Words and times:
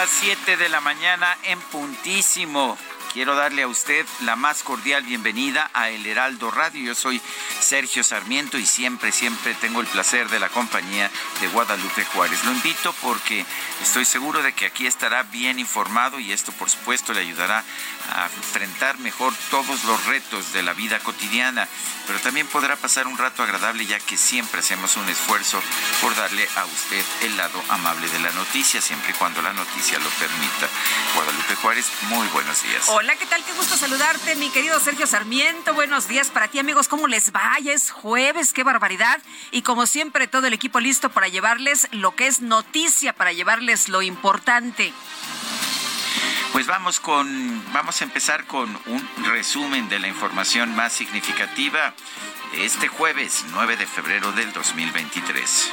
Las 0.00 0.08
7 0.08 0.56
de 0.56 0.70
la 0.70 0.80
mañana 0.80 1.36
en 1.42 1.60
puntísimo. 1.60 2.78
Quiero 3.12 3.34
darle 3.34 3.62
a 3.62 3.66
usted 3.66 4.06
la 4.20 4.36
más 4.36 4.62
cordial 4.62 5.02
bienvenida 5.02 5.68
a 5.74 5.88
El 5.88 6.06
Heraldo 6.06 6.52
Radio. 6.52 6.84
Yo 6.84 6.94
soy 6.94 7.20
Sergio 7.58 8.04
Sarmiento 8.04 8.56
y 8.56 8.64
siempre, 8.64 9.10
siempre 9.10 9.52
tengo 9.54 9.80
el 9.80 9.88
placer 9.88 10.28
de 10.28 10.38
la 10.38 10.48
compañía 10.48 11.10
de 11.40 11.48
Guadalupe 11.48 12.04
Juárez. 12.04 12.44
Lo 12.44 12.52
invito 12.52 12.94
porque 13.02 13.44
estoy 13.82 14.04
seguro 14.04 14.44
de 14.44 14.52
que 14.52 14.66
aquí 14.66 14.86
estará 14.86 15.24
bien 15.24 15.58
informado 15.58 16.20
y 16.20 16.30
esto, 16.30 16.52
por 16.52 16.70
supuesto, 16.70 17.12
le 17.12 17.22
ayudará 17.22 17.64
a 18.14 18.26
enfrentar 18.26 18.96
mejor 19.00 19.34
todos 19.50 19.82
los 19.84 20.06
retos 20.06 20.52
de 20.52 20.62
la 20.62 20.72
vida 20.72 21.00
cotidiana. 21.00 21.66
Pero 22.06 22.20
también 22.20 22.46
podrá 22.46 22.76
pasar 22.76 23.08
un 23.08 23.18
rato 23.18 23.42
agradable 23.42 23.86
ya 23.86 23.98
que 23.98 24.16
siempre 24.16 24.60
hacemos 24.60 24.96
un 24.96 25.08
esfuerzo 25.08 25.60
por 26.00 26.14
darle 26.14 26.48
a 26.54 26.64
usted 26.64 27.04
el 27.22 27.36
lado 27.36 27.60
amable 27.70 28.08
de 28.08 28.20
la 28.20 28.30
noticia, 28.30 28.80
siempre 28.80 29.10
y 29.10 29.14
cuando 29.14 29.42
la 29.42 29.52
noticia 29.52 29.98
lo 29.98 30.08
permita. 30.10 30.68
Guadalupe 31.16 31.56
Juárez, 31.56 31.86
muy 32.02 32.26
buenos 32.28 32.62
días. 32.62 32.88
¿Qué 33.08 33.26
tal? 33.26 33.42
Qué 33.44 33.52
gusto 33.54 33.78
saludarte, 33.78 34.36
mi 34.36 34.50
querido 34.50 34.78
Sergio 34.78 35.06
Sarmiento. 35.06 35.72
Buenos 35.72 36.06
días 36.06 36.28
para 36.28 36.48
ti, 36.48 36.58
amigos. 36.58 36.86
¿Cómo 36.86 37.06
les 37.06 37.32
va? 37.32 37.58
Ya 37.58 37.72
es 37.72 37.90
jueves, 37.90 38.52
qué 38.52 38.62
barbaridad. 38.62 39.22
Y 39.52 39.62
como 39.62 39.86
siempre, 39.86 40.28
todo 40.28 40.46
el 40.46 40.52
equipo 40.52 40.80
listo 40.80 41.08
para 41.08 41.28
llevarles 41.28 41.88
lo 41.92 42.14
que 42.14 42.26
es 42.26 42.42
noticia, 42.42 43.14
para 43.14 43.32
llevarles 43.32 43.88
lo 43.88 44.02
importante. 44.02 44.92
Pues 46.52 46.66
vamos 46.66 47.00
con, 47.00 47.64
vamos 47.72 48.02
a 48.02 48.04
empezar 48.04 48.44
con 48.44 48.68
un 48.86 49.08
resumen 49.24 49.88
de 49.88 49.98
la 49.98 50.08
información 50.08 50.76
más 50.76 50.92
significativa 50.92 51.94
este 52.52 52.88
jueves 52.88 53.46
9 53.52 53.78
de 53.78 53.86
febrero 53.86 54.30
del 54.32 54.52
2023. 54.52 55.70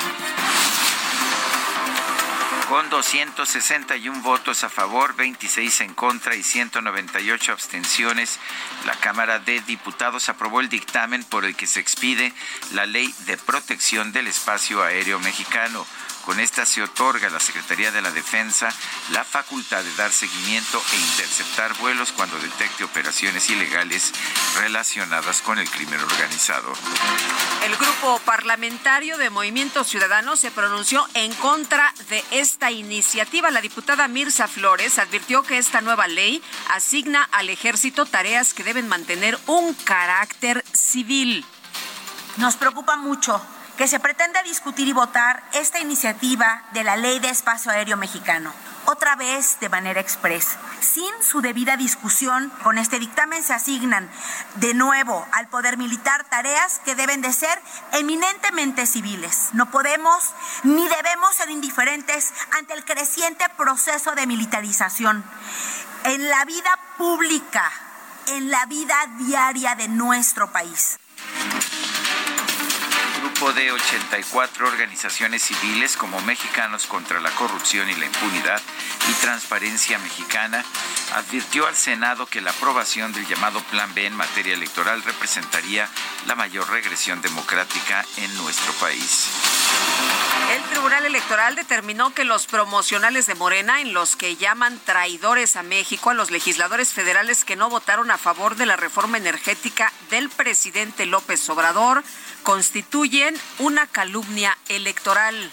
Con 2.67 2.89
261 2.89 4.21
votos 4.23 4.65
a 4.65 4.69
favor, 4.69 5.15
26 5.15 5.81
en 5.81 5.93
contra 5.93 6.35
y 6.35 6.43
198 6.43 7.53
abstenciones, 7.53 8.39
la 8.85 8.93
Cámara 8.95 9.39
de 9.39 9.61
Diputados 9.61 10.27
aprobó 10.27 10.59
el 10.59 10.67
dictamen 10.67 11.23
por 11.23 11.45
el 11.45 11.55
que 11.55 11.65
se 11.65 11.79
expide 11.79 12.33
la 12.73 12.85
Ley 12.85 13.13
de 13.25 13.37
Protección 13.37 14.11
del 14.11 14.27
Espacio 14.27 14.83
Aéreo 14.83 15.17
Mexicano. 15.19 15.85
Con 16.27 16.41
esta 16.41 16.65
se 16.65 16.83
otorga 16.83 17.27
a 17.27 17.29
la 17.29 17.39
Secretaría 17.39 17.89
de 17.89 18.01
la 18.01 18.11
Defensa 18.11 18.67
la 19.11 19.23
facultad 19.23 19.81
de 19.81 19.95
dar 19.95 20.11
seguimiento 20.11 20.83
e 20.91 20.95
interceptar 20.97 21.73
vuelos 21.77 22.11
cuando 22.11 22.37
detecte 22.37 22.83
operaciones 22.83 23.49
ilegales 23.49 24.11
relacionadas 24.59 25.41
con 25.41 25.57
el 25.57 25.69
crimen 25.69 26.01
organizado. 26.01 26.73
El 27.63 27.77
grupo 27.77 28.19
parlamentario 28.25 29.17
de 29.17 29.29
Movimiento 29.29 29.85
Ciudadano 29.85 30.35
se 30.35 30.51
pronunció 30.51 31.07
en 31.13 31.33
contra 31.35 31.93
de 32.09 32.21
esta 32.31 32.71
iniciativa. 32.71 33.49
La 33.49 33.61
diputada 33.61 34.09
Mirza 34.09 34.49
Flores 34.49 34.99
advirtió 34.99 35.43
que 35.43 35.57
esta 35.57 35.79
nueva 35.79 36.09
ley 36.09 36.43
asigna 36.71 37.23
al 37.31 37.49
ejército 37.49 38.05
tareas 38.05 38.53
que 38.53 38.65
deben 38.65 38.89
mantener 38.89 39.39
un 39.45 39.73
carácter 39.73 40.65
civil. 40.73 41.45
Nos 42.35 42.57
preocupa 42.57 42.97
mucho 42.97 43.41
que 43.77 43.87
se 43.87 43.99
pretenda 43.99 44.41
discutir 44.41 44.87
y 44.87 44.93
votar 44.93 45.43
esta 45.53 45.79
iniciativa 45.79 46.63
de 46.73 46.83
la 46.83 46.97
Ley 46.97 47.19
de 47.19 47.29
Espacio 47.29 47.71
Aéreo 47.71 47.95
Mexicano. 47.95 48.51
Otra 48.85 49.15
vez 49.15 49.59
de 49.59 49.69
manera 49.69 50.01
express. 50.01 50.57
Sin 50.79 51.11
su 51.21 51.41
debida 51.41 51.77
discusión, 51.77 52.51
con 52.63 52.79
este 52.79 52.99
dictamen 52.99 53.43
se 53.43 53.53
asignan 53.53 54.09
de 54.55 54.73
nuevo 54.73 55.27
al 55.31 55.47
Poder 55.49 55.77
Militar 55.77 56.23
tareas 56.29 56.79
que 56.85 56.95
deben 56.95 57.21
de 57.21 57.31
ser 57.33 57.61
eminentemente 57.93 58.87
civiles. 58.87 59.49
No 59.53 59.69
podemos 59.69 60.33
ni 60.63 60.87
debemos 60.87 61.35
ser 61.35 61.49
indiferentes 61.51 62.33
ante 62.57 62.73
el 62.73 62.83
creciente 62.83 63.45
proceso 63.57 64.15
de 64.15 64.25
militarización 64.25 65.23
en 66.05 66.29
la 66.29 66.45
vida 66.45 66.79
pública, 66.97 67.71
en 68.27 68.49
la 68.49 68.65
vida 68.65 68.95
diaria 69.19 69.75
de 69.75 69.87
nuestro 69.87 70.51
país 70.51 70.97
grupo 73.39 73.53
de 73.53 73.71
84 73.71 74.67
organizaciones 74.67 75.43
civiles 75.43 75.95
como 75.95 76.19
Mexicanos 76.21 76.87
contra 76.87 77.19
la 77.19 77.29
Corrupción 77.31 77.87
y 77.89 77.95
la 77.95 78.05
Impunidad 78.05 78.59
y 79.09 79.13
Transparencia 79.21 79.99
Mexicana 79.99 80.63
advirtió 81.13 81.67
al 81.67 81.75
Senado 81.75 82.25
que 82.25 82.41
la 82.41 82.51
aprobación 82.51 83.13
del 83.13 83.27
llamado 83.27 83.59
Plan 83.69 83.93
B 83.93 84.07
en 84.07 84.15
materia 84.15 84.55
electoral 84.55 85.03
representaría 85.03 85.87
la 86.25 86.35
mayor 86.35 86.67
regresión 86.69 87.21
democrática 87.21 88.03
en 88.17 88.35
nuestro 88.37 88.73
país. 88.73 89.27
El 90.55 90.63
Tribunal 90.69 91.05
Electoral 91.05 91.55
determinó 91.55 92.13
que 92.13 92.23
los 92.23 92.47
promocionales 92.47 93.25
de 93.27 93.35
Morena, 93.35 93.81
en 93.81 93.93
los 93.93 94.15
que 94.15 94.37
llaman 94.37 94.79
traidores 94.85 95.57
a 95.57 95.63
México 95.63 96.09
a 96.09 96.13
los 96.13 96.31
legisladores 96.31 96.93
federales 96.93 97.43
que 97.43 97.57
no 97.57 97.69
votaron 97.69 98.09
a 98.09 98.17
favor 98.17 98.55
de 98.55 98.65
la 98.65 98.77
reforma 98.77 99.17
energética 99.17 99.91
del 100.09 100.29
presidente 100.29 101.05
López 101.05 101.47
Obrador, 101.49 102.03
constituyen 102.43 103.35
una 103.59 103.87
calumnia 103.87 104.57
electoral. 104.69 105.51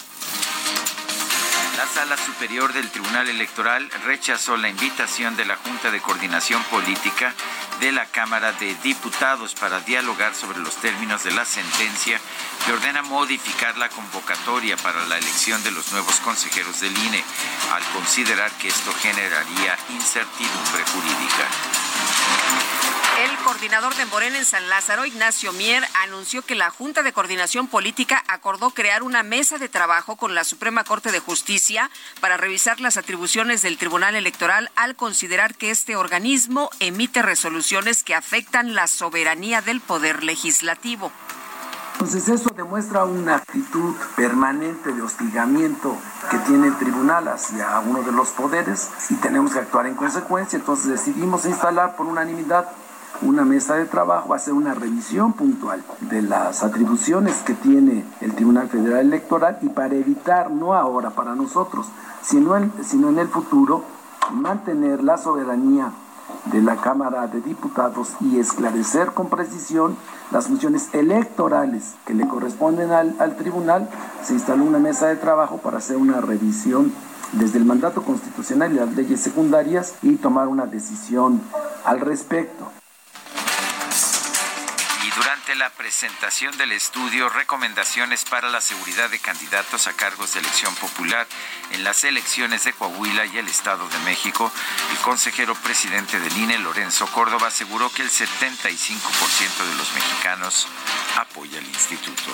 La 1.76 1.86
Sala 1.88 2.16
Superior 2.16 2.72
del 2.72 2.88
Tribunal 2.88 3.28
Electoral 3.28 3.90
rechazó 4.04 4.56
la 4.56 4.68
invitación 4.68 5.36
de 5.36 5.44
la 5.44 5.56
Junta 5.56 5.90
de 5.90 6.00
Coordinación 6.00 6.62
Política 6.64 7.34
de 7.80 7.90
la 7.90 8.06
Cámara 8.06 8.52
de 8.52 8.76
Diputados 8.76 9.54
para 9.54 9.80
dialogar 9.80 10.36
sobre 10.36 10.60
los 10.60 10.76
términos 10.76 11.24
de 11.24 11.32
la 11.32 11.44
sentencia 11.44 12.20
que 12.64 12.72
ordena 12.72 13.02
modificar 13.02 13.76
la 13.76 13.88
convocatoria 13.88 14.76
para 14.76 15.04
la 15.06 15.18
elección 15.18 15.62
de 15.64 15.72
los 15.72 15.90
nuevos 15.90 16.20
consejeros 16.20 16.80
del 16.80 16.96
INE, 16.96 17.24
al 17.72 17.82
considerar 17.92 18.52
que 18.52 18.68
esto 18.68 18.92
generaría 19.02 19.76
incertidumbre 19.90 20.84
jurídica. 20.92 21.93
El 23.18 23.36
coordinador 23.38 23.94
de 23.94 24.06
Morena 24.06 24.38
en 24.38 24.44
San 24.44 24.68
Lázaro, 24.68 25.06
Ignacio 25.06 25.52
Mier, 25.52 25.84
anunció 26.02 26.42
que 26.42 26.54
la 26.54 26.70
Junta 26.70 27.02
de 27.02 27.12
Coordinación 27.12 27.68
Política 27.68 28.24
acordó 28.28 28.70
crear 28.70 29.02
una 29.02 29.22
mesa 29.22 29.56
de 29.56 29.68
trabajo 29.68 30.16
con 30.16 30.34
la 30.34 30.44
Suprema 30.44 30.82
Corte 30.84 31.12
de 31.12 31.20
Justicia 31.20 31.90
para 32.20 32.36
revisar 32.36 32.80
las 32.80 32.96
atribuciones 32.96 33.62
del 33.62 33.78
Tribunal 33.78 34.14
Electoral 34.16 34.70
al 34.74 34.96
considerar 34.96 35.54
que 35.54 35.70
este 35.70 35.96
organismo 35.96 36.70
emite 36.80 37.22
resoluciones 37.22 38.02
que 38.02 38.14
afectan 38.14 38.74
la 38.74 38.88
soberanía 38.88 39.62
del 39.62 39.80
Poder 39.80 40.24
Legislativo. 40.24 41.12
Entonces 41.94 42.28
eso 42.28 42.50
demuestra 42.54 43.04
una 43.04 43.36
actitud 43.36 43.94
permanente 44.16 44.92
de 44.92 45.00
hostigamiento 45.00 45.96
que 46.28 46.38
tiene 46.38 46.66
el 46.66 46.76
tribunal 46.76 47.28
hacia 47.28 47.80
uno 47.80 48.02
de 48.02 48.10
los 48.10 48.30
poderes 48.30 48.90
y 49.10 49.14
tenemos 49.14 49.52
que 49.52 49.60
actuar 49.60 49.86
en 49.86 49.94
consecuencia. 49.94 50.58
Entonces 50.58 50.90
decidimos 50.90 51.46
instalar 51.46 51.94
por 51.96 52.06
unanimidad 52.06 52.68
una 53.22 53.44
mesa 53.44 53.76
de 53.76 53.86
trabajo, 53.86 54.34
hacer 54.34 54.54
una 54.54 54.74
revisión 54.74 55.34
puntual 55.34 55.84
de 56.00 56.20
las 56.22 56.64
atribuciones 56.64 57.36
que 57.38 57.54
tiene 57.54 58.04
el 58.20 58.34
Tribunal 58.34 58.68
Federal 58.68 59.06
Electoral 59.06 59.58
y 59.62 59.68
para 59.68 59.94
evitar, 59.94 60.50
no 60.50 60.74
ahora 60.74 61.10
para 61.10 61.36
nosotros, 61.36 61.86
sino 62.22 62.56
en, 62.56 62.72
sino 62.84 63.08
en 63.08 63.20
el 63.20 63.28
futuro, 63.28 63.84
mantener 64.32 65.04
la 65.04 65.16
soberanía 65.16 65.92
de 66.46 66.62
la 66.62 66.76
Cámara 66.76 67.26
de 67.26 67.40
Diputados 67.40 68.12
y 68.20 68.38
esclarecer 68.38 69.12
con 69.12 69.28
precisión 69.28 69.96
las 70.30 70.46
funciones 70.46 70.88
electorales 70.92 71.94
que 72.06 72.14
le 72.14 72.26
corresponden 72.26 72.90
al, 72.90 73.14
al 73.18 73.36
tribunal, 73.36 73.88
se 74.22 74.34
instaló 74.34 74.64
una 74.64 74.78
mesa 74.78 75.08
de 75.08 75.16
trabajo 75.16 75.58
para 75.58 75.78
hacer 75.78 75.96
una 75.96 76.20
revisión 76.20 76.92
desde 77.32 77.58
el 77.58 77.64
mandato 77.64 78.02
constitucional 78.02 78.72
y 78.72 78.76
las 78.76 78.94
leyes 78.94 79.20
secundarias 79.20 79.94
y 80.02 80.16
tomar 80.16 80.48
una 80.48 80.66
decisión 80.66 81.40
al 81.84 82.00
respecto 82.00 82.70
la 85.56 85.70
presentación 85.70 86.56
del 86.56 86.72
estudio 86.72 87.28
Recomendaciones 87.28 88.24
para 88.24 88.48
la 88.48 88.60
seguridad 88.60 89.08
de 89.10 89.18
candidatos 89.18 89.86
a 89.86 89.92
cargos 89.92 90.34
de 90.34 90.40
elección 90.40 90.74
popular 90.76 91.26
en 91.70 91.84
las 91.84 92.02
elecciones 92.04 92.64
de 92.64 92.72
Coahuila 92.72 93.26
y 93.26 93.38
el 93.38 93.46
Estado 93.46 93.88
de 93.88 93.98
México, 94.00 94.50
el 94.90 94.98
consejero 94.98 95.54
presidente 95.54 96.18
del 96.18 96.36
INE, 96.36 96.58
Lorenzo 96.58 97.06
Córdoba, 97.06 97.48
aseguró 97.48 97.90
que 97.92 98.02
el 98.02 98.10
75% 98.10 99.64
de 99.68 99.74
los 99.76 99.92
mexicanos 99.92 100.66
apoya 101.16 101.58
el 101.58 101.66
instituto. 101.66 102.32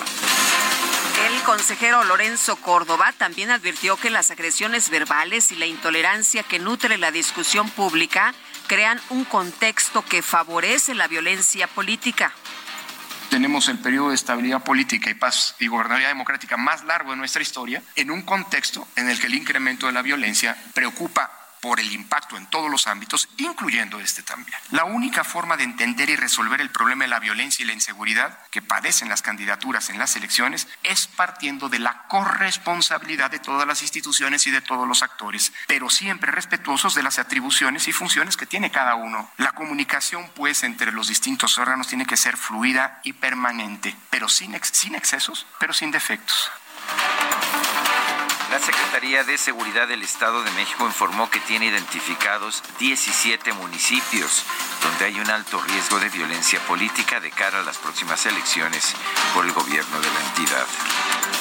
El 1.27 1.43
consejero 1.43 2.03
Lorenzo 2.03 2.55
Córdoba 2.55 3.13
también 3.17 3.51
advirtió 3.51 3.97
que 3.97 4.09
las 4.09 4.31
agresiones 4.31 4.89
verbales 4.89 5.51
y 5.51 5.55
la 5.55 5.67
intolerancia 5.67 6.43
que 6.43 6.59
nutre 6.59 6.97
la 6.97 7.11
discusión 7.11 7.69
pública 7.69 8.33
crean 8.67 8.99
un 9.09 9.25
contexto 9.25 10.03
que 10.03 10.21
favorece 10.21 10.95
la 10.95 11.07
violencia 11.07 11.67
política 11.67 12.33
tenemos 13.31 13.69
el 13.69 13.79
periodo 13.79 14.09
de 14.09 14.15
estabilidad 14.15 14.61
política 14.61 15.09
y 15.09 15.13
paz 15.13 15.55
y 15.57 15.67
gobernabilidad 15.67 16.09
democrática 16.09 16.57
más 16.57 16.83
largo 16.83 17.11
de 17.11 17.17
nuestra 17.17 17.41
historia, 17.41 17.81
en 17.95 18.11
un 18.11 18.23
contexto 18.23 18.85
en 18.97 19.09
el 19.09 19.21
que 19.21 19.27
el 19.27 19.35
incremento 19.35 19.87
de 19.87 19.93
la 19.93 20.01
violencia 20.01 20.57
preocupa 20.73 21.40
por 21.61 21.79
el 21.79 21.91
impacto 21.93 22.35
en 22.35 22.47
todos 22.47 22.69
los 22.69 22.87
ámbitos, 22.87 23.29
incluyendo 23.37 23.99
este 23.99 24.23
también. 24.23 24.57
La 24.71 24.83
única 24.83 25.23
forma 25.23 25.55
de 25.55 25.63
entender 25.63 26.09
y 26.09 26.15
resolver 26.15 26.59
el 26.59 26.71
problema 26.71 27.05
de 27.05 27.09
la 27.09 27.19
violencia 27.19 27.63
y 27.63 27.67
la 27.67 27.73
inseguridad 27.73 28.39
que 28.49 28.61
padecen 28.61 29.09
las 29.09 29.21
candidaturas 29.21 29.89
en 29.89 29.99
las 29.99 30.15
elecciones 30.15 30.67
es 30.83 31.07
partiendo 31.07 31.69
de 31.69 31.79
la 31.79 32.07
corresponsabilidad 32.07 33.31
de 33.31 33.39
todas 33.39 33.67
las 33.67 33.81
instituciones 33.83 34.47
y 34.47 34.51
de 34.51 34.61
todos 34.61 34.87
los 34.87 35.03
actores, 35.03 35.53
pero 35.67 35.89
siempre 35.89 36.31
respetuosos 36.31 36.95
de 36.95 37.03
las 37.03 37.19
atribuciones 37.19 37.87
y 37.87 37.93
funciones 37.93 38.37
que 38.37 38.45
tiene 38.45 38.71
cada 38.71 38.95
uno. 38.95 39.29
La 39.37 39.51
comunicación, 39.51 40.31
pues, 40.35 40.63
entre 40.63 40.91
los 40.91 41.07
distintos 41.07 41.57
órganos 41.57 41.87
tiene 41.87 42.05
que 42.05 42.17
ser 42.17 42.37
fluida 42.37 42.99
y 43.03 43.13
permanente, 43.13 43.95
pero 44.09 44.27
sin, 44.27 44.59
sin 44.63 44.95
excesos, 44.95 45.45
pero 45.59 45.73
sin 45.73 45.91
defectos. 45.91 46.51
La 48.51 48.59
Secretaría 48.59 49.23
de 49.23 49.37
Seguridad 49.37 49.87
del 49.87 50.03
Estado 50.03 50.43
de 50.43 50.51
México 50.51 50.85
informó 50.85 51.29
que 51.29 51.39
tiene 51.39 51.67
identificados 51.67 52.61
17 52.79 53.53
municipios 53.53 54.43
donde 54.83 55.05
hay 55.05 55.17
un 55.21 55.29
alto 55.29 55.61
riesgo 55.61 55.99
de 55.99 56.09
violencia 56.09 56.59
política 56.67 57.21
de 57.21 57.31
cara 57.31 57.61
a 57.61 57.63
las 57.63 57.77
próximas 57.77 58.25
elecciones 58.25 58.93
por 59.33 59.45
el 59.45 59.53
gobierno 59.53 60.01
de 60.01 60.07
la 60.11 60.19
entidad. 60.27 60.67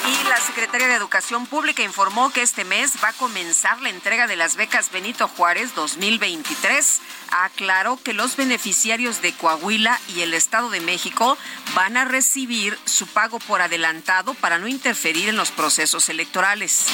Y 0.07 0.29
la 0.29 0.37
Secretaría 0.39 0.89
de 0.89 0.95
Educación 0.95 1.47
Pública 1.47 1.83
informó 1.83 2.31
que 2.31 2.43
este 2.43 2.65
mes 2.65 2.93
va 3.03 3.09
a 3.09 3.13
comenzar 3.13 3.81
la 3.83 3.91
entrega 3.91 4.27
de 4.27 4.37
las 4.37 4.57
becas 4.57 4.91
Benito 4.91 5.29
Juárez 5.29 5.75
2023. 5.75 7.01
Aclaró 7.33 7.99
que 8.03 8.15
los 8.15 8.37
beneficiarios 8.37 9.21
de 9.21 9.33
Coahuila 9.35 10.01
y 10.15 10.21
el 10.21 10.33
Estado 10.33 10.71
de 10.71 10.81
México 10.81 11.37
van 11.75 11.97
a 11.97 12.05
recibir 12.05 12.79
su 12.87 13.07
pago 13.09 13.39
por 13.41 13.63
adelantado 13.63 14.35
para 14.35 14.59
no 14.59 14.69
interferir 14.69 15.29
en 15.29 15.37
los 15.37 15.51
procesos 15.51 16.09
electorales. 16.09 16.87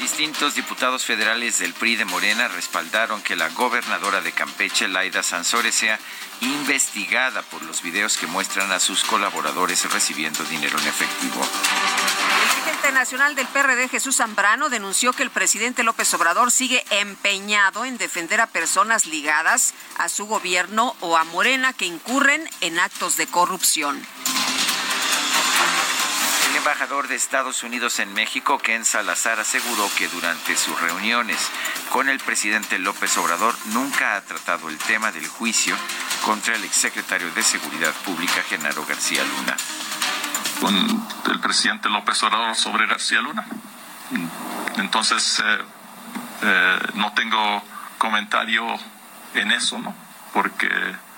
Distintos 0.00 0.54
diputados 0.54 1.04
federales 1.04 1.58
del 1.58 1.74
PRI 1.74 1.96
de 1.96 2.04
Morena 2.04 2.48
respaldaron 2.48 3.22
que 3.22 3.34
la 3.34 3.48
gobernadora 3.50 4.20
de 4.20 4.32
Campeche, 4.32 4.86
Laida 4.86 5.22
Sansores, 5.22 5.74
sea 5.74 5.98
investigada 6.40 7.42
por 7.42 7.62
los 7.62 7.82
videos 7.82 8.16
que 8.16 8.26
muestran 8.26 8.70
a 8.72 8.80
sus 8.80 9.04
colaboradores 9.04 9.90
recibiendo 9.92 10.44
dinero 10.44 10.78
en 10.78 10.86
efectivo. 10.86 11.40
El 11.40 12.64
dirigente 12.64 12.92
nacional 12.92 13.34
del 13.34 13.46
PRD, 13.46 13.88
Jesús 13.88 14.16
Zambrano, 14.16 14.68
denunció 14.68 15.12
que 15.12 15.22
el 15.22 15.30
presidente 15.30 15.82
López 15.82 16.12
Obrador 16.14 16.50
sigue 16.50 16.84
empeñado 16.90 17.84
en 17.84 17.96
defender 17.96 18.40
a 18.40 18.48
personas 18.48 19.06
ligadas 19.06 19.72
a 19.98 20.08
su 20.08 20.26
gobierno 20.26 20.96
o 21.00 21.16
a 21.16 21.24
Morena 21.24 21.72
que 21.72 21.86
incurren 21.86 22.48
en 22.60 22.78
actos 22.78 23.16
de 23.16 23.28
corrupción. 23.28 24.04
Embajador 26.62 27.08
de 27.08 27.16
Estados 27.16 27.64
Unidos 27.64 27.98
en 27.98 28.14
México, 28.14 28.56
Ken 28.58 28.84
Salazar, 28.84 29.40
aseguró 29.40 29.90
que 29.98 30.06
durante 30.06 30.56
sus 30.56 30.80
reuniones 30.80 31.50
con 31.90 32.08
el 32.08 32.20
presidente 32.20 32.78
López 32.78 33.18
Obrador 33.18 33.52
nunca 33.72 34.14
ha 34.14 34.20
tratado 34.20 34.68
el 34.68 34.78
tema 34.78 35.10
del 35.10 35.26
juicio 35.26 35.76
contra 36.24 36.54
el 36.54 36.62
exsecretario 36.62 37.32
de 37.32 37.42
Seguridad 37.42 37.92
Pública, 38.04 38.44
Genaro 38.48 38.86
García 38.86 39.24
Luna. 39.24 39.56
Con 40.60 41.32
el 41.32 41.40
presidente 41.40 41.88
López 41.88 42.22
Obrador 42.22 42.54
sobre 42.54 42.86
García 42.86 43.20
Luna. 43.20 43.44
Entonces, 44.76 45.42
eh, 45.44 45.58
eh, 46.42 46.78
no 46.94 47.12
tengo 47.12 47.60
comentario 47.98 48.64
en 49.34 49.50
eso, 49.50 49.80
¿no? 49.80 49.96
Porque 50.32 50.70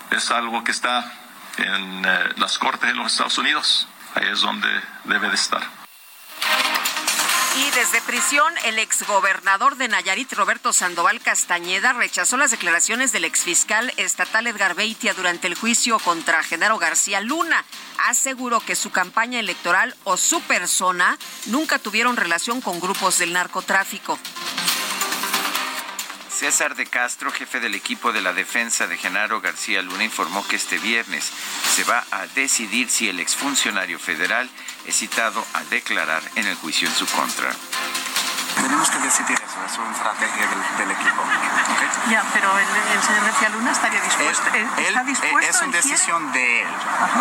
es 0.09 0.31
algo 0.31 0.63
que 0.63 0.71
está 0.71 1.13
en 1.57 2.03
eh, 2.03 2.29
las 2.37 2.57
Cortes 2.57 2.89
de 2.89 2.95
los 2.95 3.11
Estados 3.11 3.37
Unidos 3.37 3.87
ahí 4.15 4.27
es 4.31 4.41
donde 4.41 4.67
debe 5.03 5.29
de 5.29 5.35
estar. 5.35 5.61
Y 7.57 7.71
desde 7.71 8.01
prisión, 8.01 8.53
el 8.65 8.79
exgobernador 8.79 9.77
de 9.77 9.87
Nayarit, 9.87 10.33
Roberto 10.33 10.73
Sandoval 10.73 11.21
Castañeda, 11.21 11.93
rechazó 11.93 12.35
las 12.35 12.51
declaraciones 12.51 13.13
del 13.13 13.23
exfiscal 13.23 13.93
estatal 13.95 14.47
Edgar 14.47 14.75
Beitia 14.75 15.13
durante 15.13 15.47
el 15.47 15.55
juicio 15.55 15.97
contra 15.99 16.43
Genaro 16.43 16.77
García 16.77 17.21
Luna. 17.21 17.63
Aseguró 18.09 18.59
que 18.59 18.75
su 18.75 18.91
campaña 18.91 19.39
electoral 19.39 19.95
o 20.03 20.17
su 20.17 20.41
persona 20.41 21.17
nunca 21.45 21.79
tuvieron 21.79 22.17
relación 22.17 22.59
con 22.59 22.81
grupos 22.81 23.19
del 23.19 23.31
narcotráfico. 23.31 24.19
César 26.35 26.75
de 26.75 26.85
Castro, 26.85 27.31
jefe 27.31 27.61
del 27.61 27.75
equipo 27.75 28.11
de 28.11 28.19
la 28.19 28.33
defensa 28.33 28.87
de 28.87 28.97
Genaro 28.97 29.39
García 29.39 29.81
Luna, 29.81 30.03
informó 30.03 30.45
que 30.45 30.57
este 30.57 30.77
viernes 30.79 31.23
se 31.23 31.85
va 31.85 32.03
a 32.11 32.27
decidir 32.35 32.89
si 32.89 33.07
el 33.07 33.21
exfuncionario 33.21 33.97
federal 33.97 34.49
es 34.85 34.97
citado 34.97 35.45
a 35.53 35.63
declarar 35.71 36.21
en 36.35 36.45
el 36.45 36.55
juicio 36.55 36.89
en 36.89 36.93
su 36.93 37.07
contra. 37.07 37.49
Tenemos 38.57 38.89
que 38.89 38.97
decidir 38.99 39.39
eso, 39.39 39.65
es 39.65 39.77
una 39.77 39.91
estrategia 39.95 40.45
del, 40.77 40.91
equipo. 40.91 41.23
Ya, 42.11 42.21
pero 42.33 42.51
el, 42.59 43.01
señor 43.01 43.23
García 43.23 43.49
Luna 43.49 43.71
estaría 43.71 44.01
dispuesto. 44.01 44.49
Es, 44.55 44.87
¿está 44.89 45.03
dispuesto, 45.03 45.39
es 45.39 45.61
una 45.61 45.71
decisión 45.71 46.31
de 46.33 46.61
él. 46.63 46.67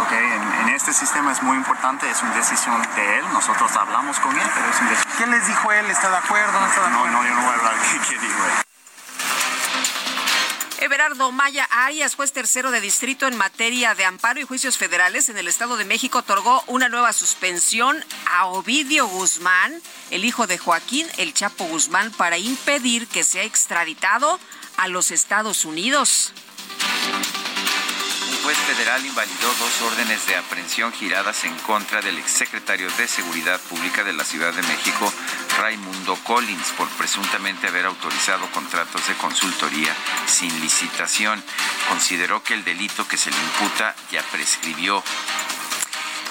Okay. 0.06 0.24
En, 0.24 0.42
en, 0.42 0.68
este 0.74 0.92
sistema 0.92 1.30
es 1.30 1.40
muy 1.40 1.56
importante, 1.56 2.10
es 2.10 2.20
una 2.20 2.34
decisión 2.34 2.82
de 2.96 3.18
él. 3.20 3.24
Nosotros 3.32 3.70
hablamos 3.76 4.18
con 4.18 4.36
él, 4.36 4.50
pero 4.52 4.70
es 4.70 4.80
una 4.80 4.90
decisión. 4.90 5.14
¿Qué 5.18 5.26
les 5.28 5.46
dijo 5.46 5.70
él? 5.70 5.88
¿Está 5.88 6.10
de 6.10 6.16
acuerdo? 6.16 6.58
¿No 6.58 6.66
está 6.66 6.80
de 6.80 6.86
acuerdo? 6.88 7.12
No, 7.12 7.22
no, 7.22 7.28
yo 7.28 7.34
no 7.34 7.42
voy 7.42 7.50
a 7.50 7.58
hablar 7.58 7.74
qué, 7.92 7.98
qué 8.08 8.18
dijo 8.18 8.44
él. 8.44 8.73
Everardo 10.80 11.30
Maya 11.32 11.64
Arias, 11.70 12.14
juez 12.14 12.32
tercero 12.32 12.70
de 12.70 12.80
distrito 12.80 13.26
en 13.26 13.36
materia 13.36 13.94
de 13.94 14.04
amparo 14.04 14.40
y 14.40 14.44
juicios 14.44 14.76
federales 14.76 15.28
en 15.28 15.38
el 15.38 15.48
Estado 15.48 15.76
de 15.76 15.84
México, 15.84 16.18
otorgó 16.18 16.62
una 16.66 16.88
nueva 16.88 17.12
suspensión 17.12 18.04
a 18.26 18.46
Ovidio 18.46 19.06
Guzmán, 19.06 19.80
el 20.10 20.24
hijo 20.24 20.46
de 20.46 20.58
Joaquín 20.58 21.06
El 21.16 21.32
Chapo 21.32 21.64
Guzmán, 21.64 22.10
para 22.12 22.38
impedir 22.38 23.06
que 23.06 23.24
sea 23.24 23.44
extraditado 23.44 24.38
a 24.76 24.88
los 24.88 25.10
Estados 25.10 25.64
Unidos 25.64 26.32
juez 28.44 28.58
federal 28.58 29.04
invalidó 29.06 29.54
dos 29.58 29.80
órdenes 29.90 30.26
de 30.26 30.36
aprehensión 30.36 30.92
giradas 30.92 31.44
en 31.44 31.56
contra 31.60 32.02
del 32.02 32.18
exsecretario 32.18 32.90
de 32.98 33.08
Seguridad 33.08 33.58
Pública 33.70 34.04
de 34.04 34.12
la 34.12 34.22
Ciudad 34.22 34.52
de 34.52 34.60
México, 34.60 35.10
Raimundo 35.58 36.14
Collins, 36.24 36.68
por 36.76 36.86
presuntamente 36.90 37.68
haber 37.68 37.86
autorizado 37.86 38.46
contratos 38.50 39.08
de 39.08 39.14
consultoría 39.14 39.96
sin 40.26 40.60
licitación. 40.60 41.42
Consideró 41.88 42.42
que 42.42 42.52
el 42.52 42.64
delito 42.64 43.08
que 43.08 43.16
se 43.16 43.30
le 43.30 43.36
imputa 43.38 43.96
ya 44.12 44.22
prescribió. 44.30 45.02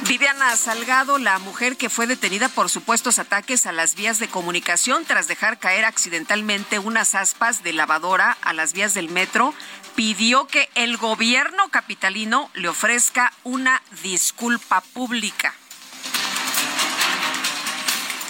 Viviana 0.08 0.56
Salgado, 0.58 1.18
la 1.18 1.40
mujer 1.40 1.78
que 1.78 1.90
fue 1.90 2.08
detenida 2.08 2.50
por 2.50 2.70
supuestos 2.70 3.20
ataques 3.20 3.66
a 3.66 3.72
las 3.72 3.96
vías 3.96 4.20
de 4.20 4.28
comunicación 4.28 5.06
tras 5.06 5.28
dejar 5.28 5.60
caer 5.60 5.86
accidentalmente 5.86 6.78
unas 6.78 7.16
aspas 7.16 7.64
de 7.64 7.72
lavadora 7.72 8.38
a 8.42 8.52
las 8.52 8.74
vías 8.74 8.94
del 8.94 9.10
metro, 9.10 9.54
pidió 9.96 10.46
que 10.48 10.70
el 10.76 10.98
gobierno 10.98 11.70
capitalino 11.70 12.50
le 12.54 12.68
ofrezca 12.68 13.32
una 13.44 13.82
disculpa 14.04 14.82
pública. 14.82 15.54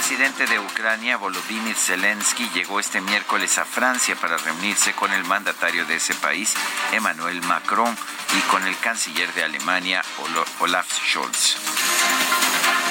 El 0.10 0.16
presidente 0.16 0.48
de 0.48 0.58
Ucrania, 0.58 1.18
Volodymyr 1.18 1.76
Zelensky, 1.76 2.50
llegó 2.54 2.80
este 2.80 3.02
miércoles 3.02 3.58
a 3.58 3.66
Francia 3.66 4.16
para 4.16 4.38
reunirse 4.38 4.94
con 4.94 5.12
el 5.12 5.26
mandatario 5.26 5.86
de 5.86 5.98
ese 5.98 6.16
país, 6.16 6.54
Emmanuel 6.94 7.42
Macron, 7.42 7.94
y 8.38 8.40
con 8.50 8.66
el 8.66 8.78
canciller 8.78 9.34
de 9.34 9.44
Alemania, 9.44 10.02
Olaf 10.62 10.88
Scholz. 10.90 11.58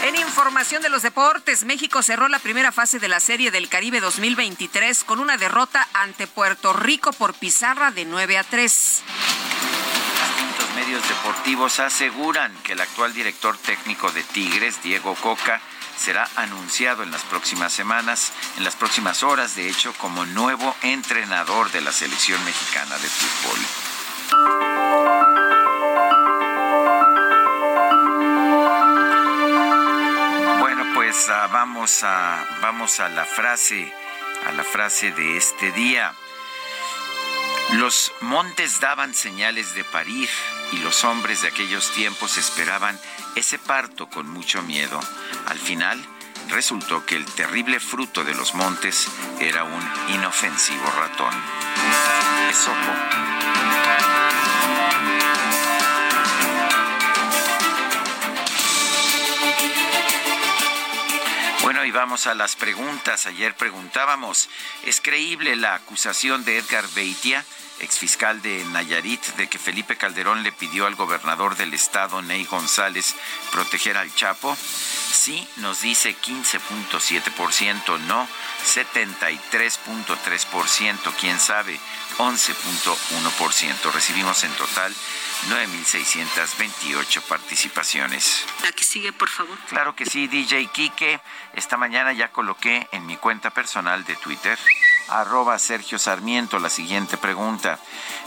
En 0.05 0.17
información 0.17 0.83
de 0.83 0.91
los 0.91 1.01
deportes, 1.01 1.65
México 1.65 2.03
cerró 2.03 2.29
la 2.29 2.39
primera 2.39 2.71
fase 2.71 2.99
de 2.99 3.09
la 3.09 3.19
Serie 3.19 3.51
del 3.51 3.71
Caribe 3.71 4.01
2023 4.01 5.03
con 5.05 5.19
una 5.19 5.39
derrota 5.39 5.89
ante 5.95 6.27
Puerto 6.27 6.75
Rico 6.75 7.15
por 7.15 7.33
pizarra 7.33 7.93
de 7.93 8.05
9 8.05 8.37
a 8.37 8.45
3. 8.45 9.03
Distintos 10.37 10.75
medios 10.75 11.09
deportivos 11.09 11.81
aseguran 11.81 12.55
que 12.63 12.75
el 12.75 12.81
actual 12.83 13.15
director 13.15 13.57
técnico 13.57 14.13
de 14.13 14.23
Tigres, 14.23 14.83
Diego 14.83 15.15
Coca, 15.15 15.63
será 15.97 16.29
anunciado 16.37 17.03
en 17.03 17.11
las 17.11 17.23
próximas 17.23 17.73
semanas, 17.73 18.33
en 18.57 18.65
las 18.65 18.77
próximas 18.77 19.23
horas, 19.23 19.55
de 19.55 19.69
hecho, 19.69 19.93
como 19.95 20.25
nuevo 20.27 20.75
entrenador 20.83 21.71
de 21.73 21.81
la 21.81 21.93
selección 21.93 22.43
mexicana 22.45 22.97
de 22.99 23.09
fútbol. 23.09 23.59
Bueno, 30.61 30.85
pues 30.95 31.29
uh, 31.29 31.53
vamos 31.53 32.03
a 32.03 32.45
vamos 32.61 33.01
a 33.01 33.09
la 33.09 33.25
frase, 33.25 33.93
a 34.47 34.53
la 34.53 34.65
frase 34.65 35.13
de 35.13 35.37
este 35.37 35.73
día. 35.73 36.15
Los 37.73 38.13
montes 38.21 38.79
daban 38.81 39.13
señales 39.13 39.75
de 39.75 39.83
parir 39.83 40.29
y 40.73 40.79
los 40.79 41.03
hombres 41.05 41.43
de 41.43 41.49
aquellos 41.49 41.91
tiempos 41.93 42.39
esperaban 42.39 42.99
ese 43.37 43.59
parto 43.59 44.09
con 44.09 44.29
mucho 44.29 44.63
miedo. 44.63 44.99
Al 45.47 45.59
final, 45.59 46.03
resultó 46.49 47.05
que 47.05 47.17
el 47.17 47.25
terrible 47.25 47.79
fruto 47.79 48.25
de 48.25 48.35
los 48.35 48.55
montes 48.55 49.09
era 49.39 49.65
un 49.65 50.15
inofensivo 50.15 50.91
ratón. 50.99 51.35
Esopo. 52.51 52.93
Bueno, 61.63 61.85
y 61.85 61.91
vamos 61.91 62.27
a 62.27 62.35
las 62.35 62.57
preguntas. 62.57 63.27
Ayer 63.27 63.55
preguntábamos, 63.55 64.49
¿es 64.85 65.01
creíble 65.01 65.57
la 65.57 65.75
acusación 65.75 66.45
de 66.45 66.59
Edgar 66.59 66.87
Beitia? 66.95 67.45
Exfiscal 67.81 68.41
de 68.43 68.65
Nayarit, 68.67 69.25
de 69.37 69.49
que 69.49 69.59
Felipe 69.59 69.97
Calderón 69.97 70.43
le 70.43 70.53
pidió 70.53 70.87
al 70.87 70.95
gobernador 70.95 71.57
del 71.57 71.73
estado, 71.75 72.23
Ney 72.23 72.45
González, 72.45 73.17
proteger 73.53 73.97
al 73.97 74.15
Chapo? 74.15 74.55
Sí, 74.57 75.49
nos 75.57 75.81
dice 75.81 76.15
15.7%, 76.17 77.99
no 78.01 78.29
73.3%, 78.65 81.15
quién 81.19 81.41
sabe, 81.41 81.81
11.1%. 82.19 83.93
Recibimos 83.93 84.45
en 84.45 84.53
total 84.53 84.95
9.628 85.49 87.23
participaciones. 87.23 88.45
La 88.63 88.73
que 88.73 88.85
sigue, 88.85 89.13
por 89.13 89.29
favor. 89.29 89.59
Claro 89.69 89.95
que 89.95 90.07
sí, 90.07 90.27
DJ 90.27 90.67
Kike. 90.69 91.21
Esta 91.55 91.77
mañana 91.77 92.13
ya 92.13 92.33
coloqué 92.33 92.89
en 92.93 93.07
mi 93.07 93.17
cuenta 93.17 93.51
personal 93.51 94.05
de 94.05 94.17
Twitter 94.17 94.59
arroba 95.09 95.59
Sergio 95.59 95.99
Sarmiento 95.99 96.59
la 96.59 96.69
siguiente 96.71 97.17
pregunta. 97.17 97.79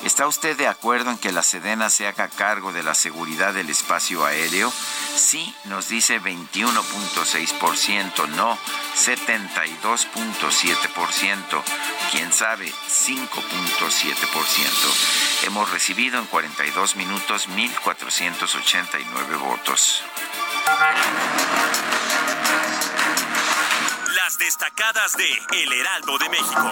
¿Está 0.03 0.27
usted 0.27 0.57
de 0.57 0.67
acuerdo 0.67 1.11
en 1.11 1.17
que 1.17 1.31
la 1.31 1.43
Sedena 1.43 1.89
se 1.89 2.05
haga 2.07 2.27
cargo 2.29 2.73
de 2.73 2.83
la 2.83 2.95
seguridad 2.95 3.53
del 3.53 3.69
espacio 3.69 4.25
aéreo? 4.25 4.73
Sí, 5.15 5.55
nos 5.65 5.89
dice 5.89 6.21
21.6%, 6.21 8.27
no 8.29 8.57
72.7%, 8.95 11.63
quién 12.11 12.31
sabe 12.31 12.71
5.7%. 12.71 15.47
Hemos 15.47 15.69
recibido 15.71 16.19
en 16.19 16.27
42 16.27 16.95
minutos 16.95 17.49
1.489 17.49 19.39
votos. 19.39 20.03
Destacadas 24.37 25.17
de 25.17 25.27
El 25.63 25.73
Heraldo 25.73 26.17
de 26.19 26.29
México. 26.29 26.71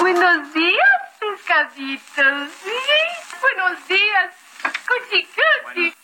Buenos 0.00 0.52
días, 0.52 1.00
pescaditos. 1.20 2.50
Sí, 2.64 3.40
buenos 3.40 3.86
días, 3.86 4.34
cuchi 4.88 5.28
cuchi. 5.64 5.97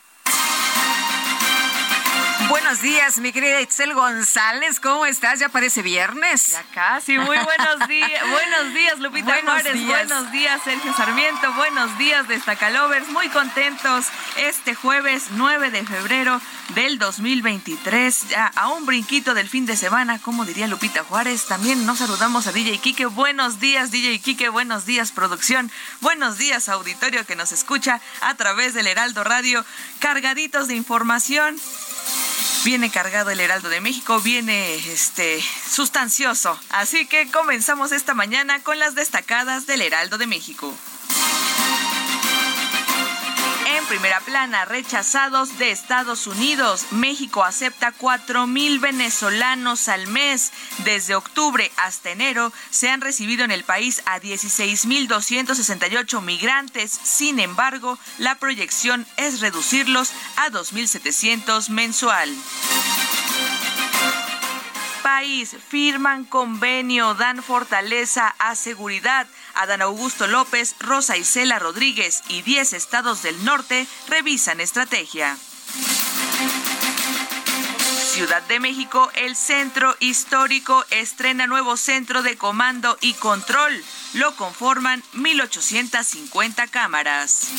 Buenos 2.49 2.83
días, 2.83 3.19
mi 3.19 3.33
querida 3.33 3.61
Itzel 3.61 3.95
González. 3.95 4.79
¿Cómo 4.81 5.07
estás? 5.07 5.39
¿Ya 5.41 5.49
parece 5.49 5.83
viernes? 5.83 6.49
Ya 6.49 6.63
casi. 6.75 7.17
Muy 7.19 7.37
buenos 7.39 7.89
días. 7.89 8.11
buenos 8.31 8.75
días, 8.75 8.99
Lupita 8.99 9.27
Buenos 9.27 9.45
Juárez. 9.63 9.75
días. 9.75 10.09
Buenos 10.09 10.33
días, 10.33 10.61
Sergio 10.63 10.93
Sarmiento. 10.95 11.53
Buenos 11.55 11.97
días, 11.99 12.29
Destacalovers. 12.29 13.09
Muy 13.09 13.29
contentos 13.29 14.07
este 14.37 14.75
jueves 14.75 15.25
9 15.31 15.71
de 15.71 15.85
febrero 15.85 16.41
del 16.75 16.99
2023. 16.99 18.29
Ya 18.29 18.47
a 18.55 18.69
un 18.69 18.85
brinquito 18.87 19.35
del 19.35 19.49
fin 19.49 19.65
de 19.67 19.77
semana, 19.77 20.19
como 20.19 20.45
diría 20.45 20.67
Lupita 20.67 21.03
Juárez. 21.05 21.47
También 21.47 21.87
nos 21.87 21.99
saludamos 21.99 22.47
a 22.47 22.53
DJ 22.53 22.79
Kike. 22.79 23.07
Buenos 23.07 23.59
días, 23.61 23.91
DJ 23.91 24.19
Kike. 24.21 24.49
Buenos 24.51 24.85
días, 24.85 25.13
producción. 25.13 25.71
Buenos 26.01 26.37
días, 26.39 26.69
auditorio 26.69 27.25
que 27.27 27.37
nos 27.37 27.53
escucha 27.53 28.01
a 28.21 28.35
través 28.35 28.75
del 28.75 28.87
Heraldo 28.87 29.25
Radio. 29.25 29.65
Cargaditos 29.99 30.69
de 30.69 30.75
información. 30.75 31.57
Viene 32.65 32.91
cargado 32.91 33.31
el 33.31 33.41
Heraldo 33.41 33.69
de 33.69 33.81
México, 33.81 34.21
viene 34.21 34.75
este 34.75 35.43
sustancioso. 35.71 36.59
Así 36.71 37.07
que 37.07 37.31
comenzamos 37.31 37.93
esta 37.93 38.15
mañana 38.15 38.63
con 38.63 38.79
las 38.79 38.95
destacadas 38.95 39.67
del 39.67 39.83
Heraldo 39.83 40.17
de 40.17 40.27
México. 40.27 40.75
Primera 43.89 44.21
plana, 44.21 44.65
rechazados 44.65 45.59
de 45.59 45.71
Estados 45.71 46.27
Unidos. 46.27 46.87
México 46.91 47.45
acepta 47.45 47.93
4 47.93 48.47
mil 48.47 48.79
venezolanos 48.79 49.89
al 49.89 50.07
mes. 50.07 50.53
Desde 50.79 51.15
octubre 51.15 51.71
hasta 51.77 52.11
enero 52.11 52.53
se 52.71 52.89
han 52.89 53.01
recibido 53.01 53.45
en 53.45 53.51
el 53.51 53.63
país 53.63 54.03
a 54.07 54.21
16 54.21 54.87
mil 54.87 55.07
268 55.07 56.21
migrantes. 56.23 56.91
Sin 56.91 57.39
embargo, 57.39 57.99
la 58.19 58.37
proyección 58.37 59.07
es 59.17 59.41
reducirlos 59.41 60.13
a 60.37 60.51
2.700 60.51 61.69
mensual 61.69 62.35
país 65.05 65.55
firman 65.69 66.25
convenio, 66.25 67.13
dan 67.13 67.43
fortaleza 67.43 68.35
a 68.39 68.55
seguridad. 68.55 69.27
Adán 69.55 69.83
Augusto 69.83 70.27
López, 70.27 70.77
Rosa 70.81 71.19
Isela 71.19 71.59
Rodríguez 71.59 72.23
y 72.29 72.41
10 72.41 72.73
estados 72.73 73.23
del 73.23 73.45
norte 73.45 73.87
revisan 74.09 74.61
estrategia. 74.61 75.37
Ciudad 78.15 78.43
de 78.45 78.61
México, 78.61 79.11
el 79.15 79.37
centro 79.37 79.95
histórico 80.01 80.87
estrena 80.89 81.47
nuevo 81.47 81.77
centro 81.77 82.23
de 82.23 82.39
comando 82.39 82.97
y 83.03 83.13
control. 83.15 83.85
Lo 84.15 84.35
conforman 84.37 85.03
1.850 85.13 86.71
cámaras. 86.71 87.51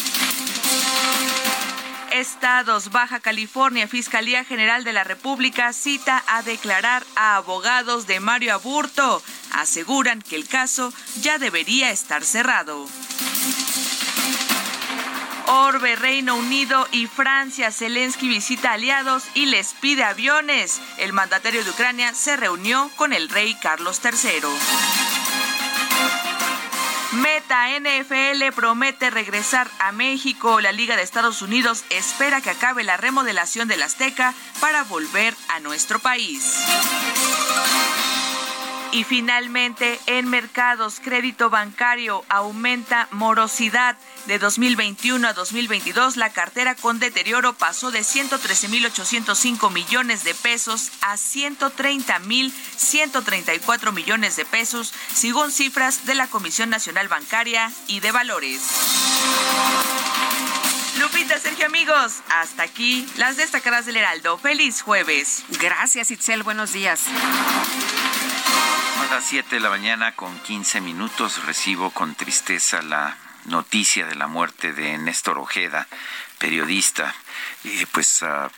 Estados, 2.15 2.91
Baja 2.91 3.19
California, 3.19 3.89
Fiscalía 3.89 4.45
General 4.45 4.85
de 4.85 4.93
la 4.93 5.03
República 5.03 5.73
cita 5.73 6.23
a 6.27 6.43
declarar 6.43 7.05
a 7.15 7.35
abogados 7.35 8.07
de 8.07 8.21
Mario 8.21 8.53
Aburto. 8.53 9.21
Aseguran 9.51 10.21
que 10.21 10.37
el 10.37 10.47
caso 10.47 10.93
ya 11.19 11.37
debería 11.39 11.91
estar 11.91 12.23
cerrado. 12.23 12.87
Orbe, 15.47 15.97
Reino 15.97 16.35
Unido 16.35 16.87
y 16.93 17.07
Francia. 17.07 17.69
Zelensky 17.69 18.29
visita 18.29 18.71
aliados 18.71 19.23
y 19.33 19.47
les 19.47 19.73
pide 19.73 20.05
aviones. 20.05 20.79
El 20.97 21.11
mandatario 21.11 21.65
de 21.65 21.69
Ucrania 21.69 22.13
se 22.13 22.37
reunió 22.37 22.89
con 22.95 23.11
el 23.11 23.27
rey 23.27 23.55
Carlos 23.55 23.99
III. 24.03 25.04
Meta 27.35 27.67
NFL 27.67 28.55
promete 28.55 29.09
regresar 29.09 29.69
a 29.79 29.91
México. 29.91 30.61
La 30.61 30.71
Liga 30.71 30.95
de 30.95 31.03
Estados 31.03 31.41
Unidos 31.41 31.83
espera 31.89 32.39
que 32.39 32.49
acabe 32.49 32.85
la 32.85 32.95
remodelación 32.95 33.67
del 33.67 33.83
Azteca 33.83 34.33
para 34.61 34.85
volver 34.85 35.35
a 35.49 35.59
nuestro 35.59 35.99
país. 35.99 36.63
Y 38.95 39.03
finalmente, 39.03 39.99
en 40.05 40.29
mercados, 40.29 41.01
crédito 41.03 41.49
bancario 41.49 42.23
aumenta 42.29 43.09
morosidad. 43.11 43.97
De 44.25 44.39
2021 44.39 45.27
a 45.27 45.33
2022, 45.33 46.15
la 46.15 46.29
cartera 46.29 46.75
con 46.75 46.99
deterioro 46.99 47.51
pasó 47.51 47.91
de 47.91 47.99
113.805 47.99 49.69
millones 49.69 50.23
de 50.23 50.33
pesos 50.33 50.93
a 51.01 51.15
130.134 51.15 53.91
millones 53.91 54.37
de 54.37 54.45
pesos, 54.45 54.93
según 55.13 55.51
cifras 55.51 56.05
de 56.05 56.15
la 56.15 56.27
Comisión 56.27 56.69
Nacional 56.69 57.09
Bancaria 57.09 57.69
y 57.87 57.99
de 57.99 58.13
Valores. 58.13 58.61
Lupita, 61.01 61.37
Sergio, 61.37 61.65
amigos, 61.65 62.21
hasta 62.29 62.63
aquí 62.63 63.05
las 63.17 63.35
destacadas 63.35 63.85
del 63.85 63.97
Heraldo. 63.97 64.37
Feliz 64.37 64.81
jueves. 64.81 65.43
Gracias, 65.59 66.11
Itzel. 66.11 66.43
Buenos 66.43 66.71
días. 66.71 67.01
A 69.05 69.15
las 69.15 69.25
7 69.25 69.55
de 69.55 69.61
la 69.61 69.69
mañana 69.69 70.13
con 70.15 70.39
15 70.39 70.81
minutos 70.81 71.45
recibo 71.45 71.91
con 71.91 72.15
tristeza 72.15 72.81
la 72.81 73.15
noticia 73.45 74.07
de 74.07 74.15
la 74.15 74.25
muerte 74.25 74.73
de 74.73 74.97
Néstor 74.97 75.37
Ojeda, 75.37 75.87
periodista. 76.39 77.13
Y 77.63 77.85
pues 77.87 78.23
ah, 78.23 78.49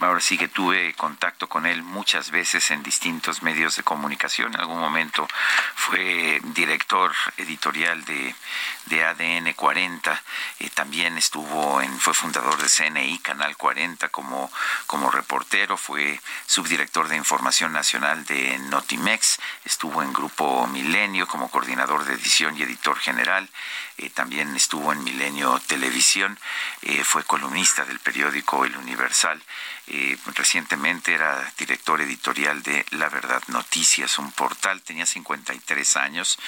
ahora 0.00 0.20
sí 0.20 0.36
que 0.36 0.48
tuve 0.48 0.94
contacto 0.94 1.48
con 1.48 1.66
él 1.66 1.82
muchas 1.82 2.30
veces 2.30 2.70
en 2.70 2.82
distintos 2.82 3.42
medios 3.42 3.76
de 3.76 3.82
comunicación. 3.82 4.54
En 4.54 4.60
algún 4.60 4.80
momento 4.80 5.26
fue 5.74 6.40
director 6.42 7.12
editorial 7.36 8.04
de, 8.04 8.34
de 8.86 9.04
ADN 9.04 9.52
40. 9.54 10.22
también 10.74 11.16
estuvo 11.16 11.80
en, 11.80 11.98
fue 12.00 12.14
fundador 12.14 12.56
de 12.60 12.68
CNI, 12.68 13.18
Canal 13.20 13.56
40, 13.56 14.08
como, 14.08 14.50
como 14.86 15.10
reportero. 15.10 15.76
Fue 15.76 16.20
subdirector 16.46 17.08
de 17.08 17.16
Información 17.16 17.72
Nacional 17.72 18.24
de 18.26 18.58
Notimex. 18.58 19.38
Estuvo 19.64 20.02
en 20.02 20.12
Grupo 20.12 20.66
Milenio 20.66 21.26
como 21.26 21.50
coordinador 21.50 22.04
de 22.04 22.14
edición 22.14 22.56
y 22.56 22.62
editor 22.62 22.98
general. 22.98 23.48
Eh, 23.98 24.10
también 24.10 24.54
estuvo 24.56 24.92
en 24.92 25.04
Milenio 25.04 25.60
Televisión. 25.66 26.38
Eh, 26.82 27.04
fue 27.04 27.24
columnista 27.24 27.84
del 27.84 27.98
periódico 27.98 28.19
El 28.28 28.76
Universal. 28.76 29.42
Eh, 29.92 30.16
recientemente 30.36 31.12
era 31.14 31.52
director 31.58 32.00
editorial 32.00 32.62
de 32.62 32.84
La 32.90 33.08
Verdad 33.08 33.42
Noticias, 33.48 34.18
un 34.18 34.30
portal, 34.30 34.82
tenía 34.82 35.04
53 35.04 35.96
años, 35.96 36.38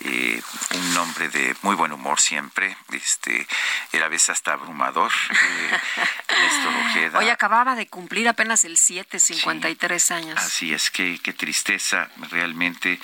eh, 0.00 0.42
un 0.74 0.96
hombre 0.96 1.28
de 1.28 1.54
muy 1.62 1.76
buen 1.76 1.92
humor 1.92 2.20
siempre, 2.20 2.76
este, 2.92 3.46
era 3.92 4.06
a 4.06 4.08
veces 4.08 4.30
hasta 4.30 4.54
abrumador. 4.54 5.12
Eh, 5.30 7.10
Hoy 7.16 7.28
acababa 7.28 7.76
de 7.76 7.86
cumplir 7.86 8.28
apenas 8.28 8.64
el 8.64 8.76
7, 8.76 9.20
53 9.20 10.10
años. 10.10 10.38
Así 10.38 10.72
es, 10.72 10.90
que 10.90 11.20
qué 11.20 11.32
tristeza 11.32 12.10
realmente 12.30 12.98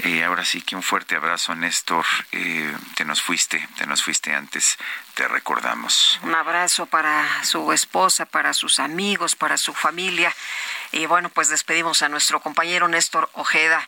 eh, 0.00 0.24
ahora 0.24 0.44
sí 0.44 0.62
que 0.62 0.76
un 0.76 0.82
fuerte 0.82 1.16
abrazo, 1.16 1.54
Néstor. 1.54 2.04
Eh, 2.32 2.76
te 2.94 3.04
nos 3.04 3.22
fuiste, 3.22 3.68
te 3.76 3.86
nos 3.86 4.02
fuiste 4.02 4.34
antes, 4.34 4.76
te 5.14 5.28
recordamos. 5.28 6.18
Un 6.22 6.34
abrazo 6.34 6.86
para 6.86 7.44
su 7.44 7.72
esposa, 7.72 8.26
para 8.26 8.52
sus 8.52 8.78
amigos, 8.78 9.36
para 9.36 9.56
su 9.56 9.74
familia. 9.74 10.34
Y 10.92 11.06
bueno, 11.06 11.28
pues 11.28 11.48
despedimos 11.48 12.02
a 12.02 12.08
nuestro 12.08 12.40
compañero 12.40 12.88
Néstor 12.88 13.30
Ojeda. 13.34 13.86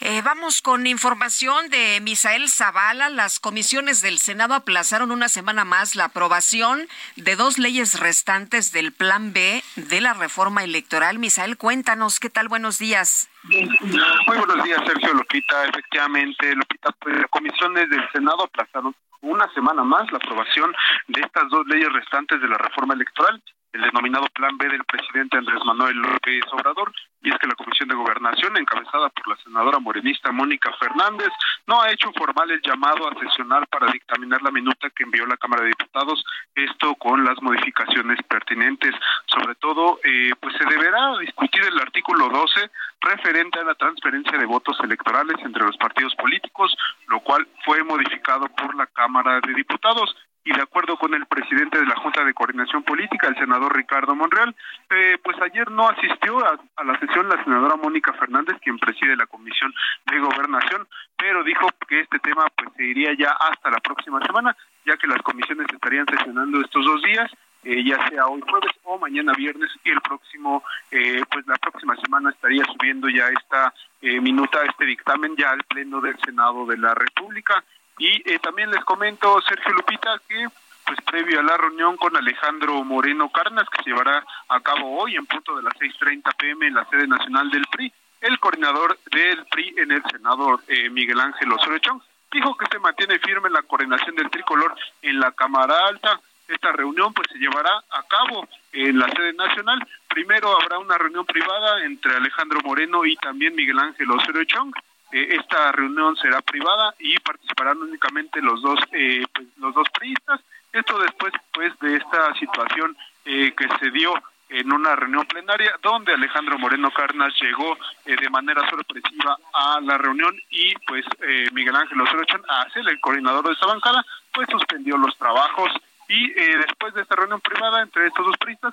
Eh, 0.00 0.22
vamos 0.22 0.62
con 0.62 0.86
información 0.86 1.70
de 1.70 2.00
Misael 2.00 2.48
Zavala. 2.48 3.08
Las 3.08 3.40
comisiones 3.40 4.00
del 4.00 4.18
Senado 4.18 4.54
aplazaron 4.54 5.10
una 5.10 5.28
semana 5.28 5.64
más 5.64 5.96
la 5.96 6.04
aprobación 6.04 6.86
de 7.16 7.34
dos 7.34 7.58
leyes 7.58 7.98
restantes 7.98 8.70
del 8.70 8.92
Plan 8.92 9.32
B 9.32 9.60
de 9.74 10.00
la 10.00 10.14
reforma 10.14 10.62
electoral. 10.62 11.18
Misael, 11.18 11.56
cuéntanos, 11.56 12.20
¿qué 12.20 12.30
tal? 12.30 12.46
Buenos 12.46 12.78
días. 12.78 13.28
Muy 13.42 14.36
buenos 14.36 14.62
días, 14.62 14.80
Sergio 14.86 15.14
Lupita. 15.14 15.64
Efectivamente, 15.64 16.54
Lupita, 16.54 16.90
pues, 17.00 17.16
las 17.16 17.30
comisiones 17.30 17.90
del 17.90 18.08
Senado 18.12 18.44
aplazaron 18.44 18.94
una 19.22 19.52
semana 19.52 19.82
más 19.82 20.10
la 20.12 20.18
aprobación 20.18 20.72
de 21.08 21.22
estas 21.22 21.48
dos 21.50 21.66
leyes 21.66 21.92
restantes 21.92 22.40
de 22.40 22.46
la 22.46 22.58
reforma 22.58 22.94
electoral 22.94 23.42
el 23.72 23.82
denominado 23.82 24.26
Plan 24.34 24.56
B 24.56 24.68
del 24.68 24.84
presidente 24.84 25.36
Andrés 25.36 25.60
Manuel 25.64 25.96
López 25.96 26.44
Obrador, 26.52 26.92
y 27.22 27.30
es 27.30 27.38
que 27.38 27.46
la 27.46 27.54
Comisión 27.54 27.88
de 27.88 27.96
Gobernación, 27.96 28.56
encabezada 28.56 29.08
por 29.10 29.28
la 29.28 29.36
senadora 29.42 29.78
morenista 29.78 30.32
Mónica 30.32 30.72
Fernández, 30.78 31.28
no 31.66 31.82
ha 31.82 31.90
hecho 31.90 32.12
formal 32.12 32.50
el 32.50 32.62
llamado 32.62 33.08
a 33.08 33.18
sesionar 33.20 33.66
para 33.68 33.90
dictaminar 33.92 34.40
la 34.42 34.50
minuta 34.50 34.88
que 34.90 35.04
envió 35.04 35.26
la 35.26 35.36
Cámara 35.36 35.62
de 35.62 35.68
Diputados, 35.68 36.24
esto 36.54 36.94
con 36.94 37.24
las 37.24 37.40
modificaciones 37.42 38.18
pertinentes. 38.28 38.94
Sobre 39.26 39.54
todo, 39.56 40.00
eh, 40.02 40.30
pues 40.40 40.54
se 40.56 40.64
deberá 40.64 41.18
discutir 41.18 41.62
el 41.64 41.78
artículo 41.78 42.28
12 42.28 42.70
referente 43.00 43.60
a 43.60 43.64
la 43.64 43.74
transferencia 43.74 44.38
de 44.38 44.46
votos 44.46 44.78
electorales 44.82 45.36
entre 45.44 45.64
los 45.64 45.76
partidos 45.76 46.14
políticos, 46.16 46.74
lo 47.08 47.20
cual 47.20 47.46
fue 47.64 47.82
modificado 47.84 48.48
por 48.48 48.74
la 48.74 48.86
Cámara 48.86 49.40
de 49.40 49.54
Diputados 49.54 50.16
y 50.48 50.52
de 50.54 50.62
acuerdo 50.62 50.96
con 50.96 51.12
el 51.12 51.26
presidente 51.26 51.78
de 51.78 51.84
la 51.84 51.96
Junta 51.96 52.24
de 52.24 52.32
Coordinación 52.32 52.82
Política, 52.82 53.28
el 53.28 53.36
senador 53.36 53.76
Ricardo 53.76 54.14
Monreal, 54.14 54.56
eh, 54.88 55.18
pues 55.22 55.36
ayer 55.42 55.70
no 55.70 55.86
asistió 55.90 56.38
a, 56.38 56.84
la 56.84 56.98
sesión 56.98 57.28
la 57.28 57.44
senadora 57.44 57.76
Mónica 57.76 58.14
Fernández, 58.14 58.56
quien 58.62 58.78
preside 58.78 59.14
la 59.14 59.26
Comisión 59.26 59.74
de 60.06 60.18
Gobernación, 60.18 60.88
pero 61.18 61.44
dijo 61.44 61.68
que 61.86 62.00
este 62.00 62.18
tema 62.20 62.46
pues 62.56 62.70
se 62.78 62.82
iría 62.82 63.12
ya 63.12 63.32
hasta 63.32 63.70
la 63.70 63.78
próxima 63.80 64.24
semana, 64.24 64.56
ya 64.86 64.96
que 64.96 65.06
las 65.06 65.20
comisiones 65.20 65.66
estarían 65.70 66.06
sesionando 66.06 66.62
estos 66.62 66.82
dos 66.82 67.02
días, 67.02 67.30
eh, 67.64 67.84
ya 67.84 68.08
sea 68.08 68.26
hoy 68.28 68.40
jueves 68.48 68.72
o 68.84 68.98
mañana 68.98 69.34
viernes 69.34 69.68
y 69.84 69.90
el 69.90 70.00
próximo, 70.00 70.64
eh, 70.90 71.20
pues 71.30 71.46
la 71.46 71.56
próxima 71.56 71.94
semana 71.96 72.30
estaría 72.30 72.64
subiendo 72.64 73.10
ya 73.10 73.28
esta 73.28 73.74
minuta, 74.00 74.60
este 74.64 74.86
dictamen 74.86 75.34
ya 75.36 75.50
al 75.50 75.64
Pleno 75.64 76.00
del 76.00 76.16
Senado 76.20 76.64
de 76.64 76.78
la 76.78 76.94
República. 76.94 77.62
Y 77.98 78.22
eh, 78.30 78.38
también 78.38 78.70
les 78.70 78.84
comento, 78.84 79.40
Sergio 79.42 79.72
Lupita, 79.72 80.20
que 80.28 80.46
pues 80.86 81.00
previo 81.02 81.40
a 81.40 81.42
la 81.42 81.56
reunión 81.56 81.96
con 81.98 82.16
Alejandro 82.16 82.82
Moreno 82.82 83.30
Carnas, 83.30 83.68
que 83.68 83.82
se 83.82 83.90
llevará 83.90 84.24
a 84.48 84.60
cabo 84.60 84.98
hoy 84.98 85.16
en 85.16 85.26
punto 85.26 85.56
de 85.56 85.62
las 85.62 85.74
6.30 85.74 86.34
pm 86.36 86.66
en 86.66 86.74
la 86.74 86.88
sede 86.88 87.06
nacional 87.06 87.50
del 87.50 87.66
PRI, 87.66 87.92
el 88.22 88.38
coordinador 88.40 88.98
del 89.10 89.44
PRI 89.46 89.74
en 89.76 89.92
el 89.92 90.02
Senado, 90.10 90.60
eh, 90.66 90.88
Miguel 90.88 91.20
Ángel 91.20 91.52
Osorio 91.52 91.78
Chong, 91.78 92.00
dijo 92.32 92.56
que 92.56 92.66
se 92.70 92.78
mantiene 92.78 93.18
firme 93.18 93.50
la 93.50 93.62
coordinación 93.62 94.16
del 94.16 94.30
tricolor 94.30 94.74
en 95.02 95.20
la 95.20 95.32
Cámara 95.32 95.88
Alta. 95.88 96.20
Esta 96.48 96.72
reunión 96.72 97.12
pues 97.12 97.28
se 97.30 97.38
llevará 97.38 97.70
a 97.90 98.02
cabo 98.04 98.48
en 98.72 98.98
la 98.98 99.10
sede 99.10 99.34
nacional. 99.34 99.86
Primero 100.08 100.58
habrá 100.58 100.78
una 100.78 100.96
reunión 100.96 101.26
privada 101.26 101.84
entre 101.84 102.16
Alejandro 102.16 102.60
Moreno 102.64 103.04
y 103.04 103.16
también 103.16 103.54
Miguel 103.54 103.78
Ángel 103.78 104.10
Osorio 104.10 104.44
Chong 104.44 104.72
eh, 105.12 105.36
esta 105.40 105.72
reunión 105.72 106.16
será 106.16 106.42
privada 106.42 106.94
y 106.98 107.18
participarán 107.20 107.78
únicamente 107.78 108.42
los 108.42 108.60
dos 108.60 108.78
eh, 108.92 109.24
pues, 109.32 109.46
los 109.56 109.74
dos 109.74 109.88
priistas. 109.98 110.40
Esto 110.72 110.98
después 110.98 111.32
pues 111.52 111.78
de 111.80 111.96
esta 111.96 112.34
situación 112.34 112.96
eh, 113.24 113.52
que 113.56 113.68
se 113.78 113.90
dio 113.90 114.12
en 114.50 114.72
una 114.72 114.96
reunión 114.96 115.26
plenaria 115.26 115.74
donde 115.82 116.14
Alejandro 116.14 116.58
Moreno 116.58 116.90
Carnas 116.90 117.34
llegó 117.40 117.76
de 118.06 118.30
manera 118.30 118.68
sorpresiva 118.70 119.36
a 119.52 119.78
la 119.82 119.98
reunión 119.98 120.34
y 120.48 120.74
pues 120.86 121.04
Miguel 121.52 121.76
Ángel 121.76 122.00
Osorio 122.00 122.24
a 122.48 122.70
ser 122.70 122.88
el 122.88 122.98
coordinador 122.98 123.44
de 123.44 123.52
esta 123.52 123.66
bancada, 123.66 124.02
pues 124.32 124.48
suspendió 124.50 124.96
los 124.96 125.14
trabajos 125.18 125.70
y 126.08 126.30
después 126.30 126.94
de 126.94 127.02
esta 127.02 127.16
reunión 127.16 127.42
privada 127.42 127.82
entre 127.82 128.06
estos 128.06 128.24
dos 128.24 128.38
priistas 128.38 128.72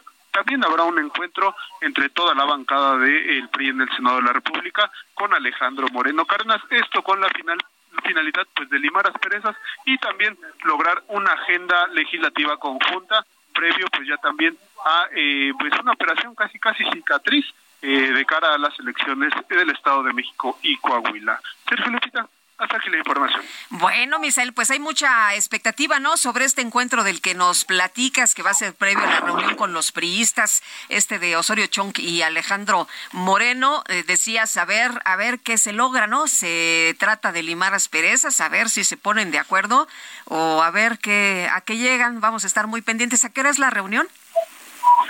habrá 0.63 0.83
un 0.83 0.99
encuentro 0.99 1.55
entre 1.81 2.09
toda 2.09 2.33
la 2.33 2.45
bancada 2.45 2.97
del 2.97 3.49
PRI 3.49 3.69
en 3.69 3.81
el 3.81 3.89
Senado 3.95 4.17
de 4.17 4.23
la 4.23 4.33
República 4.33 4.91
con 5.13 5.33
Alejandro 5.33 5.87
Moreno 5.91 6.25
Carnas, 6.25 6.61
esto 6.69 7.01
con 7.01 7.19
la 7.19 7.29
final 7.29 7.57
finalidad 8.03 8.45
pues 8.55 8.69
de 8.69 8.77
limar 8.77 9.07
asperezas 9.07 9.55
y 9.85 9.97
también 9.97 10.37
lograr 10.63 11.01
una 11.07 11.31
agenda 11.31 11.87
legislativa 11.87 12.57
conjunta 12.57 13.25
previo 13.53 13.87
pues 13.91 14.07
ya 14.07 14.17
también 14.17 14.57
a 14.85 15.07
eh, 15.15 15.53
pues 15.57 15.73
una 15.81 15.93
operación 15.93 16.35
casi 16.35 16.59
casi 16.59 16.83
cicatriz 16.91 17.45
eh, 17.81 18.11
de 18.11 18.25
cara 18.25 18.53
a 18.53 18.57
las 18.57 18.77
elecciones 18.79 19.33
del 19.47 19.69
Estado 19.69 20.03
de 20.03 20.13
México 20.13 20.57
y 20.61 20.77
Coahuila. 20.77 21.39
Sergio 21.69 21.91
Lupita, 21.91 22.27
hasta 22.65 22.77
aquí 22.77 22.89
la 22.89 22.97
información. 22.97 23.41
Bueno, 23.69 24.19
Misael, 24.19 24.53
pues 24.53 24.69
hay 24.71 24.79
mucha 24.79 25.33
expectativa, 25.35 25.99
¿no? 25.99 26.17
Sobre 26.17 26.45
este 26.45 26.61
encuentro 26.61 27.03
del 27.03 27.21
que 27.21 27.33
nos 27.33 27.65
platicas, 27.65 28.35
que 28.35 28.43
va 28.43 28.51
a 28.51 28.55
ser 28.55 28.73
previo 28.73 29.03
a 29.03 29.07
la 29.07 29.19
reunión 29.21 29.55
con 29.55 29.73
los 29.73 29.91
priistas, 29.91 30.63
este 30.89 31.19
de 31.19 31.35
Osorio 31.35 31.67
Chong 31.67 31.97
y 31.99 32.21
Alejandro 32.21 32.87
Moreno. 33.11 33.83
Eh, 33.87 34.03
decías, 34.05 34.57
a 34.57 34.65
ver, 34.65 34.91
a 35.05 35.15
ver 35.15 35.39
qué 35.39 35.57
se 35.57 35.73
logra, 35.73 36.07
¿no? 36.07 36.27
Se 36.27 36.95
trata 36.99 37.31
de 37.31 37.43
limar 37.43 37.73
asperezas, 37.73 38.41
a 38.41 38.49
ver 38.49 38.69
si 38.69 38.83
se 38.83 38.97
ponen 38.97 39.31
de 39.31 39.39
acuerdo 39.39 39.87
o 40.25 40.61
a 40.61 40.71
ver 40.71 40.99
qué, 40.99 41.47
a 41.51 41.61
qué 41.61 41.77
llegan. 41.77 42.19
Vamos 42.19 42.43
a 42.43 42.47
estar 42.47 42.67
muy 42.67 42.81
pendientes. 42.81 43.23
¿A 43.23 43.29
qué 43.29 43.41
hora 43.41 43.49
es 43.49 43.59
la 43.59 43.69
reunión? 43.69 44.07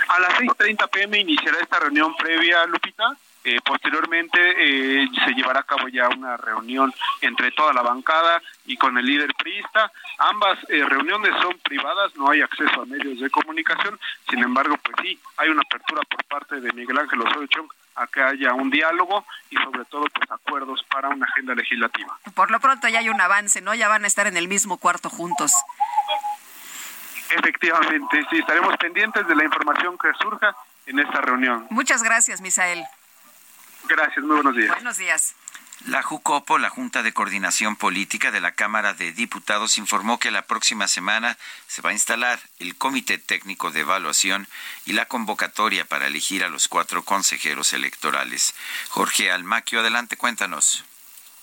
A 0.08 0.20
las 0.20 0.34
6.30 0.34 0.90
pm 0.90 1.20
iniciará 1.20 1.58
esta 1.60 1.80
reunión 1.80 2.14
previa, 2.16 2.64
Lupita 2.66 3.16
Eh, 3.48 3.60
posteriormente 3.64 4.40
eh, 4.40 5.08
se 5.24 5.30
llevará 5.30 5.60
a 5.60 5.62
cabo 5.62 5.86
ya 5.86 6.08
una 6.08 6.36
reunión 6.36 6.92
entre 7.20 7.52
toda 7.52 7.72
la 7.72 7.80
bancada 7.80 8.42
y 8.64 8.76
con 8.76 8.98
el 8.98 9.06
líder 9.06 9.32
priista. 9.36 9.92
Ambas 10.18 10.58
eh, 10.68 10.84
reuniones 10.84 11.30
son 11.40 11.56
privadas, 11.60 12.10
no 12.16 12.28
hay 12.28 12.40
acceso 12.40 12.82
a 12.82 12.86
medios 12.86 13.20
de 13.20 13.30
comunicación. 13.30 14.00
Sin 14.28 14.40
embargo, 14.42 14.76
pues 14.82 14.96
sí, 15.00 15.20
hay 15.36 15.48
una 15.50 15.60
apertura 15.60 16.02
por 16.10 16.24
parte 16.24 16.60
de 16.60 16.72
Miguel 16.72 16.98
Ángel 16.98 17.20
Osorio 17.20 17.46
Chong 17.46 17.68
a 17.94 18.08
que 18.08 18.20
haya 18.20 18.52
un 18.52 18.68
diálogo 18.68 19.24
y 19.48 19.54
sobre 19.58 19.84
todo 19.84 20.06
pues 20.12 20.28
acuerdos 20.28 20.84
para 20.90 21.08
una 21.10 21.26
agenda 21.26 21.54
legislativa. 21.54 22.18
Por 22.34 22.50
lo 22.50 22.58
pronto 22.58 22.88
ya 22.88 22.98
hay 22.98 23.10
un 23.10 23.20
avance, 23.20 23.60
¿no? 23.60 23.76
Ya 23.76 23.86
van 23.86 24.02
a 24.02 24.08
estar 24.08 24.26
en 24.26 24.36
el 24.36 24.48
mismo 24.48 24.78
cuarto 24.78 25.08
juntos. 25.08 25.52
Efectivamente, 27.30 28.26
sí, 28.28 28.38
estaremos 28.38 28.76
pendientes 28.78 29.24
de 29.24 29.36
la 29.36 29.44
información 29.44 29.96
que 29.98 30.08
surja 30.20 30.56
en 30.86 30.98
esta 30.98 31.20
reunión. 31.20 31.68
Muchas 31.70 32.02
gracias, 32.02 32.40
Misael. 32.40 32.84
Gracias, 33.88 34.24
muy 34.24 34.36
buenos 34.36 34.56
días. 34.56 34.74
Buenos 34.74 34.98
días. 34.98 35.34
La 35.86 36.02
JUCOPO, 36.02 36.58
la 36.58 36.70
Junta 36.70 37.02
de 37.02 37.12
Coordinación 37.12 37.76
Política 37.76 38.30
de 38.30 38.40
la 38.40 38.52
Cámara 38.52 38.94
de 38.94 39.12
Diputados, 39.12 39.78
informó 39.78 40.18
que 40.18 40.30
la 40.30 40.46
próxima 40.46 40.88
semana 40.88 41.36
se 41.68 41.82
va 41.82 41.90
a 41.90 41.92
instalar 41.92 42.40
el 42.58 42.76
Comité 42.76 43.18
Técnico 43.18 43.70
de 43.70 43.80
Evaluación 43.80 44.48
y 44.84 44.94
la 44.94 45.04
convocatoria 45.04 45.84
para 45.84 46.06
elegir 46.06 46.42
a 46.42 46.48
los 46.48 46.66
cuatro 46.66 47.04
consejeros 47.04 47.72
electorales. 47.72 48.54
Jorge 48.88 49.30
Almaquio, 49.30 49.80
adelante, 49.80 50.16
cuéntanos. 50.16 50.84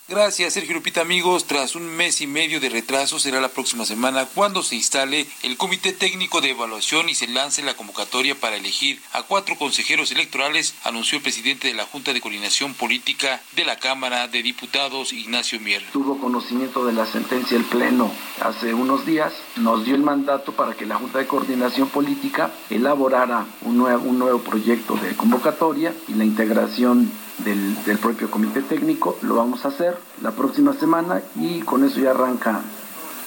Gracias, 0.09 0.53
Sergio 0.53 0.73
Lupita, 0.73 0.99
amigos. 0.99 1.45
Tras 1.45 1.75
un 1.77 1.87
mes 1.87 2.19
y 2.19 2.27
medio 2.27 2.59
de 2.59 2.67
retraso, 2.67 3.19
será 3.19 3.39
la 3.39 3.47
próxima 3.47 3.85
semana 3.85 4.25
cuando 4.25 4.61
se 4.61 4.75
instale 4.75 5.25
el 5.43 5.55
Comité 5.55 5.93
Técnico 5.93 6.41
de 6.41 6.49
Evaluación 6.49 7.07
y 7.07 7.15
se 7.15 7.29
lance 7.29 7.63
la 7.63 7.77
convocatoria 7.77 8.35
para 8.35 8.57
elegir 8.57 9.01
a 9.13 9.23
cuatro 9.23 9.55
consejeros 9.57 10.11
electorales, 10.11 10.75
anunció 10.83 11.19
el 11.19 11.23
presidente 11.23 11.69
de 11.69 11.73
la 11.73 11.85
Junta 11.85 12.11
de 12.11 12.19
Coordinación 12.19 12.73
Política 12.73 13.41
de 13.55 13.63
la 13.63 13.77
Cámara 13.77 14.27
de 14.27 14.43
Diputados, 14.43 15.13
Ignacio 15.13 15.61
Mier. 15.61 15.85
Tuvo 15.93 16.19
conocimiento 16.19 16.85
de 16.85 16.91
la 16.91 17.05
sentencia 17.05 17.55
el 17.55 17.63
Pleno 17.63 18.11
hace 18.41 18.73
unos 18.73 19.05
días, 19.05 19.31
nos 19.55 19.85
dio 19.85 19.95
el 19.95 20.03
mandato 20.03 20.51
para 20.51 20.73
que 20.73 20.85
la 20.85 20.97
Junta 20.97 21.19
de 21.19 21.27
Coordinación 21.27 21.87
Política 21.87 22.51
elaborara 22.69 23.45
un 23.61 23.77
nuevo, 23.77 24.03
un 24.03 24.19
nuevo 24.19 24.39
proyecto 24.39 24.97
de 24.97 25.15
convocatoria 25.15 25.93
y 26.09 26.15
la 26.15 26.25
integración 26.25 27.09
del, 27.39 27.97
propio 27.99 28.29
comité 28.29 28.61
técnico, 28.61 29.17
lo 29.21 29.35
vamos 29.35 29.65
a 29.65 29.69
hacer 29.69 29.97
la 30.21 30.31
próxima 30.31 30.73
semana 30.73 31.21
y 31.35 31.61
con 31.61 31.83
eso 31.83 31.99
ya 31.99 32.11
arranca 32.11 32.61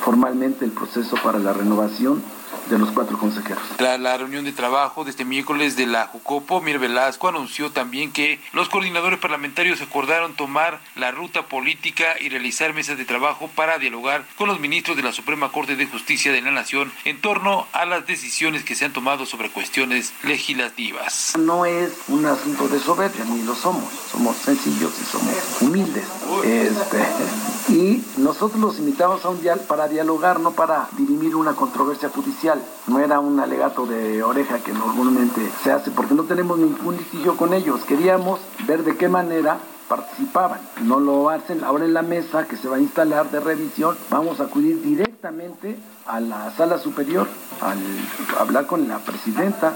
formalmente 0.00 0.64
el 0.64 0.70
proceso 0.70 1.16
para 1.22 1.38
la 1.38 1.52
renovación 1.52 2.22
de 2.68 2.78
los 2.78 2.90
cuatro 2.90 3.18
consejeros. 3.18 3.62
Tras 3.76 4.00
la 4.00 4.16
reunión 4.16 4.44
de 4.44 4.52
trabajo 4.52 5.04
de 5.04 5.10
este 5.10 5.24
miércoles 5.24 5.76
de 5.76 5.86
la 5.86 6.06
Jucopo, 6.06 6.60
Mir 6.60 6.78
Velasco 6.78 7.28
anunció 7.28 7.70
también 7.70 8.12
que 8.12 8.40
los 8.52 8.68
coordinadores 8.68 9.18
parlamentarios 9.18 9.80
acordaron 9.80 10.34
tomar 10.34 10.80
la 10.94 11.10
ruta 11.10 11.46
política 11.46 12.16
y 12.20 12.28
realizar 12.28 12.74
mesas 12.74 12.98
de 12.98 13.04
trabajo 13.04 13.48
para 13.54 13.78
dialogar 13.78 14.24
con 14.36 14.48
los 14.48 14.60
ministros 14.60 14.96
de 14.96 15.02
la 15.02 15.12
Suprema 15.12 15.52
Corte 15.52 15.76
de 15.76 15.86
Justicia 15.86 16.32
de 16.32 16.42
la 16.42 16.50
Nación 16.50 16.92
en 17.04 17.20
torno 17.20 17.66
a 17.72 17.84
las 17.84 18.06
decisiones 18.06 18.64
que 18.64 18.74
se 18.74 18.84
han 18.84 18.92
tomado 18.92 19.26
sobre 19.26 19.50
cuestiones 19.50 20.12
legislativas. 20.22 21.34
No 21.38 21.64
es 21.64 21.92
un 22.08 22.26
asunto 22.26 22.68
de 22.68 22.78
soberbia, 22.78 23.24
ni 23.24 23.42
lo 23.42 23.54
somos. 23.54 23.92
Somos 24.10 24.36
sencillos 24.36 24.92
y 25.00 25.04
somos 25.04 25.34
humildes. 25.60 26.06
Este, 26.44 26.98
y 27.68 28.04
nosotros 28.18 28.60
los 28.60 28.78
invitamos 28.78 29.24
a 29.24 29.30
un 29.30 29.40
dial 29.40 29.60
para 29.66 29.88
dialogar, 29.88 30.38
no 30.38 30.52
para 30.52 30.88
dirimir 30.96 31.34
una 31.34 31.54
controversia 31.54 32.08
judicial. 32.08 32.62
No 32.86 33.00
era 33.00 33.18
un 33.18 33.40
alegato 33.40 33.86
de 33.86 34.22
oreja 34.22 34.60
que 34.60 34.72
normalmente 34.72 35.50
se 35.62 35.72
hace, 35.72 35.90
porque 35.90 36.14
no 36.14 36.24
tenemos 36.24 36.58
ningún 36.58 36.96
litigio 36.96 37.36
con 37.36 37.52
ellos. 37.52 37.84
Queríamos 37.84 38.40
ver 38.66 38.84
de 38.84 38.96
qué 38.96 39.08
manera 39.08 39.58
participaban. 39.88 40.60
No 40.82 41.00
lo 41.00 41.28
hacen. 41.28 41.64
Ahora 41.64 41.84
en 41.84 41.94
la 41.94 42.02
mesa 42.02 42.46
que 42.46 42.56
se 42.56 42.68
va 42.68 42.76
a 42.76 42.80
instalar 42.80 43.30
de 43.30 43.40
revisión, 43.40 43.96
vamos 44.10 44.40
a 44.40 44.44
acudir 44.44 44.80
directamente 44.82 45.76
a 46.06 46.20
la 46.20 46.52
sala 46.56 46.78
superior, 46.78 47.26
al 47.60 47.78
hablar 48.38 48.66
con 48.66 48.86
la 48.86 48.98
presidenta 48.98 49.74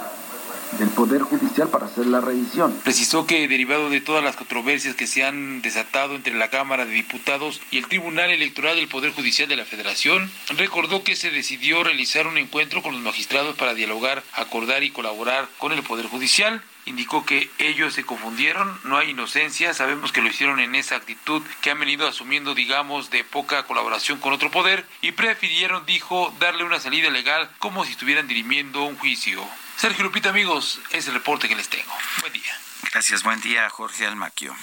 del 0.78 0.88
Poder 0.88 1.22
Judicial 1.22 1.68
para 1.68 1.87
hacer 1.87 2.06
la 2.06 2.20
revisión. 2.20 2.72
Precisó 2.85 3.26
que 3.26 3.48
derivado 3.48 3.90
de 3.90 4.00
todas 4.00 4.22
las 4.22 4.37
controversias 4.37 4.94
que 4.94 5.06
se 5.06 5.24
han 5.24 5.62
desatado 5.62 6.14
entre 6.14 6.35
la 6.35 6.50
Cámara 6.50 6.85
de 6.85 6.92
Diputados 6.92 7.61
y 7.70 7.78
el 7.78 7.87
Tribunal 7.87 8.30
Electoral 8.30 8.76
del 8.76 8.88
Poder 8.88 9.12
Judicial 9.12 9.48
de 9.48 9.56
la 9.56 9.64
Federación, 9.64 10.30
recordó 10.56 11.02
que 11.02 11.16
se 11.16 11.30
decidió 11.30 11.83
realizar 11.83 12.26
un 12.26 12.38
encuentro 12.38 12.83
con 12.83 12.92
los 12.92 13.02
magistrados 13.02 13.56
para 13.56 13.74
dialogar, 13.74 14.22
acordar 14.33 14.83
y 14.83 14.90
colaborar 14.90 15.48
con 15.59 15.72
el 15.72 15.83
Poder 15.83 16.06
Judicial 16.06 16.62
indicó 16.84 17.24
que 17.24 17.50
ellos 17.58 17.94
se 17.94 18.04
confundieron, 18.04 18.80
no 18.84 18.98
hay 18.98 19.10
inocencia, 19.10 19.74
sabemos 19.74 20.12
que 20.12 20.22
lo 20.22 20.28
hicieron 20.28 20.60
en 20.60 20.74
esa 20.74 20.96
actitud 20.96 21.42
que 21.60 21.70
han 21.70 21.78
venido 21.78 22.06
asumiendo, 22.06 22.54
digamos, 22.54 23.10
de 23.10 23.24
poca 23.24 23.64
colaboración 23.64 24.18
con 24.18 24.32
otro 24.32 24.50
poder 24.50 24.86
y 25.00 25.12
prefirieron, 25.12 25.86
dijo, 25.86 26.34
darle 26.38 26.64
una 26.64 26.80
salida 26.80 27.10
legal 27.10 27.50
como 27.58 27.84
si 27.84 27.92
estuvieran 27.92 28.28
dirimiendo 28.28 28.82
un 28.82 28.96
juicio. 28.96 29.46
Sergio 29.76 30.04
Lupita, 30.04 30.30
amigos, 30.30 30.80
es 30.90 31.08
el 31.08 31.14
reporte 31.14 31.48
que 31.48 31.56
les 31.56 31.68
tengo. 31.68 31.92
Buen 32.20 32.32
día. 32.32 32.58
Gracias, 32.92 33.22
buen 33.22 33.40
día, 33.40 33.68
Jorge 33.70 34.06
Almaquio. 34.06 34.54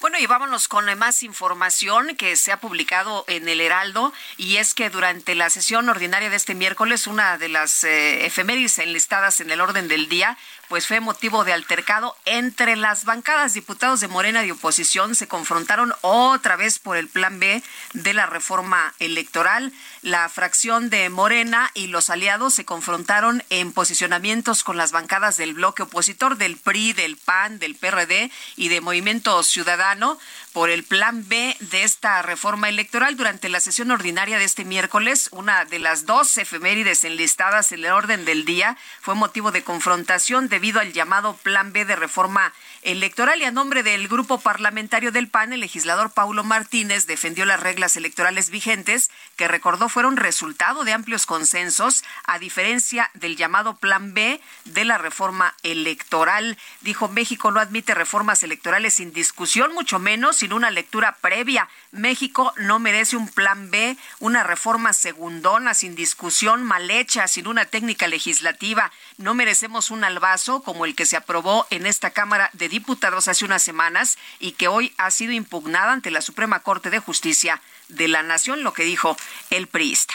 Bueno, 0.00 0.18
y 0.18 0.24
vámonos 0.24 0.66
con 0.66 0.86
más 0.98 1.22
información 1.22 2.16
que 2.16 2.34
se 2.36 2.52
ha 2.52 2.56
publicado 2.58 3.26
en 3.28 3.50
el 3.50 3.60
Heraldo, 3.60 4.14
y 4.38 4.56
es 4.56 4.72
que 4.72 4.88
durante 4.88 5.34
la 5.34 5.50
sesión 5.50 5.90
ordinaria 5.90 6.30
de 6.30 6.36
este 6.36 6.54
miércoles, 6.54 7.06
una 7.06 7.36
de 7.36 7.50
las 7.50 7.84
eh, 7.84 8.24
efemérides 8.24 8.78
enlistadas 8.78 9.40
en 9.40 9.50
el 9.50 9.60
orden 9.60 9.88
del 9.88 10.08
día 10.08 10.38
pues 10.70 10.86
fue 10.86 11.00
motivo 11.00 11.42
de 11.42 11.52
altercado 11.52 12.16
entre 12.26 12.76
las 12.76 13.04
bancadas. 13.04 13.54
Diputados 13.54 13.98
de 13.98 14.06
Morena 14.06 14.42
de 14.42 14.52
oposición 14.52 15.16
se 15.16 15.26
confrontaron 15.26 15.92
otra 16.00 16.54
vez 16.54 16.78
por 16.78 16.96
el 16.96 17.08
plan 17.08 17.40
B 17.40 17.60
de 17.92 18.14
la 18.14 18.26
reforma 18.26 18.94
electoral. 19.00 19.72
La 20.02 20.28
fracción 20.28 20.88
de 20.88 21.10
Morena 21.10 21.72
y 21.74 21.88
los 21.88 22.08
aliados 22.08 22.54
se 22.54 22.64
confrontaron 22.64 23.42
en 23.50 23.72
posicionamientos 23.72 24.62
con 24.62 24.76
las 24.76 24.92
bancadas 24.92 25.36
del 25.36 25.54
bloque 25.54 25.82
opositor 25.82 26.36
del 26.36 26.56
PRI, 26.56 26.92
del 26.92 27.16
PAN, 27.16 27.58
del 27.58 27.74
PRD 27.74 28.30
y 28.54 28.68
de 28.68 28.80
Movimiento 28.80 29.42
Ciudadano 29.42 30.20
por 30.52 30.70
el 30.70 30.84
plan 30.84 31.28
B 31.28 31.56
de 31.60 31.84
esta 31.84 32.22
reforma 32.22 32.68
electoral 32.68 33.16
durante 33.16 33.48
la 33.48 33.60
sesión 33.60 33.90
ordinaria 33.90 34.38
de 34.38 34.44
este 34.44 34.64
miércoles. 34.64 35.28
Una 35.32 35.64
de 35.64 35.78
las 35.78 36.06
dos 36.06 36.36
efemérides 36.38 37.04
enlistadas 37.04 37.72
en 37.72 37.84
el 37.84 37.92
orden 37.92 38.24
del 38.24 38.44
día 38.44 38.76
fue 39.00 39.14
motivo 39.14 39.52
de 39.52 39.62
confrontación 39.62 40.48
debido 40.48 40.80
al 40.80 40.92
llamado 40.92 41.36
plan 41.36 41.72
B 41.72 41.84
de 41.84 41.96
reforma 41.96 42.46
electoral 42.46 42.69
y 42.82 43.44
a 43.44 43.50
nombre 43.50 43.82
del 43.82 44.08
grupo 44.08 44.40
parlamentario 44.40 45.12
del 45.12 45.28
PAN, 45.28 45.52
el 45.52 45.60
legislador 45.60 46.12
Paulo 46.12 46.44
Martínez 46.44 47.06
defendió 47.06 47.44
las 47.44 47.60
reglas 47.60 47.96
electorales 47.96 48.48
vigentes 48.48 49.10
que 49.36 49.48
recordó 49.48 49.88
fueron 49.88 50.16
resultado 50.16 50.82
de 50.84 50.92
amplios 50.92 51.26
consensos 51.26 52.02
a 52.24 52.38
diferencia 52.38 53.10
del 53.14 53.36
llamado 53.36 53.76
plan 53.76 54.14
B 54.14 54.40
de 54.64 54.84
la 54.84 54.96
reforma 54.96 55.54
electoral. 55.62 56.56
Dijo 56.80 57.08
México 57.08 57.50
no 57.50 57.60
admite 57.60 57.94
reformas 57.94 58.42
electorales 58.42 58.94
sin 58.94 59.12
discusión, 59.12 59.74
mucho 59.74 59.98
menos 59.98 60.38
sin 60.38 60.52
una 60.52 60.70
lectura 60.70 61.16
previa. 61.20 61.68
México 61.92 62.54
no 62.56 62.78
merece 62.78 63.16
un 63.16 63.28
plan 63.28 63.70
B, 63.70 63.96
una 64.20 64.42
reforma 64.42 64.94
segundona, 64.94 65.74
sin 65.74 65.94
discusión, 65.94 66.62
mal 66.62 66.90
hecha, 66.90 67.28
sin 67.28 67.46
una 67.46 67.66
técnica 67.66 68.08
legislativa. 68.08 68.90
No 69.18 69.34
merecemos 69.34 69.90
un 69.90 70.04
albazo 70.04 70.62
como 70.62 70.86
el 70.86 70.94
que 70.94 71.06
se 71.06 71.16
aprobó 71.16 71.66
en 71.70 71.86
esta 71.86 72.10
Cámara 72.10 72.50
de 72.54 72.69
Diputados 72.70 73.28
hace 73.28 73.44
unas 73.44 73.62
semanas 73.62 74.16
y 74.38 74.52
que 74.52 74.68
hoy 74.68 74.94
ha 74.96 75.10
sido 75.10 75.32
impugnada 75.32 75.92
ante 75.92 76.10
la 76.10 76.22
Suprema 76.22 76.60
Corte 76.60 76.88
de 76.88 77.00
Justicia 77.00 77.60
de 77.88 78.08
la 78.08 78.22
Nación, 78.22 78.62
lo 78.62 78.72
que 78.72 78.84
dijo 78.84 79.16
el 79.50 79.66
priista. 79.66 80.14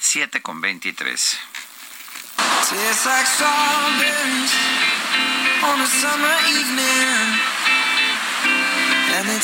7 0.00 0.42
con 0.42 0.60
23. 0.60 1.38
and 9.18 9.30
it 9.30 9.42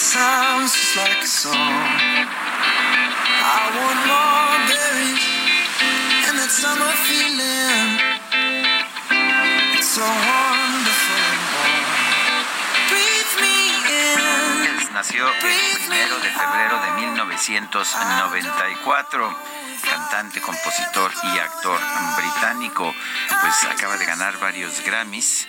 Nació 14.92 15.26
el 15.26 15.34
primero 15.40 16.18
de 16.18 16.30
febrero 16.30 16.82
de 16.82 16.90
1994 16.92 19.36
cantante, 19.82 20.40
compositor 20.40 21.12
y 21.22 21.38
actor 21.38 21.80
británico, 22.16 22.94
pues 23.40 23.64
acaba 23.64 23.96
de 23.96 24.04
ganar 24.04 24.38
varios 24.38 24.80
Grammys 24.84 25.48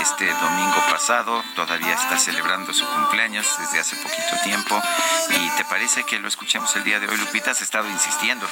este 0.00 0.32
domingo 0.32 0.82
pasado, 0.90 1.44
todavía 1.54 1.92
está 1.92 2.16
celebrando 2.16 2.72
su 2.72 2.86
cumpleaños 2.86 3.46
desde 3.58 3.80
hace 3.80 3.96
poquito 3.96 4.40
tiempo. 4.42 4.82
¿Y 5.30 5.50
te 5.56 5.66
parece 5.66 6.04
que 6.04 6.18
lo 6.18 6.28
escuchemos 6.28 6.74
el 6.76 6.84
día 6.84 6.98
de 6.98 7.08
hoy, 7.08 7.18
Lupita? 7.18 7.50
Has 7.50 7.60
estado 7.60 7.90
insistiendo. 7.90 8.48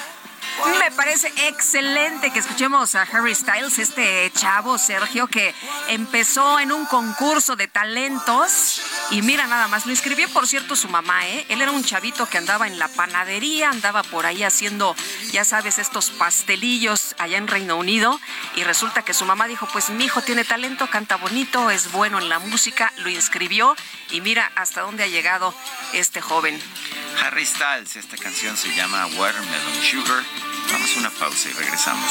Me 0.64 0.90
parece 0.90 1.32
excelente 1.48 2.30
que 2.30 2.38
escuchemos 2.38 2.94
a 2.94 3.02
Harry 3.02 3.34
Styles, 3.34 3.78
este 3.78 4.30
chavo 4.34 4.78
Sergio 4.78 5.26
que 5.26 5.54
empezó 5.88 6.58
en 6.58 6.72
un 6.72 6.86
concurso 6.86 7.56
de 7.56 7.68
talentos 7.68 8.80
y 9.10 9.22
mira 9.22 9.46
nada 9.46 9.68
más, 9.68 9.84
lo 9.84 9.92
inscribió 9.92 10.28
por 10.30 10.46
cierto 10.46 10.74
su 10.74 10.88
mamá, 10.88 11.26
¿eh? 11.26 11.44
Él 11.48 11.60
era 11.60 11.70
un 11.70 11.84
chavito 11.84 12.26
que 12.26 12.38
andaba 12.38 12.66
en 12.66 12.78
la 12.78 12.88
panadería, 12.88 13.70
andaba 13.70 14.02
por 14.02 14.26
ahí 14.26 14.42
haciendo, 14.42 14.96
ya 15.32 15.44
sabes, 15.44 15.78
estos 15.78 16.10
pastelillos 16.10 17.14
allá 17.18 17.36
en 17.36 17.48
Reino 17.48 17.76
Unido 17.76 18.18
y 18.54 18.64
resulta 18.64 19.02
que 19.02 19.14
su 19.14 19.24
mamá 19.24 19.46
dijo, 19.46 19.68
pues 19.72 19.90
mi 19.90 20.04
hijo 20.04 20.22
tiene 20.22 20.44
talento, 20.44 20.88
canta 20.88 21.16
bonito, 21.16 21.70
es 21.70 21.92
bueno 21.92 22.18
en 22.18 22.28
la 22.28 22.38
música, 22.38 22.92
lo 22.98 23.10
inscribió 23.10 23.76
y 24.10 24.20
mira 24.20 24.50
hasta 24.54 24.82
dónde 24.82 25.04
ha 25.04 25.08
llegado 25.08 25.54
este 25.92 26.20
joven. 26.20 26.60
Harry 27.22 27.46
Styles, 27.46 27.96
esta 27.96 28.16
canción 28.16 28.56
se 28.56 28.74
llama 28.74 29.06
Watermelon 29.06 29.82
Sugar. 29.82 30.22
Vamos 30.70 30.90
a 30.96 30.98
una 30.98 31.10
pausa 31.10 31.48
y 31.48 31.52
regresamos. 31.52 32.10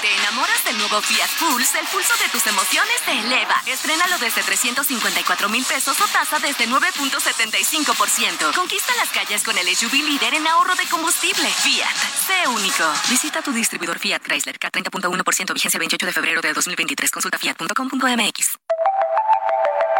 Te 0.00 0.16
enamoras 0.16 0.64
del 0.64 0.78
nuevo 0.78 1.02
Fiat 1.02 1.30
Pulse, 1.38 1.78
el 1.78 1.86
pulso 1.86 2.14
de 2.16 2.28
tus 2.30 2.46
emociones 2.46 2.94
se 3.04 3.12
eleva. 3.12 3.62
Estrénalo 3.66 4.18
desde 4.18 4.42
354 4.42 5.48
mil 5.50 5.64
pesos 5.64 6.00
o 6.00 6.06
tasa 6.06 6.38
desde 6.38 6.66
9.75%. 6.66 8.54
Conquista 8.54 8.94
las 8.96 9.10
calles 9.10 9.42
con 9.42 9.56
el 9.58 9.68
SUV 9.76 9.92
líder 9.92 10.34
en 10.34 10.46
ahorro 10.46 10.74
de 10.76 10.86
combustible. 10.88 11.46
Fiat, 11.46 11.94
sé 12.26 12.48
único. 12.48 12.84
Visita 13.10 13.42
tu 13.42 13.52
distribuidor 13.52 13.98
Fiat 13.98 14.22
Chrysler 14.22 14.58
K30.1% 14.58 15.52
vigencia 15.52 15.78
28 15.78 16.06
de 16.06 16.12
febrero 16.12 16.40
de 16.40 16.52
2023. 16.54 17.10
Consulta 17.10 17.38
fiat.com.mx. 17.38 18.58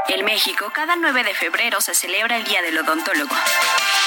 En 0.08 0.24
México, 0.24 0.70
cada 0.74 0.96
9 0.96 1.24
de 1.24 1.32
febrero 1.32 1.80
se 1.80 1.94
celebra 1.94 2.36
el 2.36 2.44
Día 2.44 2.60
del 2.60 2.78
Odontólogo, 2.78 3.34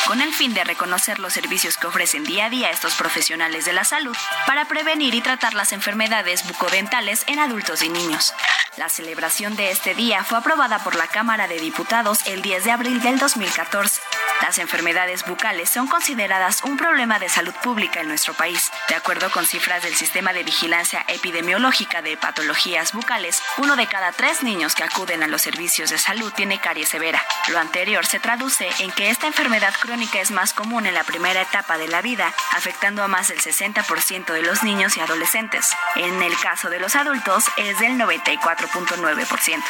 con 0.06 0.21
el 0.21 0.34
fin 0.34 0.54
de 0.54 0.63
reconocer 0.63 1.19
los 1.19 1.34
servicios 1.34 1.78
que 1.78 1.88
ofrecen 1.88 2.24
día 2.24 2.45
a 2.45 2.50
día 2.50 2.69
estos 2.69 2.93
profesionales 2.93 3.65
de 3.65 3.74
la 3.74 3.86
salud 3.86 4.15
para 4.45 4.65
prevenir 4.65 5.15
y 5.15 5.21
tratar 5.21 5.56
las 5.56 5.71
enfermedades 5.71 6.48
bucodentales 6.48 7.24
en 7.28 7.39
adultos 7.39 7.82
y 7.82 7.89
niños. 7.89 8.34
La 8.78 8.89
celebración 8.89 9.56
de 9.56 9.71
este 9.71 9.95
día 9.95 10.24
fue 10.24 10.38
aprobada 10.38 10.80
por 10.84 10.95
la 10.95 11.08
Cámara 11.08 11.48
de 11.48 11.60
Diputados 11.60 12.28
el 12.28 12.41
10 12.41 12.65
de 12.65 12.71
abril 12.71 13.02
del 13.02 13.17
2014. 13.17 14.02
Las 14.41 14.60
enfermedades 14.60 15.26
bucales 15.26 15.69
son 15.69 15.88
consideradas 15.88 16.62
un 16.63 16.76
problema 16.76 17.17
de 17.17 17.30
salud 17.30 17.54
pública 17.63 18.02
en 18.02 18.10
nuestro 18.10 18.34
país. 18.34 18.71
De 18.89 18.95
acuerdo 18.95 19.32
con 19.32 19.45
cifras 19.45 19.82
del 19.82 19.95
Sistema 19.95 20.34
de 20.34 20.43
Vigilancia 20.43 21.06
Epidemiológica 21.08 22.02
de 22.02 22.17
Patologías 22.17 22.91
Bucales, 22.91 23.41
uno 23.58 23.78
de 23.78 23.88
cada 23.88 24.12
tres 24.12 24.43
niños 24.43 24.76
que 24.76 24.84
acuden 24.84 25.24
los 25.28 25.42
servicios 25.42 25.90
de 25.90 25.98
salud 25.98 26.32
tiene 26.34 26.60
caries 26.60 26.90
severa. 26.90 27.22
Lo 27.50 27.60
anterior 27.60 28.06
se 28.06 28.20
traduce 28.20 28.70
en 28.80 28.92
que 28.92 29.10
esta 29.10 29.28
enfermedad 29.28 29.74
crónica 29.80 30.20
es 30.20 30.32
más 30.32 30.54
común 30.54 30.86
en 30.86 30.94
la 30.94 31.04
primera 31.04 31.42
etapa 31.42 31.78
de 31.78 31.88
la 31.88 32.02
vida, 32.02 32.34
afectando 32.52 33.04
a 33.04 33.08
más 33.08 33.28
del 33.30 33.42
60% 33.42 34.34
de 34.34 34.42
los 34.42 34.64
niños 34.64 34.98
y 34.98 35.00
adolescentes. 35.02 35.72
En 35.96 36.22
el 36.22 36.38
caso 36.40 36.70
de 36.70 36.80
los 36.80 36.96
adultos 36.96 37.46
es 37.58 37.80
del 37.80 37.98
94.9%. 37.98 39.64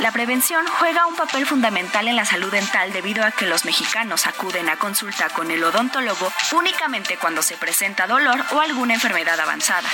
La 0.00 0.12
prevención 0.12 0.64
juega 0.78 1.06
un 1.06 1.14
papel 1.14 1.44
fundamental 1.44 2.08
en 2.08 2.16
la 2.16 2.24
salud 2.24 2.50
dental 2.50 2.90
debido 2.92 3.22
a 3.22 3.32
que 3.32 3.46
los 3.46 3.66
mexicanos 3.66 4.26
acuden 4.26 4.70
a 4.70 4.78
consulta 4.78 5.28
con 5.28 5.50
el 5.50 5.62
odontólogo 5.62 6.32
únicamente 6.52 7.18
cuando 7.18 7.42
se 7.42 7.58
presenta 7.58 8.06
dolor 8.06 8.42
o 8.52 8.60
alguna 8.60 8.94
enfermedad 8.94 9.38
avanzada. 9.38 9.88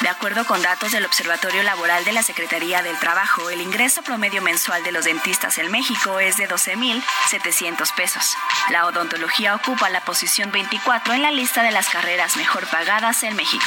De 0.00 0.08
acuerdo 0.08 0.44
con 0.46 0.62
datos 0.62 0.92
del 0.92 1.04
Observatorio 1.04 1.64
Laboral 1.64 2.04
de 2.04 2.12
la 2.12 2.22
Secretaría 2.22 2.82
del 2.82 2.98
Trabajo, 2.98 3.50
el 3.50 3.60
ingreso 3.60 4.02
promedio 4.02 4.42
mensual 4.42 4.84
de 4.84 4.92
los 4.92 5.06
dentistas 5.06 5.58
en 5.58 5.72
México 5.72 6.20
es 6.20 6.36
de 6.36 6.48
12.700 6.48 7.94
pesos. 7.94 8.36
La 8.70 8.86
odontología 8.86 9.56
ocupa 9.56 9.90
la 9.90 10.02
posición 10.02 10.52
24 10.52 11.14
en 11.14 11.22
la 11.22 11.32
lista 11.32 11.64
de 11.64 11.72
las 11.72 11.88
carreras 11.88 12.36
mejor 12.36 12.68
pagadas 12.68 13.24
en 13.24 13.34
México. 13.34 13.66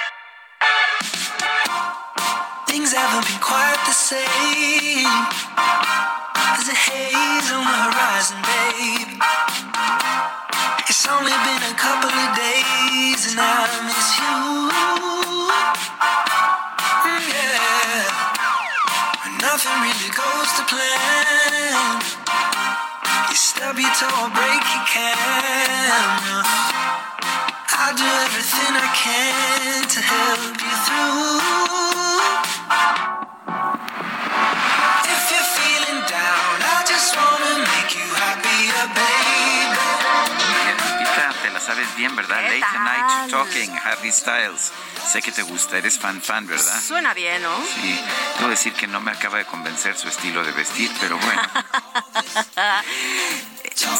same. 4.11 5.07
There's 6.51 6.67
a 6.67 6.75
haze 6.75 7.47
on 7.55 7.63
the 7.63 7.77
horizon, 7.87 8.39
babe. 8.43 9.11
It's 10.91 11.07
only 11.07 11.31
been 11.47 11.63
a 11.71 11.75
couple 11.79 12.11
of 12.11 12.29
days 12.35 13.21
and 13.31 13.39
I 13.39 13.71
miss 13.87 14.09
you. 14.19 14.35
Yeah. 17.31 18.03
When 19.23 19.33
nothing 19.39 19.77
really 19.79 20.11
goes 20.11 20.49
to 20.59 20.63
plan. 20.67 22.03
You 23.31 23.37
stub 23.39 23.79
your 23.79 23.95
toe, 23.95 24.27
break 24.35 24.63
your 24.75 24.85
can. 24.91 26.43
I'll 27.79 27.95
do 27.95 28.09
everything 28.27 28.73
I 28.75 28.89
can 28.91 29.87
to 29.87 29.99
help 30.03 30.59
you 30.59 30.75
through. 30.83 31.70
Te 41.41 41.49
la 41.49 41.59
sabes 41.59 41.87
bien, 41.95 42.15
¿verdad? 42.15 42.41
Late 42.43 42.59
Night 42.59 43.31
Talking, 43.31 43.71
Harry 43.83 44.11
Styles. 44.11 44.71
Sé 45.11 45.21
que 45.21 45.31
te 45.31 45.41
gusta, 45.43 45.77
eres 45.77 45.97
fan 45.97 46.21
fan, 46.21 46.45
¿verdad? 46.47 46.81
Suena 46.81 47.13
bien, 47.13 47.41
¿no? 47.41 47.57
Sí, 47.65 47.99
debo 48.37 48.49
decir 48.49 48.73
que 48.73 48.87
no 48.87 49.01
me 49.01 49.11
acaba 49.11 49.37
de 49.39 49.45
convencer 49.45 49.97
su 49.97 50.07
estilo 50.07 50.43
de 50.43 50.51
vestir, 50.51 50.91
pero 50.99 51.17
bueno. 51.17 51.41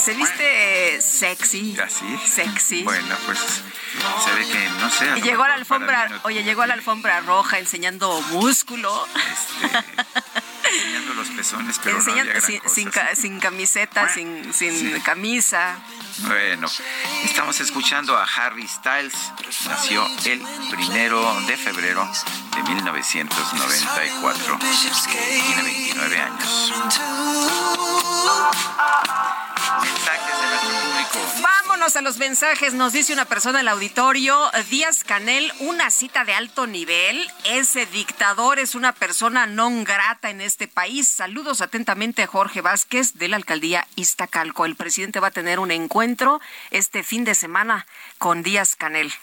Se 0.04 0.14
viste 0.14 1.02
sexy. 1.02 1.78
¿Así? 1.80 2.06
¿Ah, 2.16 2.28
Sexy. 2.28 2.84
Bueno, 2.84 3.16
pues 3.26 3.40
se 3.40 4.34
ve 4.34 4.48
que, 4.48 4.70
no 4.80 4.90
sé. 4.90 5.06
Y 5.18 5.22
llegó 5.22 5.44
a 5.44 5.50
la 5.50 5.54
alfombra, 5.56 6.10
oye, 6.24 6.44
llegó 6.44 6.62
a 6.62 6.68
la 6.68 6.74
alfombra 6.74 7.20
roja 7.22 7.60
enseñando 7.60 8.22
músculo. 8.32 9.08
Este, 9.16 9.84
los 11.22 11.30
pezones, 11.30 11.80
pero 11.84 11.98
Enseñando 11.98 12.34
sin, 13.16 13.40
camiseta, 13.40 14.10
sin, 14.10 14.54
sin 14.54 15.00
camisa. 15.02 15.78
Bueno, 16.26 16.68
estamos 17.24 17.60
escuchando 17.60 18.18
a 18.18 18.24
Harry 18.24 18.68
Styles. 18.68 19.14
Nació 19.68 20.08
el 20.26 20.42
primero 20.72 21.42
de 21.42 21.58
febrero 21.58 22.10
de 22.56 22.64
1994. 22.64 24.60
Tiene 24.60 25.64
29 25.64 26.18
años. 26.18 26.74
Mensajes 29.82 30.42
de 30.42 30.48
nuestro 30.50 30.70
público. 30.82 31.61
Vámonos 31.72 31.96
a 31.96 32.02
los 32.02 32.18
mensajes. 32.18 32.74
Nos 32.74 32.92
dice 32.92 33.14
una 33.14 33.24
persona 33.24 33.60
del 33.60 33.70
auditorio, 33.70 34.52
Díaz 34.70 35.06
Canel, 35.06 35.54
una 35.60 35.90
cita 35.90 36.26
de 36.26 36.34
alto 36.34 36.68
nivel. 36.68 37.26
Ese 37.46 37.86
dictador 37.86 38.60
es 38.60 38.76
una 38.76 38.92
persona 38.92 39.48
non 39.48 39.86
grata 39.86 40.30
en 40.30 40.42
este 40.42 40.68
país. 40.68 41.08
Saludos 41.08 41.62
atentamente 41.62 42.24
a 42.24 42.28
Jorge 42.28 42.60
Vázquez 42.60 43.14
de 43.14 43.30
la 43.30 43.38
alcaldía 43.38 43.88
Iztacalco. 43.96 44.66
El 44.66 44.76
presidente 44.76 45.22
va 45.22 45.28
a 45.28 45.32
tener 45.32 45.60
un 45.60 45.72
encuentro 45.72 46.42
este 46.72 47.04
fin 47.04 47.24
de 47.24 47.36
semana 47.36 47.88
con 48.18 48.44
Díaz 48.44 48.76
Canel. 48.76 49.14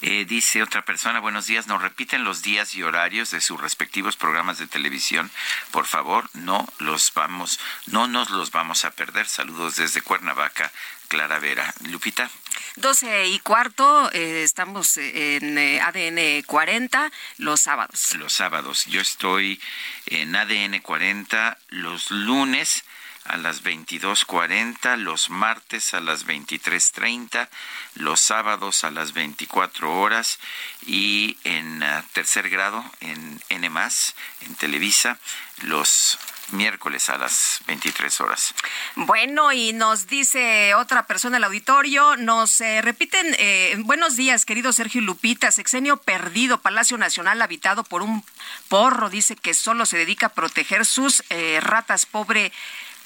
Eh, 0.00 0.24
dice 0.24 0.62
otra 0.62 0.86
persona, 0.86 1.20
buenos 1.20 1.48
días, 1.48 1.66
nos 1.66 1.82
repiten 1.82 2.24
los 2.24 2.40
días 2.40 2.74
y 2.76 2.82
horarios 2.82 3.30
de 3.30 3.42
sus 3.42 3.60
respectivos 3.60 4.16
programas 4.16 4.56
de 4.56 4.66
televisión. 4.66 5.30
Por 5.70 5.84
favor, 5.84 6.30
no 6.32 6.66
los 6.78 7.12
vamos, 7.12 7.60
no 7.88 8.08
nos 8.08 8.30
los 8.30 8.52
vamos 8.52 8.86
a 8.86 8.90
perder. 8.90 9.28
Saludos 9.28 9.76
desde 9.76 10.00
Cuernavaca, 10.00 10.72
Clara 11.10 11.40
Vera. 11.40 11.74
Lupita. 11.90 12.30
12 12.76 13.26
y 13.26 13.40
cuarto, 13.40 14.10
eh, 14.12 14.44
estamos 14.44 14.96
en 14.96 15.58
eh, 15.58 15.80
ADN 15.80 16.44
40 16.46 17.10
los 17.38 17.60
sábados. 17.60 18.14
Los 18.14 18.32
sábados. 18.32 18.86
Yo 18.86 19.00
estoy 19.00 19.60
en 20.06 20.36
ADN 20.36 20.80
40 20.80 21.58
los 21.70 22.12
lunes 22.12 22.84
a 23.24 23.36
las 23.36 23.64
22.40, 23.64 24.96
los 24.98 25.30
martes 25.30 25.94
a 25.94 26.00
las 26.00 26.26
23.30, 26.26 27.48
los 27.94 28.20
sábados 28.20 28.84
a 28.84 28.92
las 28.92 29.12
24 29.12 29.92
horas 29.92 30.38
y 30.86 31.36
en 31.44 31.82
uh, 31.82 32.02
tercer 32.12 32.48
grado 32.48 32.84
en 33.00 33.42
N+, 33.48 33.66
en 33.66 34.54
Televisa, 34.56 35.18
los 35.62 36.18
miércoles 36.52 37.08
a 37.08 37.18
las 37.18 37.60
23 37.66 38.20
horas. 38.20 38.54
Bueno, 38.96 39.52
y 39.52 39.72
nos 39.72 40.06
dice 40.06 40.74
otra 40.74 41.06
persona 41.06 41.36
el 41.36 41.44
auditorio, 41.44 42.16
nos 42.16 42.60
eh, 42.60 42.82
repiten, 42.82 43.34
eh, 43.38 43.76
buenos 43.80 44.16
días, 44.16 44.44
querido 44.44 44.72
Sergio 44.72 45.00
Lupita, 45.00 45.50
sexenio 45.50 45.96
perdido, 45.96 46.60
Palacio 46.60 46.98
Nacional 46.98 47.42
habitado 47.42 47.84
por 47.84 48.02
un 48.02 48.24
porro, 48.68 49.10
dice 49.10 49.36
que 49.36 49.54
solo 49.54 49.86
se 49.86 49.98
dedica 49.98 50.26
a 50.26 50.34
proteger 50.34 50.86
sus 50.86 51.22
eh, 51.30 51.60
ratas, 51.62 52.06
pobre, 52.06 52.52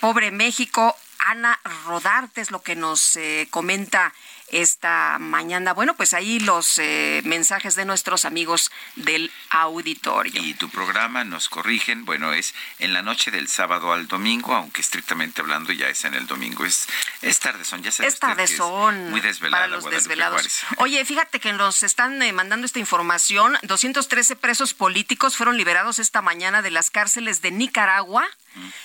pobre 0.01 0.31
México. 0.31 0.97
Ana 1.27 1.59
Rodarte 1.87 2.43
es 2.43 2.51
lo 2.51 2.61
que 2.61 2.77
nos 2.77 3.19
comenta 3.49 4.13
esta 4.55 5.19
mañana. 5.19 5.75
Bueno, 5.75 5.95
pues 5.95 6.15
ahí 6.15 6.39
los 6.39 6.79
eh, 6.79 7.23
mensajes 7.25 7.75
de 7.75 7.85
nuestros 7.85 8.25
amigos 8.25 8.71
del 8.95 9.33
auditorio. 9.51 10.41
Y 10.41 10.55
tu 10.55 10.71
programa 10.71 11.25
nos 11.25 11.49
corrigen, 11.49 12.05
bueno, 12.05 12.33
es 12.33 12.55
en 12.79 12.93
la 12.93 13.03
noche 13.03 13.33
del 13.33 13.49
sábado 13.49 13.93
al 13.93 14.07
domingo, 14.07 14.55
aunque 14.55 14.81
estrictamente 14.81 15.41
hablando 15.41 15.73
ya 15.73 15.89
es 15.89 16.05
en 16.05 16.15
el 16.15 16.29
domingo. 16.29 16.65
Es, 16.65 16.87
es 17.21 17.41
tarde 17.41 17.65
son, 17.65 17.83
ya 17.83 17.91
se 17.91 18.07
Es 18.07 18.21
tarde 18.21 18.47
son. 18.47 19.11
Muy 19.11 19.21
desvelada. 19.21 19.65
Para 19.65 19.77
los 19.77 19.91
desvelados. 19.91 20.63
Oye, 20.79 21.05
fíjate 21.05 21.41
que 21.41 21.53
nos 21.53 21.83
están 21.83 22.23
eh, 22.23 22.33
mandando 22.33 22.65
esta 22.65 22.79
información. 22.79 23.59
213 23.63 24.37
presos 24.37 24.73
políticos 24.73 25.37
fueron 25.37 25.57
liberados 25.57 25.99
esta 25.99 26.23
mañana 26.23 26.63
de 26.63 26.71
las 26.71 26.93
cárceles 26.93 27.43
de 27.43 27.51
Nicaragua 27.51 28.25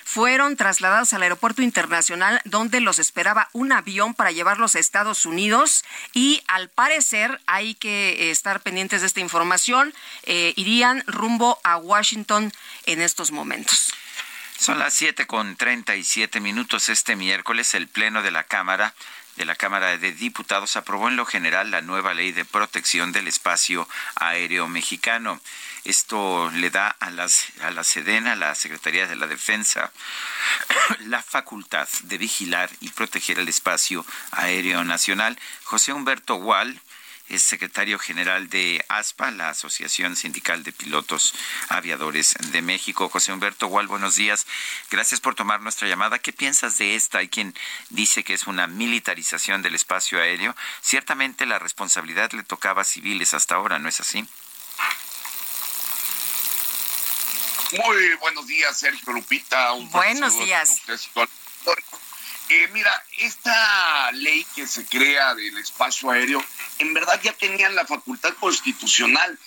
fueron 0.04 0.56
trasladados 0.56 1.12
al 1.12 1.22
aeropuerto 1.22 1.62
internacional 1.62 2.40
donde 2.44 2.80
los 2.80 2.98
esperaba 2.98 3.48
un 3.52 3.72
avión 3.72 4.14
para 4.14 4.30
llevarlos 4.30 4.74
a 4.74 4.78
Estados 4.78 5.26
Unidos 5.26 5.84
y 6.12 6.42
al 6.48 6.68
parecer 6.68 7.40
hay 7.46 7.74
que 7.74 8.10
eh, 8.10 8.30
estar 8.30 8.60
pendientes 8.60 9.00
de 9.00 9.06
esta 9.06 9.20
información. 9.20 9.94
Eh, 10.24 10.52
irían 10.56 11.04
rumbo 11.06 11.58
a 11.64 11.76
Washington 11.76 12.52
en 12.86 13.00
estos 13.00 13.30
momentos. 13.30 13.92
Son 14.58 14.78
las 14.78 14.92
siete 14.92 15.26
con 15.26 15.56
treinta 15.56 15.96
y 15.96 16.04
siete 16.04 16.38
minutos 16.38 16.90
este 16.90 17.16
miércoles. 17.16 17.72
El 17.72 17.88
Pleno 17.88 18.22
de 18.22 18.30
la 18.30 18.44
Cámara 18.44 18.94
de 19.36 19.44
la 19.44 19.54
Cámara 19.54 19.96
de 19.96 20.12
Diputados 20.12 20.76
aprobó 20.76 21.08
en 21.08 21.16
lo 21.16 21.24
general 21.24 21.70
la 21.70 21.80
nueva 21.80 22.14
ley 22.14 22.32
de 22.32 22.44
protección 22.44 23.12
del 23.12 23.28
espacio 23.28 23.88
aéreo 24.16 24.68
mexicano. 24.68 25.40
Esto 25.84 26.50
le 26.50 26.70
da 26.70 26.88
a, 26.88 27.10
las, 27.10 27.46
a 27.62 27.70
la 27.70 27.84
Sedena, 27.84 28.32
a 28.32 28.36
la 28.36 28.54
Secretaría 28.54 29.06
de 29.06 29.16
la 29.16 29.26
Defensa, 29.26 29.90
la 31.06 31.22
facultad 31.22 31.88
de 32.02 32.18
vigilar 32.18 32.70
y 32.80 32.90
proteger 32.90 33.38
el 33.38 33.48
espacio 33.48 34.04
aéreo 34.32 34.84
nacional. 34.84 35.38
José 35.64 35.92
Humberto 35.92 36.34
Gual, 36.34 36.80
es 37.30 37.42
secretario 37.42 37.98
general 37.98 38.48
de 38.48 38.84
ASPA, 38.88 39.30
la 39.30 39.50
Asociación 39.50 40.16
Sindical 40.16 40.62
de 40.64 40.72
Pilotos 40.72 41.34
Aviadores 41.68 42.34
de 42.50 42.60
México. 42.60 43.08
José 43.08 43.32
Humberto 43.32 43.68
Gual, 43.68 43.86
buenos 43.86 44.16
días. 44.16 44.46
Gracias 44.90 45.20
por 45.20 45.36
tomar 45.36 45.60
nuestra 45.60 45.86
llamada. 45.86 46.18
¿Qué 46.18 46.32
piensas 46.32 46.76
de 46.78 46.96
esta? 46.96 47.18
Hay 47.18 47.28
quien 47.28 47.54
dice 47.88 48.24
que 48.24 48.34
es 48.34 48.46
una 48.46 48.66
militarización 48.66 49.62
del 49.62 49.76
espacio 49.76 50.20
aéreo. 50.20 50.56
Ciertamente 50.80 51.46
la 51.46 51.60
responsabilidad 51.60 52.32
le 52.32 52.42
tocaba 52.42 52.82
a 52.82 52.84
civiles 52.84 53.32
hasta 53.32 53.54
ahora, 53.54 53.78
¿no 53.78 53.88
es 53.88 54.00
así? 54.00 54.26
Muy 57.72 58.14
buenos 58.16 58.46
días, 58.48 58.76
Sergio 58.76 59.12
Lupita. 59.12 59.72
buenos 59.92 60.36
días. 60.38 60.82
Eh, 62.50 62.68
mira, 62.72 62.90
esta 63.18 64.10
ley 64.10 64.44
que 64.56 64.66
se 64.66 64.84
crea 64.84 65.36
del 65.36 65.56
espacio 65.58 66.10
aéreo, 66.10 66.44
en 66.80 66.92
verdad 66.92 67.20
ya 67.22 67.32
tenían 67.32 67.76
la 67.76 67.86
facultad 67.86 68.34
constitucional 68.40 69.38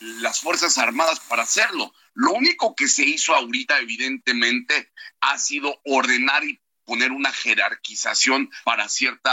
las 0.00 0.40
Fuerzas 0.40 0.78
Armadas 0.78 1.18
para 1.18 1.42
hacerlo. 1.42 1.92
Lo 2.14 2.32
único 2.32 2.76
que 2.76 2.86
se 2.86 3.04
hizo 3.04 3.34
ahorita, 3.34 3.80
evidentemente, 3.80 4.92
ha 5.20 5.38
sido 5.38 5.80
ordenar 5.84 6.44
y 6.44 6.60
poner 6.84 7.10
una 7.10 7.32
jerarquización 7.32 8.48
para 8.64 8.88
ciertos 8.88 9.32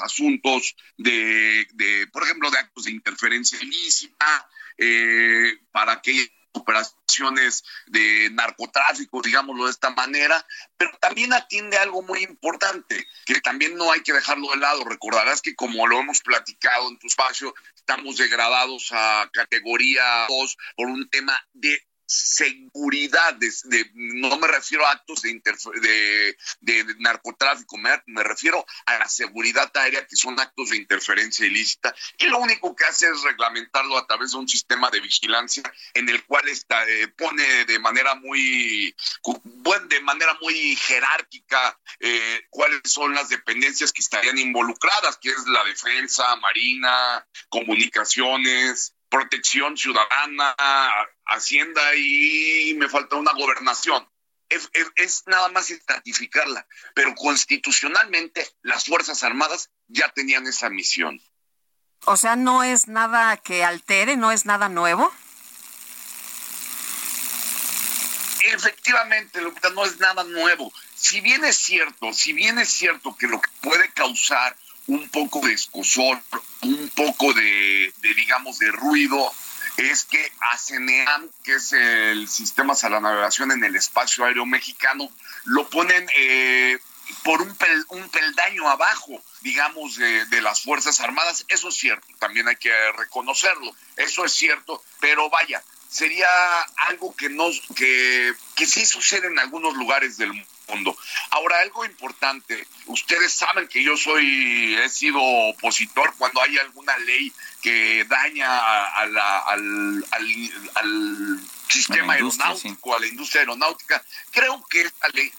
asuntos 0.00 0.76
de, 0.96 1.68
de, 1.74 2.06
por 2.06 2.22
ejemplo, 2.22 2.50
de 2.50 2.58
actos 2.58 2.84
de 2.84 2.92
interferencia 2.92 3.62
ilícita, 3.62 4.48
eh, 4.78 5.58
para 5.72 6.00
que 6.00 6.32
operaciones 6.56 7.64
de 7.86 8.30
narcotráfico, 8.32 9.22
digámoslo 9.22 9.66
de 9.66 9.70
esta 9.70 9.90
manera, 9.90 10.44
pero 10.76 10.90
también 11.00 11.32
atiende 11.32 11.78
algo 11.78 12.02
muy 12.02 12.22
importante, 12.22 13.06
que 13.24 13.40
también 13.40 13.76
no 13.76 13.92
hay 13.92 14.02
que 14.02 14.12
dejarlo 14.12 14.50
de 14.50 14.58
lado. 14.58 14.84
Recordarás 14.84 15.42
que 15.42 15.54
como 15.54 15.86
lo 15.86 16.00
hemos 16.00 16.20
platicado 16.20 16.88
en 16.88 16.98
tu 16.98 17.06
espacio, 17.06 17.54
estamos 17.74 18.16
degradados 18.16 18.88
a 18.92 19.28
categoría 19.32 20.26
2 20.28 20.56
por 20.76 20.88
un 20.88 21.08
tema 21.08 21.40
de 21.52 21.86
seguridad, 22.06 23.34
de, 23.34 23.90
no 23.94 24.38
me 24.38 24.46
refiero 24.46 24.86
a 24.86 24.92
actos 24.92 25.22
de, 25.22 26.36
de, 26.60 26.84
narcotráfico, 26.98 27.76
me, 27.76 28.22
refiero 28.22 28.64
a 28.86 28.98
la 28.98 29.08
seguridad 29.08 29.70
aérea, 29.74 30.06
que 30.06 30.16
son 30.16 30.38
actos 30.38 30.70
de 30.70 30.76
interferencia 30.76 31.46
ilícita, 31.46 31.94
y 32.18 32.26
lo 32.26 32.38
único 32.38 32.74
que 32.74 32.84
hace 32.84 33.08
es 33.08 33.22
reglamentarlo 33.22 33.98
a 33.98 34.06
través 34.06 34.32
de 34.32 34.38
un 34.38 34.48
sistema 34.48 34.90
de 34.90 35.00
vigilancia 35.00 35.62
en 35.94 36.08
el 36.08 36.24
cual 36.24 36.48
está, 36.48 36.88
eh, 36.88 37.08
pone 37.08 37.64
de 37.64 37.78
manera 37.78 38.14
muy, 38.14 38.94
de 39.88 40.00
manera 40.00 40.38
muy 40.40 40.76
jerárquica 40.76 41.78
eh, 42.00 42.46
cuáles 42.50 42.80
son 42.84 43.14
las 43.14 43.28
dependencias 43.28 43.92
que 43.92 44.02
estarían 44.02 44.38
involucradas, 44.38 45.18
que 45.18 45.30
es 45.30 45.46
la 45.46 45.64
defensa, 45.64 46.36
marina, 46.36 47.26
comunicaciones, 47.48 48.95
protección 49.08 49.76
ciudadana, 49.76 50.54
hacienda 51.26 51.82
y 51.96 52.74
me 52.78 52.88
falta 52.88 53.16
una 53.16 53.32
gobernación. 53.32 54.08
Es, 54.48 55.24
nada 55.26 55.48
más 55.48 55.70
estratificarla, 55.70 56.66
pero 56.94 57.14
constitucionalmente 57.16 58.48
las 58.62 58.84
Fuerzas 58.84 59.22
Armadas 59.24 59.70
ya 59.88 60.08
tenían 60.10 60.46
esa 60.46 60.70
misión. 60.70 61.20
O 62.04 62.16
sea, 62.16 62.36
no 62.36 62.62
es 62.62 62.86
nada 62.86 63.36
que 63.38 63.64
altere, 63.64 64.16
no 64.16 64.30
es 64.30 64.46
nada 64.46 64.68
nuevo. 64.68 65.12
Efectivamente, 68.44 69.40
no 69.74 69.84
es 69.84 69.98
nada 69.98 70.22
nuevo. 70.22 70.72
Si 70.94 71.20
bien 71.20 71.44
es 71.44 71.56
cierto, 71.56 72.12
si 72.12 72.32
bien 72.32 72.60
es 72.60 72.70
cierto 72.70 73.16
que 73.16 73.26
lo 73.26 73.40
que 73.40 73.50
puede 73.60 73.90
causar 73.92 74.56
un 74.86 75.08
poco 75.08 75.40
de 75.46 75.52
escosor, 75.52 76.20
un 76.62 76.90
poco 76.94 77.32
de, 77.32 77.92
digamos, 78.00 78.58
de 78.58 78.70
ruido, 78.70 79.32
es 79.76 80.04
que 80.04 80.32
ACNEAM, 80.52 81.28
que 81.42 81.54
es 81.54 81.72
el 81.72 82.28
sistema 82.28 82.74
de 82.74 82.90
la 82.90 83.00
navegación 83.00 83.52
en 83.52 83.64
el 83.64 83.76
espacio 83.76 84.24
aéreo 84.24 84.46
mexicano, 84.46 85.10
lo 85.44 85.68
ponen 85.68 86.08
eh, 86.16 86.78
por 87.24 87.42
un, 87.42 87.56
un, 87.88 88.08
peldaño 88.08 88.68
abajo, 88.68 89.22
digamos, 89.42 89.96
de, 89.96 90.40
las 90.40 90.62
Fuerzas 90.62 91.00
Armadas. 91.00 91.44
Eso 91.48 91.68
es 91.68 91.76
cierto, 91.76 92.06
también 92.18 92.48
hay 92.48 92.56
que 92.56 92.72
reconocerlo. 92.92 93.70
Eso 93.96 94.24
es 94.24 94.32
cierto, 94.32 94.82
pero 95.00 95.28
vaya, 95.28 95.62
sería 95.88 96.28
algo 96.88 97.14
que 97.14 97.28
no 97.28 97.48
que, 97.74 98.32
que 98.54 98.66
sí 98.66 98.84
sucede 98.84 99.28
en 99.28 99.38
algunos 99.38 99.74
lugares 99.74 100.16
del 100.16 100.32
mundo. 100.68 100.96
Ahora, 101.30 101.60
algo 101.60 101.84
importante, 101.84 102.66
ustedes 102.86 103.32
saben 103.32 103.68
que 103.68 103.82
yo 103.82 103.96
soy, 103.96 104.74
he 104.74 104.88
sido 104.88 105.20
opositor 105.20 106.14
cuando 106.18 106.42
hay 106.42 106.58
alguna 106.58 106.96
ley 106.98 107.32
que 107.62 108.04
daña 108.04 108.84
a 108.84 109.06
la, 109.06 109.38
al, 109.38 110.04
al, 110.12 111.40
sistema 111.68 112.14
aeronáutico, 112.14 112.94
a 112.94 113.00
la 113.00 113.06
industria 113.06 113.40
aeronáutica. 113.40 114.02
Creo 114.30 114.64
que 114.68 114.82
esta 114.82 115.08
ley 115.08 115.32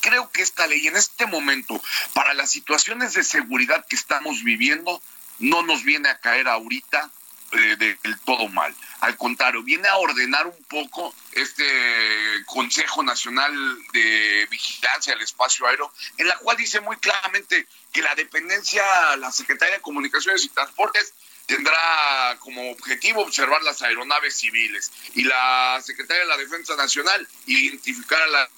creo 0.00 0.30
que 0.30 0.42
esta 0.42 0.66
ley 0.66 0.86
en 0.86 0.96
este 0.96 1.26
momento, 1.26 1.80
para 2.14 2.32
las 2.34 2.50
situaciones 2.50 3.14
de 3.14 3.24
seguridad 3.24 3.84
que 3.88 3.96
estamos 3.96 4.42
viviendo, 4.42 5.02
no 5.38 5.62
nos 5.62 5.82
viene 5.82 6.08
a 6.08 6.18
caer 6.18 6.48
ahorita 6.48 7.10
eh, 7.52 7.76
del 7.76 8.20
todo 8.26 8.48
mal. 8.48 8.74
Al 9.00 9.16
contrario, 9.16 9.62
viene 9.62 9.88
a 9.88 9.96
ordenar 9.96 10.46
un 10.46 10.64
poco 10.64 11.14
este 11.32 11.64
Consejo 12.46 13.02
Nacional 13.02 13.52
de 13.92 14.46
Vigilancia 14.50 15.14
del 15.14 15.22
Espacio 15.22 15.66
Aéreo, 15.66 15.92
en 16.16 16.28
la 16.28 16.36
cual 16.38 16.56
dice 16.56 16.80
muy 16.80 16.96
claramente 16.96 17.66
que 17.92 18.02
la 18.02 18.14
dependencia, 18.14 18.82
la 19.16 19.32
Secretaría 19.32 19.76
de 19.76 19.80
Comunicaciones 19.80 20.44
y 20.44 20.48
Transportes 20.48 21.14
tendrá 21.46 22.36
como 22.40 22.70
objetivo 22.70 23.22
observar 23.22 23.62
las 23.62 23.80
aeronaves 23.80 24.36
civiles 24.36 24.92
y 25.14 25.24
la 25.24 25.80
Secretaría 25.82 26.24
de 26.24 26.28
la 26.28 26.36
Defensa 26.36 26.76
Nacional 26.76 27.26
identificar 27.46 28.20
a 28.20 28.26
las 28.26 28.50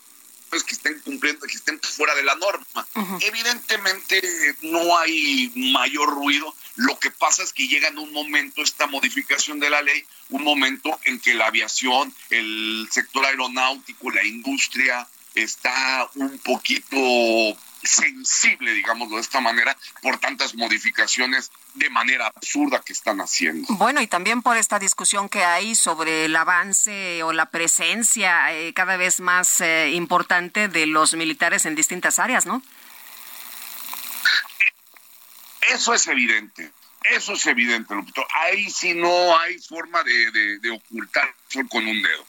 que 0.65 0.75
estén 0.75 0.99
cumpliendo, 1.01 1.47
que 1.47 1.57
estén 1.57 1.81
fuera 1.81 2.15
de 2.15 2.23
la 2.23 2.35
norma. 2.35 2.87
Evidentemente 3.21 4.21
no 4.63 4.99
hay 4.99 5.53
mayor 5.55 6.11
ruido, 6.11 6.55
lo 6.77 6.99
que 6.99 7.11
pasa 7.11 7.43
es 7.43 7.53
que 7.53 7.69
llega 7.69 7.89
en 7.89 7.99
un 7.99 8.13
momento 8.13 8.63
esta 8.63 8.87
modificación 8.87 9.61
de 9.61 9.71
la 9.71 9.83
ley, 9.83 10.05
un 10.31 10.43
momento 10.43 10.99
en 11.05 11.21
que 11.21 11.35
la 11.35 11.47
aviación, 11.47 12.15
el 12.31 12.89
sector 12.91 13.25
aeronáutico, 13.27 14.11
la 14.11 14.25
industria 14.25 15.07
está 15.35 16.09
un 16.15 16.39
poquito 16.39 16.97
sensible, 17.83 18.73
digámoslo 18.73 19.17
de 19.17 19.23
esta 19.23 19.41
manera, 19.41 19.77
por 20.03 20.19
tantas 20.19 20.55
modificaciones 20.55 21.51
de 21.75 21.91
manera 21.91 22.27
absurda 22.27 22.81
que 22.81 22.93
están 22.93 23.21
haciendo. 23.21 23.67
Bueno, 23.75 24.01
y 24.01 24.07
también 24.07 24.43
por 24.43 24.57
esta 24.57 24.79
discusión 24.79 25.29
que 25.29 25.45
hay 25.45 25.75
sobre 25.75 26.27
el 26.27 26.37
avance 26.37 27.23
o 27.23 27.33
la 27.33 27.47
presencia 27.47 28.53
eh, 28.53 28.73
cada 28.75 28.97
vez 28.97 29.21
más 29.21 29.61
eh, 29.61 29.91
importante 29.91 30.69
de 30.69 30.87
los 30.87 31.15
militares 31.15 31.67
en 31.67 31.75
distintas 31.75 32.19
áreas, 32.19 32.47
¿no? 32.47 32.63
Eso 35.71 35.95
es 35.95 36.07
evidente. 36.09 36.73
Eso 37.03 37.33
es 37.33 37.47
evidente, 37.47 37.95
Lupito. 37.95 38.27
Ahí 38.43 38.69
sí 38.71 38.95
no 38.95 39.39
hay 39.39 39.59
forma 39.59 40.03
de, 40.03 40.59
de, 40.59 40.71
ocultar 40.71 41.35
con 41.69 41.87
un 41.87 42.03
dedo. 42.03 42.27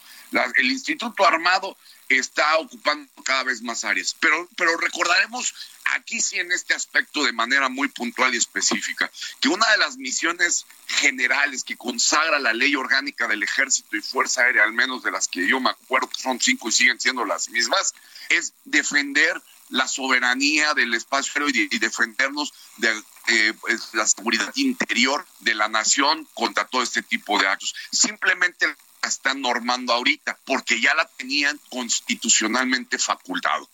el 0.55 0.71
Instituto 0.71 1.27
Armado 1.27 1.77
está 2.17 2.57
ocupando 2.57 3.09
cada 3.23 3.43
vez 3.43 3.61
más 3.61 3.83
áreas. 3.83 4.15
Pero, 4.19 4.47
pero 4.55 4.77
recordaremos 4.77 5.53
aquí 5.95 6.21
sí 6.21 6.39
en 6.39 6.51
este 6.51 6.73
aspecto 6.73 7.23
de 7.23 7.33
manera 7.33 7.69
muy 7.69 7.87
puntual 7.89 8.33
y 8.33 8.37
específica, 8.37 9.11
que 9.39 9.49
una 9.49 9.69
de 9.71 9.77
las 9.77 9.97
misiones 9.97 10.65
generales 10.87 11.63
que 11.63 11.77
consagra 11.77 12.39
la 12.39 12.53
ley 12.53 12.75
orgánica 12.75 13.27
del 13.27 13.43
ejército 13.43 13.95
y 13.95 14.01
fuerza 14.01 14.43
aérea, 14.43 14.63
al 14.63 14.73
menos 14.73 15.03
de 15.03 15.11
las 15.11 15.27
que 15.27 15.47
yo 15.47 15.59
me 15.59 15.69
acuerdo 15.69 16.09
son 16.17 16.39
cinco 16.39 16.69
y 16.69 16.71
siguen 16.71 16.99
siendo 16.99 17.25
las 17.25 17.49
mismas, 17.49 17.93
es 18.29 18.53
defender 18.65 19.41
la 19.69 19.87
soberanía 19.87 20.73
del 20.73 20.93
espacio 20.93 21.31
aéreo 21.35 21.67
y, 21.71 21.79
defendernos 21.79 22.53
de 22.77 23.03
eh, 23.27 23.53
pues, 23.59 23.93
la 23.93 24.05
seguridad 24.05 24.51
interior 24.55 25.25
de 25.39 25.55
la 25.55 25.69
nación 25.69 26.27
contra 26.33 26.65
todo 26.65 26.83
este 26.83 27.01
tipo 27.01 27.39
de 27.39 27.47
actos. 27.47 27.73
Simplemente 27.91 28.75
están 29.07 29.41
normando 29.41 29.93
ahorita, 29.93 30.37
porque 30.45 30.79
ya 30.79 30.93
la 30.93 31.05
tenían 31.05 31.59
constitucionalmente 31.69 32.97
facultado. 32.97 33.69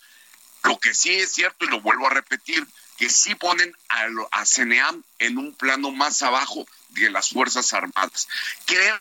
Lo 0.64 0.78
que 0.78 0.94
sí 0.94 1.10
es 1.14 1.32
cierto, 1.32 1.64
y 1.64 1.68
lo 1.68 1.80
vuelvo 1.80 2.06
a 2.06 2.10
repetir, 2.10 2.66
que 2.96 3.08
sí 3.08 3.34
ponen 3.34 3.72
a, 3.88 4.06
a 4.32 4.44
CNEAM 4.44 5.02
en 5.18 5.38
un 5.38 5.54
plano 5.54 5.90
más 5.92 6.22
abajo 6.22 6.66
de 6.90 7.10
las 7.10 7.30
Fuerzas 7.30 7.72
Armadas. 7.72 8.28
Creo 8.66 9.00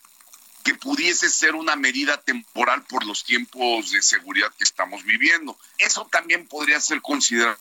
que 0.63 0.75
pudiese 0.75 1.29
ser 1.29 1.55
una 1.55 1.77
medida 1.77 2.17
temporal 2.17 2.83
por 2.83 3.05
los 3.05 3.23
tiempos 3.23 3.91
de 3.91 4.01
seguridad 4.01 4.53
que 4.57 4.65
estamos 4.65 5.03
viviendo. 5.05 5.57
Eso 5.77 6.05
también 6.11 6.45
podría 6.45 6.81
ser 6.81 7.01
considerado 7.01 7.57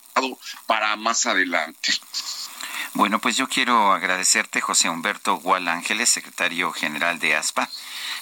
para 0.67 0.97
más 0.97 1.25
adelante. 1.25 1.93
Bueno, 2.95 3.21
pues 3.21 3.37
yo 3.37 3.49
quiero 3.49 3.93
agradecerte, 3.93 4.61
José 4.61 4.89
Humberto 4.89 5.37
Gual 5.37 5.69
Ángeles, 5.69 6.09
secretario 6.09 6.73
general 6.73 7.19
de 7.19 7.37
ASPA. 7.37 7.71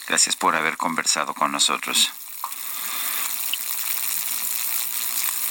Gracias 0.08 0.36
por 0.36 0.54
haber 0.54 0.76
conversado 0.76 1.34
con 1.34 1.52
nosotros. 1.52 2.12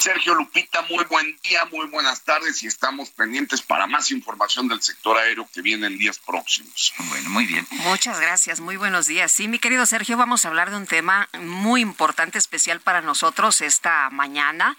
Sergio 0.04 0.34
Lupita, 0.34 0.82
muy 0.82 1.02
buen 1.04 1.34
día, 1.42 1.64
muy 1.72 1.86
buenas 1.86 2.20
tardes 2.24 2.62
y 2.62 2.66
estamos 2.66 3.08
pendientes 3.08 3.62
para 3.62 3.86
más 3.86 4.10
información 4.10 4.68
del 4.68 4.82
sector 4.82 5.16
aéreo 5.16 5.48
que 5.50 5.62
viene 5.62 5.86
en 5.86 5.96
días 5.96 6.18
próximos. 6.18 6.92
Bueno, 7.08 7.30
muy 7.30 7.46
bien. 7.46 7.66
Muchas 7.70 8.20
gracias, 8.20 8.60
muy 8.60 8.76
buenos 8.76 9.06
días. 9.06 9.32
Sí, 9.32 9.48
mi 9.48 9.58
querido 9.58 9.86
Sergio, 9.86 10.18
vamos 10.18 10.44
a 10.44 10.48
hablar 10.48 10.70
de 10.70 10.76
un 10.76 10.86
tema 10.86 11.30
muy 11.40 11.80
importante, 11.80 12.36
especial 12.36 12.80
para 12.80 13.00
nosotros 13.00 13.62
esta 13.62 14.10
mañana 14.10 14.76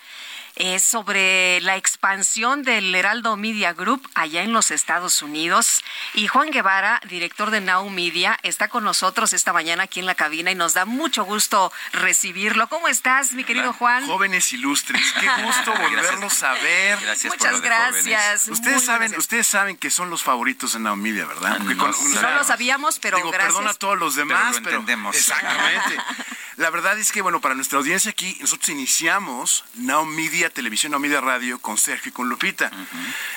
es 0.55 0.83
sobre 0.83 1.59
la 1.61 1.75
expansión 1.75 2.63
del 2.63 2.93
Heraldo 2.93 3.35
Media 3.37 3.73
Group 3.73 4.09
allá 4.15 4.43
en 4.43 4.53
los 4.53 4.71
Estados 4.71 5.21
Unidos. 5.21 5.83
Y 6.13 6.27
Juan 6.27 6.51
Guevara, 6.51 7.01
director 7.07 7.51
de 7.51 7.61
Now 7.61 7.89
Media, 7.89 8.39
está 8.43 8.67
con 8.67 8.83
nosotros 8.83 9.33
esta 9.33 9.53
mañana 9.53 9.83
aquí 9.83 9.99
en 9.99 10.05
la 10.05 10.15
cabina 10.15 10.51
y 10.51 10.55
nos 10.55 10.73
da 10.73 10.85
mucho 10.85 11.25
gusto 11.25 11.71
recibirlo. 11.91 12.67
¿Cómo 12.67 12.87
estás, 12.87 13.33
mi 13.33 13.43
querido 13.43 13.73
Juan? 13.73 14.05
Jóvenes 14.07 14.51
ilustres, 14.53 15.01
qué 15.19 15.27
gusto 15.43 15.73
volverlos 15.81 16.43
a 16.43 16.53
ver. 16.53 16.99
Gracias 17.01 17.33
Muchas 17.33 17.61
gracias. 17.61 18.47
Ustedes 18.47 18.83
saben, 18.83 19.15
ustedes 19.17 19.47
saben 19.47 19.77
que 19.77 19.89
son 19.89 20.09
los 20.09 20.23
favoritos 20.23 20.73
de 20.73 20.79
Now 20.79 20.95
Media, 20.95 21.25
¿verdad? 21.25 21.59
no, 21.59 22.31
lo 22.31 22.43
sabíamos, 22.43 22.99
pero 22.99 23.17
digo, 23.17 23.31
gracias. 23.31 23.53
Perdón 23.53 23.67
a 23.67 23.73
todos 23.73 23.97
los 23.97 24.15
demás, 24.15 24.57
pero, 24.63 24.77
entendemos. 24.77 25.15
exactamente. 25.15 25.97
La 26.57 26.69
verdad 26.69 26.97
es 26.97 27.11
que, 27.11 27.21
bueno, 27.21 27.41
para 27.41 27.53
nuestra 27.53 27.79
audiencia 27.79 28.11
aquí, 28.11 28.37
nosotros 28.39 28.69
iniciamos 28.69 29.65
Now 29.75 30.05
Media 30.05 30.44
Televisión, 30.49 30.91
Now 30.91 30.99
Media 30.99 31.21
Radio 31.21 31.59
con 31.59 31.77
Sergio 31.77 32.09
y 32.09 32.13
con 32.13 32.29
Lupita. 32.29 32.71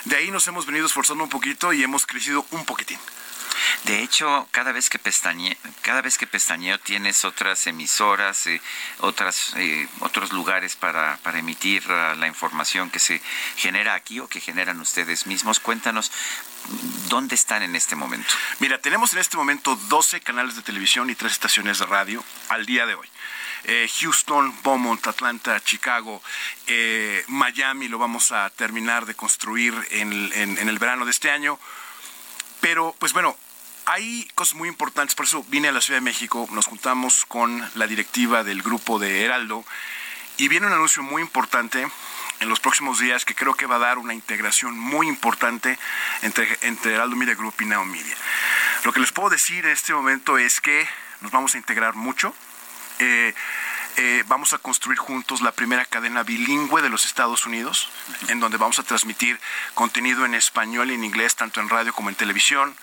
De 0.04 0.16
ahí 0.16 0.30
nos 0.30 0.46
hemos 0.48 0.66
venido 0.66 0.86
esforzando 0.86 1.24
un 1.24 1.30
poquito 1.30 1.72
y 1.72 1.82
hemos 1.82 2.06
crecido 2.06 2.46
un 2.50 2.64
poquitín. 2.64 2.98
De 3.84 4.02
hecho, 4.02 4.48
cada 4.50 4.72
vez 4.72 4.90
que 4.90 4.98
pestañeo, 4.98 5.54
cada 5.82 6.02
vez 6.02 6.18
que 6.18 6.26
pestañeo 6.26 6.78
tienes 6.78 7.24
otras 7.24 7.66
emisoras, 7.66 8.46
eh, 8.46 8.60
otras, 8.98 9.52
eh, 9.56 9.88
otros 10.00 10.32
lugares 10.32 10.76
para, 10.76 11.16
para 11.22 11.38
emitir 11.38 11.84
uh, 11.86 12.16
la 12.16 12.26
información 12.26 12.90
que 12.90 12.98
se 12.98 13.20
genera 13.56 13.94
aquí 13.94 14.20
o 14.20 14.28
que 14.28 14.40
generan 14.40 14.80
ustedes 14.80 15.26
mismos. 15.26 15.60
Cuéntanos, 15.60 16.12
¿dónde 17.08 17.34
están 17.34 17.62
en 17.62 17.76
este 17.76 17.96
momento? 17.96 18.32
Mira, 18.58 18.78
tenemos 18.78 19.12
en 19.12 19.20
este 19.20 19.36
momento 19.36 19.76
12 19.88 20.20
canales 20.20 20.56
de 20.56 20.62
televisión 20.62 21.10
y 21.10 21.14
3 21.14 21.32
estaciones 21.32 21.78
de 21.78 21.86
radio 21.86 22.24
al 22.48 22.66
día 22.66 22.86
de 22.86 22.94
hoy. 22.94 23.08
Eh, 23.64 23.88
Houston, 24.00 24.54
Beaumont, 24.62 25.06
Atlanta, 25.06 25.60
Chicago, 25.60 26.22
eh, 26.66 27.24
Miami 27.28 27.88
lo 27.88 27.98
vamos 27.98 28.32
a 28.32 28.48
terminar 28.50 29.06
de 29.06 29.14
construir 29.14 29.74
en, 29.90 30.12
el 30.32 30.78
verano 30.78 31.04
de 31.04 31.10
este 31.10 31.30
año. 31.30 31.58
Pero, 32.60 32.94
pues 32.98 33.12
bueno, 33.12 33.36
hay 33.86 34.28
cosas 34.34 34.54
muy 34.54 34.68
importantes, 34.68 35.14
por 35.14 35.26
eso 35.26 35.44
vine 35.48 35.68
a 35.68 35.72
la 35.72 35.80
Ciudad 35.80 35.98
de 36.00 36.04
México, 36.04 36.48
nos 36.50 36.66
juntamos 36.66 37.24
con 37.26 37.68
la 37.74 37.86
directiva 37.86 38.44
del 38.44 38.62
grupo 38.62 38.98
de 38.98 39.24
Heraldo 39.24 39.64
y 40.36 40.48
viene 40.48 40.66
un 40.66 40.72
anuncio 40.72 41.02
muy 41.02 41.22
importante 41.22 41.86
en 42.40 42.48
los 42.48 42.60
próximos 42.60 43.00
días 43.00 43.24
que 43.24 43.34
creo 43.34 43.54
que 43.54 43.66
va 43.66 43.76
a 43.76 43.80
dar 43.80 43.98
una 43.98 44.14
integración 44.14 44.78
muy 44.78 45.08
importante 45.08 45.78
entre, 46.22 46.46
entre 46.62 46.94
Heraldo 46.94 47.16
Media 47.16 47.34
Group 47.34 47.54
y 47.60 47.64
Neo 47.64 47.84
Media. 47.84 48.14
Lo 48.84 48.92
que 48.92 49.00
les 49.00 49.12
puedo 49.12 49.30
decir 49.30 49.64
en 49.64 49.72
este 49.72 49.92
momento 49.92 50.38
es 50.38 50.60
que 50.60 50.88
nos 51.20 51.32
vamos 51.32 51.54
a 51.54 51.58
integrar 51.58 51.94
mucho. 51.94 52.34
Eh, 52.98 53.34
eh, 53.96 54.24
vamos 54.28 54.52
a 54.52 54.58
construir 54.58 54.98
juntos 54.98 55.40
la 55.40 55.52
primera 55.52 55.84
cadena 55.84 56.22
bilingüe 56.22 56.82
de 56.82 56.88
los 56.88 57.04
Estados 57.04 57.46
Unidos, 57.46 57.90
en 58.28 58.38
donde 58.40 58.58
vamos 58.58 58.78
a 58.78 58.84
transmitir 58.84 59.40
contenido 59.74 60.24
en 60.24 60.34
español 60.34 60.90
y 60.90 60.94
en 60.94 61.04
inglés, 61.04 61.34
tanto 61.34 61.60
en 61.60 61.68
radio 61.68 61.92
como 61.92 62.08
en 62.08 62.14
televisión 62.14 62.76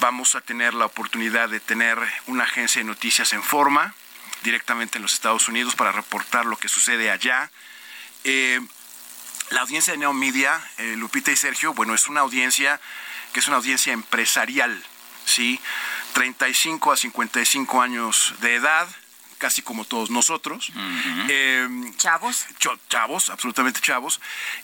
vamos 0.00 0.34
a 0.34 0.40
tener 0.40 0.74
la 0.74 0.86
oportunidad 0.86 1.48
de 1.48 1.60
tener 1.60 1.98
una 2.26 2.44
agencia 2.44 2.80
de 2.80 2.86
noticias 2.86 3.32
en 3.32 3.42
forma 3.42 3.94
directamente 4.42 4.98
en 4.98 5.02
los 5.02 5.12
Estados 5.12 5.48
Unidos 5.48 5.74
para 5.74 5.92
reportar 5.92 6.46
lo 6.46 6.56
que 6.56 6.68
sucede 6.68 7.10
allá. 7.10 7.50
Eh, 8.24 8.60
la 9.50 9.60
audiencia 9.60 9.92
de 9.92 9.98
Neomedia, 9.98 10.60
eh, 10.78 10.94
Lupita 10.96 11.30
y 11.30 11.36
Sergio, 11.36 11.74
bueno, 11.74 11.94
es 11.94 12.08
una 12.08 12.20
audiencia 12.20 12.80
que 13.32 13.40
es 13.40 13.48
una 13.48 13.58
audiencia 13.58 13.92
empresarial, 13.92 14.82
¿sí? 15.24 15.60
35 16.14 16.92
a 16.92 16.96
55 16.96 17.82
años 17.82 18.34
de 18.40 18.56
edad, 18.56 18.88
casi 19.40 19.62
como 19.62 19.84
todos 19.84 20.10
nosotros. 20.10 20.70
Em, 21.28 21.92
chavos. 21.96 22.46
chavos, 22.88 23.30
absolutamente 23.30 23.80
chavos. 23.80 24.20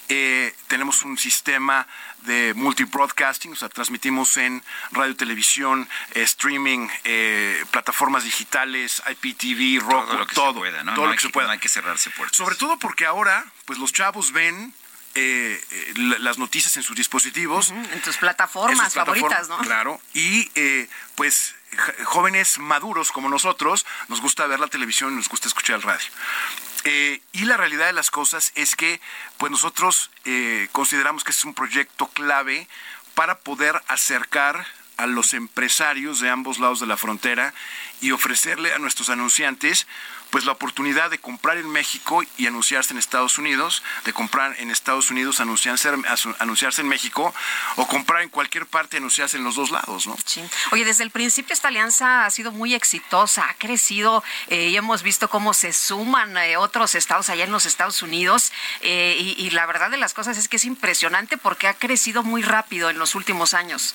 Eh, 0.09 0.55
tenemos 0.69 1.03
un 1.03 1.17
sistema 1.17 1.89
de 2.21 2.53
multi-broadcasting, 2.55 3.53
o 3.53 3.57
sea, 3.57 3.69
transmitimos 3.69 4.37
en 4.37 4.63
radio, 4.93 5.17
televisión, 5.17 5.89
eh, 6.15 6.23
streaming, 6.23 6.89
eh, 7.05 7.65
plataformas 7.71 8.25
digitales, 8.25 9.03
IPTV, 9.09 9.81
rock, 9.81 10.07
todo. 10.07 10.19
Lo 10.19 10.27
que 10.27 10.35
todo, 10.35 10.53
se 10.53 10.59
pueda, 10.59 10.85
¿no? 10.85 10.95
Todo 10.95 11.07
lo 11.07 11.13
que, 11.13 11.21
se 11.21 11.31
pueda. 11.31 11.47
No 11.47 11.53
hay 11.55 11.59
que 11.59 11.69
cerrarse 11.69 12.11
puertas. 12.11 12.37
Sobre 12.37 12.57
todo 12.57 12.79
porque 12.79 13.07
ahora, 13.07 13.45
pues 13.65 13.79
los 13.79 13.93
chavos 13.93 14.33
ven 14.33 14.75
eh, 15.17 15.65
eh 15.71 15.95
las 16.21 16.37
noticias 16.37 16.77
en 16.77 16.83
sus 16.83 16.95
dispositivos. 16.95 17.71
en 17.71 18.03
tus 18.03 18.19
plataformas 18.19 18.93
favoritas, 18.93 19.49
¿no? 19.49 19.59
Claro. 19.59 20.01
Y 20.13 20.51
eh, 20.55 20.89
pues 21.15 21.55
jóvenes 22.05 22.59
maduros 22.59 23.13
como 23.13 23.29
nosotros, 23.29 23.87
nos 24.09 24.21
gusta 24.21 24.47
ver 24.47 24.61
la 24.61 24.69
televisión 24.69 25.13
y 25.13 25.17
nos 25.17 25.29
gusta 25.29 25.49
escuchar 25.49 25.77
el 25.77 25.83
radio. 25.83 26.07
Eh, 26.85 27.21
y 27.33 27.45
la 27.45 27.57
realidad 27.57 27.87
de 27.87 27.93
las 27.93 28.11
cosas 28.11 28.53
es 28.55 28.77
que 28.77 29.01
pues 29.39 29.51
nosotros 29.51 30.11
consideramos 30.73 31.25
que 31.25 31.33
es 31.33 31.45
un 31.45 31.55
proyecto 31.55 32.09
clave 32.09 32.69
para 33.15 33.39
poder 33.39 33.83
acercar 33.89 34.67
a 34.97 35.07
los 35.07 35.35
empresarios 35.35 36.21
de 36.21 36.31
ambos 36.31 36.59
lados 36.59 36.81
de 36.81 36.87
la 36.87 36.97
frontera 36.97 37.53
y 38.01 38.13
ofrecerle 38.13 38.73
a 38.73 38.79
nuestros 38.79 39.11
anunciantes 39.11 39.87
pues 40.31 40.45
la 40.45 40.53
oportunidad 40.53 41.11
de 41.11 41.19
comprar 41.19 41.57
en 41.57 41.69
México 41.71 42.23
y 42.37 42.47
anunciarse 42.47 42.93
en 42.93 42.99
Estados 42.99 43.39
Unidos, 43.39 43.83
de 44.05 44.13
comprar 44.13 44.55
en 44.59 44.71
Estados 44.71 45.11
Unidos, 45.11 45.41
anunciarse, 45.41 45.91
anunciarse 46.39 46.81
en 46.81 46.89
México, 46.89 47.35
o 47.77 47.87
comprar 47.87 48.23
en 48.23 48.29
cualquier 48.29 48.67
parte 48.67 48.97
y 48.97 48.99
anunciarse 48.99 49.37
en 49.37 49.45
los 49.45 49.55
dos 49.55 49.71
lados, 49.71 50.07
¿no? 50.07 50.17
Sí. 50.25 50.43
Oye, 50.73 50.85
desde 50.85 51.05
el 51.05 51.11
principio 51.11 51.55
esta 51.55 51.69
alianza 51.69 52.27
ha 52.27 52.31
sido 52.31 52.53
muy 52.53 52.75
exitosa, 52.75 53.49
ha 53.49 53.55
crecido 53.55 54.23
eh, 54.49 54.69
y 54.69 54.77
hemos 54.77 55.03
visto 55.03 55.29
cómo 55.29 55.55
se 55.55 55.73
suman 55.73 56.37
eh, 56.37 56.57
otros 56.57 56.95
estados 56.95 57.31
allá 57.31 57.45
en 57.45 57.53
los 57.53 57.67
Estados 57.67 58.03
Unidos 58.03 58.53
eh, 58.81 59.17
y, 59.19 59.47
y, 59.47 59.51
la 59.51 59.67
verdad 59.67 59.91
de 59.91 59.97
las 59.97 60.15
cosas 60.15 60.37
es 60.37 60.49
que 60.49 60.57
es 60.57 60.65
impresionante 60.65 61.37
porque 61.37 61.69
ha 61.69 61.75
crecido 61.75 62.23
muy 62.23 62.43
rápido 62.43 62.91
en 62.91 62.99
los 62.99 63.15
últimos 63.15 63.55
años. 63.55 63.95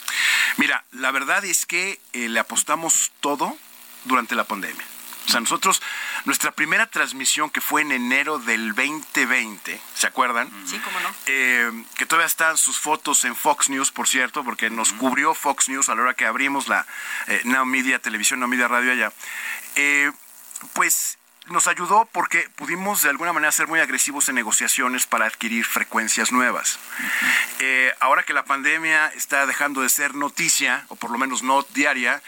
Mira, 0.58 0.84
la 0.92 1.12
verdad 1.12 1.46
es 1.46 1.66
que 1.66 2.00
le 2.14 2.40
apostamos 2.40 3.12
todo 3.20 3.58
durante 4.06 4.36
la 4.36 4.46
pandemia. 4.46 4.86
O 5.28 5.30
sea, 5.30 5.40
nosotros, 5.40 5.82
nuestra 6.26 6.52
primera 6.52 6.88
transmisión 6.88 7.50
que 7.50 7.62
fue 7.62 7.82
en 7.82 7.92
enero 7.92 8.40
del 8.40 8.74
2020, 8.74 9.82
¿se 9.94 10.08
acuerdan? 10.08 10.50
Sí, 10.66 10.80
cómo 10.80 11.00
no. 11.00 11.14
Eh, 11.26 11.86
que 11.96 12.06
todavía 12.06 12.28
están 12.28 12.58
sus 12.58 12.78
fotos 12.78 13.26
en 13.26 13.36
Fox 13.36 13.70
News, 13.70 13.92
por 13.92 14.08
cierto, 14.08 14.44
porque 14.44 14.70
nos 14.70 14.94
cubrió 14.94 15.34
Fox 15.34 15.70
News 15.70 15.90
a 15.90 15.96
la 15.96 16.04
hora 16.04 16.14
que 16.14 16.26
abrimos 16.26 16.68
la 16.68 16.86
eh, 17.28 17.42
Now 17.46 17.66
Media 17.66 18.00
Televisión, 18.00 18.40
Now 18.40 18.50
Media 18.50 18.68
Radio 18.68 18.92
allá. 18.92 19.12
Eh, 19.76 20.12
pues 20.74 21.18
nos 21.48 21.68
ayudó 21.68 22.08
porque 22.12 22.48
pudimos 22.56 23.02
de 23.02 23.10
alguna 23.10 23.34
manera 23.34 23.52
ser 23.52 23.68
muy 23.68 23.80
agresivos 23.80 24.30
en 24.30 24.36
negociaciones 24.36 25.08
para 25.08 25.26
adquirir 25.26 25.66
frecuencias 25.66 26.32
nuevas. 26.32 26.80
ahora 28.00 28.24
que 28.24 28.34
la 28.34 28.46
pandemia 28.46 29.08
está 29.16 29.46
dejando 29.48 29.82
de 29.82 29.90
ser 29.90 30.14
noticia, 30.14 30.86
o 30.90 30.96
por 30.96 31.10
lo 31.10 31.18
menos 31.18 31.42
no 31.42 31.64
diaria, 31.74 32.22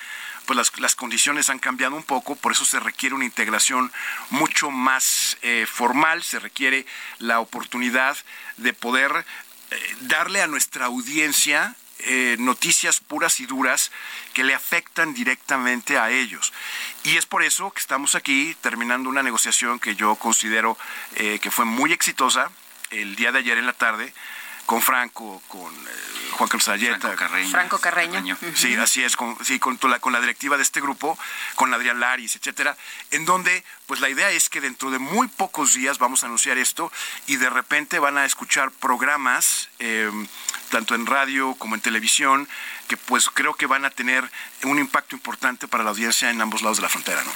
pues 0.46 0.58
las, 0.58 0.80
las, 0.80 0.96
condiciones 0.96 1.50
han 1.50 1.60
cambiado 1.60 1.96
un 1.96 2.04
poco, 2.04 2.36
por 2.36 2.52
eso 2.52 2.66
se 2.66 2.80
requiere 2.80 3.16
una 3.16 3.26
integración 3.26 3.92
mucho 4.30 4.72
más 4.72 5.38
eh, 5.42 5.66
formal, 5.70 6.24
se 6.24 6.40
requiere 6.40 6.86
la 7.20 7.40
oportunidad 7.40 8.18
de 8.58 8.74
poder 8.74 9.26
eh, 9.72 9.96
darle 10.02 10.42
a 10.42 10.48
nuestra 10.48 10.86
audiencia 10.86 11.76
eh, 12.06 12.36
noticias 12.40 13.00
puras 13.00 13.40
y 13.40 13.46
duras 13.46 13.92
que 14.34 14.44
le 14.44 14.54
afectan 14.54 15.14
directamente 15.14 15.98
a 15.98 16.10
ellos. 16.10 16.52
Y 17.04 17.16
es 17.16 17.26
por 17.26 17.44
eso 17.44 17.72
que 17.72 17.80
estamos 17.80 18.16
aquí 18.16 18.58
terminando 18.60 19.10
una 19.10 19.24
negociación 19.24 19.80
que 19.80 19.96
yo 19.96 20.16
considero 20.16 20.78
que 21.16 21.52
fue 21.52 21.64
muy 21.64 21.94
exitosa 21.94 22.52
el 22.90 23.16
día 23.16 23.32
de 23.32 23.40
ayer 23.40 23.58
en 23.58 23.68
la 23.68 23.74
tarde 23.74 24.14
con 24.66 24.82
Franco, 24.82 25.42
con 25.48 25.74
eh, 25.74 26.32
Juan 26.32 26.50
Carlos 26.50 26.68
Ayeta. 26.68 27.00
Franco 27.00 27.16
Carreño. 27.16 27.50
Franco 27.50 27.80
Carreño. 27.80 28.38
Sí, 28.56 28.76
así 28.76 29.04
es, 29.04 29.16
con, 29.16 29.38
sí, 29.44 29.60
con, 29.60 29.78
la, 29.84 30.00
con 30.00 30.14
la 30.14 30.20
directiva 30.20 30.58
de 30.58 30.64
este 30.64 30.82
grupo, 30.82 31.18
con 31.56 31.74
Adrián 31.74 32.00
Laris, 32.00 32.36
etcétera, 32.36 32.76
en 33.12 33.26
donde, 33.26 33.64
pues 33.86 34.00
la 34.00 34.10
idea 34.10 34.30
es 34.32 34.50
que 34.50 34.62
dentro 34.62 34.92
de 34.92 35.00
muy 35.00 35.28
pocos 35.28 35.74
días 35.74 36.00
vamos 36.00 36.24
a 36.24 36.28
anunciar 36.28 36.58
esto 36.58 36.92
y 37.28 37.36
de 37.36 37.50
repente 37.50 38.00
van 38.00 38.18
a 38.18 38.26
escuchar 38.26 38.72
programas, 38.72 39.70
em, 39.80 40.28
tanto 40.70 40.96
en 40.96 41.06
radio 41.06 41.56
como 41.56 41.76
en 41.76 41.82
televisión, 41.82 42.48
que 42.88 42.98
pues 42.98 43.30
creo 43.30 43.54
que 43.54 43.66
van 43.66 43.86
a 43.86 43.90
tener 43.90 44.30
un 44.64 44.80
impacto 44.80 45.16
importante 45.16 45.68
para 45.68 45.84
la 45.84 45.92
audiencia 45.92 46.30
en 46.30 46.42
ambos 46.42 46.62
lados 46.62 46.78
de 46.78 46.84
la 46.84 46.90
frontera, 46.90 47.24
¿no? 47.24 47.32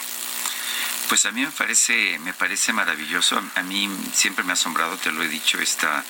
Pues 1.09 1.25
a 1.25 1.31
mí 1.31 1.41
me 1.41 1.51
parece, 1.51 2.19
me 2.19 2.33
parece 2.33 2.73
maravilloso. 2.73 3.41
A 3.55 3.63
mí 3.63 3.89
siempre 4.13 4.43
me 4.43 4.51
ha 4.51 4.53
asombrado, 4.53 4.97
te 4.97 5.09
lo 5.11 5.23
he 5.23 5.29
dicho, 5.29 5.57
esta 5.59 6.03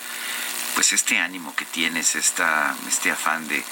pues 0.78 0.94
este 0.94 1.18
ánimo 1.18 1.56
que 1.56 1.66
tienes, 1.66 2.16
esta, 2.16 2.76
este 2.88 3.10
afán 3.10 3.48
de, 3.48 3.64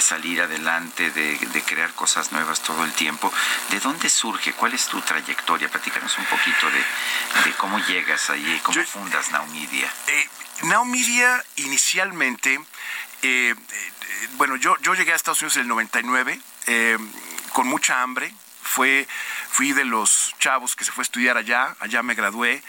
salir 0.00 0.42
adelante, 0.42 1.12
de, 1.12 1.62
crear 1.64 1.92
cosas 1.92 2.32
nuevas 2.32 2.60
todo 2.60 2.84
el 2.84 2.92
tiempo. 2.92 3.32
¿De 3.70 3.78
dónde 3.78 4.10
surge? 4.10 4.52
¿Cuál 4.54 4.74
es 4.74 4.86
tu 4.86 5.00
trayectoria? 5.00 5.68
Platícanos 5.68 6.18
un 6.18 6.24
poquito 6.24 6.68
de, 6.72 7.52
cómo 7.52 7.78
llegas 7.86 8.30
allí, 8.30 8.58
cómo 8.64 8.82
fundas 8.82 9.30
Naumidia. 9.30 9.88
Eh, 10.08 10.28
Naumidia 10.62 11.40
inicialmente, 11.54 12.54
eh, 13.22 13.54
eh, 13.54 13.54
bueno, 14.32 14.56
yo, 14.56 14.76
yo 14.82 14.94
llegué 14.94 15.12
a 15.12 15.14
Estados 15.14 15.40
Unidos 15.42 15.54
en 15.54 15.62
el 15.62 15.68
99 15.68 16.40
eh, 16.66 16.98
con 17.52 17.68
mucha 17.68 18.02
hambre. 18.02 18.34
Fue, 18.64 19.06
fui 19.50 19.72
de 19.72 19.84
los 19.84 20.34
chavos 20.40 20.74
que 20.74 20.84
se 20.84 20.90
fue 20.90 21.02
a 21.02 21.04
estudiar 21.04 21.36
allá, 21.36 21.76
allá 21.78 22.02
me 22.02 22.14
gradué, 22.14 22.60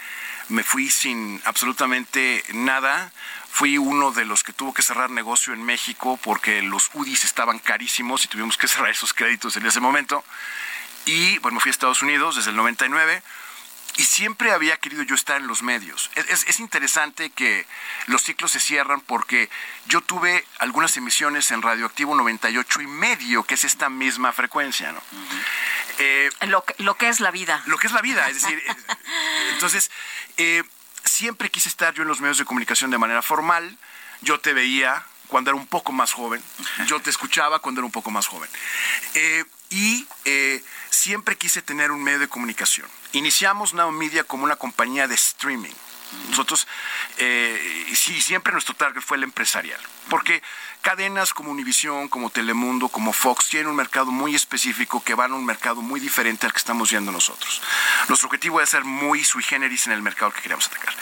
me 0.48 0.62
fui 0.62 0.90
sin 0.90 1.40
absolutamente 1.44 2.44
nada, 2.52 3.12
Fui 3.52 3.76
uno 3.76 4.12
de 4.12 4.24
los 4.24 4.42
que 4.42 4.54
tuvo 4.54 4.72
que 4.72 4.80
cerrar 4.80 5.10
negocio 5.10 5.52
en 5.52 5.62
México 5.62 6.18
porque 6.22 6.62
los 6.62 6.90
UDIs 6.94 7.24
estaban 7.24 7.58
carísimos 7.58 8.24
y 8.24 8.28
tuvimos 8.28 8.56
que 8.56 8.66
cerrar 8.72 8.90
esos 8.90 9.12
créditos 9.12 9.56
en 9.58 9.66
ese 9.66 9.78
momento. 9.78 10.24
Y 11.04 11.36
bueno, 11.38 11.56
me 11.56 11.60
fui 11.60 11.68
a 11.68 11.72
Estados 11.72 12.02
Unidos 12.02 12.36
desde 12.36 12.50
el 12.50 12.56
99 12.56 13.22
y 13.98 14.04
siempre 14.04 14.52
había 14.52 14.78
querido 14.78 15.02
yo 15.02 15.14
estar 15.14 15.38
en 15.38 15.46
los 15.46 15.62
medios. 15.62 16.10
Es, 16.14 16.60
interesante 16.60 17.28
que 17.28 17.66
los 18.06 18.22
ciclos 18.22 18.52
se 18.52 18.60
cierran 18.60 19.02
porque 19.02 19.50
yo 19.86 20.00
tuve 20.00 20.46
algunas 20.58 20.96
emisiones 20.96 21.50
en 21.50 21.60
Radioactivo 21.60 22.14
98 22.14 22.80
y 22.80 22.86
medio, 22.86 23.44
que 23.44 23.54
es 23.54 23.64
esta 23.64 23.90
misma 23.90 24.32
frecuencia, 24.32 24.92
¿no? 24.92 25.02
Eh, 25.98 26.30
lo, 26.46 26.64
lo, 26.78 26.94
que 26.96 27.08
es 27.08 27.20
la 27.20 27.30
vida. 27.30 27.62
Lo 27.66 27.76
que 27.76 27.86
es 27.86 27.92
la 27.92 28.00
vida, 28.00 28.26
es 28.28 28.40
decir, 28.40 28.62
eh, 28.66 28.74
entonces, 29.52 29.90
eh, 30.38 30.64
siempre 31.22 31.52
quise 31.52 31.68
estar 31.68 31.94
yo 31.94 32.02
en 32.02 32.08
los 32.08 32.20
medios 32.20 32.38
de 32.38 32.44
comunicación 32.44 32.90
de 32.90 32.98
manera 32.98 33.22
formal. 33.22 33.78
Yo 34.22 34.40
te 34.40 34.52
veía 34.54 35.06
cuando 35.28 35.50
era 35.50 35.56
un 35.56 35.68
poco 35.68 35.92
más 35.92 36.12
joven. 36.12 36.42
Yo 36.88 36.98
te 37.00 37.10
escuchaba 37.10 37.60
cuando 37.60 37.80
era 37.80 37.86
un 37.86 37.92
poco 37.92 38.10
más 38.10 38.26
joven. 38.26 38.50
Eh, 39.14 39.44
y 39.70 40.04
eh, 40.24 40.64
siempre 40.90 41.36
quise 41.36 41.62
tener 41.62 41.92
un 41.92 42.02
medio 42.02 42.18
de 42.18 42.26
comunicación. 42.26 42.88
Iniciamos 43.12 43.72
Now 43.72 43.92
Media 43.92 44.24
como 44.24 44.42
una 44.42 44.56
compañía 44.56 45.06
de 45.06 45.14
streaming. 45.14 45.76
Nosotros, 46.30 46.66
eh, 47.18 47.92
sí, 47.94 48.20
siempre 48.20 48.52
nuestro 48.52 48.74
target 48.74 49.02
fue 49.02 49.16
el 49.16 49.24
empresarial, 49.24 49.80
porque 50.08 50.42
cadenas 50.80 51.34
como 51.34 51.50
Univision, 51.50 52.08
como 52.08 52.30
Telemundo, 52.30 52.88
como 52.88 53.12
Fox 53.12 53.48
tienen 53.48 53.68
un 53.68 53.76
mercado 53.76 54.06
muy 54.06 54.34
específico 54.34 55.02
que 55.02 55.14
van 55.14 55.32
a 55.32 55.34
un 55.34 55.44
mercado 55.44 55.82
muy 55.82 56.00
diferente 56.00 56.46
al 56.46 56.52
que 56.52 56.58
estamos 56.58 56.90
viendo 56.90 57.12
nosotros. 57.12 57.60
Nuestro 58.08 58.28
objetivo 58.28 58.60
es 58.60 58.70
ser 58.70 58.84
muy 58.84 59.24
sui 59.24 59.42
generis 59.42 59.86
en 59.86 59.92
el 59.92 60.02
mercado 60.02 60.32
que 60.32 60.40
queríamos 60.40 60.66
atacar. 60.66 60.94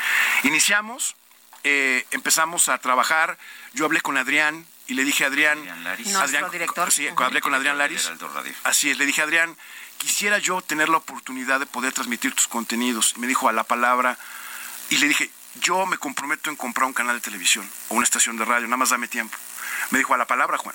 Iniciamos, 0.44 1.16
eh, 1.64 2.06
empezamos 2.10 2.68
a 2.68 2.78
trabajar, 2.78 3.38
yo 3.74 3.84
hablé 3.84 4.00
con 4.00 4.16
Adrián 4.16 4.66
y 4.86 4.94
le 4.94 5.04
dije 5.04 5.24
a 5.24 5.28
Adrián, 5.28 5.58
Adrián, 5.86 6.50
director. 6.50 6.90
Sí, 6.90 7.08
hablé 7.16 7.40
con 7.40 7.54
Adrián 7.54 7.78
Laris. 7.78 8.10
Así 8.64 8.90
es, 8.90 8.98
le 8.98 9.06
dije 9.06 9.20
a 9.20 9.24
Adrián, 9.24 9.56
quisiera 9.98 10.38
yo 10.38 10.60
tener 10.62 10.88
la 10.88 10.96
oportunidad 10.96 11.60
de 11.60 11.66
poder 11.66 11.92
transmitir 11.92 12.34
tus 12.34 12.48
contenidos. 12.48 13.14
Y 13.16 13.20
me 13.20 13.26
dijo 13.26 13.48
a 13.48 13.52
la 13.52 13.64
palabra, 13.64 14.18
y 14.90 14.98
le 14.98 15.08
dije, 15.08 15.30
yo 15.54 15.86
me 15.86 15.98
comprometo 15.98 16.50
en 16.50 16.56
comprar 16.56 16.86
un 16.86 16.92
canal 16.92 17.16
de 17.16 17.20
televisión 17.20 17.68
o 17.88 17.94
una 17.94 18.04
estación 18.04 18.36
de 18.36 18.44
radio, 18.44 18.66
nada 18.66 18.76
más 18.76 18.90
dame 18.90 19.08
tiempo. 19.08 19.36
Me 19.90 19.98
dijo 19.98 20.14
a 20.14 20.18
la 20.18 20.26
palabra, 20.26 20.58
Juan. 20.58 20.74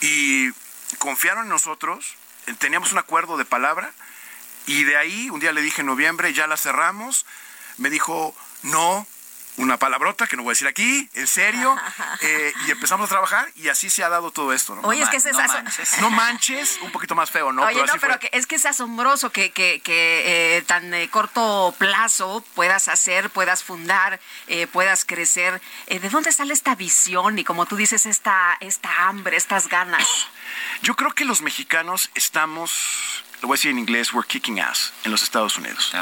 Y 0.00 0.50
confiaron 0.98 1.44
en 1.44 1.50
nosotros, 1.50 2.16
teníamos 2.58 2.92
un 2.92 2.98
acuerdo 2.98 3.36
de 3.36 3.44
palabra, 3.44 3.92
y 4.66 4.84
de 4.84 4.96
ahí, 4.96 5.30
un 5.30 5.40
día 5.40 5.52
le 5.52 5.62
dije 5.62 5.82
en 5.82 5.86
noviembre, 5.86 6.32
ya 6.32 6.46
la 6.46 6.56
cerramos. 6.56 7.24
Me 7.78 7.88
dijo, 7.88 8.34
no, 8.62 9.06
una 9.56 9.78
palabrota 9.78 10.26
que 10.26 10.36
no 10.36 10.42
voy 10.42 10.50
a 10.50 10.54
decir 10.54 10.68
aquí, 10.68 11.08
en 11.14 11.26
serio, 11.26 11.76
eh, 12.20 12.52
y 12.66 12.70
empezamos 12.70 13.06
a 13.06 13.08
trabajar 13.08 13.50
y 13.56 13.68
así 13.68 13.90
se 13.90 14.04
ha 14.04 14.08
dado 14.08 14.30
todo 14.30 14.52
esto. 14.52 14.74
¿no? 14.74 14.82
Oye, 14.82 15.02
es 15.02 15.08
que 15.08 15.16
es 15.16 15.24
no, 15.26 15.38
manches. 15.38 16.00
no 16.00 16.10
manches, 16.10 16.78
un 16.82 16.92
poquito 16.92 17.14
más 17.14 17.30
feo, 17.30 17.52
¿no? 17.52 17.62
Oye, 17.62 17.82
no, 17.84 17.94
pero 18.00 18.18
que 18.18 18.30
es 18.32 18.46
que 18.46 18.56
es 18.56 18.66
asombroso 18.66 19.30
que, 19.30 19.50
que, 19.50 19.80
que 19.80 20.56
eh, 20.58 20.62
tan 20.62 20.92
eh, 20.94 21.08
corto 21.10 21.74
plazo 21.78 22.44
puedas 22.54 22.88
hacer, 22.88 23.30
puedas 23.30 23.64
fundar, 23.64 24.20
puedas 24.72 25.04
crecer. 25.04 25.60
¿De 25.86 26.08
dónde 26.08 26.32
sale 26.32 26.52
esta 26.52 26.74
visión 26.74 27.38
y 27.38 27.44
como 27.44 27.66
tú 27.66 27.76
dices, 27.76 28.06
esta, 28.06 28.56
esta 28.60 29.08
hambre, 29.08 29.36
estas 29.36 29.68
ganas? 29.68 30.06
Yo 30.82 30.96
creo 30.96 31.12
que 31.12 31.24
los 31.24 31.42
mexicanos 31.42 32.10
estamos 32.14 33.24
lo 33.42 33.48
voy 33.48 33.56
a 33.56 33.58
decir 33.58 33.70
en 33.70 33.78
inglés, 33.78 34.12
we're 34.14 34.26
kicking 34.26 34.60
ass 34.60 34.92
en 35.04 35.10
los 35.10 35.22
Estados 35.22 35.58
Unidos. 35.58 35.92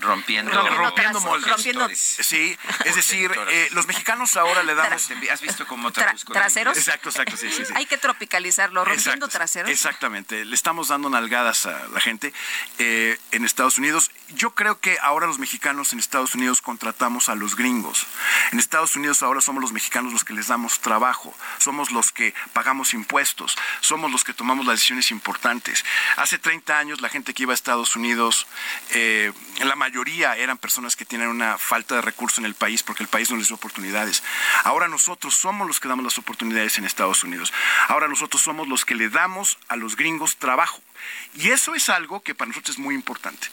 rompiendo, 0.00 0.50
rompiendo, 0.50 1.20
moldes. 1.20 2.16
Sí, 2.20 2.58
es 2.84 2.96
decir, 2.96 3.30
eh, 3.48 3.68
los 3.72 3.86
mexicanos 3.86 4.36
ahora 4.36 4.62
le 4.62 4.74
damos... 4.74 5.08
¿Has 5.30 5.40
visto 5.40 5.66
cómo 5.66 5.92
traduzco? 5.92 6.32
¿Traseros? 6.32 6.76
Exacto, 6.76 7.10
exacto, 7.10 7.36
sí, 7.36 7.50
sí, 7.50 7.62
Hay 7.74 7.86
que 7.86 7.98
tropicalizarlo, 7.98 8.84
rompiendo 8.84 9.28
traseros. 9.28 9.70
Exactamente, 9.70 10.44
le 10.44 10.54
estamos 10.54 10.88
dando 10.88 11.08
nalgadas 11.08 11.66
a 11.66 11.86
la 11.88 12.00
gente 12.00 12.32
eh, 12.78 13.18
en 13.30 13.44
Estados 13.44 13.78
Unidos. 13.78 14.10
Yo 14.30 14.54
creo 14.54 14.80
que 14.80 14.98
ahora 15.02 15.26
los 15.26 15.38
mexicanos 15.38 15.92
en 15.92 16.00
Estados 16.00 16.34
Unidos 16.34 16.62
contratamos 16.62 17.28
a 17.28 17.36
los 17.36 17.54
gringos. 17.54 18.06
En 18.50 18.58
Estados 18.58 18.96
Unidos 18.96 19.22
ahora 19.22 19.40
somos 19.40 19.62
los 19.62 19.72
mexicanos 19.72 20.12
los 20.12 20.24
que 20.24 20.34
les 20.34 20.48
damos 20.48 20.80
trabajo, 20.80 21.34
somos 21.58 21.92
los 21.92 22.10
que 22.10 22.34
pagamos 22.52 22.92
impuestos, 22.92 23.56
somos 23.80 24.10
los 24.10 24.24
que 24.24 24.34
tomamos 24.34 24.66
las 24.66 24.76
decisiones 24.76 25.10
importantes. 25.10 25.84
Hace 26.16 26.38
30 26.38 26.55
años 26.68 27.00
la 27.00 27.08
gente 27.08 27.34
que 27.34 27.42
iba 27.42 27.52
a 27.52 27.54
Estados 27.54 27.96
Unidos, 27.96 28.46
eh, 28.90 29.32
la 29.64 29.76
mayoría 29.76 30.36
eran 30.36 30.58
personas 30.58 30.96
que 30.96 31.04
tienen 31.04 31.28
una 31.28 31.58
falta 31.58 31.96
de 31.96 32.02
recursos 32.02 32.38
en 32.38 32.44
el 32.44 32.54
país 32.54 32.82
porque 32.82 33.02
el 33.02 33.08
país 33.08 33.30
no 33.30 33.36
les 33.36 33.48
dio 33.48 33.56
oportunidades. 33.56 34.22
Ahora 34.64 34.88
nosotros 34.88 35.34
somos 35.34 35.66
los 35.66 35.80
que 35.80 35.88
damos 35.88 36.04
las 36.04 36.18
oportunidades 36.18 36.78
en 36.78 36.84
Estados 36.84 37.24
Unidos. 37.24 37.52
Ahora 37.88 38.08
nosotros 38.08 38.42
somos 38.42 38.68
los 38.68 38.84
que 38.84 38.94
le 38.94 39.08
damos 39.08 39.58
a 39.68 39.76
los 39.76 39.96
gringos 39.96 40.36
trabajo. 40.36 40.80
Y 41.34 41.50
eso 41.50 41.74
es 41.74 41.88
algo 41.88 42.22
que 42.22 42.34
para 42.34 42.48
nosotros 42.48 42.76
es 42.76 42.82
muy 42.82 42.94
importante. 42.94 43.48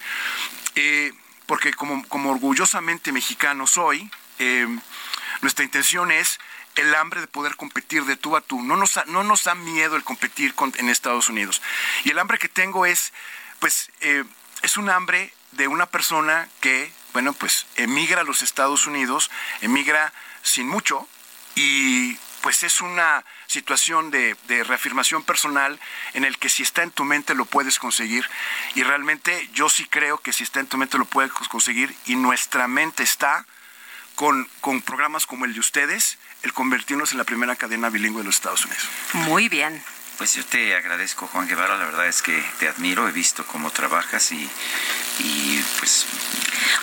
Eh, 0.76 1.14
porque 1.46 1.74
como, 1.74 2.08
como, 2.08 2.32
orgullosamente 2.32 3.12
mexicano 3.12 3.68
soy, 3.68 4.10
eh, 4.40 4.68
nuestra 5.42 5.66
intención 5.66 6.12
es 6.12 6.40
el 6.76 6.96
hambre 6.96 7.22
de 7.22 7.28
poder 7.28 7.56
competir 7.56 8.06
de 8.06 8.18
tú 8.18 8.36
a 8.36 8.42
tú. 8.42 8.62
No 8.62 8.76
nos, 8.76 9.00
no 9.08 9.24
nos 9.24 9.44
da 9.44 9.56
miedo 9.56 9.96
el 9.96 10.04
competir 10.04 10.54
en 10.76 10.90
Estados 10.90 11.30
Unidos. 11.30 11.62
Y 12.04 12.12
el 12.12 12.20
hambre 12.20 12.38
que 12.38 12.50
tengo 12.50 12.86
es, 12.86 13.14
pues, 13.60 13.92
eh, 14.02 14.24
es 14.62 14.78
un 14.78 14.90
hambre 14.90 15.34
de 15.52 15.68
una 15.68 15.86
persona 15.86 16.50
que, 16.62 16.92
bueno, 17.14 17.34
pues 17.34 17.68
emigra 17.76 18.22
a 18.22 18.24
los 18.24 18.42
Estados 18.42 18.88
Unidos, 18.88 19.30
emigra 19.62 20.14
sin 20.42 20.68
mucho 20.68 21.08
y 21.56 22.18
pues 22.42 22.64
es 22.64 22.82
una 22.82 23.24
situación 23.48 24.12
de, 24.12 24.36
de, 24.48 24.66
reafirmación 24.66 25.24
personal 25.24 25.80
en 26.14 26.26
el 26.26 26.38
que 26.38 26.50
si 26.50 26.64
está 26.64 26.84
en 26.84 26.92
tu 26.92 27.06
mente 27.06 27.36
lo 27.36 27.46
puedes 27.46 27.80
conseguir 27.80 28.28
y 28.76 28.84
realmente 28.84 29.50
yo 29.54 29.70
sí 29.70 29.86
creo 29.86 30.18
que 30.18 30.34
si 30.34 30.44
está 30.44 30.60
en 30.60 30.68
tu 30.68 30.78
mente 30.78 30.98
lo 30.98 31.06
puedes 31.06 31.32
conseguir 31.32 31.96
y 32.06 32.16
nuestra 32.16 32.68
mente 32.68 33.04
está 33.04 33.46
con, 34.16 34.50
con 34.60 34.82
programas 34.82 35.26
como 35.26 35.46
el 35.46 35.54
de 35.54 35.60
ustedes, 35.60 36.18
el 36.44 36.54
convertirnos 36.54 37.12
en 37.14 37.18
la 37.18 37.24
primera 37.24 37.56
cadena 37.56 37.90
bilingüe 37.90 38.22
de 38.22 38.26
los 38.26 38.36
Estados 38.36 38.66
Unidos. 38.66 38.88
Muy 39.14 39.50
bien. 39.50 39.82
Pues 40.18 40.36
yo 40.36 40.46
te 40.46 40.76
agradezco, 40.76 41.26
Juan 41.28 41.48
Guevara. 41.48 41.78
La 41.78 41.86
verdad 41.86 42.08
es 42.08 42.22
que 42.22 42.44
te 42.60 42.68
admiro, 42.68 43.08
he 43.08 43.12
visto 43.12 43.46
cómo 43.48 43.72
trabajas 43.72 44.32
y, 44.32 44.50
y 45.20 45.64
pues 45.80 46.06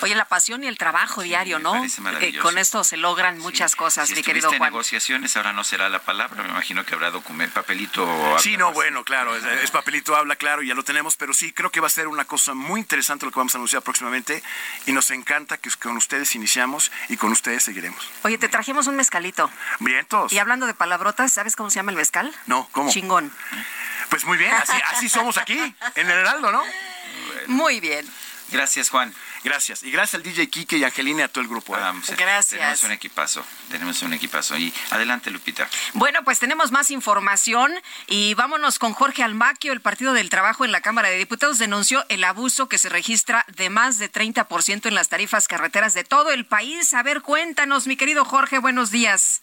Oye, 0.03 0.15
la 0.15 0.25
pasión 0.25 0.65
y 0.65 0.67
el 0.67 0.79
trabajo 0.79 1.23
diario, 1.23 1.59
¿no? 1.59 1.85
Eh, 1.85 2.39
con 2.41 2.59
esto 2.59 2.85
se 2.85 2.97
logran 2.97 3.39
muchas 3.39 3.77
cosas, 3.77 4.11
mi 4.11 4.23
querido 4.23 4.49
Juan. 4.49 4.63
negociaciones, 4.63 5.37
ahora 5.37 5.53
no 5.53 5.65
será 5.65 5.89
la 5.89 6.01
palabra, 6.01 6.43
me 6.43 6.49
imagino 6.49 6.85
que 6.85 6.95
habrá 6.95 7.11
documento, 7.11 7.55
papelito. 7.55 8.39
Sí, 8.39 8.57
no, 8.57 8.73
bueno, 8.73 9.05
claro, 9.05 9.37
es, 9.37 9.71
papelito 9.71 10.17
habla, 10.17 10.37
claro, 10.37 10.63
ya 10.63 10.75
lo 10.75 10.83
tenemos, 10.83 11.17
pero 11.17 11.33
sí, 11.33 11.53
creo 11.53 11.71
que 11.71 11.81
va 11.81 11.87
a 11.87 11.91
ser 11.91 12.09
una 12.09 12.25
cosa 12.25 12.55
muy 12.55 12.81
interesante 12.81 13.27
lo 13.27 13.33
que 13.33 13.39
vamos 13.39 13.55
a 13.55 13.59
anunciar 13.59 13.83
próximamente 13.83 14.43
y 14.87 14.93
nos 14.93 15.11
encanta 15.11 15.57
que 15.57 15.71
con 15.81 15.97
ustedes 15.97 16.35
iniciamos 16.35 16.91
y 17.09 17.17
con 17.17 17.33
ustedes 17.33 17.63
seguiremos. 17.63 18.09
Oye, 18.23 18.39
te 18.39 18.49
trajimos 18.49 18.87
un 18.87 18.97
mezcalito. 18.97 19.51
Vientos. 19.79 20.33
Y 20.33 20.39
hablando 20.39 20.67
de 20.67 20.75
palabrotas, 20.75 21.33
¿sabes 21.33 21.57
cómo 21.57 21.71
se 21.71 21.77
llama 21.77 21.93
el 21.93 21.97
mezcal? 21.97 22.35
No, 22.47 22.69
¿cómo? 22.73 22.91
Chingón. 22.91 23.33
Pues 24.09 24.25
muy 24.25 24.37
bien, 24.39 24.53
así, 24.53 24.77
así 24.89 25.09
somos 25.09 25.39
aquí, 25.39 25.59
en 25.95 26.11
el 26.11 26.19
Heraldo, 26.19 26.51
¿no? 26.51 26.63
Muy 27.47 27.81
bien. 27.81 28.07
Gracias, 28.51 28.91
Juan. 28.91 29.15
Gracias. 29.43 29.83
Y 29.83 29.91
gracias 29.91 30.17
al 30.17 30.23
DJ 30.23 30.49
Kike 30.49 30.77
y 30.79 30.85
Angelina 30.85 31.21
y 31.21 31.23
a 31.25 31.29
todo 31.29 31.43
el 31.43 31.49
grupo. 31.49 31.77
¿eh? 31.77 31.81
gracias. 32.17 32.51
Tenemos 32.51 32.83
un 32.85 32.93
equipazo. 32.93 33.45
Tenemos 33.71 34.03
un 34.03 34.13
equipazo. 34.13 34.57
Y 34.57 34.73
adelante, 34.91 35.31
Lupita. 35.31 35.69
Bueno, 35.95 36.23
pues 36.25 36.39
tenemos 36.39 36.73
más 36.73 36.91
información 36.91 37.73
y 38.07 38.35
vámonos 38.35 38.79
con 38.79 38.93
Jorge 38.93 39.23
Almaquio. 39.23 39.73
El 39.73 39.81
Partido 39.81 40.13
del 40.13 40.31
Trabajo 40.31 40.65
en 40.65 40.73
la 40.73 40.81
Cámara 40.81 41.09
de 41.09 41.19
Diputados 41.19 41.59
denunció 41.59 42.05
el 42.09 42.25
abuso 42.25 42.69
que 42.69 42.79
se 42.79 42.89
registra 42.89 43.45
de 43.57 43.71
más 43.71 43.99
de 43.99 44.11
30% 44.11 44.87
en 44.87 44.95
las 44.95 45.09
tarifas 45.09 45.49
carreteras 45.49 45.95
de 45.95 46.05
todo 46.05 46.31
el 46.31 46.45
país. 46.47 46.93
A 46.95 47.03
ver, 47.03 47.23
cuéntanos, 47.23 47.87
mi 47.87 47.97
querido 47.97 48.25
Jorge, 48.25 48.59
buenos 48.59 48.91
días. 48.91 49.43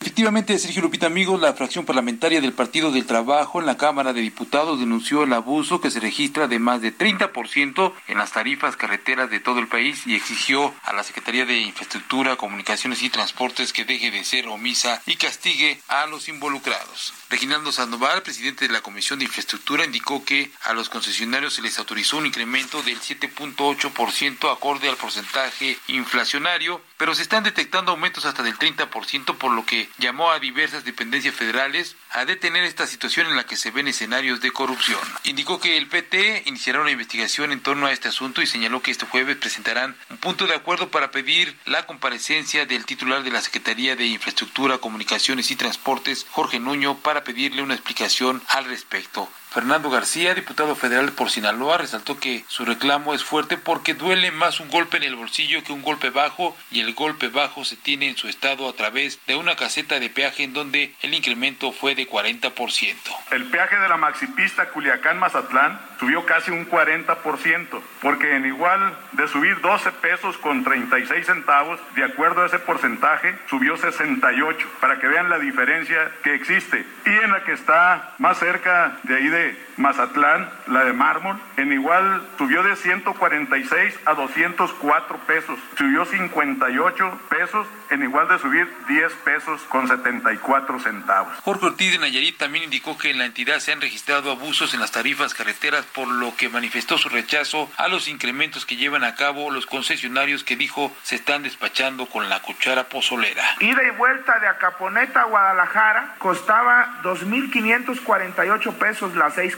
Efectivamente, 0.00 0.58
Sergio 0.58 0.82
Lupita, 0.82 1.06
amigos, 1.06 1.40
la 1.40 1.54
fracción 1.54 1.84
parlamentaria 1.84 2.40
del 2.40 2.52
Partido 2.52 2.90
del 2.90 3.06
Trabajo 3.06 3.60
en 3.60 3.66
la 3.66 3.76
Cámara 3.76 4.12
de 4.12 4.20
Diputados 4.20 4.78
denunció 4.78 5.24
el 5.24 5.32
abuso 5.32 5.80
que 5.80 5.90
se 5.90 6.00
registra 6.00 6.48
de 6.48 6.58
más 6.58 6.80
de 6.80 6.96
30% 6.96 7.92
en 8.08 8.18
las 8.18 8.32
tarifas 8.32 8.76
carreteras 8.76 9.30
de 9.30 9.40
todo 9.40 9.58
el 9.58 9.68
país 9.68 10.06
y 10.06 10.14
exigió 10.14 10.74
a 10.84 10.92
la 10.92 11.02
Secretaría 11.02 11.44
de 11.44 11.58
Infraestructura, 11.58 12.36
Comunicaciones 12.36 13.02
y 13.02 13.10
Transportes 13.10 13.72
que 13.72 13.84
deje 13.84 14.10
de 14.10 14.24
ser 14.24 14.48
omisa 14.48 15.02
y 15.06 15.16
castigue 15.16 15.80
a 15.88 16.06
los 16.06 16.28
involucrados. 16.28 17.12
Reginaldo 17.28 17.72
Sandoval, 17.72 18.22
presidente 18.22 18.68
de 18.68 18.72
la 18.72 18.82
Comisión 18.82 19.18
de 19.18 19.24
Infraestructura, 19.24 19.84
indicó 19.84 20.24
que 20.24 20.50
a 20.62 20.72
los 20.72 20.88
concesionarios 20.88 21.54
se 21.54 21.62
les 21.62 21.78
autorizó 21.78 22.18
un 22.18 22.26
incremento 22.26 22.82
del 22.82 23.00
7.8% 23.00 24.52
acorde 24.52 24.88
al 24.88 24.96
porcentaje 24.96 25.76
inflacionario, 25.88 26.80
pero 26.96 27.14
se 27.14 27.22
están 27.22 27.44
detectando 27.44 27.92
aumentos 27.92 28.24
hasta 28.24 28.42
del 28.42 28.58
30%, 28.58 29.36
por 29.36 29.52
lo 29.52 29.66
que 29.66 29.88
llamó 29.98 30.30
a 30.30 30.38
diversas 30.38 30.84
dependencias 30.84 31.34
federales 31.34 31.96
a 32.10 32.24
detener 32.24 32.64
esta 32.64 32.86
situación 32.86 33.26
en 33.26 33.36
la 33.36 33.44
que 33.44 33.56
se 33.56 33.70
ven 33.70 33.88
escenarios 33.88 34.40
de 34.40 34.50
corrupción. 34.50 35.00
Indicó 35.24 35.60
que 35.60 35.76
el 35.76 35.88
PT 35.88 36.44
iniciará 36.46 36.80
una 36.80 36.90
investigación 36.90 37.52
en 37.52 37.60
torno 37.60 37.86
a 37.86 37.92
este 37.92 38.08
asunto 38.08 38.42
y 38.42 38.46
señaló 38.46 38.82
que 38.82 38.90
este 38.90 39.06
jueves 39.06 39.36
presentarán 39.36 39.96
un 40.10 40.18
punto 40.18 40.46
de 40.46 40.54
acuerdo 40.54 40.90
para 40.90 41.10
pedir 41.10 41.56
la 41.66 41.86
comparecencia 41.86 42.66
del 42.66 42.86
titular 42.86 43.22
de 43.22 43.30
la 43.30 43.42
Secretaría 43.42 43.96
de 43.96 44.06
Infraestructura, 44.06 44.78
Comunicaciones 44.78 45.50
y 45.50 45.56
Transportes, 45.56 46.26
Jorge 46.30 46.60
Nuño, 46.60 46.96
para 46.98 47.24
pedirle 47.24 47.62
una 47.62 47.74
explicación 47.74 48.42
al 48.48 48.64
respecto. 48.64 49.28
Fernando 49.50 49.90
García, 49.90 50.34
diputado 50.34 50.76
federal 50.76 51.12
por 51.12 51.30
Sinaloa, 51.30 51.78
resaltó 51.78 52.18
que 52.20 52.44
su 52.48 52.64
reclamo 52.64 53.14
es 53.14 53.24
fuerte 53.24 53.56
porque 53.56 53.94
duele 53.94 54.30
más 54.30 54.60
un 54.60 54.68
golpe 54.68 54.98
en 54.98 55.04
el 55.04 55.16
bolsillo 55.16 55.62
que 55.64 55.72
un 55.72 55.82
golpe 55.82 56.10
bajo 56.10 56.56
y 56.70 56.80
el 56.80 56.94
golpe 56.94 57.28
bajo 57.28 57.64
se 57.64 57.76
tiene 57.76 58.08
en 58.08 58.16
su 58.16 58.28
estado 58.28 58.68
a 58.68 58.74
través 58.74 59.18
de 59.26 59.34
una 59.34 59.56
caseta 59.56 59.98
de 59.98 60.10
peaje 60.10 60.42
en 60.42 60.52
donde 60.52 60.94
el 61.02 61.14
incremento 61.14 61.72
fue 61.72 61.94
de 61.94 62.08
40%. 62.08 62.94
El 63.30 63.44
peaje 63.46 63.76
de 63.76 63.88
la 63.88 63.96
maxipista 63.96 64.70
Culiacán-Mazatlán 64.70 65.80
subió 65.98 66.26
casi 66.26 66.50
un 66.50 66.68
40%, 66.68 67.80
porque 68.02 68.36
en 68.36 68.46
igual 68.46 68.98
de 69.12 69.28
subir 69.28 69.60
12 69.60 69.92
pesos 69.92 70.36
con 70.38 70.64
36 70.64 71.26
centavos, 71.26 71.80
de 71.94 72.04
acuerdo 72.04 72.42
a 72.42 72.46
ese 72.46 72.58
porcentaje, 72.58 73.38
subió 73.48 73.76
68, 73.76 74.68
para 74.80 74.98
que 74.98 75.08
vean 75.08 75.30
la 75.30 75.38
diferencia 75.38 76.10
que 76.22 76.34
existe. 76.34 76.84
Y 77.06 77.10
en 77.10 77.32
la 77.32 77.44
que 77.44 77.52
está 77.52 78.14
más 78.18 78.38
cerca 78.38 78.98
de 79.04 79.16
ahí 79.16 79.28
Presidente. 79.36 79.65
Mazatlán, 79.76 80.48
la 80.66 80.84
de 80.84 80.92
mármol, 80.92 81.38
en 81.56 81.72
igual 81.72 82.22
subió 82.38 82.62
de 82.62 82.76
146 82.76 84.00
a 84.04 84.14
204 84.14 85.18
pesos, 85.26 85.58
subió 85.76 86.04
58 86.04 87.20
pesos, 87.28 87.66
en 87.90 88.02
igual 88.02 88.28
de 88.28 88.38
subir 88.38 88.72
10 88.88 89.12
pesos 89.24 89.60
con 89.68 89.86
74 89.86 90.80
centavos. 90.80 91.32
Jorge 91.42 91.66
Ortiz 91.66 91.92
de 91.92 91.98
Nayarit 91.98 92.38
también 92.38 92.64
indicó 92.64 92.96
que 92.98 93.10
en 93.10 93.18
la 93.18 93.26
entidad 93.26 93.60
se 93.60 93.72
han 93.72 93.80
registrado 93.80 94.30
abusos 94.30 94.74
en 94.74 94.80
las 94.80 94.92
tarifas 94.92 95.34
carreteras, 95.34 95.84
por 95.86 96.08
lo 96.08 96.34
que 96.36 96.48
manifestó 96.48 96.98
su 96.98 97.08
rechazo 97.08 97.70
a 97.76 97.88
los 97.88 98.08
incrementos 98.08 98.66
que 98.66 98.76
llevan 98.76 99.04
a 99.04 99.14
cabo 99.14 99.50
los 99.50 99.66
concesionarios 99.66 100.44
que 100.44 100.56
dijo 100.56 100.94
se 101.02 101.16
están 101.16 101.42
despachando 101.42 102.06
con 102.06 102.28
la 102.28 102.40
cuchara 102.40 102.88
pozolera. 102.88 103.44
Ida 103.60 103.82
y 103.82 103.90
vuelta 103.96 104.38
de 104.38 104.48
Acaponeta 104.48 105.22
a 105.22 105.24
Guadalajara 105.24 106.14
costaba 106.18 107.00
2.548 107.02 108.74
pesos 108.74 109.14
las 109.16 109.34
seis 109.34 109.56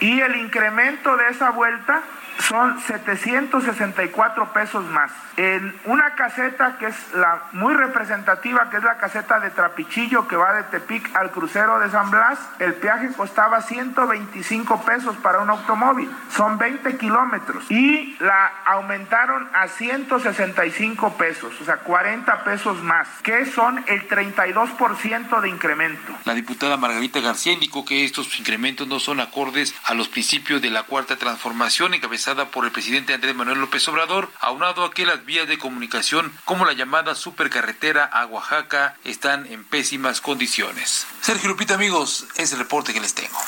Y 0.00 0.20
el 0.20 0.36
incremento 0.36 1.16
de 1.16 1.28
esa 1.28 1.50
vuelta 1.50 2.02
son 2.38 2.80
764 2.80 4.52
pesos 4.52 4.84
más. 4.86 5.10
En 5.36 5.74
una 5.84 6.14
caseta 6.14 6.76
que 6.78 6.86
es 6.86 6.96
la 7.14 7.42
muy 7.52 7.74
representativa, 7.74 8.70
que 8.70 8.78
es 8.78 8.82
la 8.82 8.96
caseta 8.96 9.40
de 9.40 9.50
Trapichillo, 9.50 10.26
que 10.26 10.36
va 10.36 10.54
de 10.54 10.62
Tepic 10.64 11.14
al 11.14 11.30
crucero 11.30 11.78
de 11.78 11.90
San 11.90 12.10
Blas, 12.10 12.38
el 12.58 12.74
peaje 12.74 13.12
costaba 13.16 13.62
125 13.62 14.82
pesos 14.82 15.16
para 15.16 15.40
un 15.40 15.50
automóvil. 15.50 16.10
Son 16.34 16.58
20 16.58 16.96
kilómetros. 16.96 17.70
Y 17.70 18.16
la 18.20 18.52
aumentaron 18.64 19.48
a 19.54 19.68
165 19.68 21.16
pesos, 21.16 21.60
o 21.60 21.64
sea, 21.64 21.78
40 21.78 22.44
pesos 22.44 22.82
más, 22.82 23.08
que 23.22 23.46
son 23.46 23.84
el 23.86 24.08
32% 24.08 25.40
de 25.40 25.48
incremento. 25.48 26.12
La 26.24 26.34
diputada 26.34 26.76
Margarita 26.76 27.20
García 27.20 27.52
indicó 27.52 27.84
que 27.84 28.04
estos 28.04 28.38
incrementos 28.38 28.86
no 28.88 28.98
son 29.00 29.20
acordes 29.20 29.74
a 29.84 29.94
los 29.94 30.08
principios 30.08 30.62
de 30.62 30.70
la 30.70 30.84
cuarta 30.84 31.16
transformación 31.16 31.94
encabezada 31.94 32.27
por 32.34 32.66
el 32.66 32.72
presidente 32.72 33.14
Andrés 33.14 33.34
Manuel 33.34 33.58
López 33.58 33.88
Obrador, 33.88 34.30
aunado 34.40 34.84
a 34.84 34.92
que 34.92 35.06
las 35.06 35.24
vías 35.24 35.48
de 35.48 35.58
comunicación, 35.58 36.30
como 36.44 36.66
la 36.66 36.74
llamada 36.74 37.14
supercarretera 37.14 38.04
a 38.04 38.26
Oaxaca, 38.26 38.96
están 39.04 39.46
en 39.46 39.64
pésimas 39.64 40.20
condiciones. 40.20 41.06
Sergio 41.22 41.48
Lupita, 41.48 41.74
amigos, 41.74 42.26
es 42.36 42.52
el 42.52 42.58
reporte 42.58 42.92
que 42.92 43.00
les 43.00 43.14
tengo. 43.14 43.38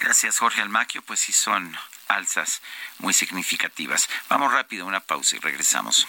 Gracias, 0.00 0.38
Jorge 0.38 0.60
Almaquio. 0.60 1.02
Pues 1.02 1.20
sí 1.20 1.32
son 1.32 1.76
alzas 2.08 2.62
muy 2.98 3.14
significativas. 3.14 4.08
Vamos 4.28 4.52
rápido, 4.52 4.86
una 4.86 5.00
pausa 5.00 5.36
y 5.36 5.38
regresamos. 5.38 6.08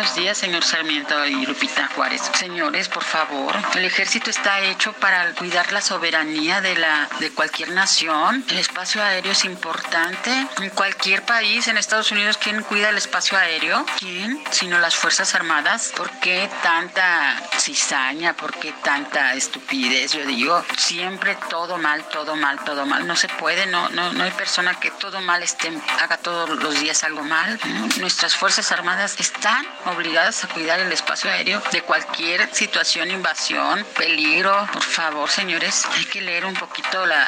Buenos 0.00 0.16
días, 0.16 0.38
señor 0.38 0.64
Sarmiento 0.64 1.26
y 1.26 1.44
Lupita 1.44 1.86
Juárez. 1.94 2.22
Señores, 2.32 2.88
por 2.88 3.04
favor, 3.04 3.54
el 3.74 3.84
ejército 3.84 4.30
está 4.30 4.60
hecho 4.60 4.94
para 4.94 5.34
cuidar 5.34 5.70
la 5.74 5.82
soberanía 5.82 6.62
de 6.62 6.74
la 6.74 7.06
de 7.18 7.30
cualquier 7.32 7.68
nación. 7.72 8.42
El 8.48 8.56
espacio 8.56 9.02
aéreo 9.02 9.32
es 9.32 9.44
importante. 9.44 10.30
En 10.62 10.70
cualquier 10.70 11.22
país, 11.26 11.68
en 11.68 11.76
Estados 11.76 12.10
Unidos, 12.12 12.38
¿quién 12.38 12.62
cuida 12.62 12.88
el 12.88 12.96
espacio 12.96 13.36
aéreo? 13.36 13.84
¿Quién? 13.98 14.42
Sino 14.50 14.78
las 14.78 14.94
Fuerzas 14.94 15.34
Armadas. 15.34 15.92
¿Por 15.94 16.10
qué 16.20 16.48
tanta 16.62 17.36
cizaña? 17.58 18.32
¿Por 18.32 18.54
qué 18.54 18.72
tanta 18.82 19.34
estupidez? 19.34 20.14
Yo 20.14 20.24
digo, 20.24 20.64
siempre 20.78 21.36
todo 21.50 21.76
mal, 21.76 22.04
todo 22.04 22.36
mal, 22.36 22.58
todo 22.64 22.86
mal. 22.86 23.06
No 23.06 23.16
se 23.16 23.28
puede, 23.28 23.66
no, 23.66 23.90
no, 23.90 24.14
no 24.14 24.24
hay 24.24 24.30
persona 24.30 24.80
que 24.80 24.90
todo 24.92 25.20
mal 25.20 25.42
esté, 25.42 25.70
haga 26.00 26.16
todos 26.16 26.48
los 26.48 26.80
días 26.80 27.04
algo 27.04 27.22
mal. 27.22 27.60
Nuestras 27.98 28.34
Fuerzas 28.34 28.72
Armadas 28.72 29.20
están 29.20 29.66
obligadas 29.90 30.44
a 30.44 30.48
cuidar 30.48 30.80
el 30.80 30.92
espacio 30.92 31.30
aéreo 31.30 31.62
de 31.72 31.82
cualquier 31.82 32.52
situación, 32.54 33.10
invasión, 33.10 33.84
peligro. 33.96 34.68
Por 34.72 34.82
favor, 34.82 35.28
señores, 35.28 35.86
hay 35.92 36.04
que 36.06 36.20
leer 36.20 36.44
un 36.44 36.54
poquito 36.54 37.06
la, 37.06 37.26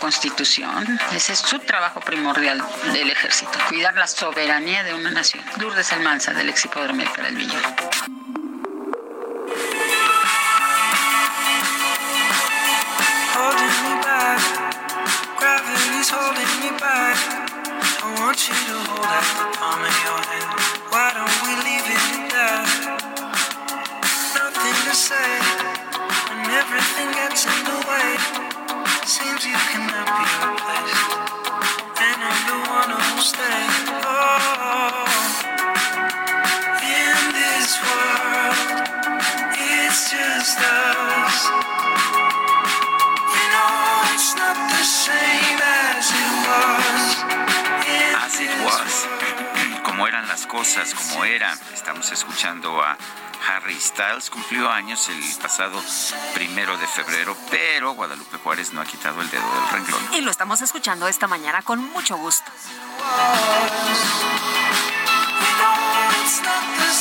Constitución. 0.00 0.98
Ese 1.12 1.32
es 1.32 1.38
su 1.38 1.58
trabajo 1.60 2.00
primordial 2.00 2.62
del 2.92 3.10
ejército, 3.10 3.52
cuidar 3.68 3.94
la 3.94 4.06
soberanía 4.06 4.82
de 4.82 4.92
una 4.92 5.10
nación. 5.10 5.42
Lourdes 5.58 5.92
Almanza, 5.92 6.32
del 6.32 6.50
ex 6.50 6.64
hipódromo 6.64 7.04
para 7.14 7.28
el 7.28 7.36
Villón. 7.36 7.62
holding. 20.14 20.53
Why 20.94 21.10
don't 21.10 21.38
we 21.42 21.50
leave 21.66 21.90
it 21.90 22.30
that? 22.30 22.70
Nothing 24.38 24.78
to 24.86 24.94
say 24.94 25.30
and 26.30 26.46
everything 26.54 27.10
gets 27.18 27.50
in 27.50 27.60
the 27.66 27.78
way. 27.82 28.14
Seems 29.02 29.42
you 29.42 29.58
cannot 29.74 30.06
be 30.06 30.22
replaced, 30.38 31.10
and 31.98 32.18
I'm 32.22 32.40
the 32.46 32.58
one 32.70 32.90
who'll 32.94 33.26
stay. 33.26 33.66
Oh, 34.06 35.03
como 50.94 51.24
era. 51.26 51.52
Estamos 51.74 52.10
escuchando 52.10 52.80
a 52.80 52.96
Harry 53.48 53.78
Styles. 53.78 54.30
Cumplió 54.30 54.70
años 54.70 55.08
el 55.10 55.42
pasado 55.42 55.82
primero 56.34 56.76
de 56.78 56.86
febrero, 56.86 57.36
pero 57.50 57.92
Guadalupe 57.92 58.38
Juárez 58.38 58.72
no 58.72 58.80
ha 58.80 58.86
quitado 58.86 59.20
el 59.20 59.30
dedo 59.30 59.42
del 59.42 59.68
renglón. 59.70 60.00
Y 60.14 60.22
lo 60.22 60.30
estamos 60.30 60.62
escuchando 60.62 61.06
esta 61.06 61.26
mañana 61.26 61.60
con 61.60 61.80
mucho 61.80 62.16
gusto. 62.16 62.50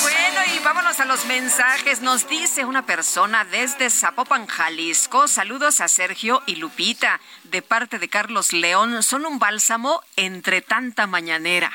Bueno, 0.02 0.40
y 0.54 0.60
vámonos 0.60 1.00
a 1.00 1.06
los 1.06 1.26
mensajes. 1.26 2.02
Nos 2.02 2.28
dice 2.28 2.66
una 2.66 2.86
persona 2.86 3.46
desde 3.46 3.90
Zapopan, 3.90 4.48
Jalisco. 4.48 5.30
Saludos 5.30 5.80
a 5.80 5.88
Sergio 5.88 6.44
y 6.46 6.58
Lupita. 6.58 7.22
De 7.46 7.62
parte 7.62 7.98
de 7.98 8.10
Carlos 8.10 8.52
León, 8.52 9.02
son 9.04 9.26
un 9.26 9.40
bálsamo 9.40 10.02
entre 10.18 10.62
tanta 10.62 11.08
mañanera. 11.08 11.72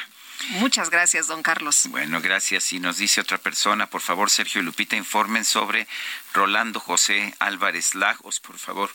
Muchas 0.51 0.89
gracias, 0.91 1.27
don 1.27 1.43
Carlos. 1.43 1.89
Bueno, 1.91 2.21
gracias. 2.21 2.73
Y 2.73 2.81
nos 2.81 2.99
dice 2.99 3.21
otra 3.21 3.39
persona, 3.39 3.89
por 3.89 4.01
favor, 4.01 4.31
Sergio 4.31 4.61
y 4.61 4.65
Lupita, 4.65 4.97
informen 4.97 5.45
sobre 5.45 5.87
Rolando 6.33 6.81
José 6.81 7.35
Álvarez 7.39 7.95
Lagos, 7.95 8.41
por 8.41 8.59
favor, 8.59 8.91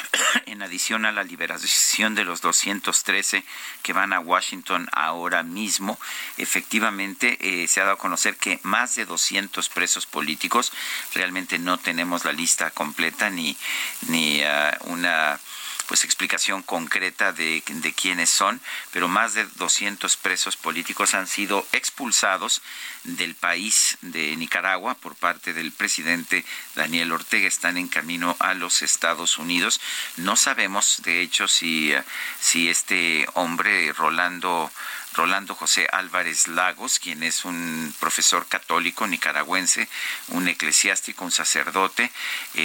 en 0.46 0.62
adición 0.62 1.06
a 1.06 1.12
la 1.12 1.22
liberación 1.22 2.14
de 2.14 2.24
los 2.24 2.40
213 2.40 3.44
que 3.82 3.92
van 3.92 4.12
a 4.12 4.20
Washington 4.20 4.88
ahora 4.92 5.42
mismo. 5.42 5.98
Efectivamente, 6.36 7.38
eh, 7.40 7.68
se 7.68 7.80
ha 7.80 7.84
dado 7.84 7.94
a 7.94 7.98
conocer 7.98 8.36
que 8.36 8.58
más 8.62 8.94
de 8.96 9.06
200 9.06 9.68
presos 9.68 10.06
políticos, 10.06 10.72
realmente 11.14 11.58
no 11.58 11.78
tenemos 11.78 12.24
la 12.24 12.32
lista 12.32 12.70
completa 12.70 13.30
ni, 13.30 13.56
ni 14.08 14.42
uh, 14.42 14.92
una 14.92 15.38
pues 15.88 16.04
explicación 16.04 16.62
concreta 16.62 17.32
de, 17.32 17.62
de 17.66 17.92
quiénes 17.94 18.28
son, 18.28 18.60
pero 18.92 19.08
más 19.08 19.32
de 19.32 19.46
200 19.56 20.16
presos 20.18 20.56
políticos 20.56 21.14
han 21.14 21.26
sido 21.26 21.66
expulsados 21.72 22.60
del 23.04 23.34
país 23.34 23.96
de 24.02 24.36
Nicaragua 24.36 24.94
por 24.94 25.16
parte 25.16 25.54
del 25.54 25.72
presidente 25.72 26.44
Daniel 26.74 27.12
Ortega. 27.12 27.48
Están 27.48 27.78
en 27.78 27.88
camino 27.88 28.36
a 28.38 28.52
los 28.52 28.82
Estados 28.82 29.38
Unidos. 29.38 29.80
No 30.16 30.36
sabemos, 30.36 31.00
de 31.04 31.22
hecho, 31.22 31.48
si, 31.48 31.94
si 32.38 32.68
este 32.68 33.26
hombre, 33.34 33.92
Rolando 33.94 34.70
Rolando 35.18 35.56
José 35.56 35.88
Álvarez 35.90 36.46
Lagos, 36.46 37.00
quien 37.00 37.24
es 37.24 37.44
un 37.44 37.92
profesor 37.98 38.46
católico 38.46 39.04
nicaragüense, 39.04 39.88
un 40.28 40.46
eclesiástico, 40.46 41.24
un 41.24 41.32
sacerdote, 41.32 42.12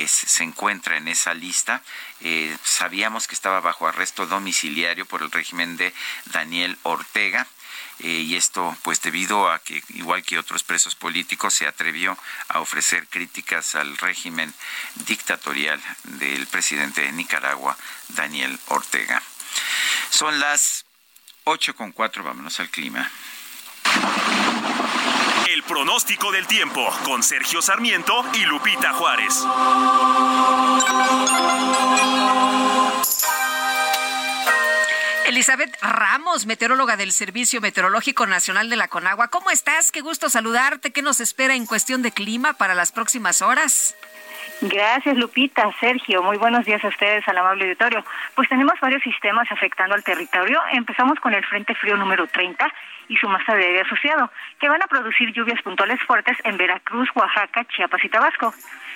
se 0.06 0.44
encuentra 0.44 0.98
en 0.98 1.08
esa 1.08 1.34
lista. 1.34 1.82
Eh, 2.22 2.56
sabíamos 2.64 3.28
que 3.28 3.34
estaba 3.34 3.60
bajo 3.60 3.88
arresto 3.88 4.28
domiciliario 4.28 5.08
por 5.08 5.24
el 5.24 5.32
régimen 5.32 5.78
de 5.78 5.96
Daniel 6.26 6.78
Ortega. 6.84 7.48
Eh, 7.98 8.08
y 8.08 8.36
esto 8.36 8.78
pues 8.84 9.02
debido 9.02 9.52
a 9.52 9.58
que 9.58 9.84
igual 9.90 10.22
que 10.22 10.38
otros 10.38 10.64
presos 10.64 10.94
políticos 10.94 11.56
se 11.56 11.66
atrevió 11.66 12.16
a 12.50 12.60
ofrecer 12.60 13.08
críticas 13.08 13.74
al 13.74 13.98
régimen 13.98 14.54
dictatorial 15.08 15.82
del 16.04 16.46
presidente 16.46 17.02
de 17.02 17.14
Nicaragua, 17.14 17.76
Daniel 18.10 18.60
Ortega. 18.68 19.24
Son 20.12 20.40
las 20.40 20.83
8 21.46 21.76
con 21.76 21.92
4, 21.92 22.24
vámonos 22.24 22.60
al 22.60 22.70
clima. 22.70 23.10
El 25.50 25.64
pronóstico 25.64 26.32
del 26.32 26.48
tiempo 26.48 26.90
con 27.04 27.22
Sergio 27.22 27.62
Sarmiento 27.62 28.24
y 28.34 28.46
Lupita 28.46 28.94
Juárez. 28.94 29.46
Elizabeth 35.26 35.76
Ramos, 35.82 36.46
meteoróloga 36.46 36.96
del 36.96 37.12
Servicio 37.12 37.60
Meteorológico 37.60 38.26
Nacional 38.26 38.70
de 38.70 38.76
la 38.76 38.88
Conagua. 38.88 39.28
¿Cómo 39.30 39.50
estás? 39.52 39.92
Qué 39.92 40.02
gusto 40.02 40.30
saludarte. 40.30 40.92
¿Qué 40.92 41.02
nos 41.02 41.20
espera 41.20 41.56
en 41.56 41.66
cuestión 41.66 42.02
de 42.02 42.12
clima 42.12 42.54
para 42.54 42.76
las 42.76 42.92
próximas 42.92 43.42
horas? 43.42 43.96
Gracias, 44.66 45.18
Lupita. 45.18 45.70
Sergio, 45.78 46.24
muy 46.24 46.38
buenos 46.38 46.64
días 46.64 46.82
a 46.86 46.88
ustedes, 46.88 47.28
al 47.28 47.38
amable 47.38 47.66
auditorio. 47.66 48.02
Pues 48.34 48.48
tenemos 48.48 48.80
varios 48.80 49.04
sistemas 49.04 49.52
afectando 49.52 49.94
al 49.94 50.06
territorio. 50.06 50.58
Empezamos 50.72 51.20
con 51.20 51.34
el 51.34 51.44
Frente 51.44 51.76
Frío 51.76 51.98
número 51.98 52.28
30 52.28 52.74
y 53.10 53.18
su 53.18 53.28
masa 53.28 53.56
de 53.56 53.66
aire 53.66 53.82
asociado, 53.82 54.32
que 54.62 54.70
van 54.70 54.82
a 54.82 54.88
producir 54.88 55.34
lluvias 55.34 55.62
puntuales 55.62 56.02
fuertes 56.04 56.38
en 56.46 56.56
Veracruz, 56.56 57.10
Oaxaca, 57.14 57.66
Chiapas 57.66 58.06
y 58.06 58.10
Tabasco. 58.10 58.54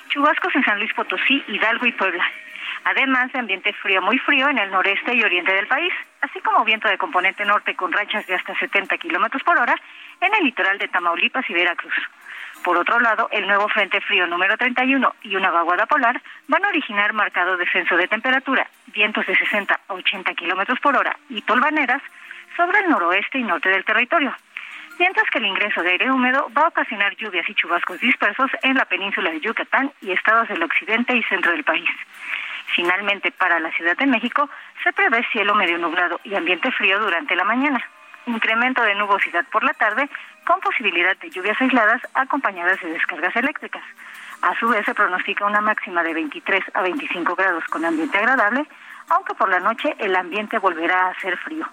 Chubascos 0.08 0.56
en 0.56 0.64
San 0.64 0.80
Luis 0.80 0.94
Potosí, 0.94 1.44
Hidalgo 1.50 1.86
y 1.86 1.92
Puebla. 1.92 2.24
Además 2.86 3.34
de 3.34 3.40
ambiente 3.40 3.74
frío 3.74 4.02
muy 4.02 4.18
frío 4.20 4.48
en 4.48 4.60
el 4.60 4.72
noreste 4.72 5.16
y 5.16 5.22
oriente 5.22 5.52
del 5.52 5.68
país, 5.68 5.92
así 6.22 6.40
como 6.40 6.64
viento 6.64 6.88
de 6.88 6.98
componente 6.98 7.44
norte 7.44 7.76
con 7.76 7.92
rachas 7.92 8.26
de 8.26 8.36
hasta 8.36 8.58
70 8.58 8.98
kilómetros 9.00 9.44
por 9.44 9.58
hora 9.58 9.76
en 10.22 10.34
el 10.34 10.46
litoral 10.46 10.78
de 10.78 10.88
Tamaulipas 10.88 11.50
y 11.50 11.54
Veracruz. 11.54 11.94
Por 12.64 12.78
otro 12.78 13.00
lado, 13.00 13.30
el 13.32 13.48
nuevo 13.48 13.68
Frente 13.70 14.02
Frío 14.02 14.28
número 14.28 14.58
31 14.58 15.16
y 15.24 15.36
una 15.36 15.52
vaguada 15.52 15.86
polar 15.86 16.22
van 16.48 16.66
a 16.66 16.70
originar 16.70 17.14
marcado 17.14 17.58
descenso 17.58 17.96
de 17.96 18.08
temperatura, 18.08 18.70
vientos 18.88 19.26
de 19.26 19.36
60 19.36 19.80
a 19.88 19.94
80 19.94 20.34
kilómetros 20.34 20.80
por 20.80 20.96
hora 20.96 21.18
y 21.30 21.42
tolvaneras 21.42 22.02
sobre 22.56 22.80
el 22.80 22.90
noroeste 22.90 23.40
y 23.40 23.44
norte 23.44 23.70
del 23.70 23.86
territorio. 23.86 24.36
Mientras 25.00 25.30
que 25.30 25.38
el 25.38 25.46
ingreso 25.46 25.84
de 25.84 25.92
aire 25.92 26.12
húmedo 26.12 26.50
va 26.58 26.64
a 26.64 26.68
ocasionar 26.70 27.16
lluvias 27.16 27.48
y 27.48 27.54
chubascos 27.54 28.00
dispersos 28.00 28.50
en 28.64 28.76
la 28.76 28.86
península 28.86 29.30
de 29.30 29.40
Yucatán 29.40 29.92
y 30.02 30.12
estados 30.12 30.48
del 30.48 30.64
occidente 30.64 31.16
y 31.16 31.24
centro 31.24 31.52
del 31.52 31.64
país. 31.64 31.90
Finalmente, 32.76 33.32
para 33.32 33.60
la 33.60 33.72
Ciudad 33.72 33.96
de 33.96 34.08
México 34.08 34.50
se 34.84 34.92
prevé 34.94 35.24
cielo 35.32 35.54
medio 35.56 35.78
nublado 35.78 36.20
y 36.24 36.36
ambiente 36.36 36.72
frío 36.72 37.00
durante 37.00 37.36
la 37.36 37.44
mañana. 37.44 37.80
Incremento 38.26 38.82
de 38.82 38.96
nubosidad 38.96 39.46
por 39.52 39.64
la 39.64 39.74
tarde 39.74 40.10
con 40.48 40.62
posibilidad 40.62 41.18
de 41.18 41.30
lluvias 41.30 41.60
aisladas 41.60 42.02
acompañadas 42.14 42.80
de 42.80 42.94
descargas 42.94 43.36
eléctricas. 43.36 43.84
A 44.42 44.58
su 44.58 44.70
vez 44.70 44.86
se 44.86 44.94
pronostica 44.94 45.46
una 45.46 45.60
máxima 45.60 46.02
de 46.04 46.14
23 46.14 46.64
a 46.74 46.82
25 46.84 47.36
grados 47.36 47.66
con 47.66 47.84
ambiente 47.84 48.18
agradable, 48.18 48.66
aunque 49.10 49.34
por 49.34 49.50
la 49.50 49.60
noche 49.60 49.94
el 50.00 50.16
ambiente 50.16 50.58
volverá 50.58 51.10
a 51.10 51.20
ser 51.20 51.38
frío. 51.38 51.68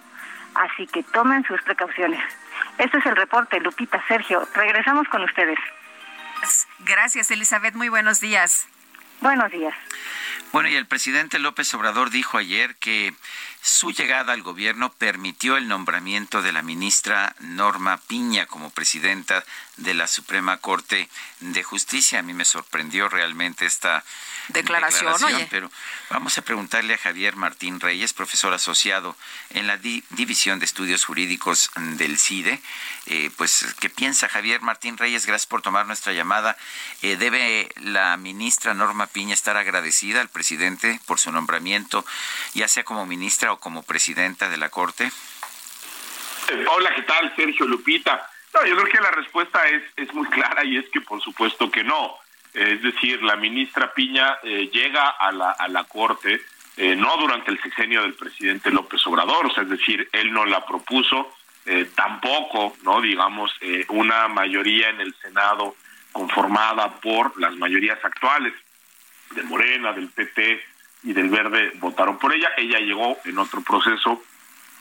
Así 0.55 0.87
que 0.87 1.03
tomen 1.03 1.45
sus 1.45 1.61
precauciones. 1.61 2.21
Este 2.77 2.97
es 2.97 3.05
el 3.05 3.15
reporte, 3.15 3.61
Lupita, 3.61 4.03
Sergio. 4.09 4.45
Regresamos 4.53 5.07
con 5.07 5.23
ustedes. 5.23 5.57
Gracias, 6.79 7.31
Elizabeth. 7.31 7.75
Muy 7.75 7.87
buenos 7.87 8.19
días. 8.19 8.67
Buenos 9.25 9.51
días. 9.51 9.73
Bueno, 10.51 10.69
y 10.69 10.75
el 10.75 10.85
presidente 10.85 11.39
López 11.39 11.73
Obrador 11.73 12.11
dijo 12.11 12.37
ayer 12.37 12.75
que 12.75 13.11
su 13.59 13.89
llegada 13.89 14.33
al 14.33 14.43
gobierno 14.43 14.93
permitió 14.93 15.57
el 15.57 15.67
nombramiento 15.67 16.43
de 16.43 16.51
la 16.51 16.61
ministra 16.61 17.35
Norma 17.39 17.99
Piña 18.07 18.45
como 18.45 18.69
presidenta 18.69 19.43
de 19.77 19.93
la 19.93 20.07
Suprema 20.07 20.57
Corte 20.57 21.09
de 21.39 21.63
Justicia. 21.63 22.19
A 22.19 22.23
mí 22.23 22.33
me 22.33 22.45
sorprendió 22.45 23.09
realmente 23.09 23.65
esta 23.65 24.03
declaración, 24.49 25.47
pero 25.49 25.71
vamos 26.09 26.37
a 26.37 26.41
preguntarle 26.43 26.93
a 26.93 26.97
Javier 26.97 27.35
Martín 27.35 27.79
Reyes, 27.79 28.13
profesor 28.13 28.53
asociado 28.53 29.15
en 29.51 29.67
la 29.67 29.77
División 29.77 30.59
de 30.59 30.65
Estudios 30.65 31.05
Jurídicos 31.05 31.71
del 31.75 32.17
CIDE. 32.17 32.61
Eh, 33.07 33.31
pues, 33.37 33.75
¿qué 33.79 33.89
piensa 33.89 34.29
Javier 34.29 34.61
Martín 34.61 34.97
Reyes? 34.97 35.25
Gracias 35.25 35.47
por 35.47 35.61
tomar 35.61 35.85
nuestra 35.87 36.13
llamada. 36.13 36.57
Eh, 37.01 37.17
¿Debe 37.17 37.69
la 37.81 38.17
ministra 38.17 38.73
Norma 38.73 39.07
Piña 39.07 39.33
estar 39.33 39.57
agradecida 39.57 40.21
al 40.21 40.29
presidente 40.29 40.99
por 41.05 41.19
su 41.19 41.31
nombramiento, 41.31 42.05
ya 42.53 42.67
sea 42.67 42.83
como 42.83 43.05
ministra 43.05 43.51
o 43.51 43.59
como 43.59 43.83
presidenta 43.83 44.49
de 44.49 44.57
la 44.57 44.69
Corte? 44.69 45.11
Eh, 46.49 46.65
hola, 46.69 46.93
¿qué 46.95 47.01
tal? 47.03 47.33
Sergio 47.35 47.65
Lupita. 47.65 48.29
No, 48.55 48.65
yo 48.65 48.75
creo 48.75 48.87
que 48.87 49.01
la 49.01 49.11
respuesta 49.11 49.67
es, 49.67 49.83
es 49.97 50.13
muy 50.13 50.27
clara 50.27 50.63
y 50.63 50.77
es 50.77 50.89
que 50.89 51.01
por 51.01 51.21
supuesto 51.21 51.69
que 51.69 51.83
no. 51.83 52.15
Es 52.53 52.81
decir, 52.81 53.21
la 53.21 53.35
ministra 53.35 53.93
Piña 53.93 54.37
eh, 54.43 54.69
llega 54.71 55.09
a 55.09 55.31
la, 55.31 55.51
a 55.51 55.67
la 55.67 55.83
Corte 55.83 56.41
eh, 56.77 56.95
no 56.95 57.17
durante 57.17 57.51
el 57.51 57.61
sexenio 57.61 58.01
del 58.01 58.13
presidente 58.13 58.71
López 58.71 59.05
Obrador, 59.07 59.45
o 59.45 59.49
sea, 59.49 59.63
es 59.63 59.69
decir, 59.69 60.09
él 60.11 60.33
no 60.33 60.45
la 60.45 60.65
propuso, 60.65 61.33
tampoco, 61.95 62.75
no 62.83 63.01
digamos, 63.01 63.51
una 63.87 64.27
mayoría 64.27 64.89
en 64.89 65.01
el 65.01 65.15
Senado 65.15 65.75
conformada 66.11 66.91
por 67.01 67.39
las 67.41 67.55
mayorías 67.55 67.97
actuales 68.05 68.53
de 69.31 69.41
Morena, 69.43 69.91
del 69.91 70.09
PT, 70.09 70.61
y 71.05 71.13
del 71.13 71.29
Verde 71.29 71.71
votaron 71.75 72.17
por 72.17 72.33
ella. 72.33 72.51
Ella 72.57 72.79
llegó 72.79 73.17
en 73.25 73.37
otro 73.37 73.61
proceso 73.61 74.23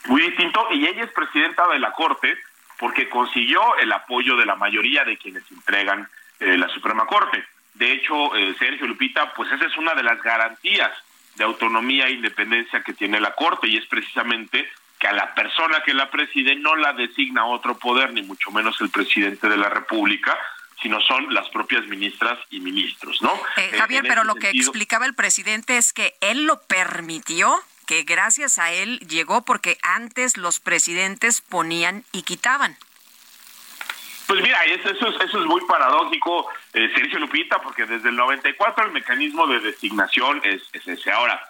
muy 0.07 0.23
distinto 0.23 0.67
y 0.73 0.87
ella 0.87 1.05
es 1.05 1.13
presidenta 1.13 1.69
de 1.69 1.79
la 1.79 1.93
Corte 1.93 2.37
porque 2.79 3.09
consiguió 3.09 3.77
el 3.77 3.93
apoyo 3.93 4.37
de 4.37 4.47
la 4.47 4.57
mayoría 4.57 5.05
de 5.05 5.17
quienes 5.17 5.43
entregan 5.51 6.09
eh, 6.41 6.57
la 6.57 6.69
Suprema 6.69 7.07
Corte. 7.07 7.45
De 7.75 7.93
hecho, 7.93 8.35
eh, 8.37 8.55
Sergio 8.59 8.87
Lupita, 8.87 9.33
pues 9.35 9.51
esa 9.53 9.67
es 9.67 9.77
una 9.77 9.95
de 9.95 10.03
las 10.03 10.23
garantías 10.23 10.93
de 11.37 11.45
autonomía 11.45 12.07
e 12.07 12.13
independencia 12.13 12.83
que 12.83 12.93
tiene 12.93 13.21
la 13.21 13.35
Corte 13.35 13.67
y 13.67 13.77
es 13.77 13.87
precisamente 13.87 14.71
que 14.99 15.09
a 15.09 15.13
la 15.13 15.35
persona 15.35 15.83
que 15.85 15.93
la 15.93 16.11
preside 16.11 16.55
no 16.55 16.77
la 16.77 16.93
designa 16.93 17.47
otro 17.47 17.77
poder, 17.77 18.13
ni 18.13 18.23
mucho 18.23 18.51
menos 18.51 18.81
el 18.81 18.91
presidente 18.91 19.49
de 19.49 19.57
la 19.57 19.69
República, 19.69 20.39
sino 20.81 21.01
son 21.01 21.33
las 21.33 21.49
propias 21.49 21.87
ministras 21.87 22.39
y 22.51 22.61
ministros, 22.61 23.21
¿no? 23.23 23.33
Eh, 23.57 23.73
Javier, 23.77 24.05
pero 24.07 24.23
lo 24.25 24.35
que 24.35 24.51
explicaba 24.51 25.07
el 25.07 25.15
presidente 25.15 25.77
es 25.79 25.93
que 25.93 26.15
él 26.21 26.45
lo 26.45 26.61
permitió, 26.63 27.55
que 27.87 28.03
gracias 28.03 28.59
a 28.59 28.73
él 28.73 28.99
llegó 29.01 29.43
porque 29.43 29.79
antes 29.83 30.37
los 30.37 30.61
presidentes 30.61 31.41
ponían 31.41 32.05
y 32.13 32.23
quitaban. 32.23 32.77
Pues 34.27 34.43
mira, 34.43 34.65
eso, 34.65 34.91
eso, 34.91 35.09
eso 35.21 35.41
es 35.41 35.47
muy 35.47 35.61
paradójico, 35.67 36.49
eh, 36.73 36.91
Sergio 36.95 37.19
Lupita, 37.19 37.61
porque 37.61 37.85
desde 37.85 38.09
el 38.09 38.17
94 38.17 38.87
el 38.87 38.93
mecanismo 38.93 39.47
de 39.47 39.61
designación 39.61 40.41
es, 40.45 40.63
ese. 40.73 41.11
Ahora, 41.13 41.41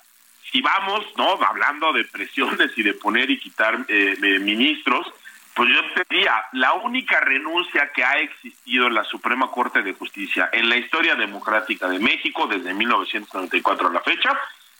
si 0.50 0.60
vamos, 0.60 1.04
¿no? 1.16 1.38
Hablando 1.44 1.92
de 1.92 2.04
presiones 2.04 2.76
y 2.76 2.82
de 2.82 2.94
poner 2.94 3.30
y 3.30 3.38
quitar 3.38 3.84
eh, 3.88 4.16
ministros, 4.40 5.06
pues 5.54 5.70
yo 5.70 5.80
te 5.94 6.02
diría, 6.10 6.34
la 6.52 6.72
única 6.74 7.20
renuncia 7.20 7.92
que 7.92 8.04
ha 8.04 8.18
existido 8.18 8.88
en 8.88 8.94
la 8.94 9.04
Suprema 9.04 9.50
Corte 9.52 9.82
de 9.82 9.92
Justicia 9.92 10.50
en 10.52 10.68
la 10.68 10.76
historia 10.76 11.14
democrática 11.14 11.88
de 11.88 12.00
México 12.00 12.48
desde 12.48 12.74
1994 12.74 13.88
a 13.88 13.92
la 13.92 14.00
fecha 14.00 14.36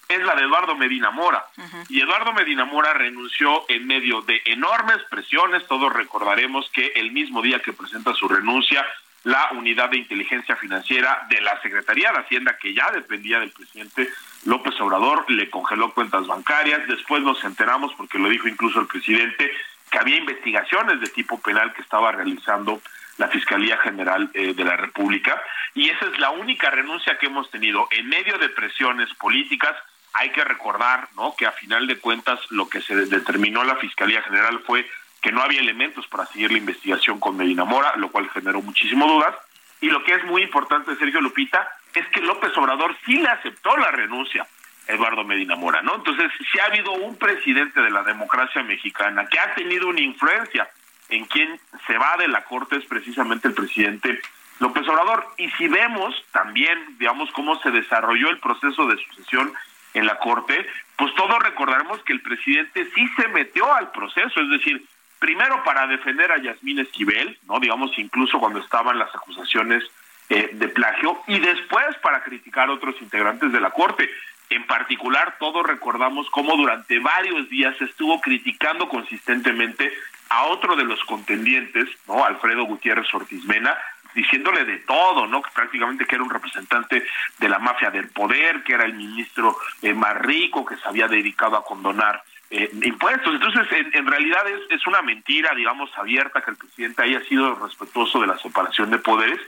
es 0.09 0.23
la 0.23 0.35
de 0.35 0.43
Eduardo 0.43 0.75
Medina 0.75 1.11
Mora. 1.11 1.45
Y 1.89 2.01
Eduardo 2.01 2.33
Medina 2.33 2.65
Mora 2.65 2.93
renunció 2.95 3.65
en 3.69 3.87
medio 3.87 4.23
de 4.23 4.41
enormes 4.47 4.99
presiones. 5.11 5.67
Todos 5.67 5.93
recordaremos 5.93 6.71
que 6.71 6.93
el 6.97 7.13
mismo 7.13 7.43
día 7.43 7.61
que 7.61 7.73
presenta 7.73 8.15
su 8.15 8.29
renuncia, 8.29 8.85
la 9.25 9.51
unidad 9.53 9.91
de 9.91 9.99
inteligencia 9.99 10.57
financiera 10.57 11.27
de 11.31 11.41
la 11.41 11.61
Secretaría 11.63 12.13
de 12.13 12.19
Hacienda, 12.19 12.59
que 12.61 12.75
ya 12.75 12.91
dependía 12.91 13.41
del 13.41 13.51
presidente 13.51 14.09
López 14.45 14.79
Obrador, 14.81 15.31
le 15.31 15.49
congeló 15.51 15.93
cuentas 15.95 16.27
bancarias. 16.27 16.87
Después 16.87 17.23
nos 17.23 17.43
enteramos, 17.45 17.95
porque 17.95 18.19
lo 18.19 18.29
dijo 18.29 18.49
incluso 18.49 18.81
el 18.81 18.87
presidente, 18.87 19.51
que 19.91 19.99
había 19.99 20.17
investigaciones 20.17 21.01
de 21.01 21.09
tipo 21.09 21.41
penal 21.41 21.73
que 21.73 21.83
estaba 21.83 22.13
realizando 22.13 22.81
la 23.17 23.29
Fiscalía 23.29 23.79
General 23.79 24.29
eh, 24.35 24.55
de 24.55 24.65
la 24.65 24.77
República 24.77 25.41
y 25.75 25.91
esa 25.91 26.07
es 26.07 26.19
la 26.19 26.31
única 26.31 26.71
renuncia 26.71 27.19
que 27.19 27.27
hemos 27.27 27.51
tenido 27.51 27.89
en 27.91 28.09
medio 28.09 28.39
de 28.39 28.49
presiones 28.49 29.13
políticas. 29.15 29.75
Hay 30.15 30.31
que 30.31 30.45
recordar, 30.45 31.09
¿no? 31.17 31.35
Que 31.37 31.47
a 31.47 31.53
final 31.53 31.87
de 31.87 31.99
cuentas 31.99 32.41
lo 32.51 32.69
que 32.69 32.81
se 32.81 32.95
determinó 32.95 33.65
la 33.65 33.77
Fiscalía 33.77 34.23
General 34.23 34.61
fue 34.67 34.89
que 35.21 35.33
no 35.33 35.43
había 35.43 35.61
elementos 35.61 36.07
para 36.07 36.27
seguir 36.27 36.53
la 36.53 36.59
investigación 36.59 37.19
con 37.19 37.37
Medina 37.37 37.65
Mora, 37.65 37.97
lo 37.97 38.11
cual 38.11 38.29
generó 38.31 38.63
muchísimas 38.63 39.09
dudas. 39.09 39.35
Y 39.81 39.89
lo 39.89 40.03
que 40.05 40.15
es 40.15 40.25
muy 40.25 40.43
importante, 40.43 40.97
Sergio 40.97 41.21
Lupita, 41.21 41.69
es 41.95 42.07
que 42.09 42.21
López 42.21 42.57
Obrador 42.57 42.97
sí 43.05 43.17
le 43.17 43.29
aceptó 43.29 43.77
la 43.77 43.91
renuncia 43.91 44.47
Eduardo 44.87 45.25
Medina 45.25 45.57
Mora, 45.57 45.83
¿no? 45.83 45.95
Entonces, 45.97 46.31
si 46.53 46.59
ha 46.59 46.67
habido 46.67 46.93
un 46.93 47.17
presidente 47.17 47.81
de 47.81 47.91
la 47.91 48.03
democracia 48.03 48.63
mexicana 48.63 49.27
que 49.27 49.39
ha 49.39 49.55
tenido 49.55 49.89
una 49.89 50.01
influencia 50.01 50.69
en 51.09 51.25
quien 51.27 51.59
se 51.87 51.99
va 51.99 52.17
de 52.19 52.29
la 52.29 52.45
Corte 52.45 52.77
es 52.77 52.85
precisamente 52.85 53.49
el 53.49 53.55
presidente 53.55 54.21
López 54.61 54.87
Obrador. 54.89 55.27
Y 55.39 55.49
si 55.53 55.69
vemos 55.69 56.15
también, 56.33 56.99
digamos, 56.99 57.31
cómo 57.33 57.59
se 57.61 57.71
desarrolló 57.71 58.31
el 58.31 58.39
proceso 58.41 58.87
de 58.87 58.97
sucesión 58.97 59.53
en 59.95 60.07
la 60.07 60.19
Corte, 60.19 60.67
pues 60.97 61.15
todos 61.15 61.39
recordaremos 61.43 62.03
que 62.03 62.13
el 62.13 62.21
presidente 62.21 62.89
sí 62.95 63.09
se 63.17 63.29
metió 63.29 63.73
al 63.73 63.91
proceso, 63.93 64.41
es 64.41 64.51
decir, 64.51 64.85
primero 65.19 65.63
para 65.65 65.87
defender 65.87 66.31
a 66.33 66.39
Yasmín 66.39 66.81
Esquivel, 66.81 67.39
¿no? 67.49 67.59
Digamos, 67.59 67.99
incluso 67.99 68.39
cuando 68.39 68.61
estaban 68.61 68.99
las 68.99 69.15
acusaciones 69.15 69.83
eh, 70.29 70.51
de 70.53 70.69
plagio, 70.69 71.23
y 71.27 71.39
después 71.39 71.97
para 72.03 72.23
criticar 72.23 72.69
a 72.69 72.73
otros 72.73 72.95
integrantes 73.01 73.53
de 73.53 73.61
la 73.61 73.71
Corte. 73.71 74.11
En 74.51 74.67
particular, 74.67 75.37
todos 75.39 75.67
recordamos 75.67 76.29
cómo 76.31 76.57
durante 76.57 76.99
varios 76.99 77.49
días 77.49 77.81
estuvo 77.81 78.21
criticando 78.21 78.89
consistentemente 78.89 79.93
a 80.29 80.45
otro 80.45 80.77
de 80.77 80.85
los 80.85 81.03
contendientes, 81.05 81.89
¿no? 82.07 82.25
Alfredo 82.25 82.65
Gutiérrez 82.65 83.13
Ortiz 83.15 83.45
Mena, 83.45 83.77
diciéndole 84.15 84.65
de 84.65 84.79
todo, 84.79 85.27
¿no? 85.27 85.43
Que 85.43 85.51
prácticamente 85.55 86.05
que 86.05 86.15
era 86.15 86.25
un 86.25 86.31
representante 86.31 87.05
de 87.39 87.49
la 87.49 87.59
mafia 87.59 87.91
del 87.91 88.09
poder, 88.09 88.63
que 88.63 88.75
era 88.75 88.85
el 88.85 88.95
ministro 88.95 89.57
eh, 89.83 89.95
más 89.95 90.17
rico, 90.19 90.65
que 90.65 90.77
se 90.77 90.89
había 90.89 91.09
dedicado 91.09 91.57
a 91.57 91.65
condonar 91.65 92.23
eh, 92.51 92.71
impuestos. 92.83 93.35
Entonces, 93.35 93.67
en, 93.93 94.07
realidad 94.07 94.47
es, 94.49 94.61
es 94.71 94.87
una 94.87 95.03
mentira, 95.03 95.55
digamos, 95.55 95.91
abierta 95.99 96.43
que 96.43 96.53
el 96.53 96.57
presidente 96.57 97.03
haya 97.03 97.21
sido 97.25 97.55
respetuoso 97.57 98.21
de 98.21 98.29
la 98.29 98.39
separación 98.39 98.91
de 98.91 98.99
poderes. 98.99 99.41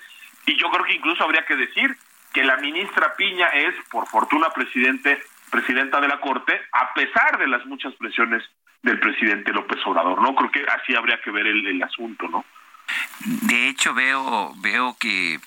Y 0.46 0.56
yo 0.56 0.70
creo 0.70 0.84
que 0.84 0.94
incluso 0.94 1.24
habría 1.24 1.44
que 1.44 1.56
decir 1.56 1.96
que 2.32 2.44
la 2.44 2.56
ministra 2.56 3.14
Piña 3.16 3.48
es, 3.48 3.74
por 3.90 4.06
fortuna, 4.08 4.50
presidente, 4.50 5.22
presidenta 5.50 6.00
de 6.00 6.08
la 6.08 6.20
Corte, 6.20 6.60
a 6.72 6.92
pesar 6.94 7.38
de 7.38 7.46
las 7.46 7.64
muchas 7.66 7.94
presiones 7.94 8.42
del 8.82 9.00
presidente 9.00 9.52
López 9.52 9.78
Obrador, 9.86 10.20
¿no? 10.20 10.34
Creo 10.34 10.50
que 10.50 10.64
así 10.70 10.94
habría 10.94 11.20
que 11.20 11.30
ver 11.30 11.46
el, 11.46 11.66
el 11.66 11.82
asunto, 11.82 12.28
¿no? 12.28 12.44
De 13.20 13.68
hecho, 13.68 13.94
veo, 13.94 14.52
veo 14.56 14.96
que 14.98 15.40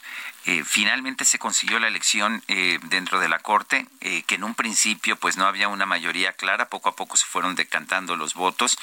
eh, 0.45 0.63
finalmente 0.65 1.25
se 1.25 1.37
consiguió 1.37 1.79
la 1.79 1.87
elección 1.87 2.41
eh, 2.47 2.79
dentro 2.83 3.19
de 3.19 3.29
la 3.29 3.39
Corte, 3.39 3.85
eh, 4.01 4.23
que 4.25 4.35
en 4.35 4.43
un 4.43 4.55
principio 4.55 5.15
pues 5.15 5.37
no 5.37 5.45
había 5.45 5.67
una 5.67 5.85
mayoría 5.85 6.33
clara, 6.33 6.69
poco 6.69 6.89
a 6.89 6.95
poco 6.95 7.17
se 7.17 7.25
fueron 7.25 7.55
decantando 7.55 8.15
los 8.15 8.33
votos 8.33 8.79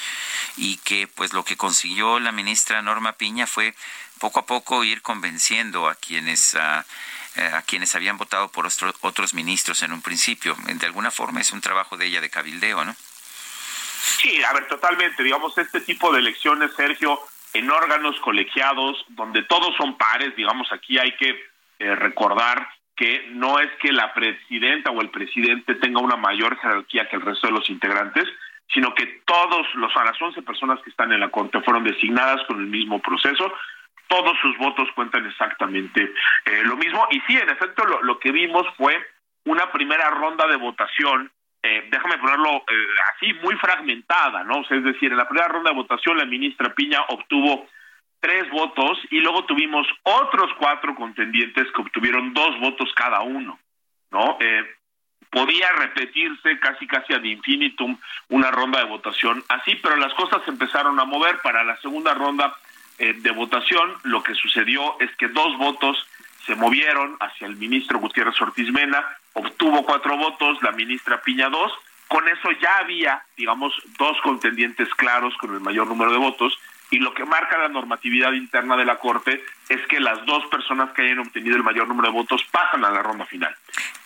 y 0.55 0.77
que 0.77 1.07
pues 1.07 1.33
lo 1.33 1.43
que 1.43 1.57
consiguió 1.57 2.19
la 2.19 2.31
ministra 2.31 2.81
Norma 2.81 3.13
Piña 3.13 3.47
fue 3.47 3.75
poco 4.19 4.39
a 4.39 4.45
poco 4.45 4.83
ir 4.83 5.01
convenciendo 5.01 5.89
a 5.89 5.95
quienes... 5.95 6.55
a 6.55 6.85
quienes 7.67 7.93
habían 7.93 8.17
votado 8.17 8.49
por 8.49 8.65
otros 9.01 9.33
ministros 9.35 9.83
en 9.83 9.91
un 9.91 10.01
principio. 10.01 10.57
De 10.65 10.85
alguna 10.87 11.11
forma 11.11 11.39
es 11.39 11.51
un 11.51 11.61
trabajo 11.61 11.95
de 11.95 12.07
ella 12.07 12.19
de 12.19 12.31
cabildeo, 12.31 12.83
¿no? 12.83 12.95
Sí, 14.19 14.43
a 14.43 14.53
ver, 14.53 14.67
totalmente. 14.67 15.21
Digamos, 15.21 15.55
este 15.55 15.81
tipo 15.81 16.11
de 16.11 16.19
elecciones, 16.19 16.71
Sergio, 16.75 17.19
en 17.53 17.69
órganos 17.71 18.19
colegiados 18.19 19.05
donde 19.09 19.43
todos 19.43 19.75
son 19.77 19.97
pares, 19.97 20.35
digamos, 20.35 20.71
aquí 20.71 20.97
hay 20.97 21.11
que 21.13 21.29
eh, 21.79 21.95
recordar 21.95 22.67
que 22.95 23.27
no 23.31 23.59
es 23.59 23.69
que 23.79 23.91
la 23.91 24.13
presidenta 24.13 24.91
o 24.91 25.01
el 25.01 25.09
presidente 25.09 25.75
tenga 25.75 26.01
una 26.01 26.15
mayor 26.15 26.57
jerarquía 26.59 27.07
que 27.07 27.15
el 27.15 27.21
resto 27.21 27.47
de 27.47 27.53
los 27.53 27.69
integrantes, 27.69 28.25
sino 28.73 28.93
que 28.95 29.21
todos 29.25 29.67
los 29.75 29.95
a 29.95 30.03
las 30.03 30.19
11 30.19 30.41
personas 30.41 30.79
que 30.81 30.89
están 30.89 31.11
en 31.11 31.19
la 31.19 31.29
corte 31.29 31.61
fueron 31.61 31.83
designadas 31.83 32.41
con 32.47 32.59
el 32.59 32.65
mismo 32.65 32.99
proceso, 32.99 33.53
todos 34.07 34.37
sus 34.41 34.57
votos 34.57 34.89
cuentan 34.95 35.25
exactamente 35.27 36.11
eh, 36.45 36.63
lo 36.63 36.75
mismo. 36.75 37.07
Y 37.11 37.19
sí, 37.21 37.37
en 37.37 37.49
efecto 37.49 37.85
lo, 37.85 38.01
lo 38.01 38.19
que 38.19 38.31
vimos 38.31 38.65
fue 38.75 38.97
una 39.45 39.71
primera 39.71 40.09
ronda 40.09 40.47
de 40.47 40.57
votación 40.57 41.31
eh, 41.63 41.87
déjame 41.89 42.17
ponerlo 42.17 42.57
eh, 42.57 42.87
así, 43.13 43.33
muy 43.41 43.55
fragmentada, 43.55 44.43
¿no? 44.43 44.61
es 44.61 44.83
decir, 44.83 45.11
en 45.11 45.17
la 45.17 45.27
primera 45.27 45.47
ronda 45.47 45.71
de 45.71 45.75
votación 45.75 46.17
la 46.17 46.25
ministra 46.25 46.73
Piña 46.73 47.01
obtuvo 47.09 47.67
tres 48.19 48.49
votos 48.51 48.99
y 49.09 49.19
luego 49.19 49.45
tuvimos 49.45 49.87
otros 50.03 50.51
cuatro 50.59 50.95
contendientes 50.95 51.67
que 51.71 51.81
obtuvieron 51.81 52.33
dos 52.33 52.59
votos 52.59 52.91
cada 52.95 53.21
uno, 53.21 53.59
¿no? 54.11 54.37
Eh, 54.39 54.63
podía 55.29 55.71
repetirse 55.73 56.59
casi 56.59 56.87
casi 56.87 57.13
ad 57.13 57.23
infinitum 57.23 57.97
una 58.29 58.49
ronda 58.49 58.79
de 58.79 58.85
votación 58.85 59.43
así, 59.49 59.75
pero 59.75 59.97
las 59.97 60.13
cosas 60.13 60.43
se 60.45 60.51
empezaron 60.51 60.99
a 60.99 61.05
mover 61.05 61.39
para 61.41 61.63
la 61.63 61.75
segunda 61.77 62.13
ronda 62.13 62.55
de 62.97 63.31
votación. 63.31 63.93
Lo 64.03 64.23
que 64.23 64.33
sucedió 64.33 64.97
es 64.99 65.15
que 65.17 65.27
dos 65.27 65.55
votos 65.57 66.07
se 66.47 66.55
movieron 66.55 67.17
hacia 67.19 67.45
el 67.45 67.57
ministro 67.57 67.99
Gutiérrez 67.99 68.41
Ortiz 68.41 68.71
Mena, 68.71 69.05
obtuvo 69.37 69.85
cuatro 69.85 70.17
votos, 70.17 70.61
la 70.63 70.71
ministra 70.71 71.21
Piña 71.21 71.49
dos, 71.49 71.71
con 72.07 72.27
eso 72.27 72.51
ya 72.61 72.77
había, 72.77 73.23
digamos, 73.35 73.73
dos 73.97 74.17
contendientes 74.21 74.89
claros 74.95 75.35
con 75.37 75.53
el 75.53 75.59
mayor 75.59 75.87
número 75.87 76.11
de 76.11 76.17
votos, 76.17 76.57
y 76.89 76.99
lo 76.99 77.13
que 77.13 77.25
marca 77.25 77.57
la 77.57 77.67
normatividad 77.67 78.31
interna 78.31 78.77
de 78.77 78.85
la 78.85 78.97
Corte 78.97 79.43
es 79.67 79.85
que 79.87 79.99
las 79.99 80.25
dos 80.25 80.45
personas 80.45 80.91
que 80.93 81.01
hayan 81.01 81.19
obtenido 81.19 81.57
el 81.57 81.63
mayor 81.63 81.87
número 81.87 82.07
de 82.07 82.13
votos 82.13 82.43
pasan 82.49 82.85
a 82.85 82.89
la 82.89 83.03
ronda 83.03 83.25
final. 83.25 83.53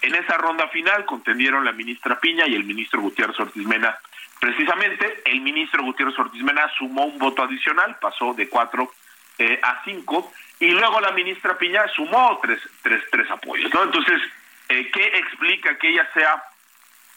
En 0.01 0.15
esa 0.15 0.37
ronda 0.37 0.67
final 0.69 1.05
contendieron 1.05 1.63
la 1.63 1.73
ministra 1.73 2.19
Piña 2.19 2.47
y 2.47 2.55
el 2.55 2.63
ministro 2.63 3.01
Gutiérrez 3.01 3.39
Ortiz 3.39 3.65
Mena. 3.67 3.95
Precisamente, 4.39 5.21
el 5.25 5.41
ministro 5.41 5.83
Gutiérrez 5.83 6.17
Ortiz 6.17 6.41
Mena 6.41 6.67
sumó 6.75 7.05
un 7.05 7.19
voto 7.19 7.43
adicional, 7.43 7.97
pasó 8.01 8.33
de 8.33 8.49
cuatro 8.49 8.91
eh, 9.37 9.59
a 9.61 9.83
cinco, 9.85 10.31
y 10.59 10.69
luego 10.71 10.99
la 10.99 11.11
ministra 11.11 11.55
Piña 11.59 11.87
sumó 11.95 12.39
tres, 12.41 12.59
tres, 12.81 13.03
tres 13.11 13.29
apoyos. 13.29 13.71
¿no? 13.71 13.83
Entonces, 13.83 14.19
¿Qué 14.71 15.05
explica 15.17 15.77
que 15.77 15.89
ella 15.89 16.07
sea 16.13 16.43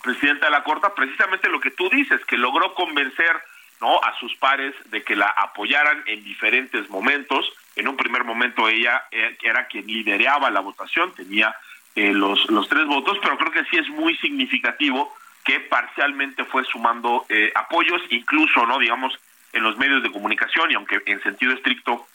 presidenta 0.02 0.46
de 0.46 0.50
la 0.50 0.64
Corte? 0.64 0.88
Precisamente 0.96 1.48
lo 1.48 1.60
que 1.60 1.70
tú 1.70 1.88
dices, 1.88 2.24
que 2.24 2.36
logró 2.36 2.74
convencer 2.74 3.40
¿no? 3.80 4.00
a 4.02 4.18
sus 4.18 4.34
pares 4.36 4.74
de 4.86 5.04
que 5.04 5.14
la 5.14 5.28
apoyaran 5.28 6.02
en 6.06 6.24
diferentes 6.24 6.90
momentos. 6.90 7.52
En 7.76 7.86
un 7.86 7.96
primer 7.96 8.24
momento 8.24 8.68
ella 8.68 9.04
eh, 9.12 9.36
era 9.42 9.66
quien 9.66 9.86
lideraba 9.86 10.50
la 10.50 10.60
votación, 10.60 11.14
tenía 11.14 11.54
eh, 11.94 12.12
los, 12.12 12.50
los 12.50 12.68
tres 12.68 12.86
votos, 12.86 13.18
pero 13.22 13.38
creo 13.38 13.52
que 13.52 13.64
sí 13.66 13.76
es 13.76 13.88
muy 13.88 14.16
significativo 14.16 15.14
que 15.44 15.60
parcialmente 15.60 16.44
fue 16.46 16.64
sumando 16.64 17.26
apoyos, 17.54 18.00
incluso, 18.08 18.64
no 18.64 18.78
digamos, 18.78 19.12
en 19.52 19.62
los 19.62 19.76
medios 19.76 20.02
de 20.02 20.10
comunicación, 20.10 20.70
y 20.70 20.74
aunque 20.74 21.02
en 21.04 21.22
sentido 21.22 21.52
estricto. 21.52 22.06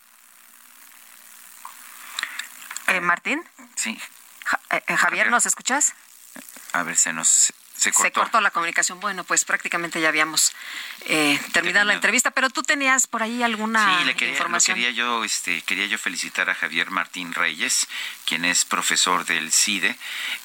Martín. 3.04 3.44
Sí, 3.76 3.92
eh, 3.92 3.96
eh, 4.00 4.19
Javier, 4.98 5.30
¿nos 5.30 5.46
escuchas? 5.46 5.94
A 6.74 6.84
ver, 6.84 6.98
se 6.98 7.14
nos 7.14 7.54
se 7.80 7.92
cortó. 7.92 8.42
la 8.42 8.52
comunicación. 8.52 9.00
Bueno, 9.00 9.24
pues 9.24 9.46
prácticamente 9.46 10.02
ya 10.02 10.10
habíamos 10.10 10.54
eh, 11.06 11.40
terminado 11.54 11.86
la 11.86 11.94
entrevista, 11.94 12.32
pero 12.32 12.50
tú 12.50 12.62
tenías 12.62 13.08
por 13.08 13.24
ahí 13.24 13.42
alguna 13.42 14.00
sí, 14.00 14.06
le 14.06 14.16
quería, 14.16 14.34
información. 14.34 14.76
quería 14.76 14.92
yo, 14.92 15.24
este, 15.24 15.62
quería 15.62 15.86
yo 15.86 15.98
felicitar 15.98 16.50
a 16.50 16.56
Javier 16.56 16.92
Martín 16.92 17.34
Reyes, 17.34 17.88
quien 18.26 18.46
es 18.46 18.66
profesor 18.66 19.26
del 19.26 19.52
CIDE. 19.52 19.96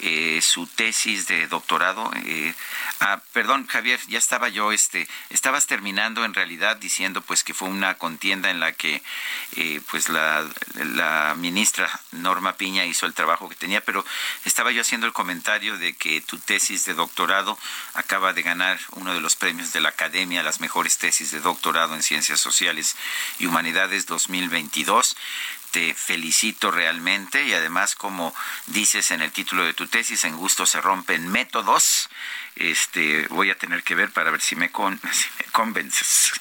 Eh, 0.00 0.40
su 0.42 0.66
tesis 0.66 1.26
de 1.26 1.46
doctorado, 1.48 2.10
eh, 2.24 2.54
ah, 3.00 3.20
perdón, 3.32 3.66
Javier, 3.66 4.00
ya 4.06 4.18
estaba 4.18 4.48
yo, 4.48 4.72
este, 4.72 5.08
estabas 5.30 5.66
terminando 5.66 6.24
en 6.24 6.34
realidad 6.34 6.76
diciendo 6.76 7.20
pues 7.22 7.42
que 7.42 7.54
fue 7.54 7.68
una 7.68 7.94
contienda 7.94 8.50
en 8.50 8.60
la 8.60 8.72
que 8.72 9.02
pues 9.90 10.08
la, 10.08 10.44
la 10.74 11.34
ministra 11.36 11.88
Norma 12.12 12.56
Piña 12.56 12.84
hizo 12.84 13.06
el 13.06 13.14
trabajo 13.14 13.48
que 13.48 13.56
tenía, 13.56 13.80
pero 13.80 14.04
estaba 14.44 14.70
yo 14.70 14.80
haciendo 14.80 15.06
el 15.06 15.12
comentario 15.12 15.78
de 15.78 15.94
que 15.94 16.20
tu 16.20 16.38
tesis 16.38 16.84
de 16.84 16.94
doctorado 16.94 17.23
acaba 17.94 18.32
de 18.32 18.42
ganar 18.42 18.78
uno 18.92 19.14
de 19.14 19.20
los 19.20 19.36
premios 19.36 19.72
de 19.72 19.80
la 19.80 19.90
Academia 19.90 20.42
las 20.42 20.60
mejores 20.60 20.98
tesis 20.98 21.30
de 21.30 21.40
doctorado 21.40 21.94
en 21.94 22.02
Ciencias 22.02 22.40
Sociales 22.40 22.96
y 23.38 23.46
Humanidades 23.46 24.06
2022 24.06 25.16
te 25.74 25.92
felicito 25.92 26.70
realmente 26.70 27.42
y 27.42 27.52
además 27.52 27.96
como 27.96 28.32
dices 28.68 29.10
en 29.10 29.22
el 29.22 29.32
título 29.32 29.64
de 29.64 29.74
tu 29.74 29.88
tesis 29.88 30.24
en 30.24 30.36
gusto 30.36 30.66
se 30.66 30.80
rompen 30.80 31.28
métodos. 31.32 32.08
Este 32.54 33.26
voy 33.30 33.50
a 33.50 33.58
tener 33.58 33.82
que 33.82 33.96
ver 33.96 34.12
para 34.12 34.30
ver 34.30 34.40
si 34.40 34.54
me, 34.54 34.70
con, 34.70 35.00
convences. 35.52 36.32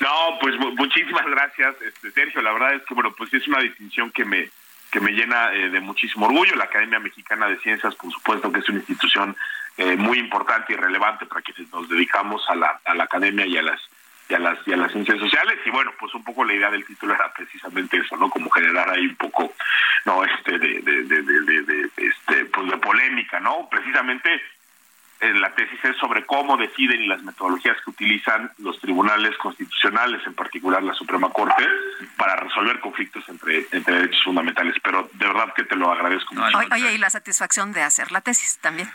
No 0.00 0.38
pues 0.40 0.54
muchísimas 0.58 1.26
gracias 1.26 1.74
este, 1.82 2.10
Sergio. 2.12 2.40
La 2.40 2.54
verdad 2.54 2.74
es 2.74 2.82
que 2.88 2.94
bueno 2.94 3.12
pues 3.12 3.34
es 3.34 3.46
una 3.48 3.60
distinción 3.60 4.10
que 4.12 4.24
me 4.24 4.48
que 4.94 5.00
me 5.00 5.10
llena 5.10 5.52
eh, 5.52 5.70
de 5.70 5.80
muchísimo 5.80 6.26
orgullo. 6.26 6.54
La 6.54 6.64
Academia 6.64 7.00
Mexicana 7.00 7.48
de 7.48 7.58
Ciencias, 7.58 7.96
por 7.96 8.12
supuesto, 8.12 8.52
que 8.52 8.60
es 8.60 8.68
una 8.68 8.78
institución 8.78 9.36
eh, 9.76 9.96
muy 9.96 10.20
importante 10.20 10.72
y 10.72 10.76
relevante 10.76 11.26
para 11.26 11.42
quienes 11.42 11.68
nos 11.72 11.88
dedicamos 11.88 12.48
a 12.48 12.54
la, 12.54 12.80
a 12.84 12.94
la 12.94 13.02
academia 13.02 13.44
y 13.44 13.56
a 13.56 13.62
las 13.62 13.80
y 14.28 14.34
a 14.34 14.38
las 14.38 14.56
y 14.68 14.72
a 14.72 14.76
las 14.76 14.92
ciencias 14.92 15.18
sociales. 15.18 15.58
Y 15.66 15.70
bueno 15.70 15.90
pues 15.98 16.14
un 16.14 16.22
poco 16.22 16.44
la 16.44 16.54
idea 16.54 16.70
del 16.70 16.86
título 16.86 17.12
era 17.12 17.32
precisamente 17.32 17.96
eso 17.96 18.16
no 18.16 18.30
como 18.30 18.48
generar 18.50 18.88
ahí 18.88 19.06
un 19.08 19.16
poco 19.16 19.52
no 20.04 20.24
este 20.24 20.60
de, 20.60 20.80
de, 20.80 21.02
de, 21.02 21.62
de 21.62 21.90
este 21.96 22.44
pues 22.44 22.70
de 22.70 22.76
polémica 22.76 23.40
no 23.40 23.68
precisamente 23.68 24.40
la 25.32 25.54
tesis 25.54 25.78
es 25.84 25.96
sobre 25.96 26.26
cómo 26.26 26.56
deciden 26.56 27.02
y 27.02 27.06
las 27.06 27.22
metodologías 27.22 27.76
que 27.82 27.90
utilizan 27.90 28.50
los 28.58 28.78
tribunales 28.80 29.36
constitucionales, 29.38 30.20
en 30.26 30.34
particular 30.34 30.82
la 30.82 30.94
Suprema 30.94 31.30
Corte, 31.30 31.66
para 32.16 32.36
resolver 32.36 32.80
conflictos 32.80 33.26
entre, 33.28 33.66
entre 33.70 33.94
derechos 33.94 34.22
fundamentales. 34.24 34.74
Pero 34.82 35.08
de 35.12 35.26
verdad 35.26 35.54
que 35.54 35.64
te 35.64 35.76
lo 35.76 35.90
agradezco 35.90 36.34
mucho. 36.34 36.58
Oye, 36.72 36.94
y 36.94 36.98
la 36.98 37.10
satisfacción 37.10 37.72
de 37.72 37.82
hacer 37.82 38.12
la 38.12 38.20
tesis 38.20 38.58
también. 38.58 38.90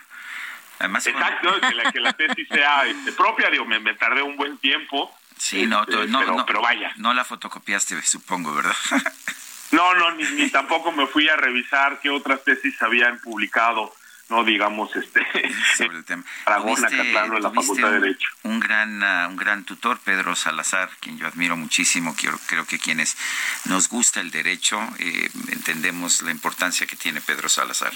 Además, 0.80 1.06
Exacto, 1.08 1.50
que, 1.92 2.00
la, 2.00 2.14
tesis 2.14 2.48
sea 2.48 2.86
este, 2.86 3.12
propia, 3.12 3.50
digo, 3.50 3.66
me, 3.66 3.80
tardé 3.96 4.22
un 4.22 4.38
buen 4.38 4.58
tiempo. 4.60 5.14
Sí, 5.38 5.66
no, 5.66 5.82
este, 5.82 6.08
no, 6.08 6.46
pero, 6.46 6.62
vaya. 6.62 6.92
No 6.96 7.14
la 7.14 7.26
fotocopiaste, 7.26 8.02
supongo, 8.02 8.56
¿verdad? 8.56 8.76
no, 9.72 9.94
no, 9.96 10.12
ni, 10.12 10.24
ni 10.24 10.50
tampoco 10.50 10.94
me 10.94 11.06
fui 11.08 11.28
a 11.28 11.36
revisar 11.36 12.00
qué 12.00 12.10
otras 12.10 12.44
tesis 12.46 12.82
habían 12.82 13.20
publicado 13.20 13.94
no 14.30 14.44
digamos 14.44 14.96
este 14.96 15.26
sobre 15.78 15.98
el 15.98 16.06
tema. 16.06 16.24
en 16.46 17.44
la 17.44 17.52
Facultad 17.52 17.92
de 17.92 18.00
Derecho. 18.00 18.30
Un, 18.44 18.60
gran 18.60 19.04
ah, 19.04 19.28
un 19.30 19.36
gran 19.36 19.64
tutor, 19.66 20.00
Pedro 20.00 20.36
Salazar, 20.36 20.90
quien 21.00 21.18
yo 21.18 21.28
admiro 21.28 21.58
muchísimo, 21.58 22.16
creo, 22.16 22.40
creo 22.48 22.66
que 22.66 22.80
quienes 22.80 23.18
nos 23.66 23.90
gusta 23.90 24.22
el 24.22 24.32
derecho 24.32 24.80
eh, 25.00 25.30
entendemos 25.52 26.22
la 26.22 26.32
importancia 26.32 26.88
que 26.88 26.96
tiene 26.96 27.22
Pedro 27.22 27.50
Salazar. 27.50 27.94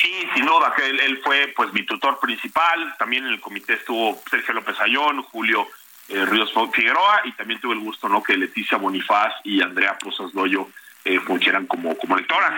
Sí, 0.00 0.26
sin 0.34 0.46
duda, 0.46 0.74
que 0.76 0.86
él, 0.86 1.20
fue 1.22 1.52
pues 1.54 1.72
mi 1.72 1.84
tutor 1.86 2.18
principal, 2.18 2.94
también 2.98 3.24
en 3.24 3.32
el 3.32 3.40
comité 3.40 3.74
estuvo 3.74 4.20
Sergio 4.28 4.54
López 4.54 4.78
Ayón, 4.80 5.22
Julio 5.22 5.68
eh, 6.08 6.24
Ríos 6.26 6.52
Figueroa 6.72 7.22
y 7.24 7.32
también 7.32 7.60
tuve 7.60 7.74
el 7.74 7.80
gusto 7.80 8.08
no 8.08 8.22
que 8.22 8.36
Leticia 8.36 8.78
Bonifaz 8.78 9.34
y 9.44 9.62
Andrea 9.62 9.96
Posas 9.98 10.34
Loyo 10.34 10.68
eh, 11.04 11.20
funcionan 11.20 11.66
como, 11.66 11.96
como 11.96 12.16
lectoras. 12.16 12.52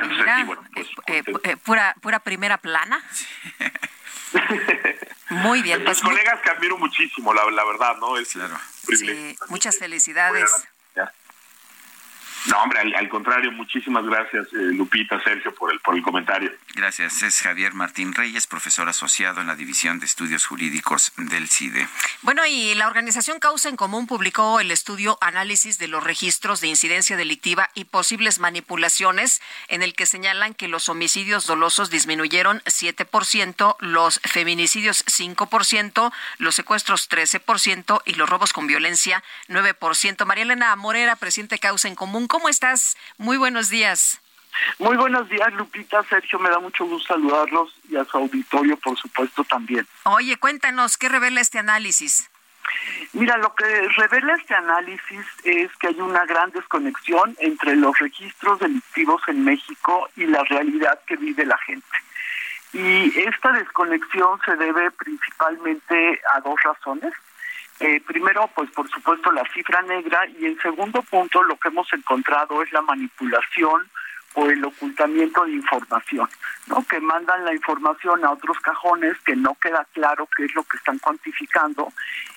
pues, 1.23 1.57
pura, 1.65 1.95
pura 2.01 2.19
primera 2.21 2.59
plana. 2.59 3.03
Muy 5.31 5.63
bien. 5.63 5.83
Pues, 5.85 6.01
colegas 6.01 6.41
que 6.41 6.51
admiro 6.51 6.77
muchísimo, 6.79 7.33
la, 7.33 7.51
la 7.51 7.65
verdad, 7.65 7.97
¿no? 7.99 8.17
Es 8.17 8.33
claro. 8.33 8.59
Sí, 8.89 9.37
muchas 9.49 9.79
felicidades. 9.79 10.51
No, 12.47 12.63
hombre, 12.63 12.81
al, 12.81 13.09
contrario, 13.09 13.51
muchísimas 13.53 14.05
gracias, 14.05 14.47
eh, 14.53 14.73
Lupita, 14.75 15.23
Sergio, 15.23 15.55
por 15.55 15.73
el, 15.73 15.81
por 15.81 15.95
el 15.95 16.03
comentario. 16.03 16.53
Gracias. 16.75 17.23
Es 17.23 17.41
Javier 17.41 17.73
Martín 17.73 18.13
Reyes, 18.13 18.47
profesor 18.47 18.89
asociado 18.89 19.41
en 19.41 19.47
la 19.47 19.55
División 19.55 19.99
de 19.99 20.07
Estudios 20.07 20.45
Jurídicos 20.45 21.13
del 21.17 21.49
CIDE. 21.49 21.89
Bueno, 22.23 22.45
y 22.47 22.75
la 22.75 22.87
organización 22.87 23.39
Causa 23.39 23.69
en 23.69 23.77
Común 23.77 24.07
publicó 24.07 24.61
el 24.61 24.71
estudio 24.71 25.17
Análisis 25.23 25.79
de 25.79 25.89
los 25.89 26.05
registros 26.05 26.61
de 26.61 26.69
incidencia 26.69 27.17
delictiva 27.17 27.71
y 27.75 27.85
posibles 27.85 28.41
manipulaciones, 28.41 29.41
en 29.69 29.83
el 29.83 29.95
que 29.95 30.05
señalan 30.05 30.53
que 30.53 30.69
los 30.69 30.89
homicidios 30.89 31.47
dolosos 31.47 31.89
disminuyeron 31.89 32.61
7%, 32.67 33.77
los 33.81 34.21
feminicidios 34.21 35.05
5%, 35.07 36.13
los 36.39 36.55
secuestros 36.55 37.09
13% 37.09 38.03
y 38.05 38.15
los 38.15 38.29
robos 38.29 38.53
con 38.53 38.67
violencia 38.67 39.23
9%. 39.49 40.27
María 40.27 40.45
Elena 40.45 40.77
Morera, 40.77 41.17
presidente 41.17 41.59
Causa 41.59 41.89
en 41.89 41.95
Común, 41.95 42.27
¿Cómo 42.35 42.49
estás? 42.49 42.97
Muy 43.17 43.37
buenos 43.37 43.69
días. 43.69 44.21
Muy 44.81 44.97
buenos 44.97 45.29
días, 45.29 45.55
Lupita. 45.55 46.03
Sergio, 46.03 46.41
me 46.41 46.51
da 46.51 46.59
mucho 46.59 46.85
gusto 46.85 47.15
saludarlos 47.15 47.73
y 47.89 47.95
a 47.95 48.05
su 48.05 48.17
auditorio, 48.17 48.77
por 48.77 48.99
supuesto, 48.99 49.45
también. 49.45 49.87
Oye, 50.03 50.37
cuéntanos, 50.37 50.99
¿qué 50.99 51.09
revela 51.09 51.41
este 51.41 51.61
análisis? 51.61 52.29
Mira, 53.13 53.37
lo 53.37 53.55
que 53.55 53.89
revela 53.97 54.35
este 54.35 54.53
análisis 54.53 55.25
es 55.45 55.71
que 55.77 55.87
hay 55.87 56.01
una 56.01 56.27
gran 56.27 56.51
desconexión 56.51 57.37
entre 57.39 57.77
los 57.77 57.97
registros 58.01 58.59
delictivos 58.59 59.23
en 59.29 59.45
México 59.45 60.09
y 60.17 60.27
la 60.27 60.43
realidad 60.43 60.99
que 61.07 61.15
vive 61.15 61.47
la 61.47 61.59
gente. 61.59 61.97
Y 62.73 63.17
esta 63.17 63.53
desconexión 63.53 64.41
se 64.45 64.57
debe 64.57 64.91
principalmente 64.91 66.21
a 66.35 66.41
dos 66.41 66.57
razones. 66.65 67.13
Eh, 67.81 68.01
primero, 68.07 68.49
pues 68.55 68.71
por 68.71 68.89
supuesto 68.89 69.33
la 69.33 69.43
cifra 69.53 69.83
negra 69.83 70.27
y 70.39 70.47
en 70.47 70.59
segundo 70.61 71.03
punto 71.03 71.43
lo 71.43 71.57
que 71.57 71.69
hemos 71.69 71.93
encontrado 71.93 72.63
es 72.63 72.73
la 72.73 72.83
manipulación 72.83 73.91
o 74.35 74.49
el 74.49 74.65
ocultamiento 74.65 75.45
de 75.45 75.53
información, 75.53 76.29
¿no? 76.67 76.85
Que 76.87 77.01
mandan 77.01 77.45
la 77.45 77.55
información 77.55 78.25
a 78.25 78.33
otros 78.33 78.59
cajones 78.61 79.17
que 79.21 79.37
no 79.37 79.57
queda 79.61 79.87
claro 79.93 80.29
qué 80.37 80.45
es 80.45 80.55
lo 80.55 80.65
que 80.65 80.77
están 80.77 80.99
cuantificando 80.99 81.93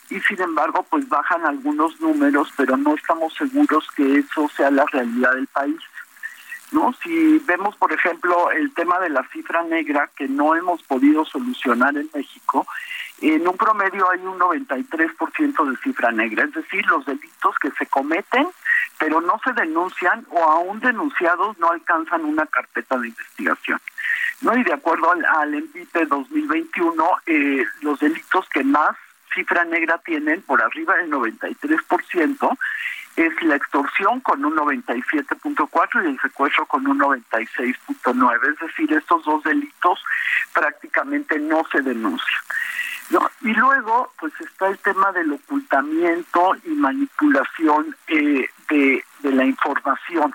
y 0.09 0.19
sin 0.21 0.41
embargo 0.41 0.85
pues 0.89 1.07
bajan 1.09 1.45
algunos 1.45 1.99
números, 1.99 2.51
pero 2.55 2.77
no 2.77 2.95
estamos 2.95 3.33
seguros 3.33 3.87
que 3.95 4.19
eso 4.19 4.49
sea 4.55 4.71
la 4.71 4.85
realidad 4.85 5.33
del 5.33 5.47
país. 5.47 5.79
¿No? 6.69 6.93
Si 7.01 7.39
vemos, 7.45 7.77
por 7.77 7.93
ejemplo, 7.93 8.51
el 8.51 8.73
tema 8.73 8.99
de 8.99 9.09
la 9.09 9.25
cifra 9.29 9.63
negra 9.63 10.09
que 10.17 10.27
no 10.27 10.53
hemos 10.53 10.83
podido 10.83 11.23
solucionar 11.23 11.95
en 11.95 12.09
México, 12.13 12.67
en 13.21 13.47
un 13.47 13.57
promedio 13.57 14.09
hay 14.11 14.19
un 14.19 14.39
93% 14.39 15.69
de 15.69 15.77
cifra 15.77 16.11
negra, 16.11 16.43
es 16.45 16.53
decir, 16.53 16.85
los 16.87 17.05
delitos 17.05 17.55
que 17.59 17.71
se 17.71 17.85
cometen 17.87 18.47
pero 18.97 19.21
no 19.21 19.39
se 19.43 19.53
denuncian 19.53 20.25
o 20.29 20.43
aún 20.43 20.79
denunciados 20.79 21.57
no 21.59 21.69
alcanzan 21.71 22.25
una 22.25 22.45
carpeta 22.45 22.97
de 22.97 23.09
investigación. 23.09 23.79
¿no? 24.41 24.55
Y 24.57 24.63
de 24.63 24.73
acuerdo 24.73 25.11
al, 25.11 25.25
al 25.25 25.69
2021, 26.09 27.05
eh, 27.25 27.65
los 27.81 27.99
delitos 27.99 28.47
que 28.49 28.63
más 28.63 28.95
cifra 29.33 29.65
negra 29.65 29.99
tienen, 29.99 30.41
por 30.41 30.61
arriba 30.61 30.95
del 30.95 31.11
93%, 31.11 32.57
es 33.17 33.41
la 33.43 33.55
extorsión 33.55 34.19
con 34.21 34.45
un 34.45 34.55
97.4 34.55 36.03
y 36.03 36.07
el 36.07 36.19
secuestro 36.19 36.65
con 36.65 36.87
un 36.87 36.99
96.9. 36.99 38.51
Es 38.51 38.59
decir, 38.59 38.93
estos 38.93 39.25
dos 39.25 39.43
delitos 39.43 40.03
prácticamente 40.53 41.39
no 41.39 41.63
se 41.71 41.81
denuncian. 41.81 42.41
¿No? 43.09 43.29
Y 43.41 43.53
luego, 43.53 44.11
pues 44.19 44.33
está 44.41 44.67
el 44.67 44.77
tema 44.79 45.11
del 45.11 45.33
ocultamiento 45.33 46.55
y 46.65 46.69
manipulación 46.69 47.95
eh, 48.07 48.49
de, 48.69 49.03
la 49.23 49.45
información. 49.45 50.33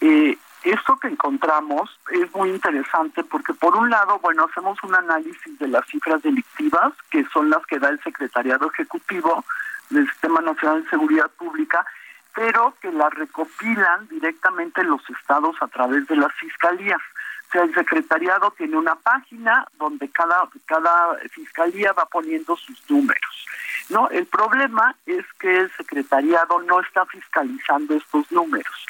Eh, 0.00 0.36
esto 0.62 0.96
que 0.96 1.08
encontramos 1.08 1.90
es 2.10 2.34
muy 2.34 2.50
interesante 2.50 3.22
porque 3.24 3.54
por 3.54 3.76
un 3.76 3.88
lado, 3.88 4.18
bueno, 4.18 4.46
hacemos 4.50 4.78
un 4.82 4.94
análisis 4.94 5.58
de 5.58 5.68
las 5.68 5.86
cifras 5.86 6.22
delictivas, 6.22 6.92
que 7.10 7.24
son 7.32 7.50
las 7.50 7.64
que 7.66 7.78
da 7.78 7.88
el 7.88 8.02
Secretariado 8.02 8.70
Ejecutivo 8.72 9.44
del 9.90 10.08
Sistema 10.08 10.40
Nacional 10.40 10.82
de 10.82 10.90
Seguridad 10.90 11.30
Pública, 11.38 11.86
pero 12.34 12.74
que 12.80 12.90
las 12.90 13.12
recopilan 13.14 14.08
directamente 14.08 14.82
los 14.82 15.00
estados 15.08 15.56
a 15.60 15.68
través 15.68 16.06
de 16.08 16.16
las 16.16 16.32
fiscalías 16.34 17.00
el 17.54 17.74
secretariado 17.74 18.52
tiene 18.56 18.76
una 18.76 18.94
página 18.96 19.66
donde 19.78 20.08
cada, 20.10 20.48
cada 20.66 21.16
fiscalía 21.30 21.92
va 21.92 22.06
poniendo 22.06 22.56
sus 22.56 22.90
números. 22.90 23.46
No, 23.88 24.08
el 24.10 24.26
problema 24.26 24.94
es 25.06 25.24
que 25.38 25.58
el 25.58 25.70
secretariado 25.76 26.60
no 26.62 26.80
está 26.80 27.06
fiscalizando 27.06 27.94
estos 27.94 28.30
números. 28.32 28.86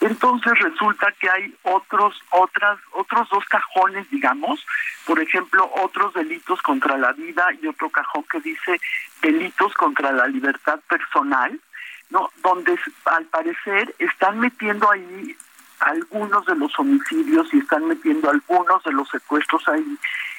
Entonces 0.00 0.58
resulta 0.58 1.12
que 1.20 1.28
hay 1.28 1.54
otros 1.62 2.18
otras 2.30 2.78
otros 2.92 3.28
dos 3.28 3.44
cajones, 3.44 4.08
digamos, 4.10 4.64
por 5.06 5.20
ejemplo, 5.20 5.70
otros 5.82 6.14
delitos 6.14 6.62
contra 6.62 6.96
la 6.96 7.12
vida 7.12 7.46
y 7.60 7.66
otro 7.66 7.90
cajón 7.90 8.24
que 8.30 8.40
dice 8.40 8.80
delitos 9.20 9.74
contra 9.74 10.10
la 10.10 10.26
libertad 10.26 10.80
personal, 10.88 11.60
¿no? 12.08 12.30
Donde 12.42 12.78
al 13.04 13.26
parecer 13.26 13.94
están 13.98 14.40
metiendo 14.40 14.90
ahí 14.90 15.36
algunos 15.80 16.44
de 16.46 16.56
los 16.56 16.78
homicidios 16.78 17.52
y 17.52 17.58
están 17.58 17.86
metiendo 17.86 18.30
algunos 18.30 18.82
de 18.84 18.92
los 18.92 19.08
secuestros 19.08 19.66
ahí. 19.68 19.98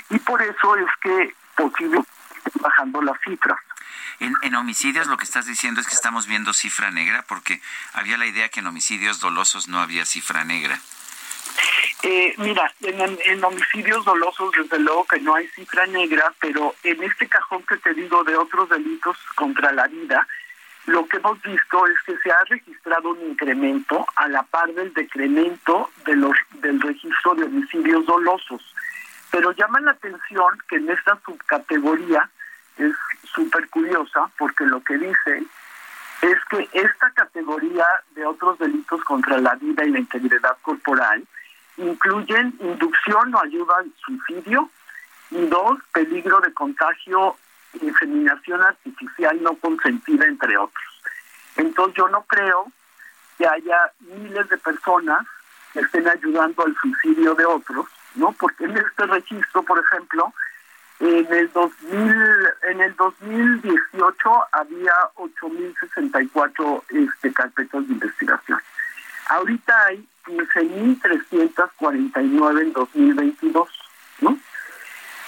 Y 0.10 0.20
por 0.20 0.42
eso 0.42 0.76
es 0.78 0.88
que 1.02 1.36
posible 1.56 2.02
bajando 2.60 3.02
las 3.02 3.20
cifras. 3.22 3.58
En, 4.20 4.34
en, 4.44 4.56
homicidios 4.56 5.08
lo 5.08 5.18
que 5.18 5.24
estás 5.24 5.48
diciendo 5.48 5.82
es 5.82 5.88
que 5.88 5.96
estamos 5.96 6.28
viendo 6.28 6.54
cifra 6.54 6.92
negra, 6.92 7.24
porque 7.28 7.62
había 7.94 8.18
la 8.18 8.28
idea 8.28 8.50
que 8.50 8.60
en 8.60 8.68
homicidios 8.68 9.20
dolosos 9.20 9.68
no 9.68 9.80
había 9.80 10.06
cifra 10.06 10.44
negra. 10.44 10.80
Eh, 12.04 12.34
mira, 12.38 12.72
en, 12.82 13.20
en, 13.26 13.44
homicidios 13.44 14.04
dolosos 14.06 14.52
desde 14.52 14.80
luego 14.80 15.06
que 15.06 15.20
no 15.20 15.36
hay 15.36 15.48
cifra 15.50 15.86
negra, 15.88 16.34
pero 16.40 16.76
en 16.84 17.04
este 17.04 17.28
cajón 17.28 17.64
que 17.64 17.78
te 17.78 17.94
digo 17.94 18.24
de 18.24 18.36
otros 18.36 18.70
delitos 18.70 19.18
contra 19.36 19.72
la 19.72 19.88
vida, 19.88 20.28
lo 20.86 21.06
que 21.08 21.18
hemos 21.18 21.42
visto 21.42 21.88
es 21.88 22.00
que 22.06 22.18
se 22.18 22.32
ha 22.32 22.44
registrado 22.46 23.10
un 23.10 23.22
incremento 23.22 24.06
a 24.16 24.28
la 24.28 24.44
par 24.44 24.74
del 24.74 24.94
decremento 24.94 25.90
de 26.06 26.16
los, 26.16 26.36
del 26.62 26.82
registro 26.82 27.36
de 27.36 27.44
homicidios 27.44 28.06
dolosos. 28.06 28.74
Pero 29.30 29.52
llama 29.52 29.80
la 29.82 29.92
atención 29.92 30.58
que 30.68 30.78
en 30.78 30.90
esta 30.90 31.20
subcategoría 31.26 32.30
es 32.78 32.94
súper 33.24 33.70
curiosa 33.70 34.30
porque 34.38 34.66
lo 34.66 34.84
que 34.84 34.98
dice 34.98 35.44
es 36.22 36.38
que 36.50 36.70
esta 36.74 37.10
categoría 37.12 37.86
de 38.16 38.26
otros 38.26 38.58
delitos 38.60 39.04
contra 39.04 39.38
la 39.38 39.56
vida 39.56 39.86
y 39.86 39.92
la 39.92 40.00
integridad 40.00 40.58
corporal 40.62 41.24
incluyen 41.78 42.54
inducción 42.60 43.34
o 43.34 43.42
ayuda 43.42 43.76
al 43.78 43.92
suicidio 44.06 44.70
y 45.32 45.46
dos, 45.48 45.80
peligro 45.94 46.42
de 46.42 46.54
contagio 46.54 47.38
inseminación 47.80 48.62
artificial 48.62 49.42
no 49.42 49.56
consentida, 49.56 50.26
entre 50.26 50.58
otros. 50.58 51.02
Entonces 51.56 51.96
yo 51.96 52.10
no 52.10 52.24
creo 52.24 52.70
que 53.38 53.48
haya 53.48 53.94
miles 54.00 54.50
de 54.50 54.58
personas 54.58 55.26
que 55.74 55.80
estén 55.80 56.06
ayudando 56.08 56.66
al 56.66 56.76
suicidio 56.76 57.34
de 57.36 57.46
otros, 57.46 57.86
¿no? 58.16 58.32
Porque 58.34 58.66
en 58.66 58.76
este 58.78 59.06
registro, 59.06 59.64
por 59.64 59.80
ejemplo, 59.80 60.34
en 61.00 61.34
el 61.34 61.50
2000, 61.52 62.14
en 62.70 62.82
el 62.82 62.96
2018 62.96 64.46
había 64.52 64.94
8.064 65.16 66.84
este, 66.90 67.34
carpetas 67.34 67.88
de 67.88 67.94
investigación. 67.94 68.60
Ahorita 69.28 69.86
hay 69.86 70.08
15.349 70.26 72.62
en 72.62 72.74
2022, 72.74 73.70
¿no? 74.20 74.38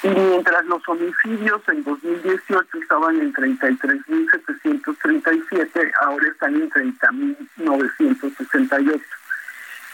Y 0.04 0.10
mientras 0.10 0.66
los 0.66 0.88
homicidios 0.90 1.62
en 1.70 1.82
2018 1.86 2.78
estaban 2.78 3.22
en 3.22 3.34
33.737, 3.34 5.92
ahora 6.02 6.28
están 6.28 6.56
en 6.56 6.70
30.968. 6.70 9.02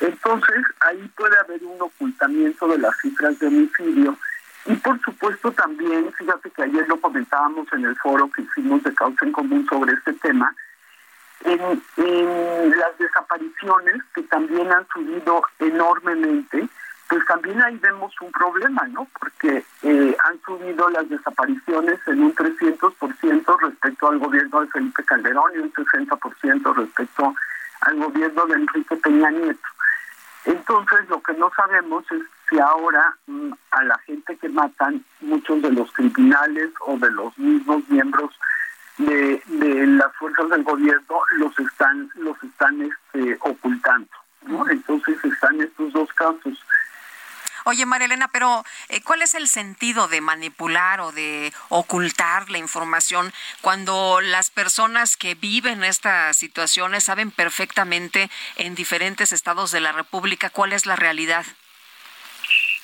Entonces, 0.02 0.65
ahí 0.80 1.07
puede 1.15 1.38
haber 1.38 1.64
un 1.64 1.80
ocultamiento 1.80 2.68
de 2.69 2.80
las 2.80 2.98
cifras 2.98 3.38
de 3.38 3.45
homicidio. 3.48 4.18
Y 4.65 4.73
por 4.77 4.99
supuesto 5.02 5.52
también, 5.52 6.11
fíjate 6.14 6.49
que 6.49 6.64
ayer 6.64 6.88
lo 6.88 6.99
comentábamos 6.99 7.72
en 7.73 7.86
el 7.86 7.95
foro 7.98 8.31
que 8.31 8.41
hicimos 8.41 8.81
de 8.84 8.95
Causa 8.95 9.26
en 9.26 9.31
Común 9.31 9.68
sobre 9.69 9.94
este 9.94 10.14
tema, 10.14 10.56
en, 11.44 11.61
en 11.98 12.72
las 12.77 12.98
desapariciones 12.98 14.02
que 14.15 14.23
también 14.23 14.72
han 14.72 14.88
subido 14.88 15.44
enormemente, 15.60 16.68
pues 17.10 17.26
también 17.26 17.61
ahí 17.64 17.76
vemos 17.77 18.14
un 18.22 18.31
problema, 18.31 18.88
¿no? 18.90 19.07
Porque 19.19 19.65
eh, 19.81 20.18
han 20.23 20.41
subido 20.45 20.90
las 20.90 21.10
desapariciones 21.10 21.99
en 22.06 22.22
un 22.22 22.36
300% 22.36 23.60
respecto 23.61 24.10
al 24.10 24.19
gobierno 24.19 24.61
de 24.61 24.68
Felipe 24.68 25.03
Calderón 25.03 25.52
y 25.56 25.57
un 25.57 25.73
60% 25.73 26.76
respecto 26.76 27.36
al 27.81 27.98
gobierno 27.98 28.45
de 28.45 28.53
Enrique 28.53 28.95
Peña 28.98 29.31
Nieto. 29.31 29.68
Entonces, 30.45 31.10
lo 31.10 31.22
que 31.22 31.34
no 31.34 31.52
sabemos 31.56 32.06
es 32.11 32.22
si 32.48 32.60
ahora 32.60 33.18
mm, 33.26 33.52
a 33.72 33.84
la 33.86 33.98
gente 33.99 34.38
que 34.38 34.49
matan, 34.49 35.03
muchos 35.22 35.64
de 35.64 35.72
los 35.72 35.91
criminales 35.91 36.69
o 36.86 36.95
de 36.98 37.10
los 37.11 37.36
mismos 37.40 37.90
miembros 37.90 38.40
de, 38.99 39.41
de 39.48 39.88
las 39.88 40.15
fuerzas 40.18 40.49
del 40.49 40.64
gobierno 40.64 41.22
los 41.38 41.57
están 41.57 42.11
los 42.15 42.41
están 42.44 42.81
este, 42.81 43.38
ocultando. 43.41 44.10
¿no? 44.45 44.69
Entonces 44.69 45.18
están 45.23 45.60
estos 45.61 45.94
dos 45.94 46.11
casos. 46.14 46.64
Oye, 47.65 47.86
María 47.86 48.06
Elena, 48.06 48.30
pero 48.30 48.64
eh, 48.90 49.02
¿cuál 49.02 49.22
es 49.22 49.36
el 49.36 49.48
sentido 49.48 50.07
de 50.07 50.22
manipular 50.22 51.02
o 51.02 51.11
de 51.11 51.53
ocultar 51.69 52.49
la 52.49 52.57
información 52.57 53.31
cuando 53.61 54.22
las 54.22 54.49
personas 54.49 55.18
que 55.18 55.36
viven 55.36 55.84
estas 55.84 56.38
situaciones 56.38 57.03
saben 57.06 57.31
perfectamente 57.31 58.30
en 58.56 58.76
diferentes 58.76 59.31
estados 59.31 59.72
de 59.72 59.81
la 59.81 59.91
República 59.91 60.49
cuál 60.49 60.73
es 60.73 60.86
la 60.86 60.95
realidad? 60.95 61.45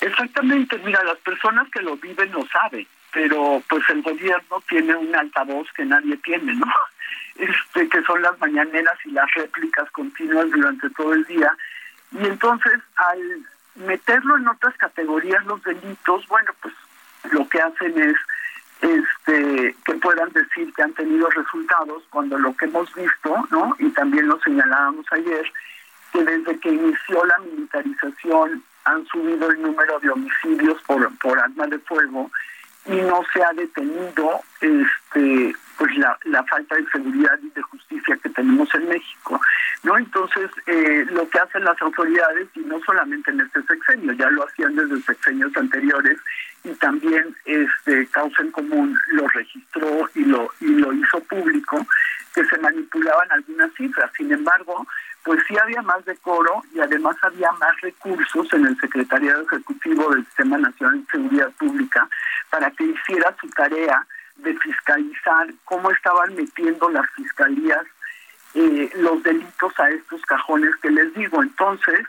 Exactamente, 0.00 0.78
mira, 0.78 1.02
las 1.04 1.18
personas 1.18 1.68
que 1.70 1.80
lo 1.80 1.96
viven 1.96 2.30
lo 2.32 2.46
saben, 2.46 2.86
pero 3.12 3.62
pues 3.68 3.82
el 3.88 4.02
gobierno 4.02 4.62
tiene 4.68 4.94
un 4.94 5.14
altavoz 5.14 5.66
que 5.72 5.84
nadie 5.84 6.16
tiene, 6.18 6.54
¿no? 6.54 6.66
Este, 7.38 7.86
que 7.90 8.02
son 8.04 8.22
las 8.22 8.38
mañaneras 8.40 8.98
y 9.04 9.10
las 9.10 9.30
réplicas 9.34 9.90
continuas 9.90 10.50
durante 10.50 10.88
todo 10.88 11.12
el 11.12 11.22
día. 11.26 11.54
Y 12.12 12.24
entonces, 12.24 12.80
al 12.96 13.46
meterlo 13.76 14.36
en 14.36 14.48
otras 14.48 14.76
categorías 14.76 15.44
los 15.46 15.62
delitos, 15.62 16.26
bueno, 16.28 16.52
pues 16.60 16.74
lo 17.32 17.48
que 17.48 17.60
hacen 17.60 18.00
es 18.00 18.16
este 18.80 19.74
que 19.84 19.94
puedan 19.94 20.30
decir 20.32 20.72
que 20.74 20.82
han 20.82 20.92
tenido 20.92 21.28
resultados 21.30 22.02
cuando 22.10 22.38
lo 22.38 22.54
que 22.56 22.66
hemos 22.66 22.92
visto, 22.94 23.46
¿no? 23.50 23.74
Y 23.78 23.88
también 23.90 24.28
lo 24.28 24.38
señalábamos 24.40 25.06
ayer, 25.12 25.50
que 26.12 26.22
desde 26.22 26.58
que 26.60 26.70
inició 26.70 27.24
la 27.24 27.38
militarización 27.38 28.62
han 28.84 29.06
subido 29.06 29.50
el 29.50 29.62
número 29.62 29.98
de 30.00 30.10
homicidios 30.10 30.80
por, 30.82 31.18
por 31.18 31.38
arma 31.38 31.66
de 31.66 31.78
fuego 31.80 32.30
y 32.88 32.96
no 32.96 33.22
se 33.32 33.42
ha 33.42 33.52
detenido 33.52 34.40
este 34.60 35.54
pues 35.78 35.94
la, 35.98 36.18
la 36.24 36.42
falta 36.44 36.74
de 36.74 36.86
seguridad 36.86 37.38
y 37.42 37.50
de 37.50 37.62
justicia 37.62 38.16
que 38.22 38.30
tenemos 38.30 38.72
en 38.74 38.88
México 38.88 39.40
no 39.82 39.96
entonces 39.98 40.50
eh, 40.66 41.04
lo 41.10 41.28
que 41.28 41.38
hacen 41.38 41.64
las 41.64 41.80
autoridades 41.82 42.48
y 42.54 42.60
no 42.60 42.80
solamente 42.80 43.30
en 43.30 43.40
este 43.40 43.62
sexenio 43.62 44.12
ya 44.12 44.30
lo 44.30 44.44
hacían 44.46 44.74
desde 44.74 45.02
sexenios 45.02 45.54
anteriores 45.56 46.18
y 46.64 46.70
también 46.74 47.36
este 47.44 48.06
causa 48.08 48.42
en 48.42 48.50
común 48.52 48.98
lo 49.08 49.28
registró 49.28 50.08
y 50.14 50.24
lo 50.24 50.50
y 50.60 50.66
lo 50.66 50.92
hizo 50.92 51.20
público 51.24 51.86
que 52.36 52.44
se 52.44 52.58
manipulaban 52.58 53.32
algunas 53.32 53.72
cifras 53.74 54.10
sin 54.16 54.30
embargo 54.30 54.86
pues 55.24 55.40
sí 55.48 55.56
había 55.58 55.82
más 55.82 56.04
decoro 56.04 56.62
y 56.72 56.78
además 56.78 57.16
había 57.22 57.50
más 57.52 57.80
recursos 57.80 58.46
en 58.52 58.66
el 58.66 58.78
Secretariado 58.78 59.42
Ejecutivo 59.42 60.10
del 60.10 60.24
Sistema 60.26 60.56
Nacional 60.56 61.00
de 61.00 61.10
Seguridad 61.10 61.50
Pública 61.58 62.08
para 62.48 62.70
que 62.70 62.84
hiciera 62.84 63.34
su 63.40 63.48
tarea 63.50 64.06
de 64.36 64.54
fiscalizar 64.58 65.48
cómo 65.64 65.90
estaban 65.90 66.36
metiendo 66.36 66.88
las 66.90 67.10
fiscalías 67.16 67.84
eh, 68.54 68.90
los 68.96 69.22
delitos 69.22 69.78
a 69.78 69.90
estos 69.90 70.22
cajones 70.22 70.74
que 70.76 70.90
les 70.90 71.12
digo. 71.14 71.42
Entonces, 71.42 72.06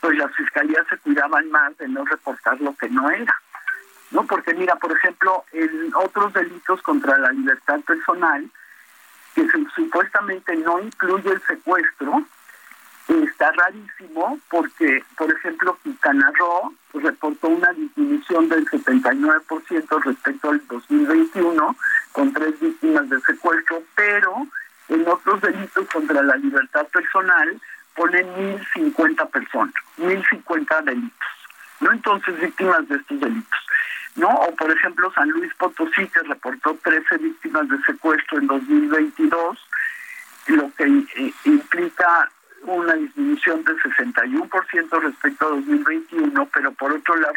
pues 0.00 0.16
las 0.18 0.32
fiscalías 0.36 0.86
se 0.88 0.98
cuidaban 0.98 1.50
más 1.50 1.76
de 1.78 1.88
no 1.88 2.04
reportar 2.04 2.60
lo 2.60 2.74
que 2.76 2.88
no 2.90 3.10
era. 3.10 3.34
¿No? 4.10 4.26
Porque 4.26 4.54
mira, 4.54 4.76
por 4.76 4.92
ejemplo, 4.92 5.44
en 5.52 5.92
otros 5.94 6.32
delitos 6.32 6.82
contra 6.82 7.16
la 7.18 7.32
libertad 7.32 7.80
personal, 7.80 8.48
que 9.34 9.46
supuestamente 9.74 10.56
no 10.56 10.80
incluye 10.80 11.30
el 11.30 11.42
secuestro, 11.42 12.24
está 13.40 13.50
rarísimo 13.52 14.38
porque, 14.48 15.02
por 15.16 15.30
ejemplo, 15.30 15.78
Quintana 15.82 16.30
Roo 16.38 16.74
reportó 16.94 17.48
una 17.48 17.72
disminución 17.72 18.48
del 18.48 18.66
79% 18.66 20.02
respecto 20.04 20.50
al 20.50 20.66
2021 20.68 21.76
con 22.12 22.32
tres 22.32 22.60
víctimas 22.60 23.08
de 23.08 23.20
secuestro, 23.22 23.82
pero 23.94 24.46
en 24.88 25.08
otros 25.08 25.40
delitos 25.40 25.88
contra 25.88 26.22
la 26.22 26.36
libertad 26.36 26.86
personal 26.88 27.60
ponen 27.94 28.26
1.050 28.74 29.30
personas, 29.30 29.74
1.050 29.98 30.84
delitos, 30.84 31.28
¿no? 31.80 31.92
Entonces, 31.92 32.40
víctimas 32.40 32.88
de 32.88 32.96
estos 32.96 33.20
delitos. 33.20 33.60
¿No? 34.16 34.28
O 34.28 34.54
por 34.56 34.70
ejemplo 34.70 35.12
San 35.12 35.30
Luis 35.30 35.52
Potosí 35.54 36.06
que 36.08 36.20
reportó 36.20 36.76
13 36.82 37.18
víctimas 37.18 37.68
de 37.68 37.80
secuestro 37.82 38.38
en 38.38 38.46
2022, 38.46 39.58
lo 40.48 40.70
que 40.74 40.84
eh, 40.84 41.32
implica 41.44 42.30
una 42.62 42.94
disminución 42.94 43.64
del 43.64 43.76
61% 43.82 45.00
respecto 45.00 45.46
a 45.46 45.50
2021, 45.50 46.46
pero 46.52 46.72
por 46.72 46.92
otro 46.92 47.16
lado 47.16 47.34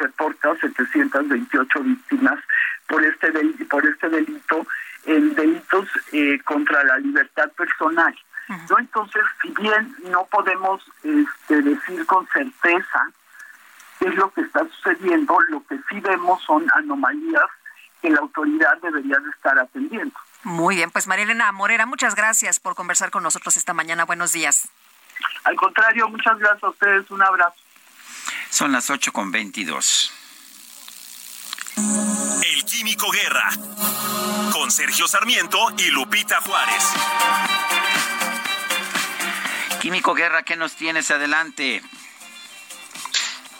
reporta 0.00 0.56
728 0.56 1.80
víctimas 1.80 2.38
por 2.86 3.04
este 3.04 3.30
delito, 3.30 3.64
por 3.68 3.86
este 3.86 4.08
delito 4.08 4.66
en 5.04 5.34
delitos 5.34 5.88
eh, 6.12 6.38
contra 6.44 6.82
la 6.84 6.98
libertad 6.98 7.50
personal. 7.52 8.14
¿no? 8.48 8.78
Entonces, 8.78 9.22
si 9.40 9.50
bien 9.60 9.94
no 10.10 10.26
podemos 10.26 10.84
este, 11.02 11.62
decir 11.62 12.04
con 12.06 12.26
certeza 12.28 13.10
qué 14.02 14.08
es 14.08 14.14
lo 14.16 14.32
que 14.32 14.40
está 14.40 14.66
sucediendo, 14.76 15.38
lo 15.48 15.64
que 15.66 15.76
sí 15.88 16.00
vemos 16.00 16.42
son 16.44 16.66
anomalías 16.74 17.44
que 18.00 18.10
la 18.10 18.18
autoridad 18.18 18.76
debería 18.82 19.16
de 19.18 19.30
estar 19.30 19.56
atendiendo. 19.58 20.14
Muy 20.42 20.74
bien, 20.74 20.90
pues 20.90 21.06
María 21.06 21.24
Elena 21.24 21.52
Morera, 21.52 21.86
muchas 21.86 22.16
gracias 22.16 22.58
por 22.58 22.74
conversar 22.74 23.12
con 23.12 23.22
nosotros 23.22 23.56
esta 23.56 23.74
mañana. 23.74 24.04
Buenos 24.04 24.32
días. 24.32 24.68
Al 25.44 25.54
contrario, 25.54 26.08
muchas 26.08 26.36
gracias 26.38 26.64
a 26.64 26.70
ustedes. 26.70 27.08
Un 27.12 27.22
abrazo. 27.22 27.54
Son 28.50 28.72
las 28.72 28.90
8 28.90 29.12
con 29.12 29.30
22. 29.30 30.12
El 31.76 32.64
Químico 32.64 33.08
Guerra. 33.12 33.50
Con 34.52 34.72
Sergio 34.72 35.06
Sarmiento 35.06 35.58
y 35.78 35.90
Lupita 35.90 36.40
Juárez. 36.40 36.92
Químico 39.80 40.12
Guerra, 40.14 40.42
¿qué 40.42 40.56
nos 40.56 40.74
tienes 40.74 41.10
adelante? 41.12 41.82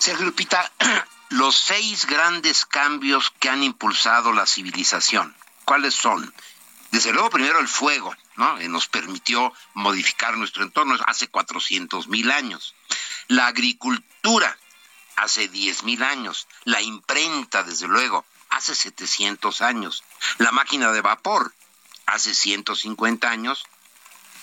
Sergio 0.03 0.25
Lupita, 0.25 0.69
los 1.29 1.57
seis 1.57 2.07
grandes 2.07 2.67
cambios 2.67 3.33
que 3.39 3.49
han 3.49 3.63
impulsado 3.63 4.33
la 4.33 4.49
civilización. 4.49 5.33
¿Cuáles 5.65 5.95
son? 5.95 6.35
Desde 6.91 7.13
luego, 7.13 7.31
primero 7.31 7.61
el 7.61 7.69
fuego, 7.69 8.13
¿no? 8.35 8.57
Que 8.57 8.69
nos 8.69 8.89
permitió 8.89 9.53
modificar 9.75 10.37
nuestro 10.37 10.65
entorno 10.65 10.97
hace 11.07 11.29
400 11.29 12.09
mil 12.09 12.33
años. 12.33 12.75
La 13.29 13.47
agricultura, 13.47 14.59
hace 15.15 15.47
10 15.47 15.85
mil 15.85 16.03
años. 16.03 16.49
La 16.65 16.83
imprenta, 16.83 17.63
desde 17.63 17.87
luego, 17.87 18.27
hace 18.51 18.75
700 18.75 19.63
años. 19.63 20.03
La 20.39 20.51
máquina 20.51 20.91
de 20.91 21.01
vapor, 21.01 21.55
hace 22.07 22.35
150 22.35 23.31
años. 23.31 23.67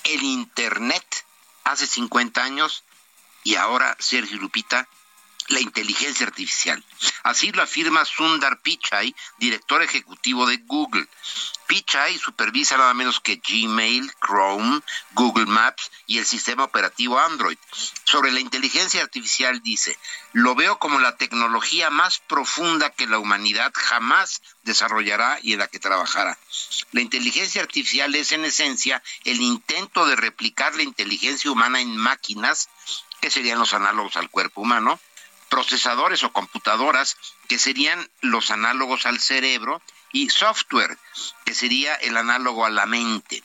El 0.06 0.24
Internet, 0.24 1.26
hace 1.66 1.86
50 1.86 2.42
años. 2.42 2.86
Y 3.44 3.56
ahora, 3.56 3.98
Sergio 4.00 4.38
Lupita, 4.38 4.88
la 5.50 5.60
inteligencia 5.60 6.26
artificial. 6.26 6.84
Así 7.24 7.52
lo 7.52 7.62
afirma 7.62 8.06
Sundar 8.06 8.62
Pichai, 8.62 9.14
director 9.38 9.82
ejecutivo 9.82 10.46
de 10.46 10.58
Google. 10.58 11.08
Pichai 11.68 12.18
supervisa 12.18 12.78
nada 12.78 12.94
menos 12.94 13.20
que 13.20 13.42
Gmail, 13.48 14.12
Chrome, 14.20 14.82
Google 15.14 15.46
Maps 15.46 15.92
y 16.08 16.18
el 16.18 16.26
sistema 16.26 16.64
operativo 16.64 17.20
Android. 17.20 17.58
Sobre 18.04 18.32
la 18.32 18.40
inteligencia 18.40 19.02
artificial 19.02 19.62
dice, 19.62 19.98
lo 20.34 20.56
veo 20.56 20.80
como 20.80 21.00
la 21.00 21.18
tecnología 21.18 21.90
más 21.90 22.20
profunda 22.20 22.90
que 22.90 23.08
la 23.08 23.20
humanidad 23.20 23.72
jamás 23.76 24.42
desarrollará 24.64 25.40
y 25.42 25.54
en 25.54 25.60
la 25.60 25.68
que 25.68 25.80
trabajará. 25.80 26.38
La 26.92 27.02
inteligencia 27.02 27.62
artificial 27.62 28.14
es 28.16 28.32
en 28.32 28.46
esencia 28.46 29.02
el 29.26 29.42
intento 29.42 30.06
de 30.06 30.16
replicar 30.16 30.76
la 30.76 30.84
inteligencia 30.84 31.52
humana 31.52 31.82
en 31.82 31.96
máquinas, 31.96 32.70
que 33.22 33.30
serían 33.30 33.60
los 33.60 33.74
análogos 33.74 34.16
al 34.16 34.30
cuerpo 34.30 34.62
humano, 34.62 35.00
procesadores 35.50 36.24
o 36.24 36.32
computadoras, 36.32 37.18
que 37.48 37.60
serían 37.60 38.10
los 38.22 38.52
análogos 38.52 39.06
al 39.06 39.20
cerebro, 39.20 39.82
y 40.12 40.30
software, 40.30 40.98
que 41.46 41.54
sería 41.54 41.96
el 41.96 42.18
análogo 42.18 42.66
a 42.66 42.70
la 42.70 42.86
mente. 42.86 43.44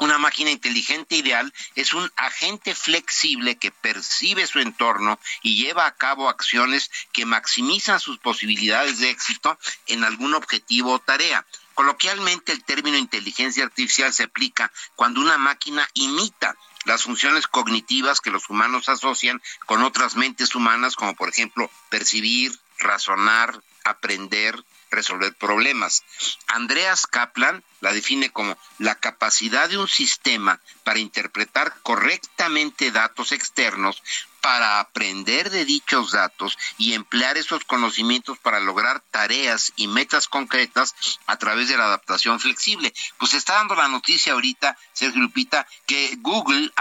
Una 0.00 0.18
máquina 0.18 0.50
inteligente 0.50 1.16
ideal 1.16 1.52
es 1.74 1.92
un 1.92 2.08
agente 2.16 2.74
flexible 2.74 3.56
que 3.56 3.72
percibe 3.72 4.46
su 4.46 4.60
entorno 4.60 5.18
y 5.42 5.56
lleva 5.56 5.86
a 5.86 5.96
cabo 5.96 6.28
acciones 6.28 6.90
que 7.12 7.26
maximizan 7.26 7.98
sus 7.98 8.18
posibilidades 8.18 9.00
de 9.00 9.10
éxito 9.10 9.58
en 9.88 10.04
algún 10.04 10.34
objetivo 10.34 10.92
o 10.92 10.98
tarea. 11.00 11.44
Coloquialmente 11.78 12.50
el 12.50 12.64
término 12.64 12.98
inteligencia 12.98 13.62
artificial 13.62 14.12
se 14.12 14.24
aplica 14.24 14.72
cuando 14.96 15.20
una 15.20 15.38
máquina 15.38 15.88
imita 15.94 16.56
las 16.86 17.04
funciones 17.04 17.46
cognitivas 17.46 18.20
que 18.20 18.32
los 18.32 18.50
humanos 18.50 18.88
asocian 18.88 19.40
con 19.64 19.84
otras 19.84 20.16
mentes 20.16 20.56
humanas, 20.56 20.96
como 20.96 21.14
por 21.14 21.28
ejemplo 21.28 21.70
percibir, 21.88 22.58
razonar, 22.80 23.62
aprender, 23.84 24.60
resolver 24.90 25.34
problemas. 25.34 26.04
Andreas 26.48 27.06
Kaplan 27.06 27.62
la 27.80 27.92
define 27.92 28.30
como 28.30 28.56
la 28.78 28.96
capacidad 28.96 29.68
de 29.68 29.78
un 29.78 29.88
sistema 29.88 30.60
para 30.84 30.98
interpretar 30.98 31.74
correctamente 31.82 32.90
datos 32.90 33.32
externos, 33.32 34.02
para 34.40 34.80
aprender 34.80 35.50
de 35.50 35.64
dichos 35.64 36.12
datos 36.12 36.56
y 36.76 36.94
emplear 36.94 37.36
esos 37.36 37.64
conocimientos 37.64 38.38
para 38.38 38.60
lograr 38.60 39.00
tareas 39.10 39.72
y 39.76 39.88
metas 39.88 40.28
concretas 40.28 40.94
a 41.26 41.36
través 41.36 41.68
de 41.68 41.76
la 41.76 41.84
adaptación 41.84 42.40
flexible. 42.40 42.92
Pues 43.18 43.34
está 43.34 43.54
dando 43.54 43.74
la 43.74 43.88
noticia 43.88 44.32
ahorita, 44.32 44.76
Sergio 44.92 45.22
Lupita, 45.22 45.66
que 45.86 46.16
Google 46.20 46.72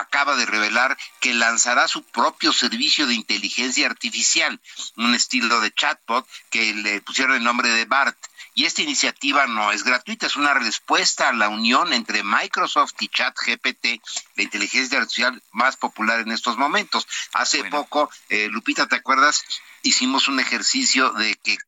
acaba 0.00 0.36
de 0.36 0.46
revelar 0.46 0.96
que 1.20 1.34
lanzará 1.34 1.88
su 1.88 2.02
propio 2.02 2.52
servicio 2.52 3.06
de 3.06 3.14
inteligencia 3.14 3.86
artificial, 3.86 4.60
un 4.96 5.14
estilo 5.14 5.60
de 5.60 5.72
chatbot 5.72 6.26
que 6.50 6.74
le 6.74 7.00
pusieron 7.00 7.36
el 7.36 7.44
nombre 7.44 7.68
de 7.68 7.84
BART. 7.84 8.16
Y 8.54 8.64
esta 8.64 8.82
iniciativa 8.82 9.46
no 9.46 9.70
es 9.72 9.84
gratuita, 9.84 10.26
es 10.26 10.36
una 10.36 10.54
respuesta 10.54 11.28
a 11.28 11.32
la 11.32 11.48
unión 11.48 11.92
entre 11.92 12.24
Microsoft 12.24 12.94
y 13.00 13.08
ChatGPT, 13.08 14.02
la 14.34 14.42
inteligencia 14.42 14.98
artificial 14.98 15.40
más 15.52 15.76
popular 15.76 16.20
en 16.20 16.32
estos 16.32 16.56
momentos. 16.56 17.06
Hace 17.32 17.64
poco, 17.64 18.10
eh, 18.28 18.48
Lupita, 18.50 18.86
¿te 18.86 18.96
acuerdas? 18.96 19.44
Hicimos 19.82 20.28
un 20.28 20.40
ejercicio 20.40 21.12
de 21.12 21.36
que 21.36 21.58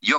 yo 0.00 0.18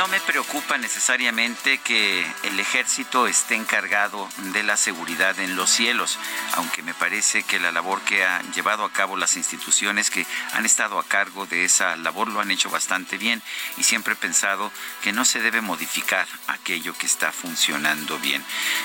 No 0.00 0.08
me 0.08 0.20
preocupa 0.20 0.78
necesariamente 0.78 1.76
que 1.76 2.26
el 2.44 2.58
ejército 2.58 3.26
esté 3.26 3.54
encargado 3.54 4.30
de 4.54 4.62
la 4.62 4.78
seguridad 4.78 5.38
en 5.38 5.56
los 5.56 5.68
cielos, 5.68 6.18
aunque 6.54 6.82
me 6.82 6.94
parece 6.94 7.42
que 7.42 7.60
la 7.60 7.70
labor 7.70 8.00
que 8.00 8.24
han 8.24 8.50
llevado 8.54 8.86
a 8.86 8.92
cabo 8.94 9.18
las 9.18 9.36
instituciones 9.36 10.08
que 10.08 10.24
han 10.54 10.64
estado 10.64 10.98
a 10.98 11.04
cargo 11.04 11.44
de 11.44 11.66
esa 11.66 11.96
labor 11.96 12.28
lo 12.28 12.40
han 12.40 12.50
hecho 12.50 12.70
bastante 12.70 13.18
bien 13.18 13.42
y 13.76 13.82
siempre 13.82 14.14
he 14.14 14.16
pensado 14.16 14.72
que 15.02 15.12
no 15.12 15.26
se 15.26 15.42
debe 15.42 15.60
modificar 15.60 16.26
aquello 16.46 16.96
que 16.96 17.04
está 17.04 17.30
funcionando 17.30 18.18
bien. 18.20 18.42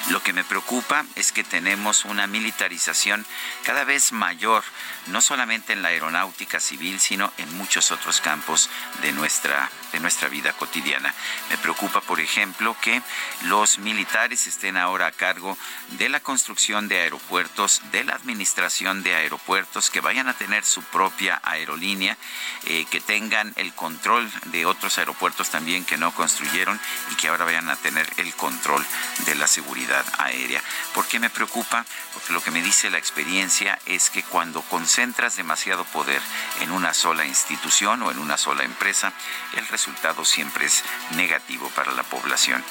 Lo 0.10 0.22
que 0.22 0.34
me 0.34 0.44
preocupa 0.44 1.06
es 1.16 1.32
que 1.32 1.46
tenemos 1.46 2.04
una 2.04 2.28
militarización 2.28 3.26
cada 3.64 3.86
vez 3.86 4.12
mayor, 4.12 4.66
no 5.08 5.22
solamente 5.22 5.72
en 5.72 5.82
la 5.82 5.90
aeronáutica 5.90 6.60
civil, 6.60 7.00
sino 7.00 7.32
en 7.38 7.58
muchos 7.58 7.92
otros 7.92 8.20
campos 8.20 8.70
de 9.02 9.14
nuestra, 9.14 9.70
de 9.94 10.02
nuestra 10.02 10.28
vida 10.28 10.52
cotidiana. 10.52 11.05
Me 11.50 11.58
preocupa, 11.58 12.02
por 12.02 12.20
ejemplo, 12.20 12.76
que 12.82 13.02
los 13.44 13.80
militares 13.80 14.48
estén 14.48 14.78
ahora 14.78 15.08
a 15.08 15.12
cargo 15.12 15.58
de 15.92 16.10
la 16.10 16.20
construcción 16.20 16.88
de 16.88 17.02
aeropuertos, 17.02 17.82
de 17.92 18.04
la 18.04 18.14
administración 18.14 19.04
de 19.04 19.16
aeropuertos, 19.16 19.90
que 19.90 20.02
vayan 20.02 20.28
a 20.28 20.34
tener 20.34 20.64
su 20.64 20.82
propia 20.84 21.40
aerolínea, 21.44 22.18
eh, 22.66 22.86
que 22.90 23.02
tengan 23.02 23.54
el 23.56 23.74
control 23.74 24.32
de 24.46 24.66
otros 24.66 24.98
aeropuertos 24.98 25.50
también 25.50 25.86
que 25.86 25.98
no 25.98 26.14
construyeron 26.14 26.80
y 27.12 27.16
que 27.16 27.28
ahora 27.28 27.46
vayan 27.46 27.70
a 27.70 27.76
tener 27.76 28.08
el 28.18 28.34
control 28.36 28.86
de 29.26 29.36
la 29.36 29.48
seguridad 29.48 30.06
aérea. 30.18 30.62
¿Por 30.94 31.08
qué 31.08 31.20
me 31.20 31.30
preocupa? 31.30 31.86
Porque 32.14 32.34
lo 32.34 32.42
que 32.42 32.52
me 32.52 32.62
dice 32.62 32.90
la 32.90 32.98
experiencia 32.98 33.80
es 33.86 34.10
que 34.10 34.24
cuando 34.24 34.62
concentras 34.64 35.36
demasiado 35.36 35.86
poder 35.86 36.22
en 36.62 36.72
una 36.72 36.94
sola 36.94 37.26
institución 37.26 38.02
o 38.02 38.12
en 38.12 38.20
una 38.20 38.38
sola 38.38 38.64
empresa, 38.64 39.14
el 39.54 39.68
resultado 39.68 40.26
siempre 40.26 40.66
es 40.66 40.84
negativo 41.12 41.70
para 41.70 41.92
la 41.92 42.04
población. 42.04 42.64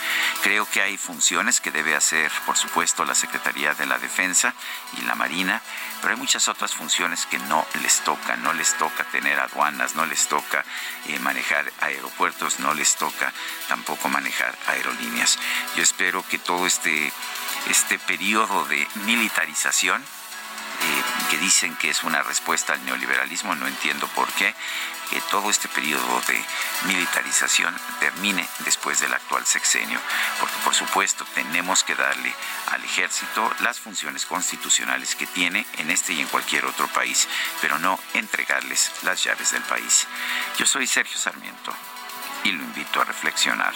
Creo 0.43 0.69
que 0.71 0.83
hay 0.83 0.97
funciones 0.97 1.61
que 1.61 1.71
debe 1.71 1.95
hacer, 1.95 2.31
por 2.47 2.57
supuesto, 2.57 3.05
la 3.05 3.15
Secretaría 3.15 3.75
de 3.75 3.87
la 3.87 3.99
Defensa 3.99 4.55
y 4.99 5.03
la 5.03 5.15
Marina, 5.15 5.61
pero 6.01 6.15
hay 6.15 6.21
muchas 6.21 6.49
otras 6.49 6.75
funciones 6.75 7.27
que 7.27 7.39
no 7.39 7.67
les 7.83 8.01
toca, 8.01 8.37
no 8.37 8.53
les 8.53 8.77
toca 8.77 9.05
tener 9.05 9.39
aduanas, 9.41 9.95
no 9.95 10.07
les 10.07 10.29
toca 10.29 10.65
eh, 11.07 11.19
manejar 11.21 11.73
aeropuertos, 11.81 12.61
no 12.61 12.75
les 12.75 12.97
toca 12.97 13.33
tampoco 13.69 14.09
manejar 14.09 14.57
aerolíneas. 14.67 15.39
Yo 15.77 15.83
espero 15.83 16.25
que 16.29 16.39
todo 16.39 16.67
este, 16.67 17.13
este 17.71 17.99
periodo 17.99 18.65
de 18.67 18.87
militarización, 19.07 20.03
eh, 20.03 21.03
que 21.31 21.39
dicen 21.39 21.77
que 21.77 21.89
es 21.89 22.05
una 22.05 22.23
respuesta 22.23 22.75
al 22.75 22.85
neoliberalismo, 22.85 23.55
no 23.55 23.67
entiendo 23.67 24.07
por 24.09 24.31
qué, 24.33 24.55
que 25.15 25.21
todo 25.31 25.49
este 25.49 25.69
periodo 25.69 26.21
de 26.27 26.45
militarización 26.89 27.73
termine 28.01 28.49
después 28.65 28.99
del 28.99 29.15
actual 29.15 29.47
sexenio, 29.47 30.01
porque 30.41 30.57
por 30.65 30.75
supuesto 30.75 31.25
tenemos 31.37 31.85
que 31.85 31.95
darle 31.95 32.35
al 32.73 32.83
ejército 32.83 33.49
las 33.61 33.79
funciones 33.79 34.27
constitucionales 34.27 35.15
que 35.15 35.29
tiene 35.29 35.65
en 35.79 35.93
este 35.93 36.15
y 36.15 36.21
en 36.21 36.27
cualquier 36.27 36.67
otro 36.67 36.89
país, 36.89 37.29
pero 37.61 37.79
no 37.79 37.97
entregarles 38.15 38.91
las 39.05 39.23
llaves 39.23 39.53
del 39.53 39.63
país. 39.63 40.09
Yo 40.59 40.67
soy 40.67 40.89
Sergio 40.89 41.17
Sarmiento 41.17 41.73
y 42.43 42.51
lo 42.51 42.65
invito 42.65 43.01
a 43.01 43.05
reflexionar. 43.05 43.73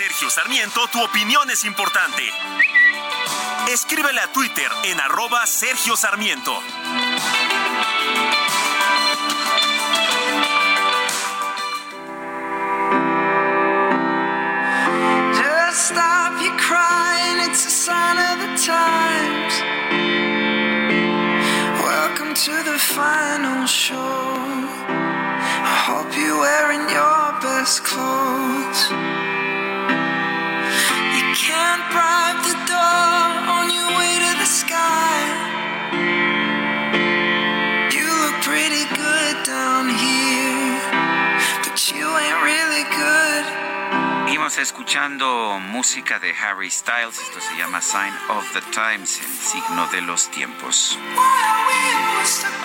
Sergio 0.00 0.30
Sarmiento, 0.30 0.88
tu 0.88 1.04
opinión 1.04 1.50
es 1.50 1.62
importante. 1.62 2.22
Escríbele 3.68 4.18
a 4.18 4.32
Twitter 4.32 4.70
en 4.84 4.98
arroba 4.98 5.46
Sergio 5.46 5.94
Sarmiento. 5.94 6.58
Just 15.34 15.90
stop 15.90 16.32
your 16.40 16.56
crying, 16.56 17.50
it's 17.50 17.66
a 17.66 17.70
sign 17.70 18.16
of 18.16 18.40
the 18.40 18.56
times. 18.56 19.62
Welcome 21.84 22.32
to 22.32 22.62
the 22.64 22.78
final 22.78 23.66
show. 23.66 23.98
I 24.88 25.84
hope 25.86 26.16
you're 26.16 26.40
wearing 26.40 26.88
your 26.88 27.38
best 27.42 27.84
clothes. 27.84 29.39
and 31.72 31.82
private. 31.92 32.39
Seguimos 44.50 44.68
escuchando 44.68 45.60
música 45.60 46.18
de 46.18 46.34
Harry 46.36 46.70
Styles, 46.70 47.18
esto 47.18 47.40
se 47.40 47.56
llama 47.56 47.80
Sign 47.80 48.12
of 48.30 48.52
the 48.52 48.60
Times, 48.72 49.20
el 49.20 49.28
signo 49.28 49.86
de 49.88 50.00
los 50.02 50.28
tiempos. 50.30 50.98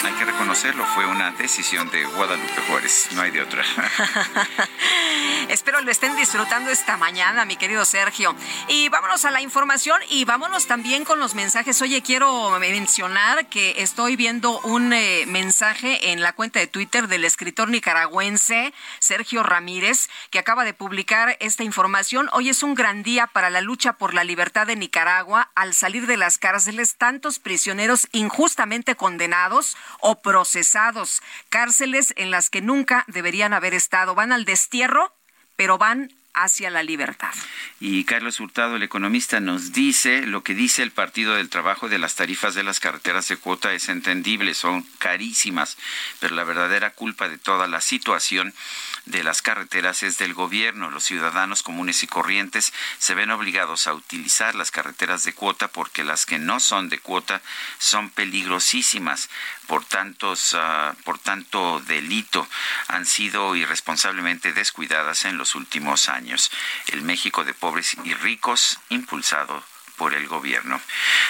Hay 0.04 0.14
que 0.14 0.26
reconocerlo, 0.26 0.84
fue 0.96 1.06
una 1.06 1.32
decisión 1.32 1.90
de 1.92 2.04
Guadalupe 2.06 2.62
Juárez, 2.68 3.10
no 3.12 3.22
hay 3.22 3.32
de 3.32 3.42
otra. 3.42 3.64
Espero 5.50 5.82
lo 5.82 5.92
estén 5.92 6.16
disfrutando 6.16 6.72
esta 6.72 6.98
mañana, 6.98 7.46
mi 7.46 7.56
querido 7.56 7.86
Sergio. 7.86 8.36
Y 8.68 8.90
vámonos 8.90 9.26
a 9.26 9.32
la 9.32 9.42
información 9.42 10.02
y 10.10 10.26
vámonos 10.26 10.66
también 10.66 11.06
con 11.06 11.20
los 11.20 11.36
mensajes. 11.36 11.82
Oye, 11.84 12.02
quiero 12.02 12.60
mencionar 12.60 13.48
que 13.48 13.82
estoy 13.82 14.16
viendo 14.16 14.60
un 14.62 14.92
eh, 14.92 15.26
mensaje 15.28 16.12
en 16.12 16.22
la 16.22 16.34
cuenta 16.34 16.60
de 16.60 16.68
Twitter 16.68 17.08
del 17.08 17.26
escritor 17.26 17.70
nicaragüense 17.70 18.74
Sergio 19.00 19.44
Ramírez, 19.44 20.10
que 20.32 20.40
acaba 20.40 20.64
de 20.64 20.74
publicar 20.74 21.38
esta 21.40 21.64
información. 21.64 21.75
Hoy 22.32 22.48
es 22.48 22.64
un 22.64 22.74
gran 22.74 23.04
día 23.04 23.28
para 23.28 23.50
la 23.50 23.60
lucha 23.60 23.98
por 23.98 24.14
la 24.14 24.24
libertad 24.24 24.66
de 24.66 24.78
Nicaragua 24.78 25.52
al 25.56 25.74
salir 25.74 26.08
de 26.08 26.16
las 26.16 26.38
cárceles 26.38 26.96
tantos 26.96 27.38
prisioneros 27.38 28.08
injustamente 28.14 28.96
condenados 28.96 29.76
o 30.00 30.22
procesados, 30.22 31.22
cárceles 31.50 32.14
en 32.16 32.32
las 32.32 32.50
que 32.50 32.62
nunca 32.62 33.04
deberían 33.08 33.54
haber 33.54 33.74
estado. 33.74 34.16
Van 34.16 34.32
al 34.32 34.46
destierro, 34.46 35.14
pero 35.58 35.78
van 35.78 36.14
hacia 36.34 36.70
la 36.70 36.84
libertad. 36.84 37.34
Y 37.80 38.04
Carlos 38.04 38.40
Hurtado, 38.40 38.76
el 38.76 38.84
economista, 38.84 39.40
nos 39.40 39.72
dice 39.72 40.22
lo 40.22 40.44
que 40.44 40.54
dice 40.54 40.84
el 40.84 40.92
Partido 40.92 41.36
del 41.36 41.50
Trabajo 41.50 41.90
de 41.90 41.98
las 41.98 42.16
tarifas 42.16 42.56
de 42.56 42.64
las 42.64 42.80
carreteras 42.80 43.28
de 43.28 43.38
cuota 43.38 43.74
es 43.74 43.90
entendible, 43.90 44.54
son 44.54 44.84
carísimas, 45.00 45.78
pero 46.20 46.36
la 46.36 46.44
verdadera 46.44 46.92
culpa 46.92 47.28
de 47.28 47.38
toda 47.38 47.68
la 47.68 47.82
situación 47.82 48.54
de 49.06 49.24
las 49.24 49.42
carreteras 49.42 50.04
es 50.04 50.18
del 50.18 50.34
gobierno. 50.34 50.90
Los 50.90 51.04
ciudadanos 51.04 51.64
comunes 51.64 52.04
y 52.04 52.08
corrientes 52.08 52.74
se 52.98 53.16
ven 53.16 53.32
obligados 53.32 53.88
a 53.88 53.94
utilizar 53.94 54.56
las 54.56 54.72
carreteras 54.72 55.24
de 55.24 55.34
cuota 55.34 55.68
porque 55.68 56.04
las 56.04 56.26
que 56.26 56.40
no 56.40 56.60
son 56.60 56.90
de 56.90 57.00
cuota 57.00 57.42
son 57.78 58.10
peligrosísimas 58.10 59.30
por 59.68 59.84
tantos 59.86 60.54
uh, 60.54 60.96
por 61.04 61.20
tanto 61.20 61.80
delito 61.82 62.48
han 62.88 63.06
sido 63.06 63.56
irresponsablemente 63.56 64.54
descuidadas 64.54 65.26
en 65.26 65.38
los 65.38 65.56
últimos 65.56 66.10
años. 66.10 66.52
El 66.88 67.02
México 67.02 67.44
de 67.44 67.54
pobres 67.54 67.96
y 68.04 68.14
ricos 68.14 68.80
impulsado 68.90 69.75
por 69.98 70.14
el 70.14 70.28
gobierno. 70.28 70.80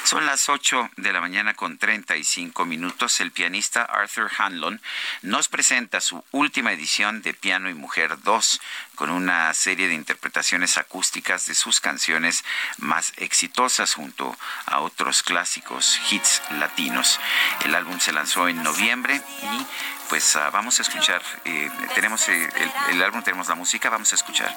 Son 0.03 0.25
las 0.25 0.49
8 0.49 0.91
de 0.97 1.13
la 1.13 1.21
mañana 1.21 1.53
con 1.53 1.77
35 1.77 2.65
minutos. 2.65 3.19
El 3.19 3.31
pianista 3.31 3.83
Arthur 3.83 4.31
Hanlon 4.37 4.81
nos 5.21 5.47
presenta 5.47 6.01
su 6.01 6.23
última 6.31 6.73
edición 6.73 7.21
de 7.21 7.33
Piano 7.33 7.69
y 7.69 7.73
Mujer 7.73 8.17
2 8.23 8.61
con 8.95 9.09
una 9.09 9.53
serie 9.53 9.87
de 9.87 9.93
interpretaciones 9.93 10.77
acústicas 10.77 11.45
de 11.45 11.55
sus 11.55 11.79
canciones 11.79 12.43
más 12.77 13.13
exitosas 13.17 13.93
junto 13.93 14.37
a 14.65 14.79
otros 14.79 15.23
clásicos 15.23 15.99
hits 16.09 16.41
latinos. 16.51 17.19
El 17.63 17.75
álbum 17.75 17.99
se 17.99 18.13
lanzó 18.13 18.47
en 18.47 18.63
noviembre 18.63 19.21
y 19.43 19.65
pues 20.09 20.35
uh, 20.35 20.51
vamos 20.51 20.79
a 20.79 20.83
escuchar, 20.83 21.21
eh, 21.45 21.69
tenemos 21.95 22.27
eh, 22.29 22.49
el, 22.57 22.95
el 22.95 23.03
álbum, 23.03 23.23
tenemos 23.23 23.47
la 23.47 23.55
música, 23.55 23.89
vamos 23.89 24.11
a 24.11 24.15
escuchar. 24.15 24.55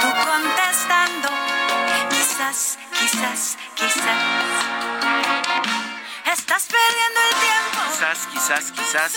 Tú 0.00 0.08
contestando, 0.24 1.45
quizás, 2.26 2.78
quizás, 2.92 3.58
quizás. 3.74 4.20
Estás 6.32 6.66
perdiendo 6.66 7.20
el 7.22 7.36
tiempo. 7.40 7.78
Quizás, 7.92 8.26
quizás, 8.32 8.72
quizás. 8.72 9.12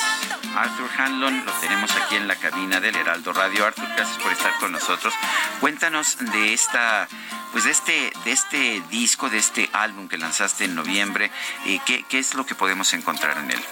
Arthur 0.56 0.90
Hanlon 0.98 1.46
lo 1.46 1.52
tenemos 1.54 1.92
aquí 1.96 2.16
en 2.16 2.28
la 2.28 2.36
cabina 2.36 2.80
del 2.80 2.96
Heraldo 2.96 3.34
Radio. 3.34 3.66
Arthur, 3.66 3.88
gracias 3.96 4.18
por 4.20 4.32
estar 4.32 4.54
con 4.60 4.72
nosotros. 4.72 5.14
Cuéntanos 5.60 6.18
de 6.20 6.54
esta, 6.54 7.08
pues 7.52 7.64
de 7.64 7.72
este, 7.72 8.14
de 8.26 8.32
este 8.32 8.84
disco, 8.90 9.30
de 9.30 9.40
este 9.40 9.70
álbum 9.74 10.08
que 10.08 10.18
lanzaste 10.18 10.66
en 10.66 10.76
noviembre. 10.76 11.32
Eh, 11.66 11.80
¿qué, 11.86 12.04
¿Qué 12.04 12.20
es 12.20 12.36
lo 12.36 12.46
que 12.46 12.56
podemos 12.56 12.94
encontrar 12.94 13.38
en 13.40 13.52
él? 13.52 13.66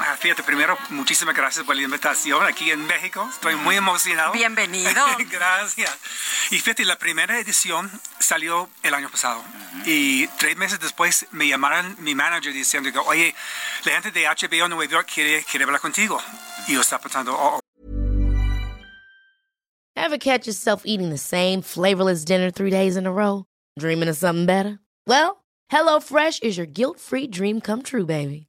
Ah, 0.00 0.16
Fíjate, 0.18 0.42
primero, 0.42 0.76
muchísimas 0.90 1.34
gracias 1.34 1.64
por 1.64 1.76
la 1.76 1.82
invitación 1.82 2.44
aquí 2.46 2.70
en 2.70 2.86
México. 2.86 3.28
Estoy 3.30 3.56
muy 3.56 3.76
emocionado. 3.76 4.32
Bienvenido. 4.32 4.90
gracias. 5.30 5.98
Y 6.50 6.58
fíjate, 6.58 6.84
la 6.84 6.96
primera 6.96 7.38
edición 7.38 7.90
salió 8.18 8.70
el 8.82 8.94
año 8.94 9.10
pasado. 9.10 9.42
Y 9.84 10.26
tres 10.38 10.56
meses 10.56 10.80
después 10.80 11.26
me 11.32 11.46
llamaron 11.48 11.96
mi 11.98 12.14
manager 12.14 12.52
diciendo, 12.52 12.90
oye, 13.06 13.34
la 13.84 13.92
gente 14.00 14.10
de 14.12 14.26
HBO 14.26 14.68
Nueva 14.68 14.90
York 14.90 15.10
quiere, 15.12 15.44
quiere 15.44 15.64
hablar 15.64 15.80
contigo. 15.80 16.20
Y 16.68 16.74
yo 16.74 16.80
estaba 16.80 17.02
pensando, 17.02 17.36
oh, 17.38 17.60
Ever 19.94 20.16
catch 20.18 20.46
yourself 20.46 20.82
eating 20.86 21.10
the 21.10 21.18
same 21.18 21.60
flavorless 21.62 22.24
dinner 22.24 22.50
three 22.50 22.70
days 22.70 22.96
in 22.96 23.06
a 23.06 23.12
row? 23.12 23.44
Dreaming 23.78 24.08
of 24.08 24.16
something 24.16 24.46
better? 24.46 24.78
Well, 25.06 25.44
HelloFresh 25.70 26.42
is 26.42 26.56
your 26.56 26.66
guilt-free 26.66 27.28
dream 27.28 27.60
come 27.60 27.82
true, 27.82 28.06
baby. 28.06 28.48